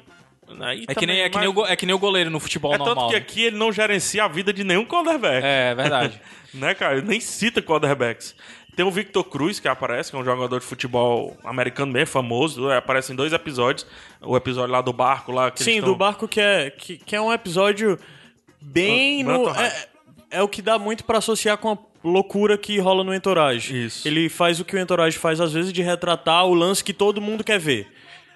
Aí 0.62 0.86
É 0.88 0.96
que, 0.96 1.06
nem, 1.06 1.22
é, 1.22 1.30
que 1.30 1.38
nem 1.38 1.48
o, 1.48 1.66
é 1.66 1.76
que 1.76 1.86
nem 1.86 1.94
o 1.96 2.00
goleiro 2.00 2.30
no 2.30 2.40
futebol 2.40 2.74
É 2.74 2.78
normal. 2.78 2.96
tanto 2.96 3.08
que 3.10 3.14
né? 3.14 3.20
aqui 3.20 3.44
ele 3.44 3.58
não 3.58 3.72
gerencia 3.72 4.24
a 4.24 4.28
vida 4.28 4.52
de 4.52 4.64
nenhum 4.64 4.86
quarterback. 4.86 5.46
É, 5.46 5.72
é 5.72 5.76
verdade. 5.76 6.20
né, 6.54 6.74
cara? 6.74 6.98
Ele 6.98 7.08
nem 7.08 7.20
cita 7.20 7.62
quarterbacks. 7.62 8.36
Tem 8.76 8.86
o 8.86 8.92
Victor 8.92 9.24
Cruz, 9.26 9.60
que 9.60 9.68
aparece, 9.68 10.10
que 10.10 10.18
é 10.18 10.20
um 10.20 10.24
jogador 10.24 10.60
de 10.60 10.66
futebol 10.66 11.38
americano 11.44 11.92
bem 11.94 12.06
famoso. 12.06 12.70
é, 12.72 12.78
Aparece 12.78 13.12
em 13.12 13.16
dois 13.16 13.32
episódios. 13.34 13.86
O 14.22 14.36
episódio 14.36 14.72
lá 14.72 14.82
do 14.82 14.94
barco 14.94 15.32
lá. 15.32 15.52
Que 15.52 15.64
Sim, 15.64 15.72
eles 15.72 15.84
do 15.84 15.96
barco 15.96 16.28
que 16.28 16.40
é, 16.40 16.70
que, 16.72 16.98
que 16.98 17.16
é 17.16 17.22
um 17.22 17.32
episódio 17.32 18.00
bem 18.62 19.24
Muito 19.24 19.50
no. 19.50 19.56
É, 19.60 19.88
é 20.32 20.42
o 20.42 20.48
que 20.48 20.62
dá 20.62 20.80
muito 20.80 21.04
pra 21.04 21.18
associar 21.18 21.58
com 21.58 21.72
a 21.72 21.78
loucura 22.04 22.58
que 22.58 22.80
rola 22.80 23.04
no 23.04 23.14
Entourage. 23.14 23.86
Isso. 23.86 24.08
Ele 24.08 24.30
faz 24.30 24.60
o 24.60 24.66
que 24.66 24.76
o 24.76 24.80
Entourage 24.80 25.18
faz, 25.18 25.40
às 25.42 25.54
vezes, 25.54 25.74
de 25.74 25.82
retratar 25.82 26.46
o 26.46 26.54
lance 26.54 26.84
que 26.84 26.94
todo 26.94 27.22
mundo 27.22 27.44
quer 27.44 27.60
ver. 27.60 27.88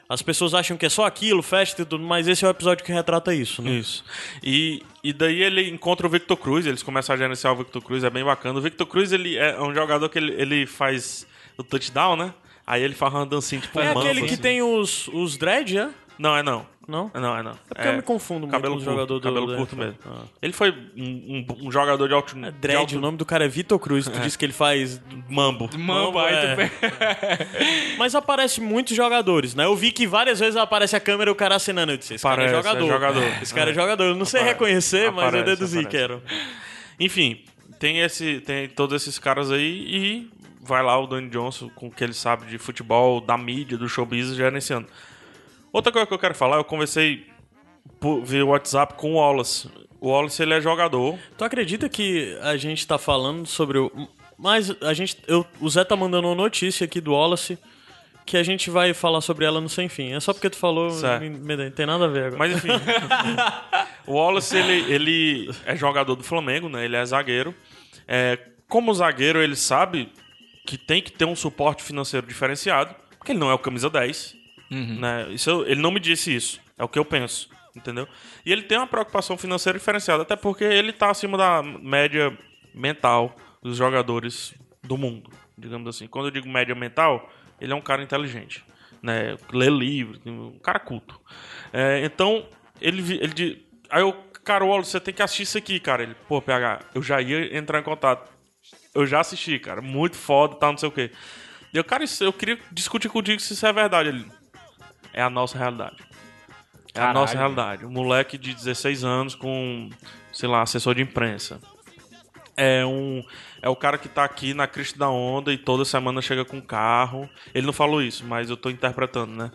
As 0.07 0.21
pessoas 0.21 0.53
acham 0.53 0.77
que 0.77 0.85
é 0.85 0.89
só 0.89 1.05
aquilo, 1.05 1.41
festa 1.41 1.81
e 1.81 1.85
tudo, 1.85 2.03
mas 2.03 2.27
esse 2.27 2.43
é 2.43 2.47
o 2.47 2.51
episódio 2.51 2.83
que 2.83 2.91
retrata 2.91 3.33
isso, 3.33 3.61
né? 3.61 3.71
Isso. 3.71 4.03
E, 4.43 4.83
e 5.03 5.13
daí 5.13 5.41
ele 5.41 5.69
encontra 5.69 6.05
o 6.05 6.09
Victor 6.09 6.37
Cruz, 6.37 6.65
eles 6.65 6.83
começam 6.83 7.15
a 7.15 7.17
gerenciar 7.17 7.53
o 7.53 7.55
Victor 7.55 7.81
Cruz, 7.81 8.03
é 8.03 8.09
bem 8.09 8.23
bacana. 8.23 8.59
O 8.59 8.61
Victor 8.61 8.85
Cruz, 8.85 9.11
ele 9.11 9.37
é 9.37 9.59
um 9.59 9.73
jogador 9.73 10.07
que 10.09 10.19
ele, 10.19 10.33
ele 10.33 10.65
faz 10.67 11.25
o 11.57 11.63
touchdown, 11.63 12.15
né? 12.15 12.33
Aí 12.67 12.83
ele 12.83 12.93
faz 12.93 13.13
uma 13.13 13.25
dancinha 13.25 13.61
tipo 13.61 13.79
É 13.79 13.93
um 13.93 13.99
aquele 13.99 14.21
que 14.21 14.33
assim. 14.33 14.41
tem 14.41 14.61
os, 14.61 15.07
os 15.07 15.37
dread, 15.37 15.77
é? 15.77 15.89
Não, 16.19 16.35
é 16.35 16.43
não. 16.43 16.65
Não? 16.87 17.09
É 17.13 17.19
não, 17.19 17.37
é 17.37 17.41
não. 17.43 17.51
É 17.51 17.55
porque 17.75 17.87
eu 17.87 17.93
me 17.93 18.01
confundo 18.01 18.41
muito 18.41 18.51
cabelo 18.51 18.75
com 18.75 18.81
o 18.81 18.83
curto, 18.83 18.91
jogador 18.93 19.19
do- 19.19 19.21
Cabelo 19.23 19.47
do 19.47 19.55
curto 19.55 19.75
mesmo. 19.77 19.95
Ah. 20.05 20.23
Ele 20.41 20.51
foi 20.51 20.71
um, 20.71 21.45
um- 21.49 21.67
um 21.67 21.71
jogador 21.71 22.07
de 22.07 22.13
alto... 22.13 22.37
É 22.37 22.51
de 22.51 22.57
dread, 22.57 22.77
alto 22.79 22.97
o 22.97 23.01
nome 23.01 23.17
do 23.17 23.25
cara 23.25 23.45
é 23.45 23.47
Vitor 23.47 23.79
Cruz. 23.79 24.05
Tu 24.07 24.19
disse 24.19 24.37
que 24.37 24.45
ele 24.45 24.51
faz 24.53 25.01
mambo. 25.29 25.69
Mambo, 25.77 26.19
aí 26.19 26.35
tu 26.35 26.61
é. 26.91 27.95
Mas 27.97 28.13
aparece 28.15 28.59
muitos 28.59 28.95
jogadores, 28.95 29.55
né? 29.55 29.65
Eu 29.65 29.75
vi 29.75 29.91
que 29.91 30.05
várias 30.05 30.39
vezes 30.39 30.57
aparece 30.57 30.95
a 30.95 30.99
câmera 30.99 31.29
e 31.29 31.33
o 31.33 31.35
cara 31.35 31.55
acenando. 31.55 31.91
Eu 31.93 31.97
disse, 31.97 32.15
esse 32.15 32.23
Parece, 32.23 32.53
cara 32.53 32.57
é 32.57 32.59
é 32.59 32.63
jogador. 32.63 32.87
jogador. 32.87 33.23
Esse 33.41 33.53
cara 33.53 33.69
é, 33.69 33.71
É. 33.71 33.75
jogador. 33.75 34.03
Eu 34.03 34.15
não 34.15 34.25
sei 34.25 34.41
Aparece, 34.41 34.59
reconhecer, 34.59 35.11
mas 35.11 35.23
eu 35.23 35.27
aparece, 35.29 35.45
deduzi 35.45 35.79
aparece. 35.79 35.89
que 35.89 35.97
era. 36.03 36.21
Enfim, 36.99 37.43
tem, 37.79 37.99
esse, 37.99 38.39
tem 38.41 38.67
todos 38.67 39.01
esses 39.01 39.17
caras 39.17 39.51
aí 39.51 39.85
e 39.87 40.29
vai 40.61 40.83
lá 40.83 40.97
o 40.99 41.07
Dwayne 41.07 41.29
Johnson 41.29 41.69
com 41.75 41.87
o 41.87 41.91
que 41.91 42.03
ele 42.03 42.13
sabe 42.13 42.45
de 42.45 42.57
futebol, 42.57 43.19
da 43.19 43.37
mídia, 43.37 43.77
do 43.77 43.87
showbiz 43.89 44.33
gerenciando. 44.35 44.87
Outra 45.73 45.91
coisa 45.91 46.05
que 46.07 46.13
eu 46.13 46.19
quero 46.19 46.35
falar, 46.35 46.57
eu 46.57 46.63
conversei 46.63 47.25
por, 47.99 48.23
via 48.23 48.45
WhatsApp 48.45 48.93
com 48.93 49.13
o 49.13 49.15
Wallace. 49.15 49.67
O 49.99 50.09
Wallace, 50.09 50.41
ele 50.41 50.53
é 50.53 50.61
jogador. 50.61 51.17
Tu 51.37 51.43
acredita 51.43 51.89
que 51.89 52.37
a 52.41 52.55
gente 52.55 52.85
tá 52.87 52.97
falando 52.99 53.45
sobre 53.47 53.79
o. 53.79 53.91
Mas 54.37 54.69
a 54.81 54.93
gente. 54.93 55.17
Eu, 55.27 55.45
o 55.59 55.69
Zé 55.69 55.83
tá 55.83 55.95
mandando 55.95 56.27
uma 56.27 56.35
notícia 56.35 56.85
aqui 56.85 57.01
do 57.01 57.13
Wallace 57.13 57.57
que 58.25 58.37
a 58.37 58.43
gente 58.43 58.69
vai 58.69 58.93
falar 58.93 59.19
sobre 59.21 59.45
ela 59.45 59.59
no 59.59 59.67
Sem 59.67 59.89
Fim. 59.89 60.13
É 60.13 60.19
só 60.19 60.31
porque 60.33 60.49
tu 60.49 60.57
falou. 60.57 60.91
Me- 61.19 61.29
me- 61.29 61.71
tem 61.71 61.85
nada 61.85 62.05
a 62.05 62.07
ver 62.07 62.25
agora. 62.25 62.37
Mas 62.37 62.53
enfim. 62.55 62.67
o 64.05 64.13
Wallace, 64.13 64.55
ele, 64.57 64.93
ele 64.93 65.49
é 65.65 65.75
jogador 65.75 66.15
do 66.15 66.23
Flamengo, 66.23 66.69
né? 66.69 66.85
Ele 66.85 66.95
é 66.95 67.05
zagueiro. 67.05 67.53
É, 68.07 68.37
como 68.67 68.93
zagueiro, 68.93 69.41
ele 69.41 69.55
sabe 69.55 70.11
que 70.65 70.77
tem 70.77 71.01
que 71.01 71.11
ter 71.11 71.25
um 71.25 71.35
suporte 71.35 71.83
financeiro 71.83 72.25
diferenciado, 72.27 72.93
porque 73.17 73.31
ele 73.31 73.39
não 73.39 73.49
é 73.49 73.53
o 73.53 73.59
camisa 73.59 73.89
10. 73.89 74.35
Né? 74.99 75.31
Isso 75.31 75.63
ele 75.67 75.81
não 75.81 75.91
me 75.91 75.99
disse 75.99 76.35
isso. 76.35 76.59
É 76.77 76.83
o 76.83 76.87
que 76.87 76.97
eu 76.99 77.05
penso. 77.05 77.49
Entendeu? 77.75 78.07
E 78.45 78.51
ele 78.51 78.61
tem 78.63 78.77
uma 78.77 78.85
preocupação 78.85 79.35
financeira 79.35 79.79
diferenciada, 79.79 80.21
até 80.21 80.35
porque 80.35 80.63
ele 80.63 80.93
tá 80.93 81.09
acima 81.09 81.35
da 81.37 81.63
média 81.63 82.37
mental 82.73 83.35
dos 83.63 83.77
jogadores 83.77 84.53
do 84.83 84.95
mundo, 84.95 85.31
digamos 85.57 85.87
assim. 85.87 86.05
Quando 86.07 86.25
eu 86.25 86.31
digo 86.31 86.47
média 86.47 86.75
mental, 86.75 87.27
ele 87.59 87.73
é 87.73 87.75
um 87.75 87.81
cara 87.81 88.03
inteligente, 88.03 88.63
né? 89.01 89.35
Lê 89.51 89.71
livro, 89.71 90.19
um 90.25 90.59
cara 90.59 90.79
culto. 90.79 91.19
É, 91.71 92.05
então, 92.05 92.47
ele, 92.79 93.01
ele 93.19 93.65
aí 93.89 94.01
eu, 94.01 94.15
Wallace, 94.47 94.91
você 94.91 94.99
tem 94.99 95.13
que 95.13 95.23
assistir 95.23 95.43
isso 95.43 95.57
aqui, 95.57 95.79
cara. 95.79 96.03
Ele, 96.03 96.15
pô, 96.27 96.39
PH, 96.41 96.79
eu 96.93 97.01
já 97.01 97.19
ia 97.21 97.57
entrar 97.57 97.79
em 97.79 97.83
contato. 97.83 98.31
Eu 98.93 99.07
já 99.07 99.19
assisti, 99.19 99.57
cara. 99.57 99.81
Muito 99.81 100.15
foda, 100.15 100.55
tal, 100.57 100.73
não 100.73 100.77
sei 100.77 100.89
o 100.89 100.91
quê. 100.91 101.09
Eu, 101.73 101.83
cara, 101.83 102.03
isso- 102.03 102.23
eu 102.23 102.31
queria 102.31 102.59
discutir 102.71 103.09
contigo 103.09 103.41
se 103.41 103.53
isso 103.53 103.65
é 103.65 103.73
verdade. 103.73 104.09
Ele, 104.09 104.25
é 105.13 105.21
a 105.21 105.29
nossa 105.29 105.57
realidade. 105.57 105.97
É 106.93 106.99
a 106.99 107.01
Caralho. 107.01 107.19
nossa 107.19 107.37
realidade. 107.37 107.85
Um 107.85 107.91
moleque 107.91 108.37
de 108.37 108.53
16 108.53 109.03
anos 109.03 109.35
com, 109.35 109.89
sei 110.31 110.47
lá, 110.49 110.61
assessor 110.61 110.93
de 110.95 111.01
imprensa. 111.01 111.59
É 112.55 112.85
um 112.85 113.23
é 113.63 113.69
o 113.69 113.75
cara 113.75 113.97
que 113.97 114.07
tá 114.09 114.23
aqui 114.25 114.53
na 114.53 114.67
crista 114.67 114.99
da 114.99 115.09
onda 115.09 115.51
e 115.53 115.57
toda 115.57 115.83
semana 115.85 116.21
chega 116.21 116.43
com 116.45 116.61
carro. 116.61 117.27
Ele 117.53 117.65
não 117.65 117.73
falou 117.73 118.01
isso, 118.01 118.23
mas 118.25 118.49
eu 118.49 118.57
tô 118.57 118.69
interpretando, 118.69 119.33
né? 119.33 119.49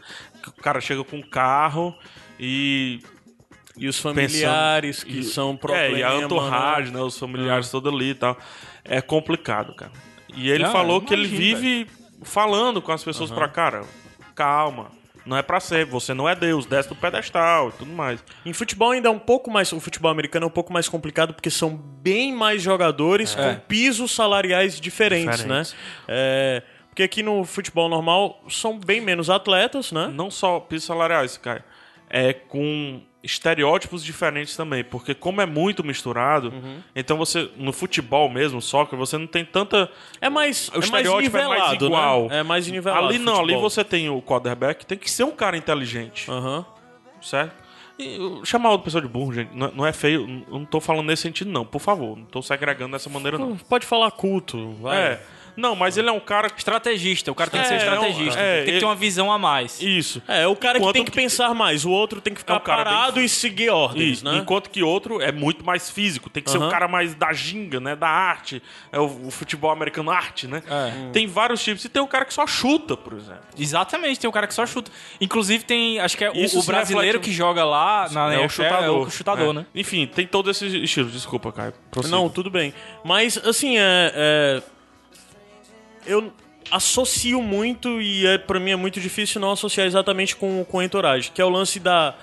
O 0.46 0.52
cara 0.62 0.80
chega 0.80 1.04
com 1.04 1.22
carro 1.22 1.94
e 2.40 3.00
E 3.76 3.86
os 3.86 4.00
familiares 4.00 5.04
que 5.04 5.20
e- 5.20 5.22
são 5.22 5.56
problema, 5.56 5.96
É, 5.96 6.00
e 6.00 6.02
a 6.02 6.16
entourage, 6.16 6.90
né? 6.90 7.00
Os 7.00 7.16
familiares 7.16 7.70
todos 7.70 7.92
ali 7.94 8.10
e 8.10 8.14
tal. 8.14 8.36
É 8.84 9.00
complicado, 9.00 9.72
cara. 9.76 9.92
E 10.34 10.50
ele 10.50 10.64
Não, 10.64 10.72
falou 10.72 11.00
que 11.00 11.14
ele 11.14 11.28
vive 11.28 11.86
falando 12.22 12.82
com 12.82 12.90
as 12.90 13.04
pessoas 13.04 13.30
pra 13.30 13.46
cara, 13.48 13.84
calma, 14.34 14.90
não 15.28 15.36
é 15.36 15.42
pra 15.42 15.60
ser, 15.60 15.84
você 15.84 16.14
não 16.14 16.26
é 16.26 16.34
Deus, 16.34 16.64
desce 16.64 16.88
do 16.88 16.96
pedestal 16.96 17.68
e 17.68 17.72
tudo 17.72 17.92
mais. 17.92 18.24
Em 18.46 18.52
futebol 18.54 18.92
ainda 18.92 19.08
é 19.08 19.12
um 19.12 19.18
pouco 19.18 19.50
mais. 19.50 19.70
O 19.72 19.78
futebol 19.78 20.10
americano 20.10 20.44
é 20.44 20.46
um 20.46 20.50
pouco 20.50 20.72
mais 20.72 20.88
complicado 20.88 21.34
porque 21.34 21.50
são 21.50 21.76
bem 21.76 22.32
mais 22.32 22.62
jogadores 22.62 23.34
com 23.34 23.54
pisos 23.68 24.10
salariais 24.12 24.80
diferentes, 24.80 25.40
Diferentes. 25.42 25.72
né? 25.74 25.78
É, 26.08 26.62
porque 26.88 27.02
aqui 27.02 27.22
no 27.22 27.44
futebol 27.44 27.90
normal 27.90 28.42
são 28.48 28.78
bem 28.78 29.02
menos 29.02 29.28
atletas, 29.28 29.92
né? 29.92 30.10
Não 30.12 30.30
só 30.30 30.60
pisos 30.60 30.86
salariais, 30.86 31.36
cara, 31.36 31.62
é 32.08 32.32
com 32.32 33.02
estereótipos 33.22 34.04
diferentes 34.04 34.56
também, 34.56 34.84
porque 34.84 35.14
como 35.14 35.40
é 35.40 35.46
muito 35.46 35.82
misturado, 35.82 36.48
Uhum. 36.50 36.78
então 36.94 37.16
você, 37.16 37.50
no 37.56 37.72
futebol 37.72 38.28
mesmo, 38.30 38.62
soccer, 38.62 38.96
você 38.98 39.18
não 39.18 39.26
tem 39.26 39.44
tanta... 39.44 39.90
É 40.20 40.28
mais, 40.30 40.68
O 40.68 40.72
é 40.72 40.74
mais 40.74 40.84
estereótipo 40.84 41.36
é 41.36 41.40
mais 41.46 41.50
nivelado, 41.60 41.86
igual. 41.86 42.28
Né? 42.28 42.38
É 42.38 42.42
mais 42.42 42.66
nivelado. 42.68 43.06
ali 43.08 43.18
não, 43.18 43.34
ali 43.34 43.40
futebol. 43.54 43.62
você 43.70 43.84
tem 43.84 44.08
o 44.08 44.22
quarterback, 44.22 44.86
tem 44.86 44.96
que 44.96 45.10
ser 45.10 45.24
um 45.24 45.32
cara 45.32 45.56
inteligente. 45.56 46.30
Aham. 46.30 46.64
certo? 47.20 47.66
E 48.00 48.16
chamar 48.44 48.70
outra 48.70 48.84
pessoa 48.84 49.02
de 49.02 49.08
burro, 49.08 49.32
gente, 49.32 49.50
não, 49.52 49.72
não 49.72 49.84
é 49.86 49.92
feio, 49.92 50.24
não 50.48 50.64
tô 50.64 50.80
falando 50.80 51.06
nesse 51.08 51.22
sentido, 51.22 51.50
não, 51.50 51.64
por 51.66 51.80
favor, 51.80 52.16
não 52.16 52.24
tô 52.26 52.40
segregando 52.40 52.92
dessa 52.92 53.10
maneira, 53.10 53.36
não. 53.36 53.56
Pode 53.56 53.84
falar 53.84 54.08
culto, 54.12 54.74
vai. 54.80 54.96
É, 54.96 55.22
não, 55.58 55.74
mas 55.76 55.96
ele 55.98 56.08
é 56.08 56.12
um 56.12 56.20
cara. 56.20 56.48
Estrategista, 56.56 57.30
o 57.30 57.34
cara 57.34 57.50
tem 57.50 57.60
que 57.60 57.66
ser 57.68 57.74
É, 57.74 57.76
estrategista. 57.78 58.40
é, 58.40 58.54
tem 58.56 58.64
que 58.64 58.70
ele- 58.70 58.78
ter 58.80 58.84
uma 58.86 58.94
visão 58.94 59.30
a 59.32 59.38
mais. 59.38 59.80
Isso. 59.82 60.22
É, 60.28 60.46
o 60.46 60.54
cara 60.56 60.78
que 60.80 60.92
tem 60.92 61.04
que, 61.04 61.10
que- 61.10 61.16
pensar 61.16 61.54
mais, 61.54 61.84
o 61.84 61.90
outro 61.90 62.20
tem 62.20 62.32
que 62.32 62.40
ficar 62.40 62.54
É 62.54 62.56
um 62.56 62.60
cara 62.60 62.84
bem- 62.84 62.92
parado 62.94 63.20
e 63.20 63.28
seguir 63.28 63.70
ordens, 63.70 64.18
Isso, 64.18 64.24
né? 64.24 64.36
Enquanto 64.38 64.70
que 64.70 64.82
outro 64.82 65.20
é 65.20 65.30
muito 65.32 65.64
mais 65.64 65.90
físico, 65.90 66.30
tem 66.30 66.42
que 66.42 66.50
ser 66.50 66.58
Aham. 66.58 66.66
um 66.68 66.70
cara 66.70 66.88
mais 66.88 67.14
da 67.14 67.32
ginga, 67.32 67.80
né? 67.80 67.94
Da 67.96 68.08
arte. 68.08 68.62
É 68.92 68.98
o, 68.98 69.26
o 69.26 69.30
futebol 69.30 69.70
americano 69.70 70.10
arte, 70.10 70.46
né? 70.46 70.62
É. 70.68 71.10
Tem 71.12 71.26
vários 71.26 71.62
tipos. 71.62 71.84
E 71.84 71.88
tem 71.88 72.00
um 72.02 72.06
cara 72.06 72.24
que 72.24 72.32
só 72.34 72.46
chuta, 72.46 72.96
por 72.96 73.12
exemplo. 73.14 73.42
Exatamente, 73.58 74.20
tem 74.20 74.28
um 74.28 74.32
cara 74.32 74.46
que 74.46 74.54
só 74.54 74.64
chuta. 74.66 74.90
Inclusive 75.20 75.64
tem, 75.64 75.98
acho 75.98 76.16
que 76.16 76.24
é 76.24 76.30
o- 76.30 76.36
Isso 76.36 76.60
o, 76.60 76.62
brasileiro 76.62 77.18
reflete- 77.18 77.24
que 77.30 77.32
joga 77.36 77.64
lá 77.64 78.08
na 78.10 78.32
é 78.32 78.44
o 78.44 78.48
chutador. 78.48 78.84
É 78.84 78.90
o 78.90 79.10
chutador, 79.10 79.50
É. 79.50 79.52
né? 79.58 79.66
Enfim, 79.74 80.06
tem 80.06 80.26
todos 80.26 80.56
esses 80.56 80.72
estilos. 80.72 81.12
Desculpa, 81.12 81.52
Caio. 81.52 81.72
Prossiga. 81.90 82.16
Não, 82.16 82.28
tudo 82.28 82.50
bem. 82.50 82.72
Mas, 83.04 83.36
assim, 83.38 83.76
é. 83.78 84.62
Eu 86.08 86.32
associo 86.70 87.40
muito, 87.42 88.00
e 88.00 88.26
é, 88.26 88.38
pra 88.38 88.58
mim 88.58 88.70
é 88.70 88.76
muito 88.76 89.00
difícil 89.00 89.40
não 89.40 89.52
associar 89.52 89.86
exatamente 89.86 90.34
com, 90.34 90.64
com 90.64 90.82
entourage, 90.82 91.30
que 91.30 91.40
é 91.40 91.44
o 91.44 91.48
lance 91.48 91.78
da. 91.78 92.14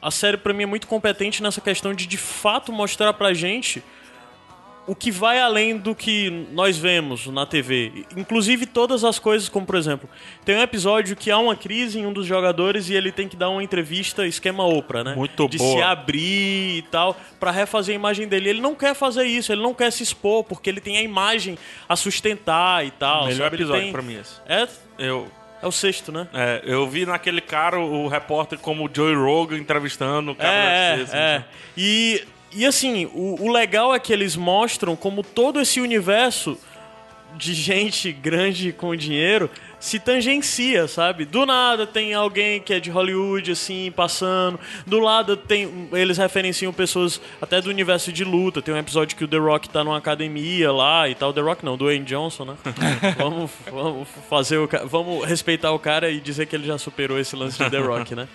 A 0.00 0.10
série, 0.10 0.36
pra 0.36 0.52
mim, 0.52 0.64
é 0.64 0.66
muito 0.66 0.86
competente 0.86 1.42
nessa 1.42 1.60
questão 1.60 1.94
de 1.94 2.06
de 2.06 2.18
fato 2.18 2.70
mostrar 2.70 3.12
pra 3.14 3.32
gente 3.32 3.82
o 4.86 4.94
que 4.94 5.10
vai 5.10 5.38
além 5.40 5.78
do 5.78 5.94
que 5.94 6.46
nós 6.52 6.76
vemos 6.76 7.26
na 7.28 7.46
TV. 7.46 8.04
Inclusive 8.16 8.66
todas 8.66 9.02
as 9.02 9.18
coisas, 9.18 9.48
como 9.48 9.64
por 9.64 9.76
exemplo, 9.76 10.08
tem 10.44 10.56
um 10.56 10.60
episódio 10.60 11.16
que 11.16 11.30
há 11.30 11.38
uma 11.38 11.56
crise 11.56 11.98
em 11.98 12.04
um 12.06 12.12
dos 12.12 12.26
jogadores 12.26 12.90
e 12.90 12.94
ele 12.94 13.10
tem 13.10 13.26
que 13.26 13.34
dar 13.36 13.48
uma 13.48 13.62
entrevista 13.62 14.26
esquema 14.26 14.64
Oprah, 14.66 15.02
né? 15.02 15.14
Muito 15.14 15.48
de 15.48 15.56
boa. 15.56 15.76
se 15.78 15.82
abrir 15.82 16.78
e 16.78 16.82
tal, 16.90 17.16
pra 17.40 17.50
refazer 17.50 17.94
a 17.94 17.96
imagem 17.96 18.28
dele. 18.28 18.50
Ele 18.50 18.60
não 18.60 18.74
quer 18.74 18.94
fazer 18.94 19.24
isso, 19.24 19.50
ele 19.52 19.62
não 19.62 19.72
quer 19.72 19.90
se 19.90 20.02
expor, 20.02 20.44
porque 20.44 20.68
ele 20.68 20.80
tem 20.80 20.98
a 20.98 21.02
imagem 21.02 21.56
a 21.88 21.96
sustentar 21.96 22.84
e 22.86 22.90
tal. 22.90 23.26
Melhor 23.26 23.44
sabe? 23.44 23.56
Episódio 23.56 23.82
tem- 23.84 23.92
pra 23.92 24.02
mim 24.02 24.18
esse. 24.20 24.34
É, 24.46 24.68
Eu, 24.98 25.28
é 25.62 25.66
o 25.66 25.72
sexto, 25.72 26.12
né? 26.12 26.28
é, 26.34 26.60
eu 26.66 26.86
vi 26.86 27.06
naquele 27.06 27.40
cara 27.40 27.80
o, 27.80 28.06
repórter 28.06 28.58
como 28.58 28.84
o 28.86 28.90
Joey 28.94 29.14
Rogan 29.16 29.56
entrevistando 29.56 30.32
o 30.32 30.34
cara 30.34 30.50
da 30.50 30.56
É, 30.58 30.96
UFC, 30.98 31.00
é, 31.00 31.02
assim. 31.04 31.16
é. 31.16 31.44
E, 31.76 32.24
e 32.54 32.64
assim, 32.66 33.06
o, 33.06 33.36
o 33.40 33.50
legal 33.50 33.94
é 33.94 33.98
que 33.98 34.12
eles 34.12 34.36
mostram 34.36 34.94
como 34.96 35.22
todo 35.22 35.60
esse 35.60 35.80
universo 35.80 36.58
de 37.36 37.52
gente 37.52 38.12
grande 38.12 38.72
com 38.72 38.94
dinheiro 38.94 39.50
se 39.80 39.98
tangencia, 39.98 40.88
sabe? 40.88 41.24
Do 41.24 41.44
nada 41.44 41.86
tem 41.86 42.14
alguém 42.14 42.60
que 42.60 42.72
é 42.72 42.80
de 42.80 42.90
Hollywood, 42.90 43.52
assim, 43.52 43.92
passando. 43.94 44.58
Do 44.86 44.98
lado 44.98 45.36
tem. 45.36 45.88
Eles 45.92 46.16
referenciam 46.16 46.72
pessoas 46.72 47.20
até 47.40 47.60
do 47.60 47.68
universo 47.68 48.10
de 48.10 48.24
luta. 48.24 48.62
Tem 48.62 48.72
um 48.72 48.78
episódio 48.78 49.16
que 49.16 49.24
o 49.24 49.28
The 49.28 49.36
Rock 49.36 49.68
tá 49.68 49.84
numa 49.84 49.98
academia 49.98 50.72
lá 50.72 51.08
e 51.08 51.14
tal. 51.14 51.32
The 51.34 51.40
Rock 51.42 51.64
não, 51.64 51.76
do 51.76 51.84
Dwayne 51.84 52.04
Johnson, 52.04 52.46
né? 52.46 52.56
vamos, 53.18 53.50
vamos 53.70 54.08
fazer 54.30 54.56
o 54.56 54.68
Vamos 54.86 55.26
respeitar 55.26 55.72
o 55.72 55.78
cara 55.78 56.10
e 56.10 56.20
dizer 56.20 56.46
que 56.46 56.56
ele 56.56 56.66
já 56.66 56.78
superou 56.78 57.18
esse 57.18 57.36
lance 57.36 57.62
de 57.62 57.68
The 57.68 57.78
Rock, 57.78 58.14
né? 58.14 58.26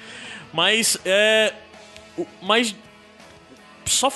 Mas 0.53 0.99
é. 1.03 1.53
Mas 2.41 2.75
só 3.89 4.11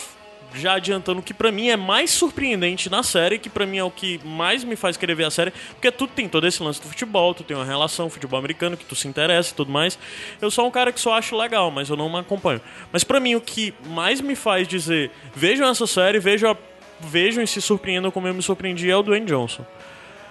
já 0.55 0.73
adiantando 0.73 1.19
que 1.21 1.33
pra 1.33 1.51
mim 1.51 1.69
é 1.69 1.75
mais 1.75 2.11
surpreendente 2.11 2.87
na 2.87 3.01
série, 3.01 3.39
que 3.39 3.49
pra 3.49 3.65
mim 3.65 3.77
é 3.79 3.83
o 3.83 3.89
que 3.89 4.19
mais 4.23 4.63
me 4.63 4.75
faz 4.75 4.95
querer 4.95 5.15
ver 5.15 5.23
a 5.25 5.31
série, 5.31 5.51
porque 5.71 5.89
tu 5.89 6.05
tem 6.05 6.29
todo 6.29 6.45
esse 6.45 6.61
lance 6.61 6.79
do 6.79 6.87
futebol, 6.87 7.33
tu 7.33 7.43
tem 7.43 7.57
uma 7.57 7.65
relação 7.65 8.07
futebol 8.07 8.37
americano 8.37 8.77
que 8.77 8.85
tu 8.85 8.95
se 8.95 9.07
interessa 9.07 9.51
e 9.51 9.55
tudo 9.55 9.71
mais. 9.71 9.97
Eu 10.39 10.51
sou 10.51 10.67
um 10.67 10.71
cara 10.71 10.91
que 10.93 11.01
só 11.01 11.13
acho 11.15 11.35
legal, 11.35 11.71
mas 11.71 11.89
eu 11.89 11.97
não 11.97 12.07
me 12.07 12.19
acompanho. 12.19 12.61
Mas 12.91 13.03
pra 13.03 13.19
mim 13.19 13.33
o 13.33 13.41
que 13.41 13.73
mais 13.87 14.21
me 14.21 14.35
faz 14.35 14.67
dizer, 14.67 15.09
vejam 15.35 15.67
essa 15.67 15.87
série, 15.87 16.19
vejam 16.19 16.51
a- 16.51 16.57
Vejam 17.05 17.43
e 17.43 17.47
se 17.47 17.59
surpreendam 17.61 18.09
como 18.11 18.29
eu 18.29 18.33
me 18.33 18.41
surpreendi 18.41 18.89
é 18.89 18.95
o 18.95 19.03
Dwayne 19.03 19.25
Johnson. 19.25 19.65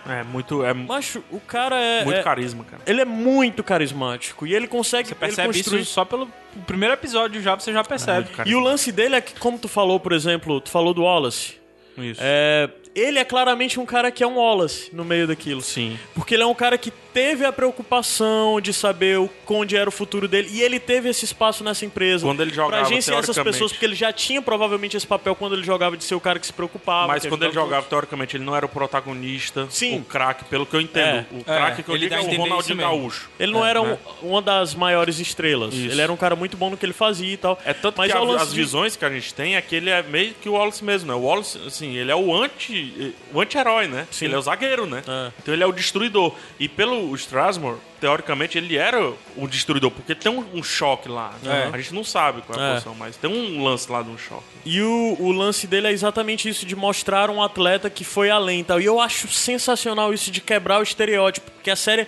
É 0.08 0.22
muito, 0.24 0.64
é 0.64 0.74
Macho, 0.74 1.22
o 1.30 1.38
cara 1.38 1.78
é. 1.78 2.04
muito 2.04 2.18
é- 2.18 2.22
carisma, 2.22 2.64
cara. 2.64 2.82
Ele 2.86 3.00
é 3.00 3.04
muito 3.04 3.62
carismático 3.62 4.46
e 4.46 4.54
ele 4.54 4.66
consegue 4.66 5.08
Você 5.08 5.14
ele 5.14 5.20
percebe 5.20 5.54
construi- 5.54 5.80
isso 5.82 5.92
só 5.92 6.04
pelo 6.04 6.28
primeiro 6.66 6.94
episódio 6.94 7.40
já, 7.40 7.54
você 7.54 7.72
já 7.72 7.84
percebe. 7.84 8.28
Muito 8.36 8.48
E 8.48 8.54
o 8.54 8.60
lance 8.60 8.90
dele 8.90 9.14
é 9.16 9.20
que, 9.20 9.38
como 9.38 9.58
tu 9.58 9.68
falou, 9.68 10.00
por 10.00 10.12
exemplo, 10.12 10.60
tu 10.60 10.70
falou 10.70 10.92
do 10.92 11.02
Wallace. 11.02 11.54
Isso. 11.96 12.20
É, 12.22 12.68
ele 12.94 13.18
é 13.18 13.24
claramente 13.24 13.78
um 13.78 13.84
cara 13.86 14.10
que 14.10 14.24
é 14.24 14.26
um 14.26 14.36
Wallace 14.38 14.90
no 14.94 15.04
meio 15.04 15.26
daquilo. 15.26 15.60
Sim. 15.60 15.98
Porque 16.14 16.34
ele 16.34 16.42
é 16.42 16.46
um 16.46 16.54
cara 16.54 16.76
que 16.78 16.92
teve 17.12 17.44
a 17.44 17.52
preocupação 17.52 18.60
de 18.60 18.72
saber 18.72 19.18
o, 19.18 19.28
onde 19.48 19.76
era 19.76 19.88
o 19.88 19.92
futuro 19.92 20.26
dele. 20.26 20.48
E 20.52 20.62
ele 20.62 20.80
teve 20.80 21.08
esse 21.08 21.24
espaço 21.24 21.62
nessa 21.62 21.84
empresa. 21.84 22.24
Quando 22.26 22.40
ele 22.40 22.52
jogava, 22.52 22.72
Pra 22.84 22.86
agenciar 22.94 23.18
essas 23.18 23.36
pessoas, 23.38 23.70
porque 23.72 23.84
ele 23.84 23.94
já 23.94 24.12
tinha 24.12 24.40
provavelmente 24.40 24.96
esse 24.96 25.06
papel 25.06 25.34
quando 25.34 25.54
ele 25.54 25.62
jogava 25.62 25.96
de 25.96 26.04
ser 26.04 26.14
o 26.14 26.20
cara 26.20 26.38
que 26.38 26.46
se 26.46 26.52
preocupava. 26.52 27.08
Mas 27.08 27.26
quando 27.26 27.42
ele 27.44 27.52
jogava, 27.52 27.86
teoricamente, 27.86 28.36
ele 28.36 28.44
não 28.44 28.56
era 28.56 28.64
o 28.64 28.68
protagonista, 28.68 29.66
Sim. 29.70 29.98
o 29.98 30.04
craque, 30.04 30.44
pelo 30.46 30.64
que 30.66 30.74
eu 30.74 30.80
entendo. 30.80 31.02
É. 31.02 31.24
o 31.32 31.44
craque 31.44 31.82
que 31.82 31.90
eu 31.90 31.94
ele 31.94 32.08
digo 32.08 32.14
é 32.14 32.20
o 32.20 32.36
Ronaldinho. 32.36 32.78
Gaúcho. 32.78 33.28
Ele 33.38 33.52
não 33.52 33.64
É, 33.66 33.70
era 33.70 33.82
né? 33.82 33.98
um- 34.22 34.28
uma 34.30 34.42
das 34.42 34.74
maiores 34.74 35.18
estrelas. 35.18 35.74
Isso. 35.74 35.90
Ele 35.92 36.00
era 36.00 36.12
um 36.12 36.16
cara 36.16 36.34
muito 36.34 36.56
bom 36.56 36.70
no 36.70 36.76
que 36.76 36.86
ele 36.86 36.92
fazia 36.92 37.32
e 37.32 37.36
tal. 37.36 37.58
É 37.64 37.72
tanto 37.74 37.98
Mas 37.98 38.10
que 38.10 38.16
é 38.16 38.20
o 38.20 38.32
a- 38.32 38.42
as 38.42 38.50
de- 38.50 38.56
visões 38.56 38.96
que 38.96 39.04
a 39.04 39.10
gente 39.10 39.34
tem 39.34 39.56
é 39.56 39.60
que 39.62 39.74
ele 39.76 39.90
é 39.90 40.02
meio 40.02 40.34
que 40.34 40.48
o 40.48 40.52
Wallace 40.52 40.82
mesmo, 40.84 41.08
né? 41.08 41.14
O 41.14 41.22
Wallace, 41.22 41.58
assim, 41.66 41.96
ele 41.96 42.10
é 42.10 42.16
o 42.16 42.34
anti 42.34 43.14
o 43.32 43.40
anti-herói, 43.40 43.86
né? 43.88 44.06
Sim. 44.10 44.26
Ele 44.26 44.34
é 44.34 44.38
o 44.38 44.42
zagueiro, 44.42 44.86
né? 44.86 45.02
É. 45.06 45.30
Então 45.42 45.52
ele 45.54 45.62
é 45.62 45.66
o 45.66 45.72
destruidor. 45.72 46.34
E 46.58 46.68
pelo 46.68 47.01
Strasmore, 47.14 47.76
teoricamente, 48.00 48.56
ele 48.58 48.76
era 48.76 49.12
o 49.36 49.46
destruidor, 49.48 49.90
porque 49.90 50.14
tem 50.14 50.30
um, 50.30 50.44
um 50.54 50.62
choque 50.62 51.08
lá. 51.08 51.32
É. 51.44 51.70
A 51.72 51.78
gente 51.78 51.94
não 51.94 52.04
sabe 52.04 52.42
qual 52.42 52.58
é 52.58 52.62
a 52.62 52.66
É. 52.66 52.72
posição, 52.74 52.94
mas 52.94 53.16
tem 53.16 53.30
um 53.30 53.62
lance 53.62 53.90
lá 53.90 54.02
de 54.02 54.10
um 54.10 54.18
choque. 54.18 54.44
E 54.64 54.80
o, 54.82 55.16
o 55.18 55.32
lance 55.32 55.66
dele 55.66 55.88
é 55.88 55.92
exatamente 55.92 56.48
isso, 56.48 56.64
de 56.66 56.74
mostrar 56.76 57.30
um 57.30 57.42
atleta 57.42 57.88
que 57.90 58.04
foi 58.04 58.30
além 58.30 58.60
e 58.60 58.64
tal. 58.64 58.80
E 58.80 58.84
eu 58.84 59.00
acho 59.00 59.28
sensacional 59.28 60.12
isso 60.14 60.30
de 60.30 60.40
quebrar 60.40 60.78
o 60.80 60.82
estereótipo, 60.82 61.50
porque 61.50 61.70
a 61.70 61.76
série, 61.76 62.06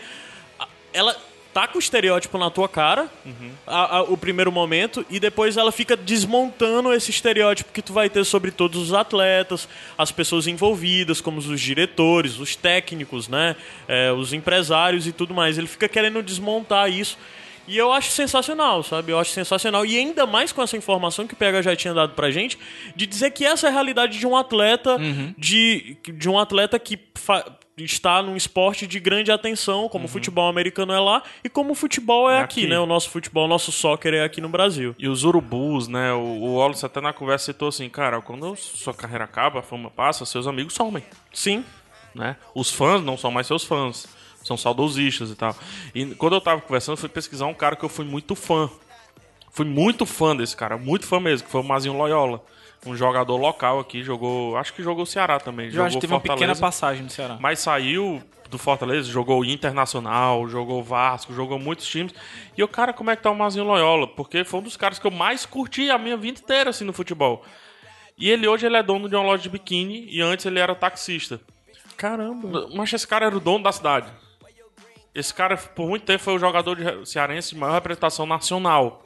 ela 0.92 1.16
tá 1.54 1.66
com 1.68 1.76
o 1.76 1.80
estereótipo 1.80 2.36
na 2.36 2.50
tua 2.50 2.68
cara, 2.68 3.08
a- 3.66 3.98
a- 3.98 4.02
o 4.02 4.16
primeiro 4.16 4.50
momento, 4.50 5.06
e 5.08 5.20
depois 5.20 5.56
ela 5.56 5.70
fica 5.70 5.96
desmontando 5.96 6.92
esse 6.92 7.10
estereótipo 7.12 7.72
que 7.72 7.80
tu 7.80 7.92
vai 7.92 8.10
ter 8.10 8.24
sobre 8.24 8.50
todos 8.50 8.78
os 8.82 8.92
atletas, 8.92 9.68
as 9.96 10.10
pessoas 10.10 10.46
envolvidas, 10.48 11.20
como 11.20 11.38
os 11.38 11.60
diretores, 11.60 12.38
os 12.40 12.56
técnicos, 12.56 13.28
né, 13.28 13.54
é, 13.86 14.10
os 14.12 14.32
empresários 14.32 15.06
e 15.06 15.12
tudo 15.12 15.32
mais. 15.32 15.56
Ele 15.56 15.68
fica 15.68 15.88
querendo 15.88 16.22
desmontar 16.22 16.90
isso. 16.90 17.16
E 17.66 17.78
eu 17.78 17.90
acho 17.90 18.10
sensacional, 18.10 18.82
sabe? 18.82 19.10
Eu 19.12 19.18
acho 19.18 19.30
sensacional. 19.30 19.86
E 19.86 19.96
ainda 19.96 20.26
mais 20.26 20.52
com 20.52 20.62
essa 20.62 20.76
informação 20.76 21.26
que 21.26 21.32
o 21.32 21.36
PH 21.36 21.62
já 21.62 21.74
tinha 21.76 21.94
dado 21.94 22.12
pra 22.12 22.30
gente, 22.30 22.58
de 22.94 23.06
dizer 23.06 23.30
que 23.30 23.42
essa 23.46 23.68
é 23.68 23.70
a 23.70 23.72
realidade 23.72 24.18
de 24.18 24.26
um 24.26 24.36
atleta, 24.36 24.96
Uhum. 24.96 25.32
de, 25.38 25.96
de 26.12 26.28
um 26.28 26.38
atleta 26.38 26.78
que 26.78 26.98
fa- 27.14 27.46
está 27.76 28.22
num 28.22 28.36
esporte 28.36 28.86
de 28.86 29.00
grande 29.00 29.32
atenção, 29.32 29.88
como 29.88 30.04
o 30.04 30.08
futebol 30.08 30.48
americano 30.48 30.92
é 30.92 31.00
lá, 31.00 31.22
e 31.42 31.48
como 31.48 31.72
o 31.72 31.74
futebol 31.74 32.30
é, 32.30 32.34
Uhum. 32.34 32.40
É 32.40 32.44
aqui, 32.44 32.60
aqui. 32.60 32.68
né? 32.68 32.78
O 32.78 32.86
nosso 32.86 33.10
futebol, 33.10 33.46
o 33.46 33.48
nosso 33.48 33.72
soccer 33.72 34.14
é 34.14 34.22
aqui 34.22 34.40
no 34.40 34.48
Brasil. 34.48 34.94
E 34.98 35.08
os 35.08 35.24
urubus, 35.24 35.88
né? 35.88 36.12
O, 36.12 36.18
o 36.20 36.54
Wallace 36.56 36.86
até 36.86 37.00
na 37.00 37.12
conversa 37.12 37.46
citou 37.46 37.68
assim, 37.68 37.88
cara, 37.88 38.20
quando 38.20 38.54
sua 38.56 38.94
carreira 38.94 39.24
acaba, 39.24 39.58
a 39.60 39.62
fama 39.62 39.90
passa, 39.90 40.24
seus 40.24 40.46
amigos 40.46 40.74
somem, 40.74 41.02
Sim. 41.32 41.64
né? 42.14 42.36
Os 42.54 42.70
fãs 42.70 43.02
não 43.02 43.16
são 43.16 43.30
mais 43.30 43.46
seus 43.46 43.64
fãs, 43.64 44.06
são 44.44 44.56
saudosistas 44.56 45.30
e 45.30 45.34
tal. 45.34 45.56
E 45.94 46.06
quando 46.14 46.34
eu 46.34 46.40
tava 46.40 46.60
conversando, 46.60 46.92
eu 46.94 47.00
fui 47.00 47.08
pesquisar 47.08 47.46
um 47.46 47.54
cara 47.54 47.74
que 47.74 47.84
eu 47.84 47.88
fui 47.88 48.04
muito 48.04 48.34
fã. 48.36 48.70
Fui 49.50 49.64
muito 49.64 50.04
fã 50.04 50.34
desse 50.36 50.56
cara, 50.56 50.76
muito 50.76 51.06
fã 51.06 51.18
mesmo, 51.20 51.46
que 51.46 51.52
foi 51.52 51.60
o 51.60 51.64
Mazinho 51.64 51.96
Loyola. 51.96 52.42
Um 52.86 52.94
jogador 52.96 53.36
local 53.36 53.80
aqui, 53.80 54.02
jogou. 54.02 54.56
Acho 54.56 54.72
que 54.74 54.82
jogou 54.82 55.04
o 55.04 55.06
Ceará 55.06 55.40
também. 55.40 55.66
Eu 55.66 55.72
jogou 55.72 55.86
acho 55.86 55.96
que 55.96 56.00
teve 56.02 56.12
uma 56.12 56.20
Fortaleza, 56.20 56.46
pequena 56.46 56.60
passagem 56.60 57.02
no 57.02 57.10
Ceará. 57.10 57.38
Mas 57.40 57.60
saiu 57.60 58.22
do 58.50 58.58
Fortaleza, 58.58 59.10
jogou 59.10 59.44
Internacional, 59.44 60.46
jogou 60.48 60.82
Vasco, 60.82 61.32
jogou 61.34 61.58
muitos 61.58 61.86
times. 61.86 62.14
E 62.56 62.62
o 62.62 62.68
cara, 62.68 62.92
como 62.92 63.10
é 63.10 63.16
que 63.16 63.22
tá 63.22 63.30
o 63.30 63.34
Mazinho 63.34 63.64
Loyola? 63.64 64.06
Porque 64.06 64.44
foi 64.44 64.60
um 64.60 64.62
dos 64.62 64.76
caras 64.76 64.98
que 64.98 65.06
eu 65.06 65.10
mais 65.10 65.46
curti 65.46 65.90
a 65.90 65.98
minha 65.98 66.16
vida 66.16 66.40
inteira 66.40 66.70
assim 66.70 66.84
no 66.84 66.92
futebol. 66.92 67.44
E 68.16 68.30
ele 68.30 68.46
hoje 68.46 68.66
ele 68.66 68.76
é 68.76 68.82
dono 68.82 69.08
de 69.08 69.16
uma 69.16 69.24
loja 69.24 69.42
de 69.42 69.48
biquíni 69.48 70.06
e 70.08 70.20
antes 70.20 70.46
ele 70.46 70.60
era 70.60 70.74
taxista. 70.74 71.40
Caramba. 71.96 72.68
Mas 72.74 72.92
esse 72.92 73.06
cara 73.06 73.26
era 73.26 73.36
o 73.36 73.40
dono 73.40 73.64
da 73.64 73.72
cidade. 73.72 74.10
Esse 75.14 75.32
cara, 75.32 75.56
por 75.56 75.88
muito 75.88 76.04
tempo, 76.04 76.22
foi 76.22 76.34
o 76.34 76.38
jogador 76.38 76.76
de 76.76 77.08
cearense 77.08 77.54
de 77.54 77.56
maior 77.60 77.74
representação 77.74 78.26
nacional. 78.26 79.04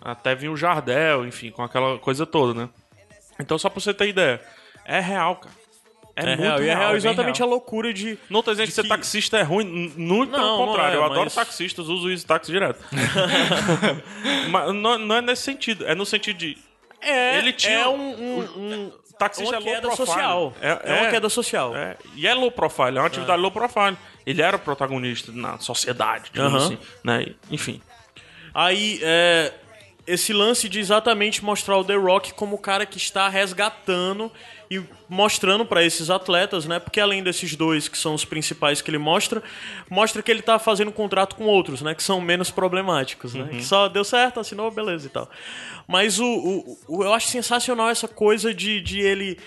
Até 0.00 0.34
vinha 0.34 0.50
o 0.50 0.56
Jardel, 0.56 1.26
enfim, 1.26 1.50
com 1.50 1.62
aquela 1.62 1.98
coisa 1.98 2.24
toda, 2.24 2.54
né? 2.54 2.68
Então, 3.40 3.58
só 3.58 3.68
pra 3.68 3.80
você 3.80 3.92
ter 3.94 4.08
ideia, 4.08 4.40
é 4.84 5.00
real, 5.00 5.36
cara. 5.36 5.54
É, 6.16 6.22
É, 6.22 6.26
muito 6.26 6.40
real. 6.40 6.58
real. 6.58 6.62
E 6.66 6.68
é 6.68 6.74
real 6.74 6.88
bem 6.88 6.96
exatamente 6.96 7.38
real. 7.38 7.48
a 7.48 7.50
loucura 7.52 7.92
de. 7.94 8.18
Não 8.28 8.42
tô 8.42 8.50
dizendo 8.50 8.66
que 8.66 8.72
ser 8.72 8.86
taxista 8.88 9.38
é 9.38 9.42
ruim, 9.42 9.92
muito 9.96 10.32
pelo 10.32 10.42
Não, 10.42 10.58
não 10.58 10.66
contrário. 10.66 10.94
é, 10.94 10.96
eu 10.98 11.04
adoro 11.04 11.20
mas- 11.24 11.34
taxistas, 11.34 11.88
uso 11.88 12.10
isso 12.10 12.26
táxi 12.26 12.50
direto. 12.52 12.84
mas 14.50 14.74
não, 14.74 14.98
não 14.98 15.16
é 15.16 15.20
nesse 15.22 15.42
sentido, 15.42 15.86
é 15.86 15.94
no 15.94 16.04
sentido 16.04 16.36
de. 16.36 16.58
É, 17.00 17.38
Ele 17.38 17.52
tinha- 17.52 17.78
é 17.80 17.88
um, 17.88 17.94
um, 17.94 18.40
um- 18.56 18.92
Taxista 19.18 19.58
uma 19.58 19.60
é 19.60 19.64
queda 19.74 19.80
profile. 19.82 20.06
social. 20.06 20.52
É, 20.62 20.94
uma 21.02 21.10
queda 21.10 21.28
social. 21.28 21.76
É, 21.76 21.96
e 22.16 22.26
é 22.26 22.32
low 22.34 22.50
profile, 22.50 22.96
é 22.96 23.00
uma 23.00 23.06
atividade 23.06 23.40
low 23.40 23.50
profile. 23.50 23.96
Ele 24.24 24.40
era 24.40 24.56
o 24.56 24.58
protagonista 24.58 25.30
na 25.30 25.58
sociedade, 25.58 26.30
digamos 26.32 26.62
assim. 26.64 26.78
Né? 27.04 27.26
Enfim. 27.50 27.82
Aí, 28.54 28.98
é, 29.02 29.52
esse 30.12 30.32
lance 30.32 30.68
de 30.68 30.78
exatamente 30.80 31.44
mostrar 31.44 31.76
o 31.78 31.84
The 31.84 31.94
Rock 31.94 32.34
como 32.34 32.56
o 32.56 32.58
cara 32.58 32.84
que 32.86 32.98
está 32.98 33.28
resgatando 33.28 34.30
e 34.70 34.80
mostrando 35.08 35.64
pra 35.66 35.82
esses 35.84 36.10
atletas, 36.10 36.64
né? 36.66 36.78
Porque 36.78 37.00
além 37.00 37.22
desses 37.22 37.56
dois 37.56 37.88
que 37.88 37.98
são 37.98 38.14
os 38.14 38.24
principais 38.24 38.80
que 38.80 38.90
ele 38.90 38.98
mostra, 38.98 39.42
mostra 39.88 40.22
que 40.22 40.30
ele 40.30 40.42
tá 40.42 40.58
fazendo 40.58 40.92
contrato 40.92 41.34
com 41.36 41.44
outros, 41.44 41.82
né? 41.82 41.94
Que 41.94 42.02
são 42.02 42.20
menos 42.20 42.50
problemáticos, 42.50 43.34
né? 43.34 43.48
Que 43.50 43.64
só 43.64 43.88
deu 43.88 44.04
certo, 44.04 44.38
assinou, 44.40 44.70
beleza 44.70 45.06
e 45.06 45.10
tal. 45.10 45.28
Mas 45.88 46.18
o, 46.20 46.24
o- 46.26 46.78
o- 46.88 47.04
eu 47.04 47.12
acho 47.12 47.28
sensacional 47.28 47.88
essa 47.90 48.06
coisa 48.06 48.54
de, 48.54 48.80
de 48.80 49.00
ele 49.00 49.38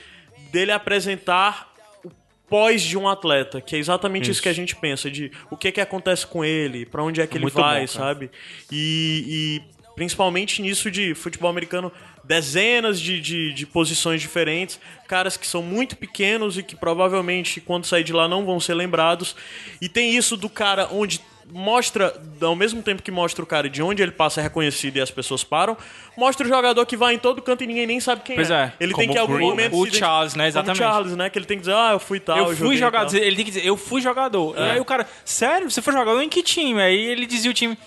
dele 0.51 0.71
apresentar 0.71 1.71
o 2.03 2.11
pós 2.49 2.81
de 2.83 2.97
um 2.97 3.07
atleta, 3.07 3.59
que 3.61 3.75
é 3.75 3.79
exatamente 3.79 4.29
isso, 4.29 4.41
que 4.41 4.49
a 4.49 4.53
gente 4.53 4.75
pensa, 4.75 5.09
de 5.09 5.31
o 5.49 5.57
que 5.57 5.71
que 5.71 5.81
acontece 5.81 6.27
com 6.27 6.43
ele, 6.45 6.85
pra 6.85 7.01
onde 7.01 7.21
é 7.21 7.25
que 7.25 7.37
ele 7.37 7.45
Muito 7.45 7.55
bom, 7.55 7.61
vai, 7.61 7.87
cara. 7.87 7.87
sabe? 7.87 8.29
E, 8.71 9.61
e 9.69 9.72
principalmente 9.95 10.61
nisso 10.61 10.89
de 10.89 11.13
futebol 11.13 11.49
americano, 11.49 11.91
dezenas 12.23 12.99
de, 12.99 13.19
de, 13.19 13.53
de 13.53 13.65
posições 13.65 14.21
diferentes, 14.21 14.79
caras 15.07 15.35
que 15.37 15.45
são 15.45 15.61
muito 15.61 15.95
pequenos 15.95 16.57
e 16.57 16.63
que 16.63 16.75
provavelmente 16.75 17.59
quando 17.59 17.85
sair 17.85 18.03
de 18.03 18.13
lá 18.13 18.27
não 18.27 18.45
vão 18.45 18.59
ser 18.59 18.73
lembrados. 18.73 19.35
E 19.81 19.89
tem 19.89 20.15
isso 20.15 20.37
do 20.37 20.49
cara 20.49 20.87
onde 20.91 21.21
mostra, 21.51 22.13
ao 22.41 22.55
mesmo 22.55 22.81
tempo 22.81 23.01
que 23.01 23.11
mostra 23.11 23.43
o 23.43 23.47
cara 23.47 23.69
de 23.69 23.81
onde 23.81 24.01
ele 24.01 24.11
passa 24.11 24.39
é 24.39 24.43
reconhecido 24.43 24.97
e 24.97 25.01
as 25.01 25.11
pessoas 25.11 25.43
param, 25.43 25.77
mostra 26.17 26.45
o 26.45 26.49
jogador 26.49 26.85
que 26.85 26.95
vai 26.95 27.13
em 27.13 27.19
todo 27.19 27.41
canto 27.41 27.63
e 27.63 27.67
ninguém 27.67 27.85
nem 27.85 27.99
sabe 27.99 28.21
quem 28.23 28.35
Pois 28.35 28.49
é. 28.49 28.53
é, 28.53 28.73
Ele 28.79 28.93
como 28.93 29.05
tem 29.05 29.11
que 29.11 29.17
em 29.17 29.21
algum 29.21 29.35
Green, 29.35 29.49
momento 29.49 29.71
né? 29.71 29.77
O 29.77 29.93
Charles, 29.93 30.35
né, 30.35 30.47
exatamente. 30.47 30.77
Charles, 30.77 31.15
né, 31.15 31.29
que 31.29 31.37
ele 31.37 31.45
tem 31.45 31.57
que 31.57 31.61
dizer, 31.61 31.75
ah, 31.75 31.91
eu 31.93 31.99
fui 31.99 32.19
tal, 32.19 32.37
eu 32.37 32.43
joguei 32.45 32.57
fui 32.57 32.77
jogador, 32.77 33.11
tal. 33.11 33.19
ele 33.19 33.35
tem 33.35 33.45
que 33.45 33.51
dizer, 33.51 33.65
eu 33.65 33.77
fui 33.77 34.01
jogador. 34.01 34.55
E 34.57 34.61
aí 34.61 34.79
o 34.79 34.85
cara, 34.85 35.07
sério, 35.25 35.69
você 35.69 35.81
foi 35.81 35.93
jogador 35.93 36.21
em 36.21 36.29
que 36.29 36.41
time? 36.41 36.81
Aí 36.81 36.97
ele 36.97 37.25
dizia 37.25 37.51
o 37.51 37.53
time. 37.53 37.77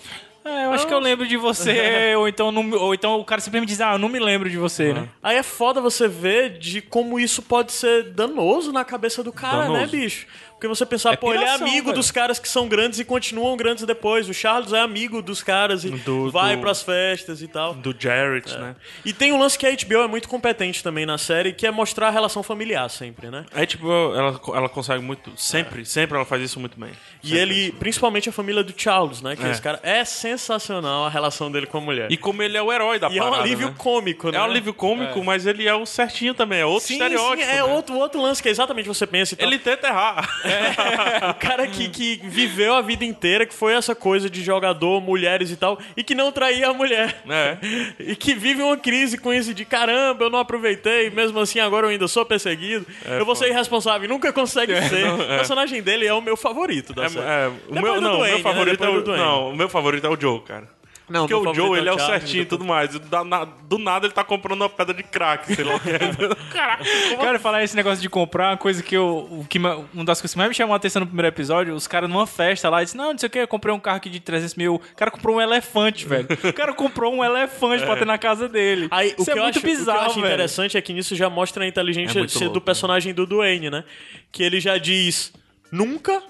"Ah, 0.47 0.63
eu 0.63 0.71
acho 0.73 0.87
que 0.87 0.93
eu 0.93 0.99
lembro 0.99 1.27
de 1.27 1.37
você, 1.37 2.15
ou 2.17 2.27
então, 2.27 2.51
não, 2.51 2.71
ou 2.71 2.93
então 2.93 3.19
o 3.19 3.25
cara 3.25 3.41
simplesmente 3.41 3.69
diz, 3.69 3.81
ah, 3.81 3.93
eu 3.93 3.99
não 3.99 4.09
me 4.09 4.19
lembro 4.19 4.49
de 4.49 4.57
você, 4.57 4.93
né? 4.93 5.07
Aí 5.21 5.37
é 5.37 5.43
foda 5.43 5.81
você 5.81 6.07
ver 6.07 6.57
de 6.57 6.81
como 6.81 7.19
isso 7.19 7.41
pode 7.41 7.71
ser 7.71 8.03
danoso 8.11 8.71
na 8.71 8.83
cabeça 8.85 9.23
do 9.23 9.31
cara, 9.31 9.67
né, 9.69 9.73
Danoso. 9.73 9.91
bicho? 9.91 10.27
Porque 10.57 10.67
você 10.67 10.87
pensar, 10.87 11.13
É 11.13 11.15
pô, 11.15 11.31
ele 11.35 11.43
é 11.43 11.49
amigo 11.51 11.85
velho. 11.89 11.93
dos 11.97 12.09
caras 12.09 12.39
que 12.39 12.49
são 12.49 12.67
grandes 12.67 12.97
e 12.97 13.05
continuam 13.05 13.55
grandes 13.55 13.85
depois. 13.85 14.27
O 14.27 14.33
Charles 14.33 14.73
é 14.73 14.79
amigo 14.79 15.21
dos 15.21 15.43
caras 15.43 15.85
e 15.85 15.91
Do- 15.91 16.31
vai 16.31 16.55
do- 16.55 16.61
pras 16.63 16.81
festas 16.81 17.43
e 17.43 17.47
tal. 17.47 17.75
Do 17.75 17.95
Jarrett, 17.97 18.51
né? 18.57 18.75
E 19.05 19.13
tem 19.13 19.31
um 19.31 19.37
lance 19.39 19.55
que 19.55 19.67
a 19.67 19.71
HBO 19.71 20.01
é 20.01 20.07
muito 20.07 20.27
competente 20.27 20.81
também 20.81 21.05
na 21.05 21.19
série, 21.19 21.53
que 21.53 21.67
é 21.67 21.69
mostrar 21.69 22.07
a 22.07 22.09
relação 22.09 22.41
familiar 22.41 22.89
sempre, 22.89 23.29
né? 23.29 23.45
É 23.53 23.67
tipo, 23.67 23.87
ela, 23.87 24.39
ela 24.55 24.67
consegue 24.67 25.03
muito. 25.03 25.31
Sempre, 25.35 25.85
sempre 25.85 26.15
ela 26.15 26.25
faz 26.25 26.41
isso 26.41 26.59
muito 26.59 26.79
bem. 26.79 26.89
E 27.23 27.37
ele, 27.37 27.71
principalmente 27.73 28.27
a 28.27 28.31
família 28.31 28.63
do 28.63 28.73
Charles, 28.75 29.21
né? 29.21 29.35
Que 29.35 29.45
É. 29.45 29.51
esse 29.51 29.61
cara 29.61 29.79
é 29.83 30.03
sensacional 30.05 31.05
a 31.05 31.09
relação 31.09 31.51
dele 31.51 31.67
com 31.67 31.77
a 31.77 31.81
mulher. 31.81 32.11
E 32.11 32.17
como 32.17 32.41
ele 32.41 32.57
é 32.57 32.61
o 32.63 32.73
herói 32.73 32.97
da 32.97 33.09
E 33.09 33.17
é 33.19 33.21
um 33.21 33.25
parada. 33.29 33.43
alívio 33.43 33.67
né? 33.67 33.75
cômico, 33.77 34.31
né? 34.31 34.37
É 34.37 34.41
um 34.41 34.45
alívio 34.45 34.73
cômico, 34.73 35.23
mas 35.23 35.45
ele 35.45 35.67
é 35.67 35.73
o 35.75 35.85
certinho 35.85 36.33
também. 36.33 36.61
É 36.61 36.65
outro 36.65 36.87
Sim, 36.87 36.93
estereótipo. 36.95 37.43
sim, 37.43 37.51
é 37.51 37.55
né? 37.57 37.63
outro, 37.63 37.95
outro 37.95 38.19
lance 38.21 38.41
que 38.41 38.49
é 38.49 38.51
exatamente 38.51 38.87
você 38.87 39.05
pensa 39.05 39.35
e 39.35 39.37
tal. 39.37 39.47
Ele 39.47 39.59
tenta 39.59 39.87
errar. 39.87 40.27
O 41.29 41.33
cara 41.35 41.67
que, 41.67 41.89
que 41.89 42.19
viveu 42.23 42.73
a 42.75 42.81
vida 42.81 43.03
inteira, 43.03 43.45
que 43.45 43.53
foi 43.53 43.73
essa 43.73 43.93
coisa 43.95 44.29
de 44.29 44.41
jogador, 44.43 45.01
mulheres 45.01 45.51
e 45.51 45.55
tal, 45.55 45.77
e 45.95 46.03
que 46.03 46.15
não 46.15 46.31
traía 46.31 46.69
a 46.69 46.73
mulher. 46.73 47.21
É. 47.29 47.57
E 47.99 48.15
que 48.15 48.33
vive 48.33 48.61
uma 48.61 48.77
crise 48.77 49.17
com 49.17 49.33
isso 49.33 49.53
de 49.53 49.65
caramba, 49.65 50.25
eu 50.25 50.29
não 50.29 50.39
aproveitei, 50.39 51.09
mesmo 51.09 51.39
assim 51.39 51.59
agora 51.59 51.85
eu 51.87 51.91
ainda 51.91 52.07
sou 52.07 52.25
perseguido. 52.25 52.85
eu 53.05 53.25
vou 53.25 53.35
ser 53.35 53.49
irresponsável 53.49 54.05
e 54.05 54.07
nunca 54.07 54.31
consegue 54.31 54.73
ser. 54.83 55.07
O 55.11 55.17
personagem 55.17 55.81
dele 55.81 56.05
é 56.05 56.13
o 56.13 56.21
meu 56.21 56.37
favorito 56.37 56.93
da 56.93 57.05
É, 57.05 57.09
série. 57.09 57.25
é, 57.25 57.51
o 57.69 57.73
meu, 57.73 58.01
não, 58.01 58.13
o 58.13 58.17
Dwayne, 58.17 58.27
meu 58.27 58.37
né? 58.37 58.43
favorito 58.43 58.83
é 58.83 58.87
Depois 58.87 59.07
o, 59.07 59.17
não, 59.17 59.49
o 59.51 59.55
meu 59.55 59.69
favorito 59.69 60.07
é 60.07 60.09
o 60.09 60.19
Joe, 60.19 60.39
cara. 60.41 60.76
Não, 61.09 61.25
Porque 61.27 61.49
o 61.49 61.53
Joe, 61.53 61.77
ele 61.79 61.87
é 61.87 61.93
o 61.93 61.99
certinho 61.99 62.41
e 62.43 62.45
tudo 62.45 62.65
mais. 62.65 62.93
E 62.93 63.01
na- 63.25 63.45
do 63.45 63.77
nada 63.77 64.05
ele 64.05 64.13
tá 64.13 64.23
comprando 64.25 64.59
uma 64.61 64.69
pedra 64.69 64.93
de 64.93 65.03
crack, 65.03 65.55
sei 65.55 65.63
lá 65.63 65.75
o 65.75 65.79
que 65.79 65.89
é. 65.89 65.99
Caraca. 66.51 66.83
Cara, 67.17 67.39
falar 67.39 67.63
esse 67.63 67.75
negócio 67.77 68.01
de 68.01 68.09
comprar, 68.09 68.51
uma 68.51 68.57
coisa 68.57 68.83
que 68.83 68.95
eu. 68.95 69.25
o 69.31 69.45
Que, 69.49 69.57
ma- 69.57 69.77
uma 69.93 70.03
das 70.03 70.19
coisas 70.19 70.33
que 70.33 70.37
mais 70.37 70.49
me 70.49 70.55
chamou 70.55 70.73
a 70.73 70.77
atenção 70.77 70.99
no 70.99 71.05
primeiro 71.05 71.27
episódio, 71.29 71.73
os 71.73 71.87
caras 71.87 72.09
numa 72.09 72.27
festa 72.27 72.69
lá, 72.69 72.83
disse, 72.83 72.97
não, 72.97 73.11
não 73.11 73.17
sei 73.17 73.27
o 73.27 73.29
que, 73.29 73.39
eu 73.39 73.47
comprei 73.47 73.73
um 73.73 73.79
carro 73.79 73.97
aqui 73.97 74.09
de 74.09 74.19
300 74.19 74.55
mil. 74.55 74.75
O 74.75 74.79
cara 74.97 75.09
comprou 75.09 75.37
um 75.37 75.41
elefante, 75.41 76.05
velho. 76.05 76.27
O 76.43 76.51
cara 76.53 76.73
comprou 76.73 77.13
um 77.13 77.23
elefante 77.23 77.85
pra 77.85 77.95
ter 77.95 78.05
na 78.05 78.17
casa 78.17 78.49
dele. 78.49 78.87
Aí, 78.91 79.13
o 79.17 79.21
Isso 79.21 79.25
que 79.25 79.31
é 79.31 79.33
eu 79.39 79.43
muito 79.43 79.57
acho, 79.57 79.59
o 79.59 79.61
que 79.61 79.67
eu 79.69 79.77
bizarro, 79.77 79.99
acho 80.07 80.15
velho. 80.15 80.25
interessante 80.27 80.77
é 80.77 80.81
que 80.81 80.91
nisso 80.91 81.15
já 81.15 81.29
mostra 81.29 81.63
a 81.63 81.67
inteligência 81.67 82.17
É 82.17 82.19
muito 82.19 82.37
do 82.37 82.43
louco, 82.45 82.61
personagem 82.61 83.13
do 83.13 83.25
Dwayne, 83.25 83.69
né? 83.69 83.83
Que 84.31 84.43
ele 84.43 84.59
já 84.59 84.77
diz, 84.77 85.31
nunca 85.71 86.21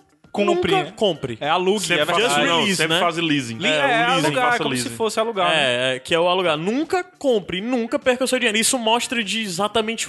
Compre, 0.46 0.72
nunca 0.72 0.92
compre. 0.94 1.38
É 1.42 1.50
alugue, 1.50 1.86
Sempre 1.86 2.04
é 2.04 2.06
faz, 2.06 2.24
Just 2.24 2.38
não, 2.38 2.60
release, 2.62 2.88
né? 2.88 3.00
faz 3.00 3.18
leasing. 3.18 3.60
É, 3.64 3.68
é, 3.68 3.72
o 3.72 4.10
leasing, 4.14 4.26
alugar, 4.28 4.46
faça 4.46 4.58
como 4.60 4.70
leasing. 4.70 4.90
se 4.90 4.96
fosse 4.96 5.20
alugar. 5.20 5.50
né? 5.50 5.56
É, 5.58 5.96
é, 5.96 6.00
que 6.00 6.14
é 6.14 6.20
o 6.20 6.28
alugar. 6.28 6.58
Nunca 6.58 7.04
compre, 7.04 7.62
nunca 7.62 7.98
perca 8.00 8.24
o 8.24 8.28
seu 8.28 8.40
dinheiro. 8.40 8.58
Isso 8.58 8.78
mostra 8.78 9.24
de 9.24 9.42
exatamente 9.42 10.08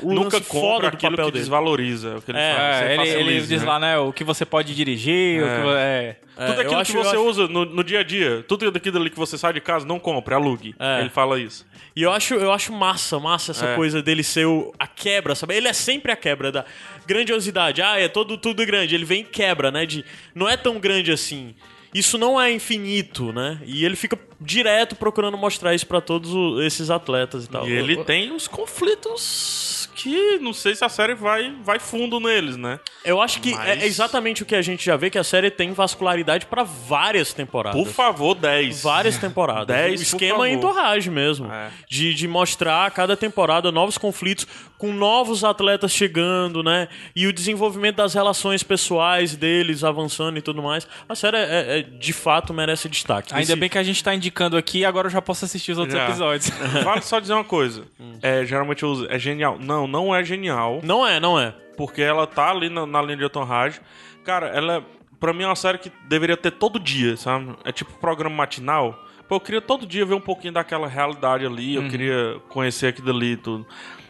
o 0.00 0.12
Nunca 0.12 0.36
lance 0.38 0.48
foda 0.48 0.60
compra 0.60 0.90
do 0.90 0.94
aquilo 0.96 1.10
papel 1.12 1.24
que 1.26 1.32
dele. 1.32 1.42
desvaloriza. 1.42 2.08
É 2.10 2.16
o 2.16 2.22
que 2.22 2.30
ele 2.30 2.38
É, 2.38 2.54
fala. 2.54 2.66
É, 2.66 2.94
ele, 2.94 3.08
ele 3.08 3.22
leasing, 3.34 3.48
diz 3.48 3.62
né? 3.62 3.68
lá, 3.68 3.78
né, 3.78 3.98
o 3.98 4.12
que 4.12 4.24
você 4.24 4.44
pode 4.44 4.74
dirigir, 4.74 5.42
o 5.42 5.46
que 5.46 5.68
é. 5.78 6.16
É, 6.36 6.46
Tudo 6.46 6.60
aquilo 6.62 6.80
acho- 6.80 6.90
que 6.92 6.98
você 6.98 7.10
acho- 7.14 7.24
usa 7.28 7.46
no, 7.46 7.64
no 7.64 7.84
dia 7.84 8.00
a 8.00 8.02
dia, 8.02 8.44
tudo 8.48 8.66
aquilo 8.76 8.98
ali 8.98 9.08
que 9.08 9.16
você 9.16 9.38
sai 9.38 9.52
de 9.52 9.60
casa, 9.60 9.86
não 9.86 10.00
compre, 10.00 10.34
alugue. 10.34 10.74
É. 10.80 10.98
Ele 11.00 11.08
fala 11.08 11.38
isso. 11.38 11.64
E 11.94 12.02
eu 12.02 12.10
acho, 12.10 12.34
eu 12.34 12.50
acho 12.50 12.72
massa, 12.72 13.20
massa 13.20 13.52
essa 13.52 13.66
É. 13.66 13.76
coisa 13.76 14.02
dele 14.02 14.24
ser 14.24 14.44
o- 14.44 14.74
a 14.76 14.84
quebra, 14.84 15.36
sabe? 15.36 15.54
Ele 15.54 15.68
é 15.68 15.72
sempre 15.72 16.10
a 16.10 16.16
quebra 16.16 16.50
da 16.50 16.64
grandiosidade. 17.06 17.82
Ah, 17.82 17.98
é 17.98 18.08
todo, 18.08 18.36
tudo 18.36 18.64
grande. 18.64 18.94
Ele 18.94 19.04
vem 19.04 19.20
e 19.20 19.24
quebra, 19.24 19.70
né? 19.70 19.86
De, 19.86 20.04
não 20.34 20.48
é 20.48 20.56
tão 20.56 20.78
grande 20.78 21.12
assim. 21.12 21.54
Isso 21.94 22.18
não 22.18 22.40
é 22.40 22.52
infinito, 22.52 23.32
né? 23.32 23.60
E 23.64 23.84
ele 23.84 23.94
fica 23.94 24.18
direto 24.44 24.94
procurando 24.94 25.36
mostrar 25.38 25.74
isso 25.74 25.86
pra 25.86 26.00
todos 26.00 26.30
esses 26.64 26.90
atletas 26.90 27.44
e 27.44 27.48
tal. 27.48 27.66
E 27.68 27.72
ele 27.72 28.04
tem 28.04 28.30
uns 28.32 28.46
conflitos 28.48 29.88
que 29.94 30.38
não 30.38 30.52
sei 30.52 30.74
se 30.74 30.84
a 30.84 30.88
série 30.88 31.14
vai, 31.14 31.54
vai 31.62 31.78
fundo 31.78 32.20
neles, 32.20 32.56
né? 32.56 32.78
Eu 33.04 33.20
acho 33.22 33.40
que 33.40 33.52
Mas- 33.52 33.82
é 33.82 33.86
exatamente 33.86 34.42
o 34.42 34.46
que 34.46 34.54
a 34.54 34.60
gente 34.60 34.84
já 34.84 34.96
vê, 34.96 35.08
que 35.08 35.18
a 35.18 35.24
série 35.24 35.50
tem 35.50 35.72
vascularidade 35.72 36.46
pra 36.46 36.62
várias 36.62 37.32
temporadas. 37.32 37.80
Por 37.82 37.90
favor, 37.90 38.34
10. 38.34 38.82
Várias 38.82 39.16
temporadas. 39.16 39.66
Dez, 39.66 39.94
o 39.94 39.96
por 39.96 40.02
esquema 40.02 40.48
é 40.48 40.52
entorragem 40.52 41.12
mesmo. 41.12 41.50
É. 41.50 41.70
De, 41.88 42.12
de 42.12 42.28
mostrar 42.28 42.86
a 42.86 42.90
cada 42.90 43.16
temporada 43.16 43.72
novos 43.72 43.96
conflitos 43.96 44.46
com 44.76 44.92
novos 44.92 45.42
atletas 45.44 45.92
chegando, 45.92 46.62
né? 46.62 46.88
E 47.16 47.26
o 47.26 47.32
desenvolvimento 47.32 47.96
das 47.96 48.12
relações 48.12 48.62
pessoais 48.62 49.34
deles 49.36 49.82
avançando 49.84 50.36
e 50.38 50.42
tudo 50.42 50.62
mais. 50.62 50.86
A 51.08 51.14
série 51.14 51.36
é, 51.38 51.78
é 51.78 51.82
de 51.82 52.12
fato 52.12 52.52
merece 52.52 52.88
destaque. 52.88 53.32
Ainda 53.32 53.42
Esse- 53.52 53.56
bem 53.56 53.68
que 53.70 53.78
a 53.78 53.82
gente 53.82 54.02
tá 54.04 54.14
indicando 54.14 54.33
aqui, 54.58 54.84
agora 54.84 55.06
eu 55.06 55.10
já 55.10 55.22
posso 55.22 55.44
assistir 55.44 55.72
os 55.72 55.78
outros 55.78 55.96
Já. 55.96 56.04
episódios. 56.08 56.50
Vale 56.84 57.02
só 57.02 57.20
dizer 57.20 57.34
uma 57.34 57.44
coisa. 57.44 57.84
É, 58.22 58.44
geralmente 58.44 58.82
eu 58.82 58.88
uso, 58.90 59.06
é 59.08 59.18
genial. 59.18 59.58
Não, 59.60 59.86
não 59.86 60.14
é 60.14 60.24
genial. 60.24 60.80
Não 60.82 61.06
é, 61.06 61.20
não 61.20 61.38
é. 61.38 61.54
Porque 61.76 62.02
ela 62.02 62.26
tá 62.26 62.50
ali 62.50 62.68
na, 62.68 62.86
na 62.86 63.02
linha 63.02 63.16
de 63.16 63.24
Otonrage. 63.24 63.80
Cara, 64.24 64.46
ela, 64.48 64.76
é- 64.78 64.82
pra 65.20 65.32
mim, 65.32 65.44
é 65.44 65.46
uma 65.46 65.56
série 65.56 65.78
que 65.78 65.90
deveria 66.08 66.36
ter 66.36 66.50
todo 66.52 66.78
dia, 66.78 67.16
sabe? 67.16 67.54
É 67.64 67.72
tipo 67.72 67.92
programa 67.94 68.34
matinal. 68.34 68.98
Pô, 69.28 69.36
eu 69.36 69.40
queria 69.40 69.60
todo 69.60 69.86
dia 69.86 70.04
ver 70.04 70.14
um 70.14 70.20
pouquinho 70.20 70.52
daquela 70.52 70.86
realidade 70.86 71.46
ali. 71.46 71.78
Uhum. 71.78 71.84
Eu 71.84 71.90
queria 71.90 72.36
conhecer 72.48 72.88
aquilo 72.88 73.10
ali 73.10 73.32
e 73.32 73.36
tudo. 73.36 73.66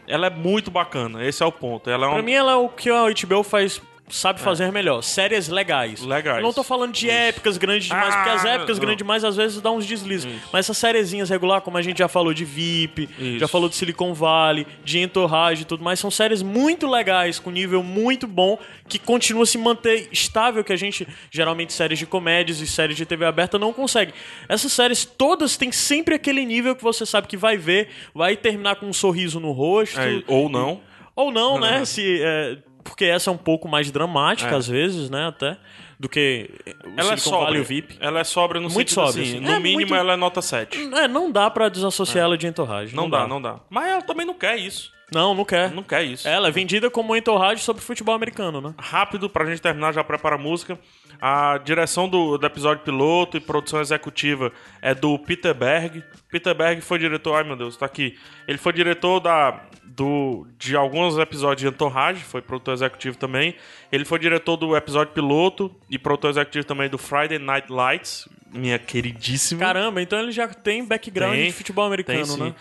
Ela 0.06 0.26
é 0.26 0.30
muito 0.30 0.70
bacana, 0.70 1.24
esse 1.24 1.42
é 1.42 1.46
o 1.46 1.52
ponto. 1.52 1.88
Ela 1.88 2.04
é 2.04 2.08
uma... 2.08 2.14
Pra 2.16 2.22
mim, 2.22 2.32
ela 2.32 2.52
é 2.52 2.56
o 2.56 2.68
que 2.68 2.90
a 2.90 3.04
HBO 3.08 3.42
faz. 3.42 3.80
Sabe 4.06 4.38
fazer 4.38 4.70
melhor. 4.70 5.02
Séries 5.02 5.48
legais. 5.48 6.02
Legais. 6.02 6.36
Eu 6.36 6.42
não 6.42 6.52
tô 6.52 6.62
falando 6.62 6.92
de 6.92 7.08
épicas 7.08 7.56
grandes 7.56 7.86
demais, 7.86 8.14
porque 8.14 8.28
as 8.30 8.44
Ah, 8.44 8.48
épicas 8.50 8.76
não. 8.76 8.82
grandes 8.82 8.98
demais 8.98 9.24
às 9.24 9.34
vezes 9.34 9.60
dá 9.62 9.70
uns 9.70 9.86
deslizes. 9.86 10.30
Mas 10.52 10.66
essas 10.66 10.76
sériezinhas 10.76 11.30
regular, 11.30 11.62
como 11.62 11.78
a 11.78 11.82
gente 11.82 11.98
já 11.98 12.06
falou 12.08 12.34
de 12.34 12.44
VIP, 12.44 13.08
Isso. 13.18 13.38
já 13.38 13.48
falou 13.48 13.66
de 13.68 13.74
Silicon 13.76 14.12
Valley, 14.12 14.66
de 14.84 14.98
Entourage 14.98 15.62
e 15.62 15.64
tudo 15.64 15.82
mais, 15.82 15.98
são 15.98 16.10
séries 16.10 16.42
muito 16.42 16.86
legais, 16.86 17.38
com 17.38 17.50
nível 17.50 17.82
muito 17.82 18.26
bom, 18.26 18.58
que 18.86 18.98
continua 18.98 19.44
a 19.44 19.46
se 19.46 19.56
manter 19.56 20.08
estável, 20.12 20.62
que 20.62 20.72
a 20.72 20.76
gente, 20.76 21.08
geralmente, 21.30 21.72
séries 21.72 21.98
de 21.98 22.04
comédias 22.06 22.60
e 22.60 22.66
séries 22.66 22.96
de 22.98 23.06
TV 23.06 23.24
aberta 23.24 23.58
não 23.58 23.72
consegue. 23.72 24.12
Essas 24.48 24.70
séries 24.72 25.04
todas 25.04 25.56
têm 25.56 25.72
sempre 25.72 26.14
aquele 26.14 26.44
nível 26.44 26.76
que 26.76 26.82
você 26.82 27.06
sabe 27.06 27.26
que 27.26 27.38
vai 27.38 27.56
ver, 27.56 27.88
vai 28.14 28.36
terminar 28.36 28.76
com 28.76 28.86
um 28.86 28.92
sorriso 28.92 29.40
no 29.40 29.50
rosto. 29.52 29.98
É, 29.98 30.22
ou 30.26 30.50
não. 30.50 30.80
Ou 31.16 31.32
não, 31.32 31.58
né? 31.60 31.84
Se, 31.86 32.20
é, 32.22 32.58
porque 32.84 33.04
essa 33.06 33.30
é 33.30 33.32
um 33.32 33.36
pouco 33.38 33.66
mais 33.66 33.90
dramática, 33.90 34.50
É. 34.50 34.54
às 34.56 34.68
vezes, 34.68 35.10
né? 35.10 35.26
Até. 35.26 35.56
Do 35.98 36.08
que 36.08 36.50
o 36.84 37.00
Ela 37.00 37.14
é 37.14 37.16
Silicon 37.16 37.54
e 37.54 37.60
o 37.60 37.64
VIP. 37.64 37.96
Ela 38.00 38.20
é 38.20 38.24
sóbria 38.24 38.60
no 38.60 38.68
Muito 38.68 38.90
sentido 38.90 39.06
sóbria, 39.06 39.22
assim. 39.24 39.36
assim. 39.36 39.44
No 39.46 39.52
É, 39.52 39.58
mínimo, 39.60 39.80
muito- 39.80 39.94
ela 39.94 40.12
é 40.12 40.16
nota 40.16 40.42
7. 40.42 40.78
É, 40.94 41.08
não 41.08 41.30
dá 41.30 41.48
pra 41.50 41.68
desassociar 41.68 42.24
ela 42.24 42.36
de 42.36 42.46
entorragem. 42.46 42.94
Não, 42.94 43.08
dá, 43.08 43.26
não 43.26 43.40
dá. 43.40 43.60
Mas 43.70 43.88
ela 43.88 44.02
também 44.02 44.26
não 44.26 44.34
quer 44.34 44.56
isso. 44.58 44.92
Não, 45.12 45.34
não 45.34 45.44
quer. 45.44 45.70
Não 45.70 45.82
quer 45.82 46.02
isso. 46.02 46.26
Ela 46.26 46.48
é 46.48 46.50
vendida 46.50 46.90
como 46.90 47.14
entorragem 47.14 47.62
sobre 47.62 47.82
futebol 47.82 48.14
americano, 48.14 48.60
né? 48.60 48.74
rápido 48.78 49.28
pra 49.28 49.44
gente 49.44 49.60
terminar, 49.60 49.92
já 49.92 50.02
prepara 50.02 50.36
a 50.36 50.38
música. 50.38 50.78
A 51.20 51.58
direção 51.58 52.08
do, 52.08 52.36
do 52.36 52.46
episódio 52.46 52.82
piloto 52.84 53.36
e 53.36 53.40
produção 53.40 53.80
executiva 53.80 54.52
é 54.82 54.94
do 54.94 55.18
Peter 55.18 55.54
Berg. 55.54 56.02
Peter 56.30 56.54
Berg 56.54 56.80
foi 56.80 56.98
diretor, 56.98 57.36
ai 57.36 57.44
meu 57.44 57.56
Deus, 57.56 57.76
tá 57.76 57.86
aqui. 57.86 58.18
Ele 58.48 58.58
foi 58.58 58.72
diretor 58.72 59.20
da, 59.20 59.60
do, 59.84 60.46
de 60.58 60.74
alguns 60.74 61.16
episódios 61.18 61.60
de 61.60 61.68
Entourage, 61.68 62.20
foi 62.20 62.42
produtor 62.42 62.74
executivo 62.74 63.16
também. 63.16 63.54
Ele 63.92 64.04
foi 64.04 64.18
diretor 64.18 64.56
do 64.56 64.76
episódio 64.76 65.12
piloto 65.12 65.74
e 65.88 65.98
produtor 65.98 66.30
executivo 66.30 66.66
também 66.66 66.88
do 66.88 66.98
Friday 66.98 67.38
Night 67.38 67.70
Lights, 67.70 68.28
minha 68.52 68.78
queridíssima. 68.78 69.60
Caramba, 69.60 70.02
então 70.02 70.18
ele 70.18 70.32
já 70.32 70.48
tem 70.48 70.84
background 70.84 71.34
Tem, 71.34 71.46
de 71.46 71.52
futebol 71.52 71.84
americano, 71.84 72.18
tem 72.18 72.26
sim. 72.26 72.42
né? 72.42 72.54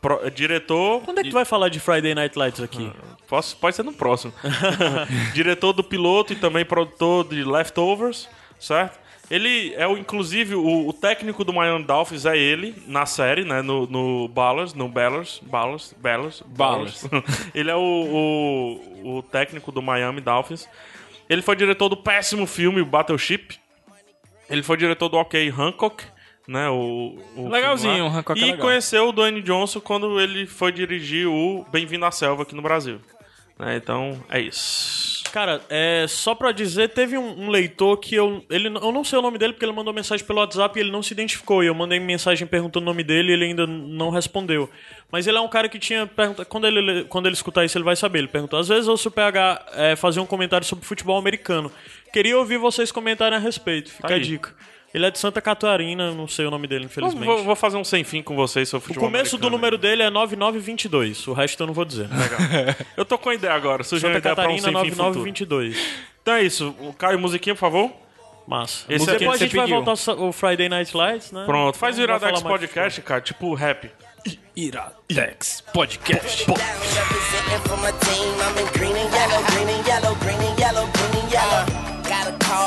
Pro- 0.00 0.30
diretor. 0.30 1.02
Quando 1.02 1.18
é 1.18 1.22
que 1.22 1.30
tu 1.30 1.34
vai 1.34 1.44
falar 1.44 1.68
de 1.68 1.78
Friday 1.78 2.14
Night 2.14 2.38
Lights 2.38 2.60
aqui? 2.60 2.90
Posso, 3.28 3.56
pode 3.56 3.76
ser 3.76 3.82
no 3.82 3.92
próximo. 3.92 4.32
Diretor 5.34 5.72
do 5.72 5.84
piloto 5.84 6.32
e 6.32 6.36
também 6.36 6.64
produtor 6.64 7.28
de 7.28 7.44
Leftovers, 7.44 8.28
certo? 8.58 8.98
Ele 9.30 9.72
é 9.74 9.86
o, 9.86 9.96
inclusive, 9.96 10.56
o, 10.56 10.88
o 10.88 10.92
técnico 10.92 11.44
do 11.44 11.52
Miami 11.52 11.84
Dolphins 11.84 12.26
é 12.26 12.36
ele, 12.36 12.74
na 12.88 13.06
série, 13.06 13.44
né? 13.44 13.62
No, 13.62 13.86
no 13.86 14.26
Ballers, 14.26 14.74
no 14.74 14.88
Ballers, 14.88 15.38
Ballers, 15.40 15.94
Ballers, 15.96 16.42
Ballers. 16.46 17.04
ele 17.54 17.70
é 17.70 17.76
o, 17.76 17.78
o, 18.98 19.18
o 19.18 19.22
técnico 19.22 19.70
do 19.70 19.80
Miami 19.80 20.20
Dolphins. 20.20 20.68
Ele 21.28 21.42
foi 21.42 21.54
diretor 21.54 21.88
do 21.88 21.96
péssimo 21.96 22.44
filme, 22.44 22.80
o 22.80 22.84
Battleship. 22.86 23.50
Ele 24.48 24.64
foi 24.64 24.76
diretor 24.76 25.08
do 25.08 25.16
OK 25.16 25.48
Hancock, 25.56 26.02
né? 26.50 26.68
O, 26.68 27.16
o 27.36 27.48
Legalzinho, 27.48 28.06
o 28.06 28.08
Hancock 28.08 28.38
é 28.40 28.42
E 28.42 28.50
legal. 28.50 28.60
conheceu 28.66 29.08
o 29.08 29.12
Dwayne 29.12 29.40
Johnson 29.40 29.80
quando 29.80 30.20
ele 30.20 30.46
foi 30.46 30.72
dirigir 30.72 31.28
o 31.28 31.64
Bem-vindo 31.70 32.04
à 32.04 32.10
Selva 32.10 32.42
aqui 32.42 32.54
no 32.56 32.62
Brasil. 32.62 33.00
Né, 33.56 33.76
Então, 33.76 34.18
é 34.28 34.40
isso. 34.40 35.22
Cara, 35.32 35.60
é, 35.68 36.06
só 36.08 36.34
pra 36.34 36.50
dizer, 36.50 36.88
teve 36.88 37.16
um, 37.16 37.44
um 37.44 37.50
leitor 37.50 37.96
que 37.98 38.16
eu. 38.16 38.44
Ele, 38.50 38.66
eu 38.66 38.90
não 38.90 39.04
sei 39.04 39.16
o 39.18 39.22
nome 39.22 39.38
dele 39.38 39.52
porque 39.52 39.64
ele 39.64 39.72
mandou 39.72 39.94
mensagem 39.94 40.26
pelo 40.26 40.40
WhatsApp 40.40 40.76
e 40.76 40.82
ele 40.82 40.90
não 40.90 41.04
se 41.04 41.12
identificou. 41.12 41.62
E 41.62 41.68
eu 41.68 41.74
mandei 41.74 42.00
mensagem 42.00 42.48
perguntando 42.48 42.82
o 42.84 42.86
nome 42.86 43.04
dele 43.04 43.30
e 43.30 43.32
ele 43.34 43.44
ainda 43.44 43.64
não 43.64 44.10
respondeu. 44.10 44.68
Mas 45.12 45.28
ele 45.28 45.38
é 45.38 45.40
um 45.40 45.46
cara 45.46 45.68
que 45.68 45.78
tinha 45.78 46.04
perguntado. 46.04 46.48
Quando 46.48 46.66
ele, 46.66 47.04
quando 47.04 47.26
ele 47.26 47.34
escutar 47.34 47.64
isso, 47.64 47.78
ele 47.78 47.84
vai 47.84 47.94
saber. 47.94 48.18
Ele 48.20 48.28
perguntou: 48.28 48.58
às 48.58 48.66
vezes 48.66 48.86
eu 48.86 48.90
ouço 48.92 49.08
o 49.08 49.12
PH 49.12 49.66
é, 49.74 49.94
fazer 49.94 50.18
um 50.18 50.26
comentário 50.26 50.66
sobre 50.66 50.84
futebol 50.84 51.16
americano. 51.16 51.70
Queria 52.12 52.36
ouvir 52.36 52.56
vocês 52.56 52.90
comentarem 52.90 53.36
a 53.38 53.40
respeito. 53.40 53.90
Fica 53.92 54.08
Tá 54.08 54.14
a 54.14 54.16
aí. 54.16 54.22
Ele 54.92 55.06
é 55.06 55.10
de 55.10 55.18
Santa 55.18 55.40
Catarina, 55.40 56.04
eu 56.04 56.14
não 56.14 56.26
sei 56.26 56.46
o 56.46 56.50
nome 56.50 56.66
dele, 56.66 56.86
infelizmente. 56.86 57.24
vou- 57.24 57.44
vou 57.44 57.54
fazer 57.56 57.76
um 57.76 57.84
sem 57.84 58.02
fim 58.02 58.22
com 58.22 58.34
vocês 58.34 58.68
sobre 58.68 58.84
O 58.84 58.88
futebol 58.88 59.08
começo 59.08 59.38
do 59.38 59.48
número 59.48 59.78
dele 59.78 60.02
é 60.02 60.10
9922. 60.10 61.28
O 61.28 61.32
resto 61.32 61.62
eu 61.62 61.66
não 61.68 61.74
vou 61.74 61.84
dizer. 61.84 62.08
Eu 62.96 63.04
tô 63.04 63.16
com 63.16 63.30
a 63.30 63.34
ideia 63.34 63.54
agora. 63.54 63.84
Surgiu 63.84 64.08
uma 64.08 64.14
Santa 64.16 64.30
ideia 64.30 64.34
pra 64.34 64.44
um 64.44 64.56
Catarina 64.56 64.78
futuro. 64.78 64.96
9922. 65.04 65.76
Então 66.22 66.34
é 66.34 66.42
isso. 66.42 66.74
O 66.80 66.92
Caio, 66.92 67.18
musiquinha, 67.20 67.54
por 67.54 67.60
favor. 67.60 67.92
Massa. 68.48 68.84
Esse 68.88 69.06
Depois 69.06 69.40
a 69.40 69.44
gente 69.44 69.54
vai 69.54 69.66
pediu. 69.66 69.82
voltar 69.84 70.12
ao 70.12 70.32
Friday 70.32 70.68
Night 70.68 70.96
Lights, 70.96 71.30
né? 71.30 71.44
Pronto. 71.46 71.78
Faz 71.78 71.96
o 71.96 72.02
Iradex 72.02 72.42
Podcast, 72.42 73.00
cara. 73.02 73.20
Tipo 73.20 73.54
rap. 73.54 73.90
Iradex 74.56 75.62
Podcast. 75.72 76.46
down 81.30 81.89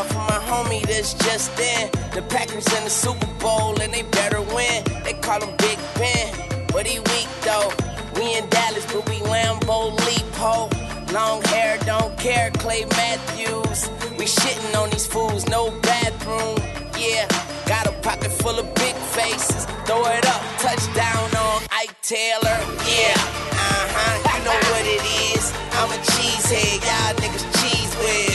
representing 0.04 0.10
for 0.10 0.20
my 0.20 0.40
homie 0.46 0.86
that's 0.86 1.14
just 1.14 1.60
in. 1.60 1.90
The 2.14 2.22
Packers 2.24 2.68
in 2.78 2.84
the 2.84 2.90
Super 2.90 3.28
Bowl 3.40 3.80
and 3.82 3.94
they 3.94 4.04
better 4.04 4.42
win. 4.42 4.84
They 5.04 5.14
call 5.14 5.42
him 5.42 5.56
Big 5.58 5.78
Ben, 5.96 6.68
but 6.72 6.86
he 6.86 7.00
weak 7.00 7.28
though. 7.42 7.72
We 8.16 8.38
in 8.38 8.48
Dallas, 8.50 8.86
but 8.92 9.08
we 9.10 9.18
Lambo 9.20 9.96
leap 10.06 10.26
ho. 10.36 10.70
Long 11.12 11.42
hair, 11.44 11.78
don't 11.86 12.18
care, 12.18 12.52
Clay 12.52 12.86
Matthews. 12.86 13.90
We 14.18 14.26
shitting 14.26 14.76
on 14.80 14.90
these 14.90 15.08
fools, 15.08 15.48
no 15.48 15.72
bathroom. 15.82 16.58
Yeah, 16.98 17.28
got 17.68 17.88
a 17.88 17.92
pocket 18.02 18.32
full 18.32 18.58
of 18.60 18.74
big 18.76 18.96
faces. 18.96 19.66
Throw 19.86 20.06
it 20.06 20.26
up, 20.28 20.42
touchdown 20.60 21.36
on 21.36 21.62
Ike 21.72 21.96
Taylor. 22.02 22.58
Yeah, 22.86 23.14
uh 23.18 23.86
huh, 23.96 24.38
you 24.38 24.46
know 24.46 24.60
what 24.72 24.86
it 24.86 25.04
is. 25.36 25.54
I'm 25.74 25.90
a 25.90 26.00
cheesehead, 26.12 26.82
y'all 26.86 27.16
niggas 27.22 27.46
cheese 27.62 27.94
whiz. 27.96 28.33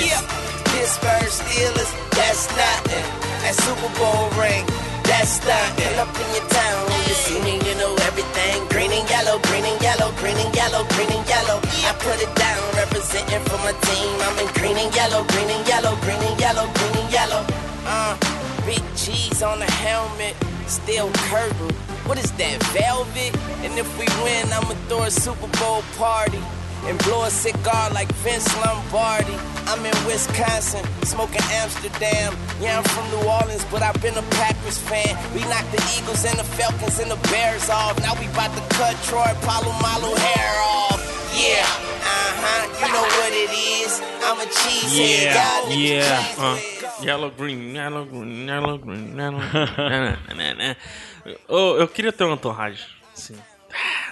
Pittsburgh 0.88 1.28
Steelers, 1.28 1.92
that's 2.16 2.48
nothing. 2.56 3.04
That 3.44 3.52
Super 3.60 3.92
Bowl 4.00 4.24
ring, 4.40 4.64
that's 5.04 5.36
nothing. 5.44 5.92
Up 6.00 6.08
in 6.16 6.28
your 6.32 6.48
town, 6.48 6.80
you 7.04 7.12
see 7.12 7.36
me, 7.44 7.60
you 7.60 7.76
know 7.76 7.92
everything. 8.08 8.64
Green 8.72 8.88
and 8.96 9.04
yellow, 9.04 9.36
green 9.52 9.68
and 9.68 9.76
yellow, 9.84 10.16
green 10.16 10.40
and 10.40 10.48
yellow, 10.56 10.88
green 10.96 11.12
and 11.12 11.28
yellow. 11.28 11.60
I 11.84 11.92
put 12.00 12.16
it 12.24 12.32
down, 12.40 12.64
representing 12.72 13.44
for 13.52 13.60
my 13.60 13.76
team. 13.84 14.16
I'm 14.16 14.40
in 14.40 14.48
green 14.56 14.80
and 14.80 14.88
yellow, 14.96 15.28
green 15.28 15.52
and 15.52 15.60
yellow, 15.68 15.92
green 16.08 16.24
and 16.24 16.40
yellow, 16.40 16.64
green 16.72 16.96
and 17.04 17.12
yellow. 17.12 17.44
Uh, 17.84 18.16
big 18.64 18.80
G's 18.96 19.44
on 19.44 19.60
the 19.60 19.68
helmet, 19.84 20.40
still 20.64 21.12
curtain. 21.28 21.68
What 22.08 22.16
is 22.16 22.32
that, 22.40 22.64
velvet? 22.72 23.36
And 23.60 23.76
if 23.76 23.88
we 24.00 24.08
win, 24.24 24.48
I'ma 24.56 24.72
throw 24.88 25.04
a 25.04 25.10
Super 25.12 25.52
Bowl 25.60 25.84
party 26.00 26.40
and 26.86 26.98
blow 27.04 27.24
a 27.24 27.30
cigar 27.30 27.90
like 27.90 28.10
Vince 28.24 28.48
Lombardi. 28.64 29.36
I'm 29.66 29.84
in 29.84 29.94
Wisconsin, 30.06 30.84
smoking 31.04 31.42
Amsterdam. 31.52 32.34
Yeah, 32.60 32.78
I'm 32.78 32.84
from 32.84 33.04
New 33.10 33.28
Orleans, 33.28 33.64
but 33.70 33.82
I've 33.82 34.00
been 34.00 34.16
a 34.16 34.22
Packers 34.40 34.78
fan. 34.78 35.12
We 35.34 35.40
knocked 35.50 35.70
the 35.72 35.82
Eagles 35.98 36.24
and 36.24 36.38
the 36.38 36.44
Falcons 36.44 36.98
and 37.00 37.10
the 37.10 37.20
Bears 37.28 37.68
off. 37.68 37.98
Now 38.00 38.14
we 38.18 38.26
about 38.26 38.52
to 38.56 38.62
cut 38.76 38.96
Troy 39.04 39.28
Polamalu 39.44 40.16
hair 40.16 40.54
off. 40.62 41.00
Yeah, 41.36 41.62
uh 41.62 42.32
huh, 42.42 42.64
you 42.80 42.88
know 42.92 43.04
what 43.20 43.32
it 43.32 43.52
is. 43.52 44.00
I'm 44.24 44.40
a 44.40 44.46
cheesehead. 44.50 45.22
Yeah, 45.22 45.60
Y'all 45.60 45.70
yeah. 45.70 46.22
cheese 46.24 46.38
whiz. 46.98 47.04
yellow, 47.04 47.30
green, 47.30 47.74
yellow, 47.74 48.04
green, 48.06 48.46
yellow, 48.48 48.78
green, 48.78 49.16
yellow. 49.16 49.38
Ô, 51.48 51.76
eu 51.76 51.86
queria 51.88 52.12
ter 52.12 52.24
uma 52.24 52.34
entorragem. 52.34 52.84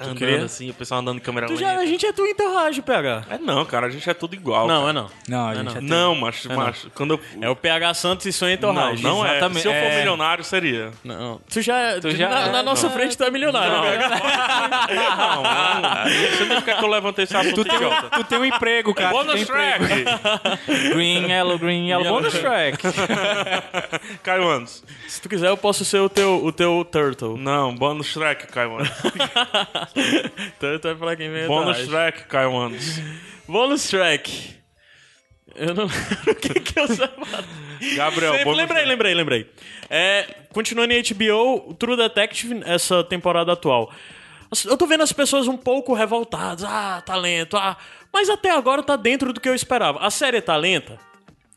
Andando 0.01 0.19
queria? 0.19 0.45
assim, 0.45 0.69
o 0.71 0.75
pessoal 0.75 1.01
andando 1.01 1.17
em 1.17 1.21
câmera 1.21 1.47
Tu 1.47 1.57
já, 1.57 1.71
a 1.71 1.79
lenta. 1.79 1.87
gente 1.87 2.05
é 2.07 2.13
tu 2.13 2.27
entorragem, 2.27 2.83
PH. 2.83 3.25
É 3.31 3.39
não, 3.39 3.65
cara, 3.65 3.87
a 3.87 3.91
gente 3.91 4.09
é 4.09 4.13
tudo 4.15 4.35
igual. 4.35 4.69
Não, 4.69 4.81
cara. 4.87 4.91
é 4.91 4.93
não. 4.93 5.11
Não, 5.29 5.49
a 5.49 5.53
É 5.53 5.55
gente 5.57 5.67
não. 5.67 5.77
é. 5.77 5.81
Não, 5.81 6.15
macho, 6.15 6.53
macho. 6.53 6.91
Quando 6.95 7.15
eu. 7.15 7.21
É 7.41 7.49
o 7.49 7.57
PH 7.57 7.95
Santos 7.95 8.27
e 8.27 8.33
sonha 8.33 8.51
não, 8.61 8.71
entorragem. 8.71 9.03
não 9.03 9.25
é. 9.27 9.31
exatamente. 9.31 9.63
Se 9.63 9.69
eu 9.69 9.73
for 9.73 9.79
É. 9.79 9.99
milionário, 9.99 10.45
seria. 10.45 10.91
Não. 11.03 11.41
Tu 11.51 11.63
já, 11.63 11.99
tu 12.01 12.11
já 12.11 12.29
na, 12.29 12.41
é, 12.47 12.51
na 12.53 12.63
nossa 12.63 12.91
frente 12.91 13.17
tu 13.17 13.25
é 13.25 13.31
milionário, 13.31 13.73
Não, 13.73 13.83
não, 14.97 15.43
não. 15.43 16.05
Você 16.37 16.45
nem 16.45 16.61
quer 16.63 16.79
que 16.79 16.85
eu 16.85 16.89
levantei 16.89 17.25
esse 17.25 17.37
assunto. 17.37 17.65
Tu 17.65 18.25
tem 18.25 18.39
um 18.39 18.45
emprego, 18.45 18.93
cara. 18.95 19.11
tu 19.11 19.17
tem 19.19 19.27
Bônus 19.27 19.43
emprego. 19.43 19.87
track! 19.87 20.91
Green, 20.93 21.27
yellow, 21.31 21.59
green, 21.59 21.89
yellow. 21.89 22.05
Bonus 22.13 22.35
track. 22.39 22.79
Caio 24.23 24.49
Andes. 24.49 24.83
Se 25.09 25.21
tu 25.21 25.29
quiser, 25.29 25.49
eu 25.49 25.57
posso 25.57 25.85
ser 25.85 25.99
o 26.01 26.09
teu, 26.09 26.45
o 26.45 26.53
teu 26.53 26.87
Turtle. 26.91 27.37
Não, 27.37 27.75
bônus 27.75 28.13
track, 28.13 28.47
Caio 28.49 28.79
Andes. 28.79 28.91
Turtle 30.61 30.91
é 30.91 30.95
pra 30.95 31.17
quem 31.17 31.31
vem 31.31 31.47
Bônus 31.47 31.71
atrás. 31.71 31.89
track, 31.89 32.25
Caio 32.29 32.57
Andes. 32.57 33.01
Bônus 33.49 33.89
track. 33.89 34.57
Eu 35.55 35.75
não 35.75 35.85
lembro 35.89 36.33
o 36.33 36.35
que, 36.35 36.61
que 36.61 36.79
eu 36.79 36.89
sabia. 36.89 37.45
Gabriel, 37.97 38.33
Sempre- 38.33 38.45
boa 38.45 38.57
lembrei, 38.57 38.85
lembrei, 38.85 39.15
lembrei. 39.15 39.51
É, 39.89 40.27
continuando 40.53 40.93
em 40.93 41.03
HBO, 41.03 41.75
True 41.75 41.97
Detective, 41.97 42.63
essa 42.65 43.03
temporada 43.05 43.53
atual. 43.53 43.91
Eu 44.65 44.77
tô 44.77 44.87
vendo 44.87 45.03
as 45.03 45.13
pessoas 45.13 45.49
um 45.49 45.57
pouco 45.57 45.93
revoltadas. 45.95 46.63
Ah, 46.65 47.03
talento, 47.05 47.57
ah. 47.57 47.77
Mas 48.13 48.29
até 48.31 48.51
agora 48.51 48.83
tá 48.83 48.97
dentro 48.97 49.33
do 49.33 49.41
que 49.41 49.49
eu 49.49 49.55
esperava. 49.55 49.99
A 50.01 50.11
série 50.11 50.41
tá 50.41 50.57
lenta? 50.57 50.99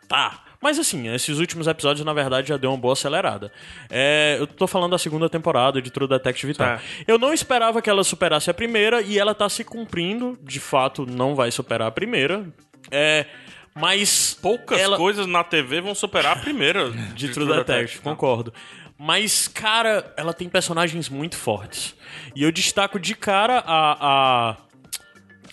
Tá. 0.08 0.44
Mas 0.62 0.78
assim, 0.78 1.08
esses 1.14 1.40
últimos 1.40 1.68
episódios, 1.68 2.06
na 2.06 2.14
verdade, 2.14 2.50
já 2.50 2.58
deu 2.58 2.72
uma 2.72 2.78
boa 2.78 2.94
acelerada. 2.94 3.52
É, 3.90 4.36
eu 4.40 4.46
tô 4.46 4.68
falando 4.68 4.92
da 4.92 4.98
segunda 4.98 5.30
temporada 5.30 5.82
de 5.82 5.90
True 5.90 6.08
Detective 6.08 6.54
tal. 6.54 6.68
É. 6.68 6.82
Eu 7.08 7.18
não 7.18 7.34
esperava 7.34 7.82
que 7.82 7.90
ela 7.90 8.04
superasse 8.04 8.50
a 8.50 8.54
primeira 8.54 9.02
e 9.02 9.18
ela 9.18 9.34
tá 9.34 9.48
se 9.48 9.64
cumprindo. 9.64 10.38
De 10.42 10.60
fato, 10.60 11.06
não 11.06 11.34
vai 11.34 11.50
superar 11.50 11.88
a 11.88 11.92
primeira. 11.92 12.46
É, 12.92 13.26
mas. 13.74 14.38
Poucas 14.42 14.80
ela... 14.80 14.98
coisas 14.98 15.26
na 15.26 15.44
TV 15.44 15.80
vão 15.80 15.96
superar 15.96 16.38
a 16.38 16.40
primeira 16.42 16.92
de 17.16 17.30
True 17.30 17.48
Detective, 17.48 18.02
concordo. 18.02 18.54
Mas, 18.98 19.48
cara, 19.48 20.14
ela 20.18 20.34
tem 20.34 20.50
personagens 20.50 21.08
muito 21.08 21.38
fortes. 21.38 21.96
E 22.36 22.44
eu 22.44 22.52
destaco 22.52 23.00
de 23.00 23.16
cara 23.16 23.64
a, 23.66 24.50
a, 24.52 24.58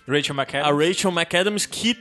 Rachel 0.09 0.35
a 0.37 0.43
McAdams. 0.43 0.89
Rachel 0.89 1.13
McAdams, 1.13 1.67
que 1.67 1.97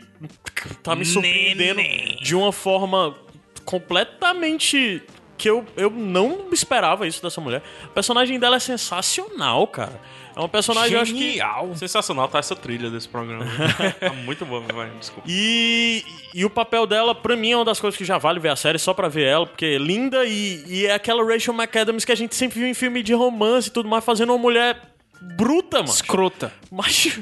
tá 0.83 0.95
me 0.95 1.05
surpreendendo 1.05 1.81
de 2.21 2.35
uma 2.35 2.51
forma 2.51 3.15
completamente. 3.63 5.01
que 5.37 5.49
eu, 5.49 5.65
eu 5.75 5.89
não 5.89 6.47
esperava 6.51 7.07
isso 7.07 7.21
dessa 7.21 7.41
mulher. 7.41 7.61
O 7.85 7.89
personagem 7.89 8.39
dela 8.39 8.55
é 8.55 8.59
sensacional, 8.59 9.67
cara. 9.67 9.99
É 10.35 10.39
uma 10.39 10.49
personagem, 10.49 10.93
eu 10.93 11.01
acho 11.01 11.13
que. 11.13 11.29
Genial. 11.29 11.73
Sensacional 11.75 12.27
tá 12.27 12.39
essa 12.39 12.55
trilha 12.55 12.89
desse 12.89 13.07
programa. 13.07 13.45
tá 13.97 14.11
muito 14.11 14.45
bom, 14.45 14.61
vai, 14.73 14.89
desculpa. 14.99 15.27
E, 15.29 16.03
e 16.33 16.43
o 16.43 16.49
papel 16.49 16.85
dela, 16.85 17.15
pra 17.15 17.37
mim, 17.37 17.51
é 17.51 17.55
uma 17.55 17.63
das 17.63 17.79
coisas 17.79 17.97
que 17.97 18.03
já 18.03 18.17
vale 18.17 18.39
ver 18.39 18.49
a 18.49 18.55
série 18.55 18.77
só 18.77 18.93
pra 18.93 19.07
ver 19.07 19.27
ela, 19.27 19.45
porque 19.45 19.65
é 19.65 19.77
linda 19.77 20.25
e, 20.25 20.63
e 20.67 20.85
é 20.85 20.93
aquela 20.93 21.23
Rachel 21.23 21.53
McAdams 21.53 22.03
que 22.03 22.11
a 22.11 22.15
gente 22.15 22.35
sempre 22.35 22.59
viu 22.59 22.67
em 22.67 22.73
filme 22.73 23.01
de 23.01 23.13
romance 23.13 23.69
e 23.69 23.71
tudo 23.71 23.87
mais, 23.87 24.03
fazendo 24.03 24.33
uma 24.33 24.37
mulher 24.37 24.94
bruta, 25.21 25.77
mano. 25.77 25.89
Escrota. 25.89 26.53
Mas... 26.71 27.19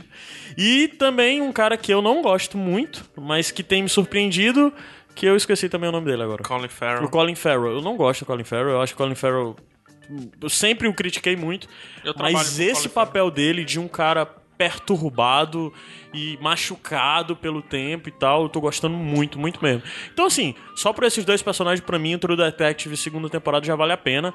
E 0.56 0.88
também 0.88 1.41
um 1.41 1.52
cara 1.52 1.76
que 1.76 1.91
eu 1.91 2.02
não 2.02 2.22
gosto 2.22 2.57
muito, 2.57 3.03
mas 3.18 3.49
que 3.49 3.64
tem 3.64 3.82
me 3.82 3.90
surpreendido, 3.90 4.72
que 5.15 5.26
eu 5.26 5.36
esqueci 5.36 5.68
também 5.68 5.90
o 5.90 5.91
nome 5.91 6.06
dele 6.06 6.22
agora. 6.22 6.44
Colin 6.44 6.68
Farrell. 6.68 7.06
O 7.06 7.10
Colin 7.10 7.36
Farrell. 7.36 7.72
Eu 7.78 7.82
não 7.82 7.98
gosto 7.98 8.20
do 8.20 8.26
Colin 8.28 8.44
Farrell, 8.44 8.70
eu 8.70 8.82
acho 8.82 8.94
que 8.94 9.02
o 9.02 9.03
Colin 9.03 9.15
Farrell... 9.15 9.56
Eu 10.40 10.49
sempre 10.49 10.88
o 10.88 10.94
critiquei 10.94 11.36
muito, 11.36 11.68
Eu 12.03 12.14
mas 12.20 12.60
esse 12.60 12.84
Colin 12.84 12.94
papel 12.94 13.32
dele 13.32 13.65
de 13.65 13.80
um 13.80 13.88
cara 13.88 14.28
perturbado 14.57 15.74
e 16.14 16.38
machucado 16.40 17.36
pelo 17.36 17.61
tempo 17.61 18.07
e 18.07 18.11
tal, 18.11 18.44
eu 18.44 18.49
tô 18.49 18.61
gostando 18.61 18.95
muito, 18.95 19.40
muito 19.40 19.61
mesmo. 19.64 19.82
Então 20.14 20.26
assim, 20.26 20.53
só 20.76 20.94
por 20.94 21.03
esses 21.06 21.26
dois 21.26 21.41
personagens 21.41 21.84
pra 21.84 21.98
mim, 21.98 22.15
o 22.15 22.20
True 22.20 22.38
Detective 22.38 22.95
segunda 22.95 23.30
temporada 23.30 23.65
já 23.65 23.76
vale 23.76 23.94
a 23.94 23.98
pena. 23.98 24.34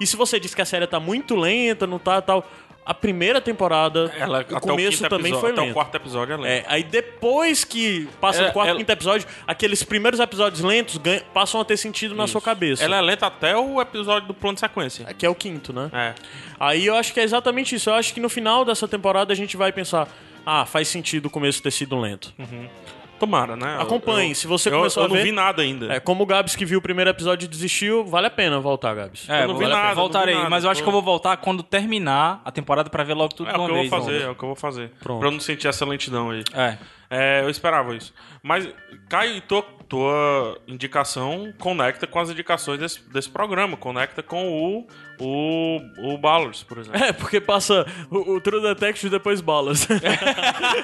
E 0.00 0.06
se 0.06 0.16
você 0.16 0.40
diz 0.40 0.54
que 0.54 0.62
a 0.62 0.64
série 0.64 0.86
tá 0.86 0.98
muito 0.98 1.36
lenta, 1.36 1.86
não 1.86 1.98
tá 1.98 2.20
tal, 2.20 2.50
a 2.84 2.94
primeira 2.94 3.40
temporada, 3.40 4.12
Ela, 4.18 4.40
o 4.50 4.60
começo 4.60 4.98
quinto 4.98 5.08
também 5.10 5.32
episódio- 5.32 5.40
foi 5.40 5.50
Até 5.52 5.60
o 5.60 5.64
lento. 5.64 5.74
quarto 5.74 5.94
episódio 5.94 6.32
é 6.32 6.36
lento. 6.36 6.46
É, 6.46 6.64
aí 6.66 6.82
depois 6.82 7.62
que 7.64 8.08
passa 8.20 8.44
do 8.46 8.52
quarto 8.52 8.68
e 8.68 8.70
ela- 8.70 8.78
quinto 8.78 8.90
episódio, 8.92 9.28
aqueles 9.46 9.82
primeiros 9.82 10.18
episódios 10.18 10.60
lentos 10.60 10.96
ganham- 10.96 11.22
passam 11.32 11.60
a 11.60 11.64
ter 11.64 11.76
sentido 11.76 12.14
na 12.14 12.26
sua 12.26 12.40
cabeça. 12.40 12.82
Ela 12.84 12.96
é 12.96 13.00
lenta 13.00 13.26
até 13.26 13.56
o 13.56 13.80
episódio 13.80 14.26
do 14.28 14.34
plano 14.34 14.54
de 14.54 14.60
sequência. 14.60 15.04
Que 15.14 15.24
é 15.24 15.28
o 15.28 15.34
quinto, 15.34 15.72
né? 15.72 15.90
É. 15.92 16.14
Aí 16.58 16.86
eu 16.86 16.96
acho 16.96 17.12
que 17.14 17.20
é 17.20 17.22
exatamente 17.22 17.74
isso. 17.74 17.90
Eu 17.90 17.94
acho 17.94 18.12
que 18.12 18.20
no 18.20 18.28
final 18.28 18.64
dessa 18.64 18.88
temporada 18.88 19.32
a 19.32 19.36
gente 19.36 19.56
vai 19.56 19.70
pensar: 19.72 20.08
ah, 20.44 20.64
faz 20.66 20.88
sentido 20.88 21.26
o 21.26 21.30
começo 21.30 21.62
ter 21.62 21.70
sido 21.70 21.98
lento. 21.98 22.32
Tomara, 23.20 23.54
né? 23.54 23.76
Eu- 23.76 23.82
Acompanhe, 23.82 24.30
eu- 24.30 24.34
se 24.34 24.46
você 24.46 24.68
eu, 24.70 24.78
começou 24.78 25.02
eu 25.02 25.06
a 25.06 25.08
ver- 25.12 25.16
não 25.18 25.24
vi 25.24 25.30
nada 25.32 25.62
ainda. 25.62 25.92
É, 25.92 26.00
como 26.00 26.22
o 26.24 26.26
Gabs 26.26 26.56
que 26.56 26.64
viu 26.64 26.78
o 26.78 26.82
primeiro 26.82 27.10
episódio 27.10 27.44
e 27.44 27.48
desistiu, 27.48 28.04
vale 28.04 28.26
a 28.26 28.30
pena 28.30 28.58
voltar, 28.58 28.94
Gabs. 28.94 29.28
É, 29.28 29.44
Eu 29.44 29.48
não 29.48 29.54
vi 29.58 29.64
vale 29.64 29.74
nada, 29.74 29.94
Voltarei, 29.94 30.34
nada. 30.34 30.50
mas 30.50 30.64
eu 30.64 30.70
acho 30.70 30.80
Tô- 30.80 30.84
que 30.84 30.88
eu 30.88 30.92
vou 30.92 31.02
voltar 31.02 31.36
quando 31.36 31.62
terminar 31.62 32.40
a 32.44 32.50
temporada 32.50 32.90
pra 32.90 33.04
ver 33.04 33.14
logo 33.14 33.34
tudo 33.34 33.50
É 33.50 33.52
de 33.52 33.58
o 33.58 33.62
uma 33.62 33.68
que 33.68 33.72
eu 33.72 33.76
vou 33.76 33.90
vez. 33.90 34.04
fazer, 34.04 34.22
é 34.22 34.28
o 34.30 34.34
que 34.34 34.42
eu 34.42 34.48
vou 34.48 34.56
fazer. 34.56 34.90
Pronto. 35.00 35.18
Pra 35.20 35.28
eu 35.28 35.32
não 35.32 35.40
sentir 35.40 35.68
essa 35.68 35.84
lentidão 35.84 36.30
aí. 36.30 36.42
É. 36.54 36.78
É, 37.12 37.42
eu 37.42 37.50
esperava 37.50 37.94
isso. 37.94 38.14
Mas, 38.42 38.68
Caio, 39.08 39.40
tua, 39.42 39.64
tua 39.88 40.58
indicação 40.68 41.52
conecta 41.58 42.06
com 42.06 42.18
as 42.20 42.30
indicações 42.30 42.78
desse, 42.78 43.00
desse 43.10 43.28
programa. 43.28 43.76
Conecta 43.76 44.22
com 44.22 44.48
o, 44.48 44.86
o, 45.20 45.80
o 45.98 46.18
Ballers, 46.18 46.62
por 46.62 46.78
exemplo. 46.78 47.02
É, 47.02 47.12
porque 47.12 47.40
passa 47.40 47.86
o, 48.10 48.34
o 48.36 48.40
True 48.40 48.62
Detective 48.62 49.06
e 49.08 49.10
depois 49.10 49.40
balas. 49.40 49.86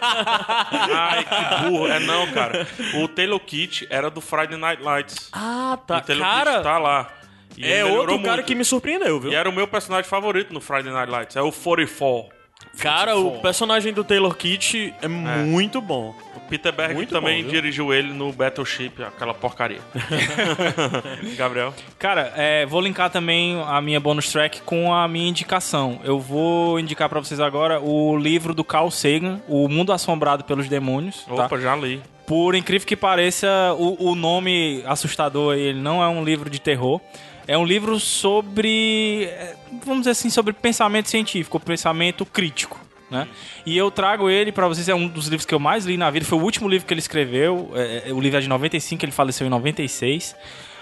Ai, 0.00 1.24
que 1.24 1.68
burro. 1.70 1.86
É 1.88 1.98
não, 2.00 2.30
cara. 2.32 2.66
O 3.02 3.08
Taylor 3.08 3.40
Kitt 3.40 3.86
era 3.90 4.10
do 4.10 4.20
Friday 4.20 4.56
Night 4.58 4.82
Lights. 4.82 5.30
ah, 5.32 5.78
tá. 5.86 5.98
o 5.98 6.00
Taylor 6.02 6.24
Cara, 6.26 6.52
Kitt 6.52 6.62
tá 6.62 6.78
lá. 6.78 7.08
E 7.56 7.66
é 7.66 7.84
outro 7.84 8.20
cara 8.20 8.36
muito. 8.36 8.46
que 8.46 8.54
me 8.54 8.64
surpreendeu, 8.64 9.18
viu? 9.18 9.32
E 9.32 9.34
era 9.34 9.48
o 9.48 9.52
meu 9.52 9.66
personagem 9.66 10.08
favorito 10.08 10.52
no 10.52 10.60
Friday 10.60 10.92
Night 10.92 11.10
Lights. 11.10 11.36
É 11.36 11.40
o 11.42 11.50
44. 11.50 12.35
Cara, 12.78 13.16
o 13.16 13.40
personagem 13.40 13.92
do 13.92 14.04
Taylor 14.04 14.34
Kitt 14.34 14.94
é, 15.00 15.08
muito 15.08 15.80
bom. 15.80 16.14
O 16.36 16.40
Peter 16.48 16.72
Berg 16.72 16.94
Muito 16.94 17.10
também 17.10 17.42
bom, 17.42 17.50
dirigiu 17.50 17.92
ele 17.92 18.12
no 18.12 18.32
Battleship, 18.32 19.02
aquela 19.02 19.34
porcaria. 19.34 19.80
Gabriel? 21.36 21.74
Cara, 21.98 22.32
é, 22.36 22.66
vou 22.66 22.80
linkar 22.80 23.10
também 23.10 23.60
a 23.66 23.80
minha 23.80 23.98
bonus 23.98 24.30
track 24.30 24.60
com 24.62 24.92
a 24.92 25.08
minha 25.08 25.28
indicação. 25.28 25.98
Eu 26.04 26.20
vou 26.20 26.78
indicar 26.78 27.08
pra 27.08 27.18
vocês 27.20 27.40
agora 27.40 27.80
o 27.80 28.16
livro 28.16 28.54
do 28.54 28.62
Carl 28.62 28.90
Sagan, 28.90 29.40
O 29.48 29.68
Mundo 29.68 29.92
Assombrado 29.92 30.44
pelos 30.44 30.68
Demônios. 30.68 31.24
tá? 31.24 31.46
Opa, 31.46 31.58
já 31.58 31.74
li. 31.74 32.00
Por 32.26 32.54
incrível 32.54 32.86
que 32.86 32.96
pareça, 32.96 33.46
o, 33.78 34.10
o 34.10 34.14
nome 34.14 34.82
assustador 34.84 35.54
aí, 35.54 35.60
ele 35.60 35.80
não 35.80 36.02
é 36.02 36.08
um 36.08 36.24
livro 36.24 36.50
de 36.50 36.60
terror. 36.60 37.00
É 37.48 37.56
um 37.56 37.64
livro 37.64 38.00
sobre, 38.00 39.24
é, 39.24 39.54
vamos 39.84 40.00
dizer 40.00 40.10
assim, 40.10 40.30
sobre 40.30 40.52
pensamento 40.52 41.08
científico, 41.08 41.60
pensamento 41.60 42.26
crítico. 42.26 42.80
Né? 43.08 43.28
E 43.64 43.76
eu 43.76 43.88
trago 43.90 44.28
ele 44.28 44.50
pra 44.50 44.66
vocês, 44.66 44.88
é 44.88 44.94
um 44.94 45.06
dos 45.06 45.26
livros 45.28 45.46
que 45.46 45.54
eu 45.54 45.60
mais 45.60 45.86
li 45.86 45.96
na 45.96 46.10
vida. 46.10 46.26
Foi 46.26 46.38
o 46.38 46.42
último 46.42 46.68
livro 46.68 46.86
que 46.86 46.92
ele 46.92 47.00
escreveu. 47.00 47.70
é, 47.74 48.08
é, 48.08 48.12
o 48.12 48.20
livro 48.20 48.38
é 48.38 48.40
de 48.40 48.48
95, 48.48 49.04
ele 49.04 49.12
faleceu 49.12 49.46
em 49.46 49.50
96. 49.50 50.34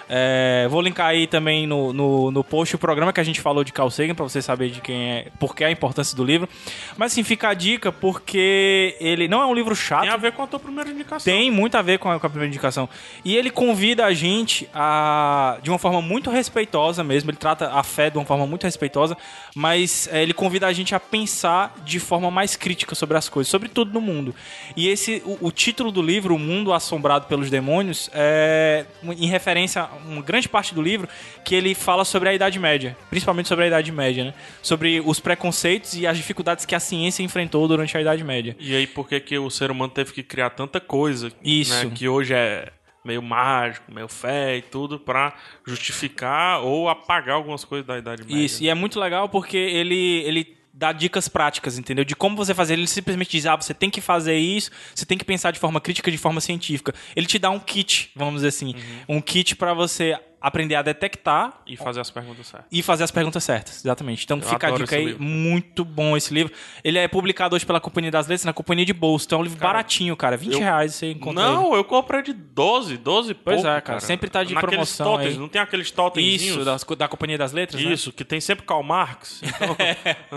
É, 0.08 0.66
vou 0.70 0.80
linkar 0.80 1.06
aí 1.06 1.26
também 1.26 1.66
no, 1.66 1.92
no, 1.92 2.30
no 2.30 2.44
post 2.44 2.74
o 2.74 2.78
programa 2.78 3.12
que 3.12 3.20
a 3.20 3.24
gente 3.24 3.40
falou 3.40 3.64
de 3.64 3.72
Carl 3.72 3.90
Sagan, 3.90 4.14
pra 4.14 4.24
você 4.24 4.42
saber 4.42 4.70
de 4.70 4.80
quem 4.80 5.10
é, 5.10 5.26
por 5.38 5.54
que 5.54 5.64
a 5.64 5.70
importância 5.70 6.16
do 6.16 6.24
livro. 6.24 6.48
Mas 6.96 7.12
assim, 7.12 7.22
fica 7.22 7.48
a 7.48 7.54
dica 7.54 7.90
porque 7.90 8.96
ele 9.00 9.28
não 9.28 9.40
é 9.40 9.46
um 9.46 9.54
livro 9.54 9.74
chato. 9.74 10.02
Tem 10.02 10.10
a 10.10 10.16
ver 10.16 10.32
com 10.32 10.42
a 10.42 10.46
tua 10.46 10.60
primeira 10.60 10.90
indicação. 10.90 11.32
Tem 11.32 11.50
muito 11.50 11.76
a 11.76 11.82
ver 11.82 11.98
com 11.98 12.10
a, 12.10 12.20
com 12.20 12.26
a 12.26 12.30
primeira 12.30 12.48
indicação. 12.48 12.88
E 13.24 13.36
ele 13.36 13.50
convida 13.50 14.04
a 14.04 14.12
gente 14.12 14.68
a. 14.74 15.58
de 15.62 15.70
uma 15.70 15.78
forma 15.78 16.02
muito 16.02 16.30
respeitosa 16.30 17.02
mesmo. 17.02 17.30
Ele 17.30 17.36
trata 17.36 17.70
a 17.72 17.82
fé 17.82 18.10
de 18.10 18.18
uma 18.18 18.24
forma 18.24 18.46
muito 18.46 18.64
respeitosa, 18.64 19.16
mas 19.54 20.08
é, 20.12 20.22
ele 20.22 20.34
convida 20.34 20.66
a 20.66 20.72
gente 20.72 20.94
a 20.94 21.00
pensar 21.00 21.74
de 21.84 21.98
forma 21.98 22.30
mais 22.30 22.56
crítica 22.56 22.94
sobre 22.94 23.16
as 23.16 23.28
coisas, 23.28 23.50
sobre 23.50 23.68
tudo 23.68 23.92
no 23.92 24.00
mundo. 24.00 24.34
E 24.76 24.88
esse, 24.88 25.22
o, 25.24 25.48
o 25.48 25.52
título 25.52 25.90
do 25.90 26.02
livro, 26.02 26.34
O 26.34 26.38
Mundo 26.38 26.72
Assombrado 26.72 27.26
pelos 27.26 27.50
Demônios, 27.50 28.10
é 28.12 28.84
em 29.02 29.26
referência 29.26 29.88
uma 30.06 30.22
grande 30.22 30.48
parte 30.48 30.74
do 30.74 30.82
livro 30.82 31.08
que 31.44 31.54
ele 31.54 31.74
fala 31.74 32.04
sobre 32.04 32.28
a 32.28 32.34
Idade 32.34 32.58
Média, 32.58 32.96
principalmente 33.10 33.48
sobre 33.48 33.64
a 33.64 33.68
Idade 33.68 33.90
Média, 33.92 34.24
né? 34.24 34.34
Sobre 34.62 35.00
os 35.00 35.20
preconceitos 35.20 35.94
e 35.94 36.06
as 36.06 36.16
dificuldades 36.16 36.64
que 36.64 36.74
a 36.74 36.80
ciência 36.80 37.22
enfrentou 37.22 37.66
durante 37.68 37.96
a 37.96 38.00
Idade 38.00 38.24
Média. 38.24 38.56
E 38.58 38.74
aí, 38.74 38.86
por 38.86 39.08
que, 39.08 39.20
que 39.20 39.38
o 39.38 39.50
ser 39.50 39.70
humano 39.70 39.92
teve 39.92 40.12
que 40.12 40.22
criar 40.22 40.50
tanta 40.50 40.80
coisa? 40.80 41.32
Isso. 41.42 41.86
né, 41.86 41.92
que 41.94 42.08
hoje 42.08 42.34
é 42.34 42.72
meio 43.04 43.22
mágico, 43.22 43.92
meio 43.92 44.08
fé 44.08 44.56
e 44.56 44.62
tudo, 44.62 44.98
pra 44.98 45.34
justificar 45.66 46.60
ou 46.62 46.88
apagar 46.88 47.36
algumas 47.36 47.64
coisas 47.64 47.86
da 47.86 47.98
Idade 47.98 48.22
Média. 48.22 48.44
Isso, 48.44 48.62
e 48.62 48.68
é 48.68 48.74
muito 48.74 48.98
legal 48.98 49.28
porque 49.28 49.58
ele, 49.58 50.22
ele 50.24 50.53
dá 50.74 50.92
dicas 50.92 51.28
práticas, 51.28 51.78
entendeu? 51.78 52.04
De 52.04 52.16
como 52.16 52.36
você 52.36 52.52
fazer. 52.52 52.74
Ele 52.74 52.86
simplesmente 52.86 53.30
diz, 53.30 53.46
ah, 53.46 53.54
você 53.54 53.72
tem 53.72 53.88
que 53.88 54.00
fazer 54.00 54.36
isso, 54.36 54.70
você 54.94 55.06
tem 55.06 55.16
que 55.16 55.24
pensar 55.24 55.52
de 55.52 55.58
forma 55.58 55.80
crítica, 55.80 56.10
de 56.10 56.18
forma 56.18 56.40
científica. 56.40 56.92
Ele 57.14 57.26
te 57.26 57.38
dá 57.38 57.48
um 57.50 57.60
kit, 57.60 58.10
vamos 58.16 58.36
dizer 58.36 58.48
assim. 58.48 58.74
Uhum. 59.08 59.16
Um 59.16 59.20
kit 59.20 59.54
pra 59.54 59.72
você 59.72 60.18
aprender 60.46 60.74
a 60.74 60.82
detectar 60.82 61.60
E 61.66 61.76
fazer 61.76 62.00
as 62.00 62.10
perguntas 62.10 62.46
certas. 62.46 62.68
e 62.70 62.82
fazer 62.82 63.04
as 63.04 63.10
perguntas 63.10 63.42
certas, 63.42 63.84
exatamente. 63.84 64.24
Então 64.24 64.40
fica 64.42 64.68
a 64.68 64.70
dica 64.72 64.94
aí, 64.96 65.06
livro. 65.06 65.22
muito 65.22 65.84
bom 65.84 66.16
esse 66.16 66.32
livro. 66.34 66.52
Ele 66.84 66.98
é 66.98 67.08
publicado 67.08 67.56
hoje 67.56 67.64
pela 67.64 67.80
Companhia 67.80 68.10
das 68.10 68.26
Letras, 68.26 68.44
na 68.44 68.52
Companhia 68.52 68.84
de 68.84 68.92
Bolsa. 68.92 69.24
Então 69.26 69.38
é 69.38 69.40
um 69.40 69.44
livro 69.44 69.58
baratinho, 69.58 70.14
cara. 70.16 70.36
20 70.36 70.52
eu- 70.52 70.58
reais 70.60 70.94
você 70.94 71.12
encontra 71.12 71.42
Não, 71.42 71.74
eu 71.74 71.82
comprei 71.84 72.22
de 72.22 72.32
12, 72.34 72.96
12 72.98 73.30
e 73.30 73.34
Pois 73.34 73.56
pouco, 73.62 73.68
é, 73.70 73.80
cara. 73.80 74.00
Sempre 74.00 74.28
tá 74.28 74.44
de 74.44 74.52
Naqueles 74.54 74.70
promoção 74.74 75.06
totens, 75.12 75.32
aí. 75.34 75.38
Não 75.38 75.48
tem 75.48 75.60
aqueles 75.62 75.86
ele. 75.88 75.96
totemzinhos? 75.96 76.42
Isso, 76.56 76.64
das- 76.64 76.84
da, 76.98 77.08
Companhia 77.08 77.38
das 77.38 77.52
Letras, 77.52 77.82
né? 77.82 77.92
Isso, 77.92 78.12
que 78.12 78.24
tem 78.24 78.40
sempre 78.40 78.66
Karl 78.66 78.82
Marx. 78.82 79.40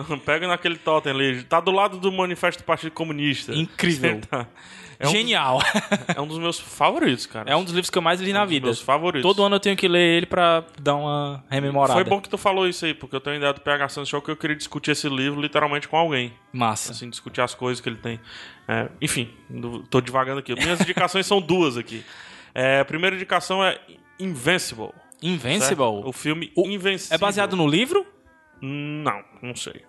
Então, 0.07 0.17
pega 0.25 0.47
naquele 0.47 0.77
totem 0.77 1.11
ali. 1.11 1.43
Tá 1.43 1.59
do 1.59 1.71
lado 1.71 1.97
do 1.99 2.11
Manifesto 2.11 2.61
do 2.61 2.65
Partido 2.65 2.91
Comunista. 2.91 3.53
Incrível. 3.53 4.21
Tá. 4.29 4.47
É 4.99 5.07
um, 5.07 5.11
Genial. 5.11 5.59
é 6.15 6.19
um 6.19 6.25
dos 6.27 6.39
meus 6.39 6.59
favoritos, 6.59 7.25
cara. 7.27 7.49
é 7.51 7.55
um 7.55 7.63
dos 7.63 7.71
livros 7.73 7.89
que 7.89 7.97
eu 7.97 8.01
mais 8.01 8.19
li 8.19 8.33
na 8.33 8.41
dos 8.43 8.49
vida. 8.49 8.65
meus 8.65 8.81
favoritos. 8.81 9.21
Todo 9.21 9.43
ano 9.43 9.55
eu 9.55 9.59
tenho 9.59 9.77
que 9.77 9.87
ler 9.87 10.17
ele 10.17 10.25
pra 10.25 10.63
dar 10.81 10.95
uma 10.95 11.43
rememorada. 11.49 11.93
Foi 11.93 12.03
bom 12.03 12.19
que 12.19 12.27
tu 12.27 12.37
falou 12.37 12.67
isso 12.67 12.83
aí, 12.85 12.93
porque 12.95 13.15
eu 13.15 13.21
tenho 13.21 13.35
ideia 13.37 13.53
do 13.53 13.61
PH 13.61 13.89
Santos 13.89 14.09
Show 14.09 14.21
que 14.21 14.31
eu 14.31 14.35
queria 14.37 14.55
discutir 14.55 14.91
esse 14.91 15.07
livro 15.07 15.39
literalmente 15.39 15.87
com 15.87 15.97
alguém. 15.97 16.33
Massa. 16.51 16.93
Assim, 16.93 17.09
discutir 17.09 17.41
as 17.41 17.53
coisas 17.53 17.79
que 17.79 17.87
ele 17.87 17.97
tem. 17.97 18.19
É, 18.67 18.89
enfim, 18.99 19.29
tô 19.89 20.01
devagando 20.01 20.39
aqui. 20.39 20.53
Minhas 20.55 20.81
indicações 20.81 21.25
são 21.27 21.39
duas 21.39 21.77
aqui. 21.77 22.03
É, 22.55 22.79
a 22.79 22.85
primeira 22.85 23.15
indicação 23.15 23.63
é 23.63 23.79
Invincible. 24.19 24.89
Invincible. 25.21 25.59
certo? 25.59 26.07
O 26.07 26.11
filme 26.11 26.51
O- 26.55 26.67
Invencível. 26.67 27.15
É 27.15 27.17
baseado 27.19 27.55
no 27.55 27.67
livro? 27.67 28.05
Não, 28.61 29.23
não 29.43 29.55
sei. 29.55 29.83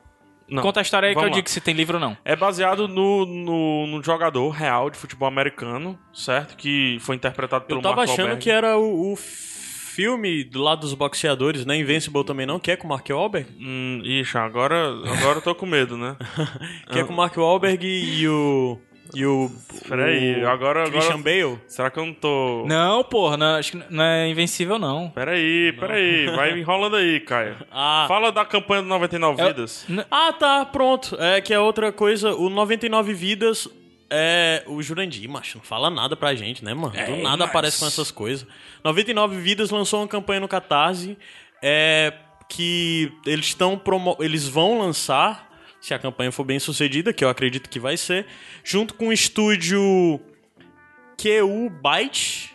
Não. 0.48 0.62
Conta 0.62 0.80
a 0.80 0.82
história 0.82 1.08
aí 1.08 1.14
que 1.14 1.18
eu 1.18 1.22
Vamos 1.22 1.36
lá. 1.36 1.40
digo 1.42 1.50
se 1.50 1.60
tem 1.60 1.74
livro 1.74 1.96
ou 1.96 2.00
não. 2.00 2.16
É 2.24 2.34
baseado 2.34 2.88
no, 2.88 3.26
no, 3.26 3.86
no 3.86 4.02
jogador 4.02 4.48
real 4.50 4.88
de 4.90 4.96
futebol 4.96 5.28
americano, 5.28 5.98
certo? 6.12 6.56
Que 6.56 6.96
foi 7.00 7.16
interpretado 7.16 7.66
pelo 7.66 7.78
Eu 7.80 7.82
tava 7.82 7.96
Mark 7.96 8.08
achando 8.08 8.26
Wahlberg. 8.26 8.42
que 8.42 8.50
era 8.50 8.78
o, 8.78 9.12
o 9.12 9.16
filme 9.16 10.44
do 10.44 10.62
lado 10.62 10.80
dos 10.82 10.94
boxeadores, 10.94 11.66
né? 11.66 11.76
Invincible 11.76 12.24
também 12.24 12.46
não, 12.46 12.58
que 12.60 12.70
é 12.70 12.76
com 12.76 12.86
o 12.86 12.90
Mark 12.90 13.06
Wahlberg. 13.10 13.48
Hum, 13.60 14.00
ixi, 14.04 14.38
agora, 14.38 14.88
agora 15.18 15.38
eu 15.38 15.42
tô 15.42 15.54
com 15.54 15.66
medo, 15.66 15.96
né? 15.96 16.16
Que 16.90 17.00
é 17.00 17.04
com 17.04 17.12
o 17.12 17.16
Mark 17.16 17.36
Wahlberg 17.36 17.84
e 17.86 18.28
o... 18.28 18.78
E 19.14 19.24
o... 19.24 19.50
Peraí, 19.88 20.42
o 20.42 20.48
agora- 20.48 20.82
agora- 20.82 20.90
Christian 20.90 21.20
Bale. 21.20 21.58
Será 21.66 21.90
que 21.90 21.98
eu 21.98 22.06
não 22.06 22.12
tô... 22.14 22.64
Não, 22.66 23.02
porra, 23.04 23.36
não, 23.36 23.56
acho 23.56 23.72
que 23.72 23.82
não 23.90 24.04
é 24.04 24.28
invencível, 24.28 24.78
não. 24.78 25.08
Peraí, 25.10 25.72
peraí, 25.72 26.26
vai 26.26 26.58
enrolando 26.58 26.96
aí, 26.96 27.20
Caio. 27.20 27.56
Ah. 27.72 28.04
Fala 28.08 28.30
da 28.32 28.44
campanha 28.44 28.82
do 28.82 28.88
99 28.88 29.40
É- 29.40 29.46
Vidas. 29.48 29.86
Ah, 30.10 30.32
tá, 30.32 30.64
pronto. 30.66 31.16
É 31.20 31.40
que 31.40 31.52
é 31.54 31.58
outra 31.58 31.90
coisa. 31.92 32.34
O 32.34 32.48
99 32.50 33.12
Vidas 33.14 33.68
é 34.10 34.62
o 34.66 34.82
Jurandir, 34.82 35.28
macho. 35.28 35.58
Não 35.58 35.64
fala 35.64 35.88
nada 35.90 36.16
pra 36.16 36.34
gente, 36.34 36.64
né, 36.64 36.74
mano? 36.74 36.90
Do 36.92 36.98
É, 36.98 37.22
nada 37.22 37.36
mas- 37.38 37.48
aparece 37.50 37.78
com 37.80 37.86
essas 37.86 38.10
coisas. 38.10 38.46
99 38.84 39.36
Vidas 39.38 39.70
lançou 39.70 40.00
uma 40.00 40.08
campanha 40.08 40.40
no 40.40 40.48
Catarse 40.48 41.16
é, 41.62 42.12
que 42.48 43.12
eles 43.26 43.46
estão 43.46 43.76
promo... 43.78 44.16
eles 44.20 44.46
vão 44.48 44.78
lançar, 44.78 45.47
se 45.88 45.94
a 45.94 45.98
campanha 45.98 46.30
for 46.30 46.44
bem 46.44 46.58
sucedida, 46.58 47.14
que 47.14 47.24
eu 47.24 47.30
acredito 47.30 47.70
que 47.70 47.80
vai 47.80 47.96
ser, 47.96 48.26
junto 48.62 48.92
com 48.94 49.08
o 49.08 49.12
estúdio 49.12 50.20
QU 51.16 51.70
Byte, 51.82 52.54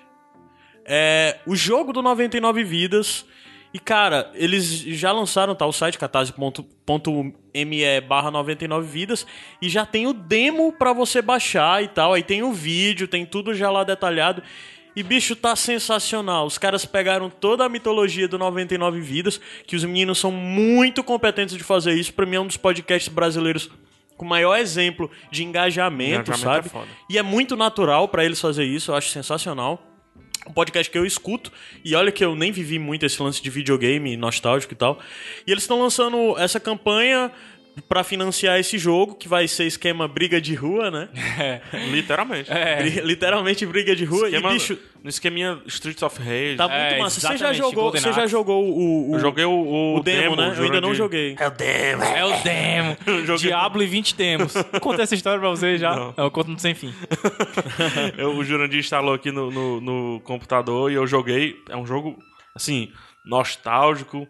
é, 0.86 1.40
o 1.46 1.54
jogo 1.56 1.92
do 1.92 2.02
99 2.02 2.64
Vidas. 2.64 3.26
E, 3.74 3.80
cara, 3.80 4.32
eles 4.36 4.82
já 4.82 5.12
lançaram 5.12 5.56
tá, 5.56 5.66
o 5.66 5.74
site 5.74 5.98
catarse.me 5.98 8.02
barra 8.02 8.30
99 8.30 8.88
vidas 8.88 9.26
e 9.60 9.68
já 9.68 9.84
tem 9.84 10.06
o 10.06 10.14
demo 10.14 10.72
pra 10.72 10.94
você 10.94 11.24
baixar 11.24 11.84
e 11.84 11.88
tal. 11.88 12.14
Aí 12.14 12.22
tem 12.22 12.44
o 12.44 12.54
vídeo, 12.54 13.08
tem 13.08 13.26
tudo 13.26 13.56
já 13.56 13.72
lá 13.72 13.84
detalhado. 13.84 14.44
E, 14.96 15.02
bicho, 15.02 15.36
tá 15.36 15.56
sensacional. 15.56 16.46
Os 16.46 16.58
caras 16.58 16.86
pegaram 16.86 17.30
toda 17.30 17.66
a 17.66 17.70
mitologia 17.70 18.28
do 18.28 18.38
99 18.38 19.02
Vidas, 19.02 19.40
que 19.66 19.76
os 19.76 19.84
meninos 19.84 20.20
são 20.20 20.32
muito 20.32 21.04
competentes 21.04 21.58
de 21.58 21.64
fazer 21.64 21.94
isso. 21.94 22.14
Pra 22.14 22.26
mim 22.26 22.36
é 22.36 22.40
um 22.40 22.48
dos 22.48 22.58
podcasts 22.58 23.12
brasileiros 23.12 23.70
com 24.16 24.26
maior 24.26 24.58
exemplo 24.58 25.10
de 25.32 25.44
engajamento, 25.44 26.32
Engajamento 26.32 26.70
sabe? 26.70 26.88
é. 26.88 26.96
E 27.10 27.18
é 27.18 27.22
muito 27.24 27.56
natural 27.56 28.08
pra 28.08 28.24
eles 28.24 28.40
fazer 28.40 28.64
isso, 28.64 28.92
eu 28.92 28.96
acho 28.96 29.10
sensacional. 29.10 29.90
Um 30.48 30.52
podcast 30.52 30.92
que 30.92 30.98
eu 30.98 31.06
escuto, 31.06 31.52
e 31.86 31.96
olha 31.96 32.12
que 32.12 32.24
eu 32.24 32.36
nem 32.36 32.52
vivi 32.52 32.78
muito 32.78 33.06
esse 33.06 33.22
lance 33.22 33.42
de 33.42 33.50
videogame 33.50 34.18
nostálgico 34.18 34.74
e 34.74 34.76
tal. 34.76 35.00
E 35.48 35.52
eles 35.52 35.64
estão 35.64 35.82
lançando 35.82 36.38
essa 36.38 36.60
campanha 36.60 37.32
pra 37.90 38.04
financiar 38.04 38.60
esse 38.60 38.78
jogo, 38.78 39.16
que 39.16 39.28
vai 39.28 39.48
ser 39.48 39.66
esquema 39.66 40.08
briga 40.08 40.40
de 40.40 40.54
rua, 40.56 40.92
né? 40.92 41.10
Literalmente. 41.92 42.50
Bri- 42.50 43.02
Literalmente 43.02 43.66
briga 43.66 43.96
de 43.96 44.06
rua. 44.06 44.28
Esquema- 44.28 44.50
E, 44.52 44.54
bicho, 44.54 44.78
No 45.04 45.10
esquememinha 45.10 45.60
Streets 45.66 46.02
of 46.04 46.18
Rage. 46.22 46.56
tá 46.56 46.66
É, 46.72 46.90
muito 46.90 47.02
massa. 47.02 47.20
Você 47.20 47.38
já 47.38 47.52
jogou, 47.52 47.74
Golden 47.84 48.02
você 48.02 48.14
já 48.14 48.26
jogou 48.28 48.64
o, 48.64 49.12
o, 49.12 49.16
Eu 49.16 49.20
joguei 49.20 49.46
o, 49.46 49.52
o, 49.52 49.96
o 49.98 50.04
demo, 50.04 50.36
né? 50.36 50.54
Eu 50.58 50.64
ainda 50.64 50.80
não 50.82 50.94
joguei. 50.96 51.36
É 51.40 51.48
o 51.48 51.52
demo. 52.44 52.98
Joguei- 53.26 53.48
Diablo 53.50 53.84
e 53.84 53.86
20 53.88 54.16
demos. 54.16 54.54
Conta 54.82 55.02
essa 55.04 55.16
história 55.16 55.40
pra 55.40 55.50
você 55.50 55.78
já? 55.78 55.96
Não. 55.96 56.14
eu 56.18 56.32
conto 56.32 56.52
no 56.52 56.60
sem 56.60 56.74
fim. 56.74 56.94
Eu- 58.18 58.36
o 58.38 58.44
Jurandir 58.44 58.80
instalou 58.80 59.14
aqui 59.14 59.32
no, 59.32 59.50
no, 59.52 59.82
no 59.82 60.20
computador 60.22 60.92
e 60.92 60.96
eu 60.96 61.06
joguei. 61.08 61.56
É 61.70 61.76
um 61.76 61.86
jogo, 61.86 62.18
assim, 62.56 62.92
nostálgico, 63.26 64.28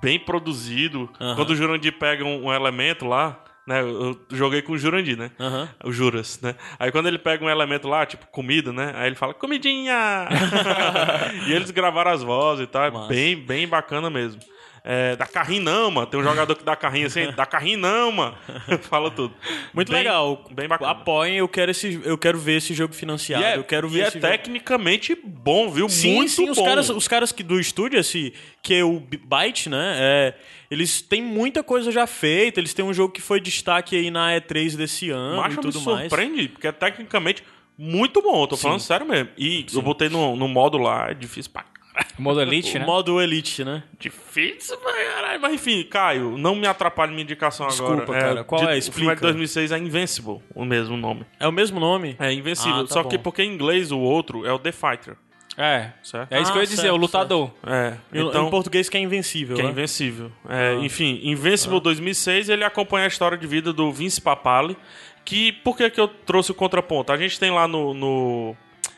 bem 0.00 0.18
produzido. 0.18 1.10
Aham. 1.20 1.36
Quando 1.36 1.50
o 1.50 1.56
Jurandir 1.56 1.98
pega 1.98 2.24
um, 2.24 2.46
um 2.46 2.52
elemento 2.52 3.06
lá, 3.06 3.42
né? 3.66 3.82
Eu, 3.82 4.20
joguei 4.30 4.62
com 4.62 4.72
o 4.72 4.78
Jurandir, 4.78 5.16
né? 5.16 5.30
Aham. 5.38 5.68
O 5.84 5.92
Juras, 5.92 6.40
né? 6.40 6.54
Aí 6.78 6.90
quando 6.90 7.06
ele 7.06 7.18
pega 7.18 7.44
um 7.44 7.50
elemento 7.50 7.88
lá, 7.88 8.04
tipo 8.04 8.26
comida, 8.26 8.72
né? 8.72 8.92
Aí 8.96 9.06
ele 9.06 9.16
fala, 9.16 9.34
comidinha! 9.34 10.28
e 11.46 11.52
eles 11.52 11.70
gravaram 11.70 12.10
as 12.10 12.22
vozes 12.22 12.64
e 12.64 12.66
tal. 12.66 12.90
Massa. 12.90 13.08
bem, 13.08 13.36
bem 13.36 13.68
bacana 13.68 14.10
mesmo. 14.10 14.40
É, 14.82 15.14
dá 15.16 15.26
carrinho 15.26 15.62
não, 15.62 15.90
mano. 15.90 16.06
Tem 16.06 16.18
um 16.18 16.22
jogador 16.22 16.54
que 16.56 16.64
dá 16.64 16.74
carrinho 16.74 17.06
assim, 17.06 17.30
dá 17.32 17.44
carrinho 17.44 17.78
não, 17.78 18.10
mano. 18.12 18.36
Fala 18.82 19.10
tudo. 19.10 19.34
Muito 19.74 19.92
Bem- 19.92 19.98
legal. 19.98 20.44
Bem 20.50 20.66
bacana. 20.66 20.90
Apoiem, 20.92 21.36
eu 21.36 21.48
quero, 21.48 21.70
esse, 21.70 22.00
eu 22.04 22.16
quero 22.16 22.38
ver 22.38 22.56
esse 22.58 22.72
jogo 22.72 22.94
financiado. 22.94 23.44
E 23.44 23.46
é, 23.46 23.56
eu 23.58 23.64
quero 23.64 23.88
e 23.88 23.90
ver 23.90 24.00
é 24.00 24.02
esse 24.08 24.18
jogo. 24.20 24.26
tecnicamente 24.32 25.14
bom, 25.22 25.70
viu? 25.70 25.88
Sim, 25.88 26.16
Muito 26.16 26.30
sim, 26.32 26.48
os 26.48 26.56
bom. 26.56 26.64
caras, 26.64 26.88
os 26.88 27.06
caras 27.06 27.30
que 27.32 27.42
do 27.42 27.60
estúdio, 27.60 28.00
esse, 28.00 28.32
que 28.62 28.74
é 28.74 28.84
o 28.84 29.00
Byte, 29.00 29.68
né? 29.68 29.96
é, 29.98 30.34
eles 30.70 31.02
têm 31.02 31.20
muita 31.20 31.62
coisa 31.62 31.90
já 31.92 32.06
feita, 32.06 32.58
eles 32.60 32.72
têm 32.72 32.84
um 32.84 32.94
jogo 32.94 33.12
que 33.12 33.20
foi 33.20 33.40
destaque 33.40 33.96
aí 33.96 34.10
na 34.10 34.30
E3 34.40 34.76
desse 34.76 35.10
ano 35.10 35.38
Mas 35.42 35.52
e 35.52 35.56
me 35.56 35.62
tudo 35.62 35.80
mais. 35.82 36.08
surpreende, 36.08 36.48
porque 36.48 36.66
é 36.66 36.72
tecnicamente 36.72 37.42
muito 37.76 38.22
bom. 38.22 38.46
Tô 38.46 38.56
falando 38.56 38.80
sério 38.80 39.06
mesmo. 39.06 39.28
E 39.36 39.66
eu 39.74 39.82
botei 39.82 40.08
no, 40.08 40.36
no 40.36 40.46
modo 40.48 40.78
lá, 40.78 41.10
é 41.10 41.14
difícil 41.14 41.50
pra. 41.52 41.64
Modo 42.18 42.40
Elite, 42.42 42.76
O 42.76 42.80
né? 42.80 42.86
modo 42.86 43.20
Elite, 43.20 43.64
né? 43.64 43.82
Difícil 43.98 44.76
pra 44.78 44.92
caralho. 44.92 45.40
Mas 45.40 45.54
enfim, 45.54 45.82
Caio, 45.84 46.36
não 46.36 46.54
me 46.54 46.66
atrapalhe 46.66 47.10
minha 47.12 47.22
indicação 47.22 47.66
Desculpa, 47.66 48.02
agora. 48.02 48.20
cara. 48.20 48.44
Qual 48.44 48.60
de- 48.60 48.66
é? 48.66 48.68
O 48.68 48.70
filme 48.70 48.76
é 48.76 48.80
de 48.80 48.88
Explica. 48.90 49.20
2006, 49.22 49.72
é 49.72 49.78
Invincible, 49.78 50.38
o 50.54 50.64
mesmo 50.64 50.96
nome. 50.96 51.24
É 51.38 51.48
o 51.48 51.52
mesmo 51.52 51.80
nome? 51.80 52.16
É 52.18 52.32
Invencível. 52.32 52.80
Ah, 52.80 52.86
tá 52.86 52.94
Só 52.94 53.02
bom. 53.02 53.08
que 53.08 53.18
porque 53.18 53.42
em 53.42 53.52
inglês 53.54 53.90
o 53.90 53.98
outro 53.98 54.44
é 54.46 54.52
o 54.52 54.58
The 54.58 54.72
Fighter. 54.72 55.16
É. 55.56 55.90
Certo? 56.02 56.32
É 56.32 56.40
isso 56.40 56.52
que 56.52 56.58
eu 56.58 56.62
ia 56.62 56.66
Ah, 56.66 56.70
dizer, 56.70 56.82
certo, 56.82 56.94
o 56.94 56.96
lutador. 56.96 57.50
É. 57.66 57.94
Em- 58.12 58.26
Então, 58.26 58.46
em 58.46 58.50
português 58.50 58.88
que 58.88 58.96
é 58.96 59.00
invencível, 59.00 59.56
que 59.56 59.62
é 59.62 59.64
né? 59.64 59.70
invencível. 59.70 60.30
É, 60.48 60.74
Enfim, 60.76 61.20
Invincible 61.24 61.80
2006, 61.80 62.48
ele 62.48 62.64
acompanha 62.64 63.04
a 63.04 63.08
história 63.08 63.36
de 63.36 63.46
vida 63.46 63.72
do 63.72 63.90
Vince 63.92 64.20
Papale. 64.20 64.76
Que, 65.24 65.52
por 65.52 65.76
que, 65.76 65.90
que 65.90 66.00
eu 66.00 66.08
trouxe 66.08 66.50
o 66.50 66.54
contraponto? 66.54 67.12
A 67.12 67.16
gente 67.16 67.38
tem 67.38 67.50
lá 67.50 67.68
no, 67.68 67.92
no, 67.92 68.56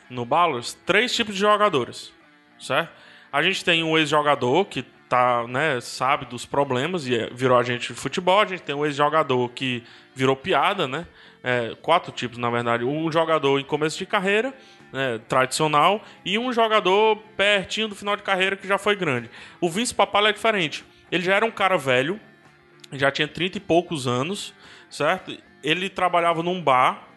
no 0.09 0.23
Ballers 0.25 0.77
três 0.85 1.13
tipos 1.13 1.33
de 1.35 1.41
jogadores, 1.41 2.13
certo? 2.63 2.91
A 3.31 3.41
gente 3.41 3.63
tem 3.63 3.83
um 3.83 3.97
ex-jogador 3.97 4.65
que 4.65 4.83
tá, 5.09 5.45
né, 5.47 5.79
sabe 5.81 6.25
dos 6.25 6.45
problemas 6.45 7.07
e 7.07 7.15
é- 7.15 7.29
virou 7.31 7.57
agente 7.57 7.93
de 7.93 7.99
futebol. 7.99 8.41
A 8.41 8.45
gente 8.45 8.63
tem 8.63 8.73
um 8.73 8.85
ex-jogador 8.85 9.49
que 9.49 9.83
virou 10.15 10.35
piada, 10.35 10.87
né? 10.87 11.05
É, 11.43 11.75
quatro 11.81 12.11
tipos, 12.11 12.37
na 12.37 12.49
verdade. 12.49 12.83
Um 12.83 13.11
jogador 13.11 13.59
em 13.59 13.63
começo 13.63 13.97
de 13.97 14.05
carreira, 14.05 14.53
né, 14.91 15.19
tradicional, 15.27 16.03
e 16.23 16.37
um 16.39 16.53
jogador 16.53 17.17
pertinho 17.35 17.87
do 17.87 17.95
final 17.95 18.15
de 18.15 18.23
carreira 18.23 18.55
que 18.55 18.67
já 18.67 18.77
foi 18.77 18.95
grande. 18.95 19.29
O 19.59 19.69
Vince 19.69 19.93
Papale 19.93 20.27
é 20.27 20.31
diferente. 20.31 20.85
Ele 21.11 21.23
já 21.23 21.35
era 21.35 21.45
um 21.45 21.51
cara 21.51 21.77
velho, 21.77 22.19
já 22.91 23.11
tinha 23.11 23.27
30 23.27 23.57
e 23.57 23.61
poucos 23.61 24.07
anos, 24.07 24.53
certo? 24.89 25.35
Ele 25.63 25.89
trabalhava 25.89 26.41
num 26.41 26.61
bar. 26.61 27.07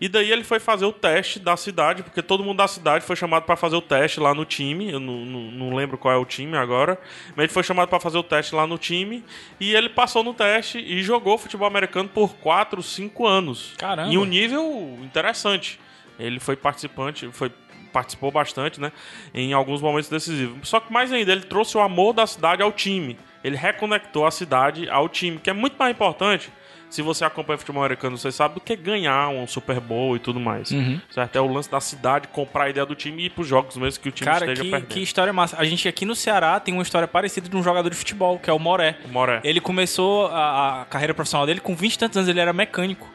E 0.00 0.08
daí 0.08 0.30
ele 0.30 0.44
foi 0.44 0.58
fazer 0.58 0.84
o 0.84 0.92
teste 0.92 1.38
da 1.38 1.56
cidade, 1.56 2.02
porque 2.02 2.22
todo 2.22 2.42
mundo 2.42 2.58
da 2.58 2.68
cidade 2.68 3.04
foi 3.04 3.16
chamado 3.16 3.44
para 3.44 3.56
fazer 3.56 3.76
o 3.76 3.80
teste 3.80 4.20
lá 4.20 4.34
no 4.34 4.44
time. 4.44 4.90
Eu 4.90 5.00
não, 5.00 5.24
não, 5.24 5.40
não 5.50 5.74
lembro 5.74 5.96
qual 5.96 6.12
é 6.12 6.16
o 6.16 6.24
time 6.24 6.56
agora, 6.56 6.98
mas 7.36 7.44
ele 7.44 7.52
foi 7.52 7.62
chamado 7.62 7.88
para 7.88 8.00
fazer 8.00 8.18
o 8.18 8.22
teste 8.22 8.54
lá 8.54 8.66
no 8.66 8.78
time 8.78 9.24
e 9.60 9.74
ele 9.74 9.88
passou 9.88 10.22
no 10.22 10.34
teste 10.34 10.78
e 10.78 11.02
jogou 11.02 11.38
futebol 11.38 11.66
americano 11.66 12.08
por 12.08 12.34
4, 12.36 12.82
5 12.82 13.26
anos. 13.26 13.72
Caramba. 13.78 14.12
Em 14.12 14.18
um 14.18 14.24
nível 14.24 14.98
interessante. 15.02 15.80
Ele 16.18 16.38
foi 16.38 16.56
participante, 16.56 17.28
foi 17.32 17.50
participou 17.92 18.32
bastante, 18.32 18.80
né, 18.80 18.90
em 19.32 19.52
alguns 19.52 19.80
momentos 19.80 20.10
decisivos. 20.10 20.68
Só 20.68 20.80
que 20.80 20.92
mais 20.92 21.12
ainda, 21.12 21.30
ele 21.30 21.42
trouxe 21.42 21.76
o 21.76 21.80
amor 21.80 22.12
da 22.12 22.26
cidade 22.26 22.60
ao 22.60 22.72
time. 22.72 23.16
Ele 23.44 23.56
reconectou 23.56 24.26
a 24.26 24.32
cidade 24.32 24.90
ao 24.90 25.08
time, 25.08 25.38
que 25.38 25.48
é 25.48 25.52
muito 25.52 25.76
mais 25.78 25.94
importante. 25.94 26.50
Se 26.94 27.02
você 27.02 27.24
acompanha 27.24 27.58
futebol 27.58 27.82
americano, 27.82 28.16
você 28.16 28.30
sabe 28.30 28.54
do 28.54 28.60
que 28.60 28.76
ganhar 28.76 29.28
um 29.28 29.46
Super 29.48 29.80
Bowl 29.80 30.14
e 30.14 30.20
tudo 30.20 30.38
mais. 30.38 30.70
Uhum. 30.70 31.00
Certo? 31.10 31.34
É 31.34 31.40
o 31.40 31.52
lance 31.52 31.68
da 31.68 31.80
cidade, 31.80 32.28
comprar 32.28 32.64
a 32.64 32.70
ideia 32.70 32.86
do 32.86 32.94
time 32.94 33.22
e 33.22 33.26
ir 33.26 33.30
pros 33.30 33.48
jogos 33.48 33.76
mesmo 33.76 34.00
que 34.00 34.08
o 34.08 34.12
time 34.12 34.24
Cara, 34.30 34.44
esteja 34.44 34.62
que, 34.62 34.70
perdendo. 34.70 34.88
que 34.88 35.00
história 35.02 35.32
massa. 35.32 35.56
A 35.58 35.64
gente 35.64 35.88
aqui 35.88 36.04
no 36.04 36.14
Ceará 36.14 36.60
tem 36.60 36.72
uma 36.72 36.84
história 36.84 37.08
parecida 37.08 37.48
de 37.48 37.56
um 37.56 37.64
jogador 37.64 37.90
de 37.90 37.96
futebol, 37.96 38.38
que 38.38 38.48
é 38.48 38.52
o 38.52 38.60
Moré. 38.60 38.96
O 39.04 39.08
Moré. 39.08 39.40
Ele 39.42 39.60
começou 39.60 40.28
a, 40.28 40.82
a 40.82 40.84
carreira 40.84 41.12
profissional 41.12 41.46
dele 41.46 41.58
com 41.58 41.74
20 41.74 41.94
e 41.94 41.98
tantos 41.98 42.16
anos, 42.16 42.28
ele 42.28 42.38
era 42.38 42.52
mecânico. 42.52 43.10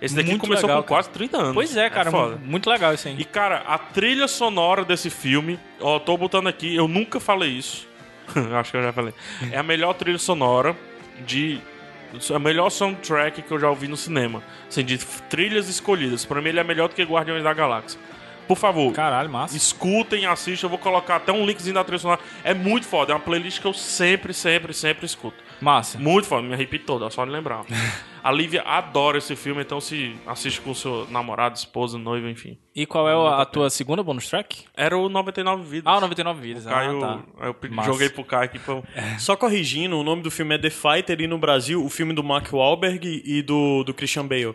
Esse 0.00 0.14
daqui 0.14 0.30
muito 0.30 0.40
começou 0.40 0.66
legal, 0.68 0.82
com 0.82 0.88
quase 0.88 1.10
30 1.10 1.36
anos. 1.36 1.52
Pois 1.54 1.76
é, 1.76 1.90
cara, 1.90 2.10
foda. 2.10 2.36
mu- 2.36 2.46
muito 2.46 2.70
legal 2.70 2.94
isso 2.94 3.06
aí. 3.06 3.16
E, 3.18 3.24
cara, 3.26 3.64
a 3.66 3.76
trilha 3.76 4.26
sonora 4.26 4.82
desse 4.82 5.10
filme, 5.10 5.58
ó, 5.78 5.98
tô 5.98 6.16
botando 6.16 6.46
aqui, 6.46 6.74
eu 6.74 6.88
nunca 6.88 7.20
falei 7.20 7.50
isso. 7.50 7.86
Acho 8.58 8.70
que 8.70 8.78
eu 8.78 8.82
já 8.82 8.92
falei. 8.94 9.12
É 9.52 9.58
a 9.58 9.62
melhor 9.62 9.92
trilha 9.92 10.18
sonora 10.18 10.74
de 11.26 11.60
É 12.32 12.36
o 12.36 12.40
melhor 12.40 12.70
soundtrack 12.70 13.42
que 13.42 13.50
eu 13.52 13.58
já 13.58 13.68
ouvi 13.68 13.88
no 13.88 13.96
cinema. 13.96 14.42
Assim, 14.68 14.84
de 14.84 14.98
trilhas 14.98 15.68
escolhidas. 15.68 16.24
Pra 16.24 16.40
mim 16.40 16.50
ele 16.50 16.60
é 16.60 16.64
melhor 16.64 16.88
do 16.88 16.94
que 16.94 17.02
Guardiões 17.02 17.42
da 17.42 17.52
Galáxia. 17.52 17.98
Por 18.46 18.58
favor, 18.58 18.92
Caralho, 18.92 19.30
massa. 19.30 19.56
escutem, 19.56 20.26
assistam. 20.26 20.66
Eu 20.66 20.70
vou 20.70 20.78
colocar 20.78 21.16
até 21.16 21.32
um 21.32 21.46
linkzinho 21.46 21.74
da 21.74 21.82
trilha 21.82 21.98
sonora. 21.98 22.20
É 22.42 22.52
muito 22.52 22.86
foda. 22.86 23.12
É 23.12 23.14
uma 23.14 23.20
playlist 23.20 23.60
que 23.60 23.66
eu 23.66 23.72
sempre, 23.72 24.34
sempre, 24.34 24.74
sempre 24.74 25.06
escuto. 25.06 25.42
Massa. 25.60 25.98
Muito 25.98 26.26
foda. 26.28 26.42
Me 26.46 26.52
arrepio 26.52 26.78
toda, 26.80 27.08
só 27.10 27.24
de 27.24 27.30
lembrar. 27.30 27.64
A 28.24 28.32
Lívia 28.32 28.62
adora 28.62 29.18
esse 29.18 29.36
filme, 29.36 29.60
então 29.60 29.82
se 29.82 30.16
assiste 30.26 30.58
com 30.62 30.72
seu 30.72 31.06
namorado, 31.10 31.58
esposa, 31.58 31.98
noivo, 31.98 32.26
enfim. 32.26 32.56
E 32.74 32.86
qual 32.86 33.06
é 33.06 33.40
a 33.42 33.44
tua 33.44 33.68
segunda 33.68 34.02
bonus 34.02 34.28
track? 34.30 34.64
Era 34.74 34.96
o 34.96 35.10
99 35.10 35.62
Vidas. 35.62 35.84
Ah, 35.86 35.98
o 35.98 36.00
99 36.00 36.40
vidas. 36.40 36.64
Caio, 36.64 37.04
ah, 37.04 37.18
tá. 37.38 37.46
eu 37.46 37.70
Massa. 37.70 37.92
joguei 37.92 38.08
pro 38.08 38.24
Caio 38.24 38.44
aqui 38.44 38.58
pra... 38.58 38.82
Só 39.18 39.36
corrigindo, 39.36 39.96
o 39.96 40.02
nome 40.02 40.22
do 40.22 40.30
filme 40.30 40.54
é 40.54 40.58
The 40.58 40.70
Fighter 40.70 41.20
e 41.20 41.26
no 41.26 41.36
Brasil 41.38 41.84
o 41.84 41.88
filme 41.90 42.14
do 42.14 42.24
Mark 42.24 42.50
Wahlberg 42.50 43.22
e 43.24 43.42
do, 43.42 43.84
do 43.84 43.92
Christian 43.92 44.26
Bale. 44.26 44.54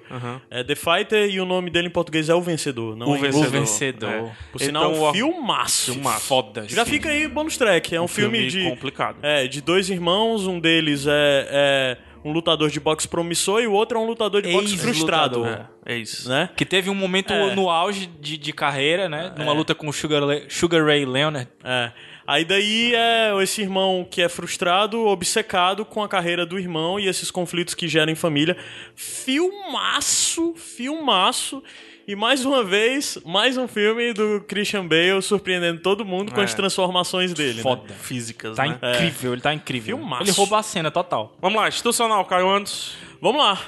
É 0.49 0.63
The 0.63 0.75
Fighter 0.75 1.29
e 1.29 1.39
o 1.39 1.45
nome 1.45 1.69
dele 1.69 1.87
em 1.87 1.91
português 1.91 2.27
é 2.27 2.33
O 2.33 2.41
Vencedor. 2.41 2.95
Não 2.97 3.11
O 3.11 3.15
é 3.15 3.19
Vencedor. 3.19 3.47
O 3.47 3.51
Vencedor. 3.51 4.09
É. 4.09 4.31
Por 4.51 4.59
sinal, 4.59 4.91
Então, 4.91 5.03
um 5.03 5.09
o- 5.09 5.13
filmaço. 5.13 5.93
Filmaço. 5.93 6.25
Foda. 6.25 6.65
Já 6.67 6.85
fica 6.85 7.09
aí 7.09 7.27
bônus 7.27 7.55
track. 7.55 7.95
É 7.95 8.01
um, 8.01 8.07
filme, 8.07 8.49
filme 8.49 8.63
de 8.65 8.69
complicado. 8.69 9.19
É, 9.21 9.47
de 9.47 9.61
dois 9.61 9.89
irmãos, 9.91 10.47
um 10.47 10.59
deles 10.59 11.05
é, 11.07 11.47
é 11.51 11.97
um 12.23 12.31
lutador 12.31 12.69
de 12.69 12.79
boxe 12.79 13.07
promissor 13.07 13.61
e 13.61 13.67
o 13.67 13.71
outro 13.73 13.97
é 13.97 14.01
um 14.01 14.05
lutador 14.05 14.41
de 14.41 14.51
boxe 14.51 14.77
frustrado. 14.77 15.45
É, 15.45 15.65
é 15.85 15.97
isso. 15.97 16.27
Né? 16.29 16.49
Que 16.55 16.65
teve 16.65 16.89
um 16.89 16.95
momento 16.95 17.31
É. 17.33 17.55
no 17.55 17.69
auge 17.69 18.07
de, 18.19 18.37
de 18.37 18.51
carreira, 18.53 19.07
né? 19.07 19.33
Numa 19.37 19.53
luta 19.53 19.73
com 19.73 19.87
o 19.87 19.93
Sugar, 19.93 20.23
Le- 20.23 20.45
Sugar 20.49 20.83
Ray 20.85 21.05
Leonard. 21.05 21.47
É. 21.63 21.91
Aí 22.27 22.45
daí 22.45 22.93
é 22.93 23.31
esse 23.41 23.61
irmão 23.61 24.05
que 24.09 24.21
é 24.21 24.29
frustrado, 24.29 24.99
obcecado 25.07 25.83
com 25.83 26.03
a 26.03 26.07
carreira 26.07 26.45
do 26.45 26.59
irmão 26.59 26.99
e 26.99 27.07
esses 27.07 27.31
conflitos 27.31 27.73
que 27.73 27.87
geram 27.87 28.11
em 28.11 28.15
família. 28.15 28.55
Filmaço, 28.95 30.53
filmaço. 30.55 31.63
E 32.09 32.15
mais 32.15 32.43
uma 32.43 32.63
vez, 32.63 33.19
mais 33.23 33.55
um 33.55 33.67
filme 33.67 34.13
do 34.13 34.41
Christian 34.47 34.83
Bale 34.87 35.21
surpreendendo 35.21 35.79
todo 35.79 36.03
mundo 36.03 36.33
com 36.33 36.41
É. 36.41 36.43
as 36.43 36.55
transformações 36.55 37.35
dele. 37.35 37.57
né? 37.57 37.61
Foda. 37.61 37.93
Físicas, 37.93 38.55
Tá 38.55 38.65
né? 38.65 38.79
incrível, 38.95 39.33
ele 39.33 39.41
tá 39.43 39.53
incrível. 39.53 39.95
Filmaço. 39.95 40.23
Ele 40.23 40.31
rouba 40.31 40.57
a 40.57 40.63
cena 40.63 40.89
total. 40.89 41.37
Vamos 41.39 41.61
lá, 41.61 41.67
institucional, 41.67 42.25
Caio 42.25 42.49
Andes. 42.49 42.93
Vamos 43.21 43.39
lá. 43.39 43.59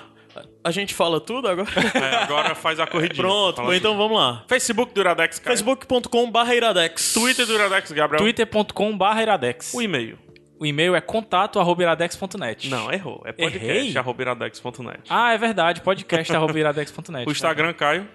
A 0.64 0.72
gente 0.72 0.96
fala 0.96 1.22
tudo 1.22 1.48
agora? 1.48 1.70
É, 1.94 2.16
agora 2.24 2.56
faz 2.56 2.80
a 2.80 2.88
corridinha. 2.88 3.22
Pronto, 3.24 3.62
bom, 3.62 3.74
então 3.74 3.96
vamos 3.96 4.18
lá. 4.18 4.44
Facebook 4.48 4.92
do 4.92 5.02
Iradex, 5.02 5.38
Caio. 5.38 5.56
facebook.com.br 5.58 6.52
iradex. 6.56 7.14
Twitter 7.14 7.46
do 7.46 7.54
Iradex, 7.54 7.92
Gabriel. 7.92 8.24
twitter.com.br 8.24 9.22
iradex. 9.22 9.72
O 9.72 9.84
e-mail. 9.84 10.18
O 10.60 10.66
e-mail 10.66 10.96
é 10.96 11.02
contato@iradex.net. 11.02 12.70
Não, 12.70 12.92
errou. 12.92 13.22
É 13.26 13.32
podcast, 13.32 13.98
arroba 13.98 14.22
iradex.net. 14.22 15.00
Ah, 15.10 15.34
é 15.34 15.38
verdade. 15.38 15.82
podcast@iradex.net. 15.82 17.28
O 17.28 17.32
Instagram, 17.32 17.74
Caio. 17.74 18.08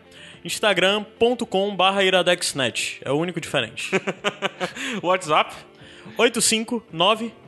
instagram.com.br 0.46 2.02
iradexnet. 2.02 3.00
É 3.04 3.10
o 3.10 3.16
único 3.16 3.40
diferente. 3.40 3.90
O 5.02 5.10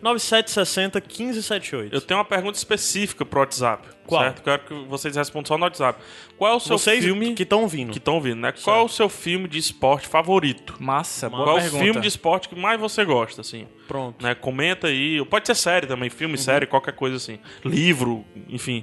WhatsApp. 0.02 0.48
859-9760-1578. 0.50 1.88
Eu 1.92 2.00
tenho 2.00 2.18
uma 2.18 2.24
pergunta 2.24 2.56
específica 2.58 3.24
pro 3.24 3.40
WhatsApp. 3.40 3.88
Qual? 4.06 4.22
Certo? 4.22 4.42
Quero 4.42 4.62
que 4.64 4.74
vocês 4.88 5.16
respondam 5.16 5.46
só 5.48 5.58
no 5.58 5.64
WhatsApp. 5.64 6.00
Qual 6.38 6.52
é 6.52 6.56
o 6.56 6.60
seu 6.60 6.78
Vocês 6.78 7.04
filme 7.04 7.34
que 7.34 7.42
estão 7.42 7.60
ouvindo. 7.62 7.92
que 7.92 7.98
estão 7.98 8.14
ouvindo, 8.14 8.36
né? 8.40 8.52
Qual 8.64 8.80
é 8.80 8.82
o 8.82 8.88
seu 8.88 9.08
filme 9.08 9.46
de 9.48 9.58
esporte 9.58 10.06
favorito? 10.08 10.76
Massa, 10.80 11.28
boa 11.28 11.44
Qual 11.44 11.56
é 11.56 11.58
o 11.58 11.62
pergunta. 11.62 11.84
filme 11.84 12.00
de 12.00 12.08
esporte 12.08 12.48
que 12.48 12.54
mais 12.56 12.80
você 12.80 13.04
gosta, 13.04 13.42
assim? 13.42 13.66
Pronto. 13.86 14.22
Né? 14.22 14.34
Comenta 14.34 14.86
aí. 14.86 15.22
Pode 15.26 15.46
ser 15.46 15.54
série 15.54 15.86
também, 15.86 16.08
filme, 16.08 16.38
série, 16.38 16.66
qualquer 16.66 16.92
coisa 16.94 17.16
assim. 17.16 17.38
Livro, 17.64 18.24
enfim. 18.48 18.82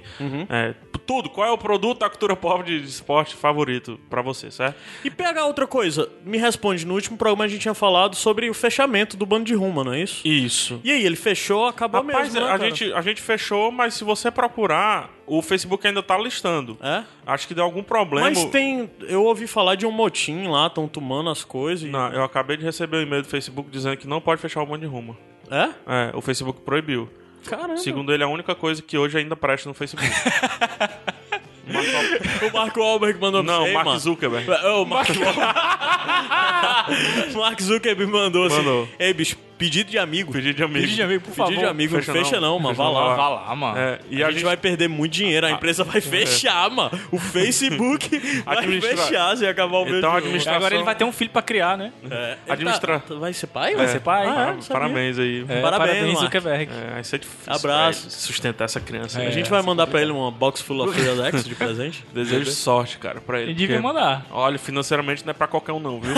É, 0.50 0.76
tudo. 1.08 1.30
Qual 1.30 1.48
é 1.48 1.52
o 1.52 1.58
produto 1.58 2.00
da 2.00 2.10
cultura 2.10 2.36
pop 2.36 2.64
de 2.64 2.76
esporte 2.84 3.36
favorito 3.36 4.00
pra 4.10 4.22
você, 4.22 4.52
certo? 4.52 4.76
E 5.04 5.10
pegar 5.10 5.46
outra 5.46 5.66
coisa, 5.66 6.10
me 6.24 6.38
responde. 6.38 6.86
No 6.86 6.94
último 6.96 7.18
programa 7.18 7.46
a 7.46 7.48
gente 7.48 7.62
tinha 7.62 7.74
falado 7.74 8.16
sobre 8.16 8.50
o 8.50 8.54
fechamento 8.54 9.16
do 9.18 9.26
bando 9.26 9.46
de 9.46 9.54
Ruma, 9.56 9.84
não 9.84 9.94
é 9.94 10.02
isso? 10.04 10.28
Isso. 10.28 10.82
E 10.84 10.92
aí, 10.92 11.04
ele 11.06 11.16
fechou, 11.16 11.68
acabou 11.68 12.02
Rapaz, 12.02 12.34
mesmo, 12.34 12.40
né, 12.40 12.54
a, 12.54 12.58
cara? 12.58 12.70
gente, 12.70 12.94
a 12.94 13.02
gente 13.02 13.22
fechou, 13.22 13.72
mas 13.72 13.94
se 13.94 14.04
você 14.04 14.32
procurar, 14.32 15.10
o 15.26 15.42
Facebook 15.42 15.86
ainda 15.86 16.02
tá 16.02 16.18
listando. 16.18 16.78
É? 16.82 17.04
Acho 17.26 17.48
que 17.48 17.54
deu 17.54 17.64
algum 17.64 17.84
problema. 17.84 18.30
Mas 18.30 18.46
tem... 18.46 18.90
Eu 19.02 19.24
ouvi 19.24 19.48
falar 19.48 19.76
de 19.76 19.86
um 19.86 19.92
motim 19.92 20.48
lá, 20.48 20.68
estão 20.68 20.88
tomando 20.88 21.30
as 21.30 21.44
coisas 21.44 21.88
e... 21.88 21.92
Não, 21.92 22.12
eu 22.12 22.24
acabei 22.24 22.58
de 22.58 22.64
receber 22.64 22.98
um 22.98 23.02
e-mail 23.02 23.22
do 23.22 23.28
Facebook 23.28 23.70
dizendo 23.70 23.98
que 23.98 24.08
não 24.08 24.22
pode 24.22 24.42
fechar 24.42 24.62
o 24.62 24.78
de 24.78 24.86
Rumo. 24.86 25.16
É? 25.50 25.70
É, 25.88 26.12
o 26.14 26.22
Facebook 26.22 26.62
proibiu. 26.62 27.10
Caramba. 27.46 27.78
Segundo 27.78 28.14
ele, 28.14 28.24
é 28.24 28.26
a 28.26 28.30
única 28.30 28.56
coisa 28.56 28.82
que 28.82 28.98
hoje 28.98 29.18
ainda 29.18 29.36
presta 29.36 29.70
no 29.70 29.76
Facebook. 29.76 30.10
O 31.68 32.54
Marco 32.54 32.80
Wahlberg 32.80 33.20
mandou 33.20 33.44
pra 33.44 33.54
não, 33.54 33.64
você, 33.64 33.74
Mark 33.74 33.86
mano. 33.86 34.00
Zuckerberg. 34.00 34.52
É, 34.52 34.68
O 34.70 34.86
Mark 34.86 35.10
Mark 37.36 37.62
Zuckerberg 37.62 38.12
mandou 38.12 38.46
assim. 38.46 38.58
Mandou. 38.58 38.88
Ei, 39.00 39.14
bicho, 39.14 39.38
pedido 39.58 39.90
de 39.92 39.98
amigo. 39.98 40.32
Pedido 40.32 40.56
de 40.56 40.64
amigo. 40.64 40.80
Pedido 40.82 40.96
de 40.96 41.04
amigo, 41.04 41.24
por 41.24 41.34
favor. 41.34 41.50
Pedido 41.50 41.66
de 41.66 41.70
amigo, 41.72 41.96
Fecha 41.96 42.14
não 42.14 42.24
fecha 42.24 42.40
não. 42.40 42.42
não, 42.54 42.60
mano. 42.60 42.76
Fecha 42.76 42.84
Vá 42.84 42.90
não, 42.90 42.94
lá. 42.94 43.08
vai 43.08 43.16
Vá 43.18 43.30
lá, 43.30 43.56
mano. 43.56 43.78
É, 43.78 44.00
e 44.10 44.24
a, 44.24 44.32
gente 44.32 44.44
vai 44.44 44.58
perder 44.58 44.88
muito 44.88 45.12
dinheiro, 45.14 45.46
a 45.48 45.52
empresa 45.52 45.84
vai 45.84 46.00
fechar, 46.02 46.70
mano. 46.70 46.92
O 47.12 47.18
Facebook 47.20 48.10
vai 48.46 48.82
fechar 48.82 49.36
se 49.38 49.46
acabar 49.48 49.78
o 49.78 49.86
meu 49.86 49.98
Então, 49.98 50.10
dinheiro. 50.10 50.18
administra- 50.18 50.56
Agora 50.56 50.76
ele 50.76 50.84
vai 50.84 50.96
ter 50.96 51.04
um 51.04 51.12
filho 51.12 51.30
pra 51.30 51.42
criar, 51.42 51.78
né? 51.78 51.92
É, 52.10 52.38
Administra- 52.50 53.00
tá- 53.00 53.16
vai 53.16 53.34
ser 53.34 53.48
pai? 53.48 53.76
Vai 53.76 53.88
ser 53.88 54.00
pai. 54.02 54.26
Ah, 54.28 54.56
é? 54.58 54.62
Sabia. 54.62 54.68
Parabéns 54.70 55.20
aí. 55.20 55.46
É, 55.48 55.62
Parabéns. 55.62 56.20
Zuckerberg. 56.20 56.70
É, 56.72 56.94
vai 56.94 57.04
ser 57.04 57.20
difícil 57.20 57.54
Abraço. 57.54 58.10
sustentar 58.10 58.66
essa 58.66 58.80
criança. 58.80 59.22
É. 59.22 59.28
A 59.28 59.32
gente 59.32 59.50
vai 59.50 59.62
mandar 59.62 59.88
pra 59.88 60.02
ele 60.02 60.12
uma 60.12 60.32
box 60.32 60.62
full 60.62 60.82
of 60.84 61.10
Alex 61.10 61.44
de 61.44 61.54
presente. 61.56 62.06
Desejo 62.14 62.52
sorte, 62.52 62.98
cara, 62.98 63.22
pra 63.22 63.40
ele. 63.42 63.52
Ele 63.52 63.58
devia 63.58 63.82
mandar. 63.82 64.26
Olha, 64.32 64.58
financeiramente 64.60 65.24
não 65.26 65.32
é 65.32 65.34
pra 65.34 65.48
qualquer 65.48 65.72
um, 65.72 65.80
não, 65.80 66.00
viu? 66.00 66.14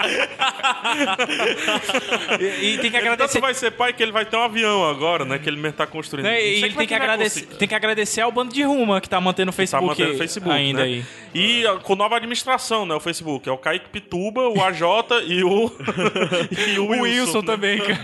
E, 2.40 2.74
e 2.74 2.78
tem 2.78 2.90
que 2.90 2.96
agradecer. 2.96 3.40
vai 3.40 3.54
ser 3.54 3.70
pai 3.72 3.92
que 3.92 4.02
ele 4.02 4.12
vai 4.12 4.24
ter 4.24 4.36
um 4.36 4.42
avião 4.42 4.88
agora, 4.88 5.24
né? 5.24 5.38
Que 5.38 5.48
ele 5.48 5.56
mesmo 5.58 5.76
tá 5.76 5.86
construindo. 5.86 6.24
né, 6.24 6.40
e 6.40 6.62
ele 6.62 6.66
é 6.66 6.68
tem 6.76 6.86
que, 6.86 6.98
conseguir. 6.98 7.46
tem 7.56 7.68
que 7.68 7.74
agradecer 7.74 8.20
ao 8.20 8.32
bando 8.32 8.52
de 8.52 8.62
Ruma 8.62 9.00
que 9.00 9.08
tá 9.08 9.20
mantendo 9.20 9.50
o 9.50 9.52
Tá 9.52 9.56
Facebook, 9.56 9.86
mantendo 9.86 10.14
o 10.14 10.18
Facebook, 10.18 10.52
ainda 10.54 10.80
né? 10.80 10.84
aí. 10.86 11.04
E 11.34 11.64
com 11.82 11.94
nova 11.94 12.16
administração, 12.16 12.86
né? 12.86 12.94
O 12.94 13.00
Facebook. 13.00 13.48
É 13.48 13.52
o 13.52 13.58
Kaique 13.58 13.88
Pituba, 13.90 14.48
o 14.48 14.62
AJ 14.62 14.80
e 15.26 15.44
o. 15.44 15.70
e 16.74 16.78
o 16.78 16.84
O 16.86 17.02
Wilson 17.02 17.40
né? 17.40 17.46
também, 17.46 17.78
cara. 17.78 18.00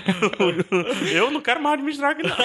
Eu 1.13 1.31
não 1.31 1.41
quero 1.41 1.61
mais 1.63 1.75
administrar 1.75 2.13
aqui, 2.13 2.23
não. 2.23 2.37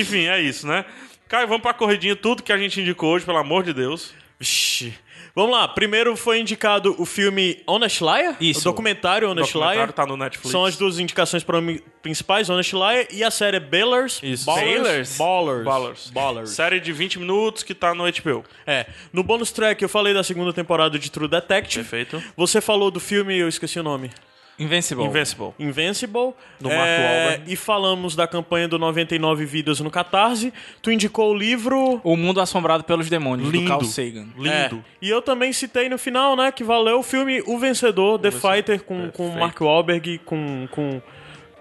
Enfim, 0.00 0.26
é 0.28 0.40
isso, 0.40 0.66
né? 0.66 0.84
Caio, 1.28 1.46
vamos 1.48 1.62
pra 1.62 1.72
corridinha, 1.74 2.14
tudo 2.16 2.42
que 2.42 2.52
a 2.52 2.58
gente 2.58 2.80
indicou 2.80 3.14
hoje, 3.14 3.24
pelo 3.24 3.38
amor 3.38 3.62
de 3.64 3.72
Deus. 3.72 4.12
Vixe. 4.38 4.92
Vamos 5.36 5.50
lá, 5.50 5.66
primeiro 5.66 6.16
foi 6.16 6.38
indicado 6.38 6.94
o 6.96 7.04
filme 7.04 7.60
Honest 7.66 8.00
Liar, 8.04 8.36
Isso. 8.40 8.60
o 8.60 8.64
documentário 8.64 9.26
O 9.26 9.32
Honest 9.32 9.52
documentário 9.52 9.80
Liar. 9.86 9.92
tá 9.92 10.06
no 10.06 10.16
Netflix. 10.16 10.50
São 10.52 10.64
as 10.64 10.76
duas 10.76 11.00
indicações 11.00 11.44
principais, 12.00 12.48
Honest 12.48 12.72
Liar 12.72 13.08
e 13.10 13.24
a 13.24 13.32
série 13.32 13.58
Ballers. 13.58 14.20
Isso. 14.22 14.46
Ballers. 14.46 15.16
Ballers. 15.18 15.64
Ballers. 15.64 16.10
Ballers. 16.10 16.50
Série 16.50 16.78
de 16.78 16.92
20 16.92 17.18
minutos 17.18 17.64
que 17.64 17.74
tá 17.74 17.92
no 17.94 18.04
HBO. 18.04 18.44
É. 18.64 18.86
No 19.12 19.24
bonus 19.24 19.50
track 19.50 19.82
eu 19.82 19.88
falei 19.88 20.14
da 20.14 20.22
segunda 20.22 20.52
temporada 20.52 20.98
de 21.00 21.10
True 21.10 21.26
Detective. 21.26 21.82
Perfeito. 21.84 22.22
Você 22.36 22.60
falou 22.60 22.90
do 22.92 23.00
filme, 23.00 23.36
eu 23.36 23.48
esqueci 23.48 23.80
o 23.80 23.82
nome. 23.82 24.12
Invincible. 24.58 25.04
Invincible. 25.04 25.52
Invincible. 25.58 26.32
Do 26.60 26.70
É, 26.70 26.76
Mark 26.76 27.00
Wahlberg. 27.00 27.52
E 27.52 27.56
falamos 27.56 28.14
da 28.14 28.26
campanha 28.26 28.68
do 28.68 28.78
99 28.78 29.44
Vidas 29.44 29.80
no 29.80 29.90
Catarse. 29.90 30.52
Tu 30.80 30.92
indicou 30.92 31.32
o 31.32 31.36
livro. 31.36 32.00
O 32.04 32.16
Mundo 32.16 32.40
Assombrado 32.40 32.84
pelos 32.84 33.08
Demônios, 33.10 33.50
Lindo. 33.50 33.64
do 33.64 33.68
Carl 33.68 33.84
Sagan. 33.84 34.26
Lindo. 34.36 34.48
É. 34.50 34.94
E 35.02 35.10
eu 35.10 35.20
também 35.20 35.52
citei 35.52 35.88
no 35.88 35.98
final, 35.98 36.36
né, 36.36 36.52
que 36.52 36.62
valeu 36.62 37.00
o 37.00 37.02
filme 37.02 37.42
O 37.46 37.58
Vencedor, 37.58 38.18
The 38.18 38.30
Fighter, 38.30 38.82
com, 38.82 39.10
com. 39.10 39.28
Mark 39.36 39.60
Wahlberg 39.60 40.10
e 40.14 40.18
com, 40.18 40.68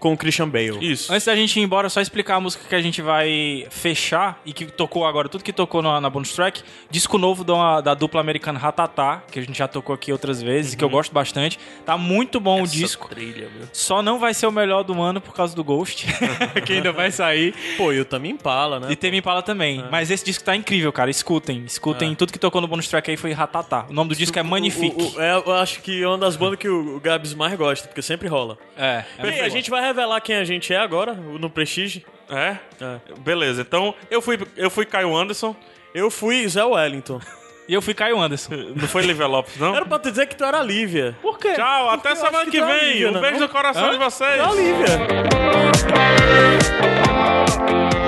com, 0.03 0.09
com 0.11 0.17
Christian 0.17 0.47
Bale. 0.49 0.77
Isso. 0.81 1.11
Antes 1.11 1.25
da 1.25 1.35
gente 1.35 1.59
ir 1.59 1.63
embora, 1.63 1.89
só 1.89 2.01
explicar 2.01 2.35
a 2.35 2.39
música 2.39 2.65
que 2.67 2.75
a 2.75 2.81
gente 2.81 3.01
vai 3.01 3.65
fechar 3.69 4.41
e 4.45 4.51
que 4.53 4.65
tocou 4.65 5.05
agora, 5.05 5.29
tudo 5.29 5.43
que 5.43 5.53
tocou 5.53 5.81
na, 5.81 5.99
na 6.01 6.09
bonus 6.09 6.33
track. 6.33 6.61
Disco 6.89 7.17
novo 7.17 7.43
da, 7.43 7.81
da 7.81 7.93
dupla 7.93 8.21
americana 8.21 8.59
Ratatá, 8.59 9.23
que 9.31 9.39
a 9.39 9.41
gente 9.41 9.57
já 9.57 9.67
tocou 9.67 9.93
aqui 9.95 10.11
outras 10.11 10.41
vezes 10.41 10.73
e 10.73 10.77
que 10.77 10.83
eu 10.83 10.89
gosto 10.89 11.11
bastante. 11.13 11.59
Tá 11.85 11.97
muito 11.97 12.39
bom 12.39 12.61
o 12.61 12.67
disco. 12.67 13.07
Trilha, 13.09 13.49
meu. 13.55 13.67
Só 13.71 14.01
não 14.01 14.19
vai 14.19 14.33
ser 14.33 14.47
o 14.47 14.51
melhor 14.51 14.83
do 14.83 15.01
ano 15.01 15.19
por 15.21 15.33
causa 15.33 15.55
do 15.55 15.63
Ghost, 15.63 16.05
que 16.65 16.73
ainda 16.73 16.91
vai 16.91 17.11
sair. 17.11 17.53
Pô, 17.77 17.91
eu 17.91 18.05
também 18.05 18.31
Impala, 18.33 18.79
né? 18.79 18.87
E 18.91 18.95
Tame 18.95 19.17
Impala 19.17 19.41
também. 19.43 19.83
Mas 19.91 20.09
esse 20.09 20.25
disco 20.25 20.43
tá 20.43 20.55
incrível, 20.55 20.91
cara. 20.91 21.09
Escutem. 21.09 21.63
Escutem. 21.65 22.13
Tudo 22.15 22.31
que 22.33 22.39
tocou 22.39 22.59
no 22.61 22.67
bonus 22.67 22.87
track 22.87 23.09
aí 23.11 23.17
foi 23.17 23.31
Ratatá. 23.31 23.85
O 23.89 23.93
nome 23.93 24.09
do 24.09 24.15
disco 24.15 24.37
é 24.39 24.43
Magnifique. 24.43 24.95
O- 25.01 25.17
o- 25.17 25.21
é, 25.21 25.35
eu 25.45 25.53
acho 25.53 25.81
que 25.81 26.01
é 26.01 26.07
uma 26.07 26.17
das 26.17 26.35
bandas 26.35 26.57
que 26.59 26.67
o, 26.67 26.97
o 26.97 26.99
Gabs 26.99 27.33
mais 27.33 27.53
gosta, 27.55 27.87
porque 27.87 28.01
sempre 28.01 28.27
rola. 28.27 28.57
É. 28.77 29.03
E 29.23 29.27
aí, 29.27 29.41
a 29.41 29.49
gente 29.49 29.69
vai 29.69 29.81
revelar 29.93 30.19
quem 30.21 30.35
a 30.35 30.43
gente 30.43 30.73
é 30.73 30.77
agora, 30.77 31.13
no 31.13 31.49
Prestige. 31.49 32.03
É? 32.29 32.57
é? 32.81 32.99
Beleza, 33.19 33.61
então 33.61 33.93
eu 34.09 34.21
fui, 34.21 34.37
eu 34.57 34.69
fui 34.69 34.85
Caio 34.85 35.15
Anderson. 35.15 35.55
Eu 35.93 36.09
fui 36.09 36.47
Zé 36.47 36.63
Wellington. 36.63 37.21
E 37.65 37.73
eu 37.73 37.81
fui 37.81 37.93
Caio 37.93 38.19
Anderson. 38.19 38.53
Não 38.75 38.89
foi 38.89 39.03
Lívia 39.03 39.25
Lopes, 39.25 39.55
não? 39.55 39.73
Era 39.73 39.85
pra 39.85 39.97
te 39.97 40.09
dizer 40.09 40.25
que 40.27 40.35
tu 40.35 40.43
era 40.43 40.61
Lívia. 40.61 41.17
Por 41.21 41.39
quê? 41.39 41.53
Tchau, 41.53 41.87
Porque 41.91 42.09
até 42.09 42.15
semana 42.17 42.43
que, 42.43 42.51
que 42.51 42.57
é 42.57 42.65
vem. 42.65 42.91
Lívia, 42.91 43.11
um 43.13 43.17
é 43.17 43.21
beijo 43.21 43.39
no 43.39 43.47
coração 43.47 43.85
Hã? 43.85 43.91
de 43.91 43.97
vocês. 43.99 44.33
É 44.33 44.37
da 44.37 44.51
Lívia. 44.51 44.85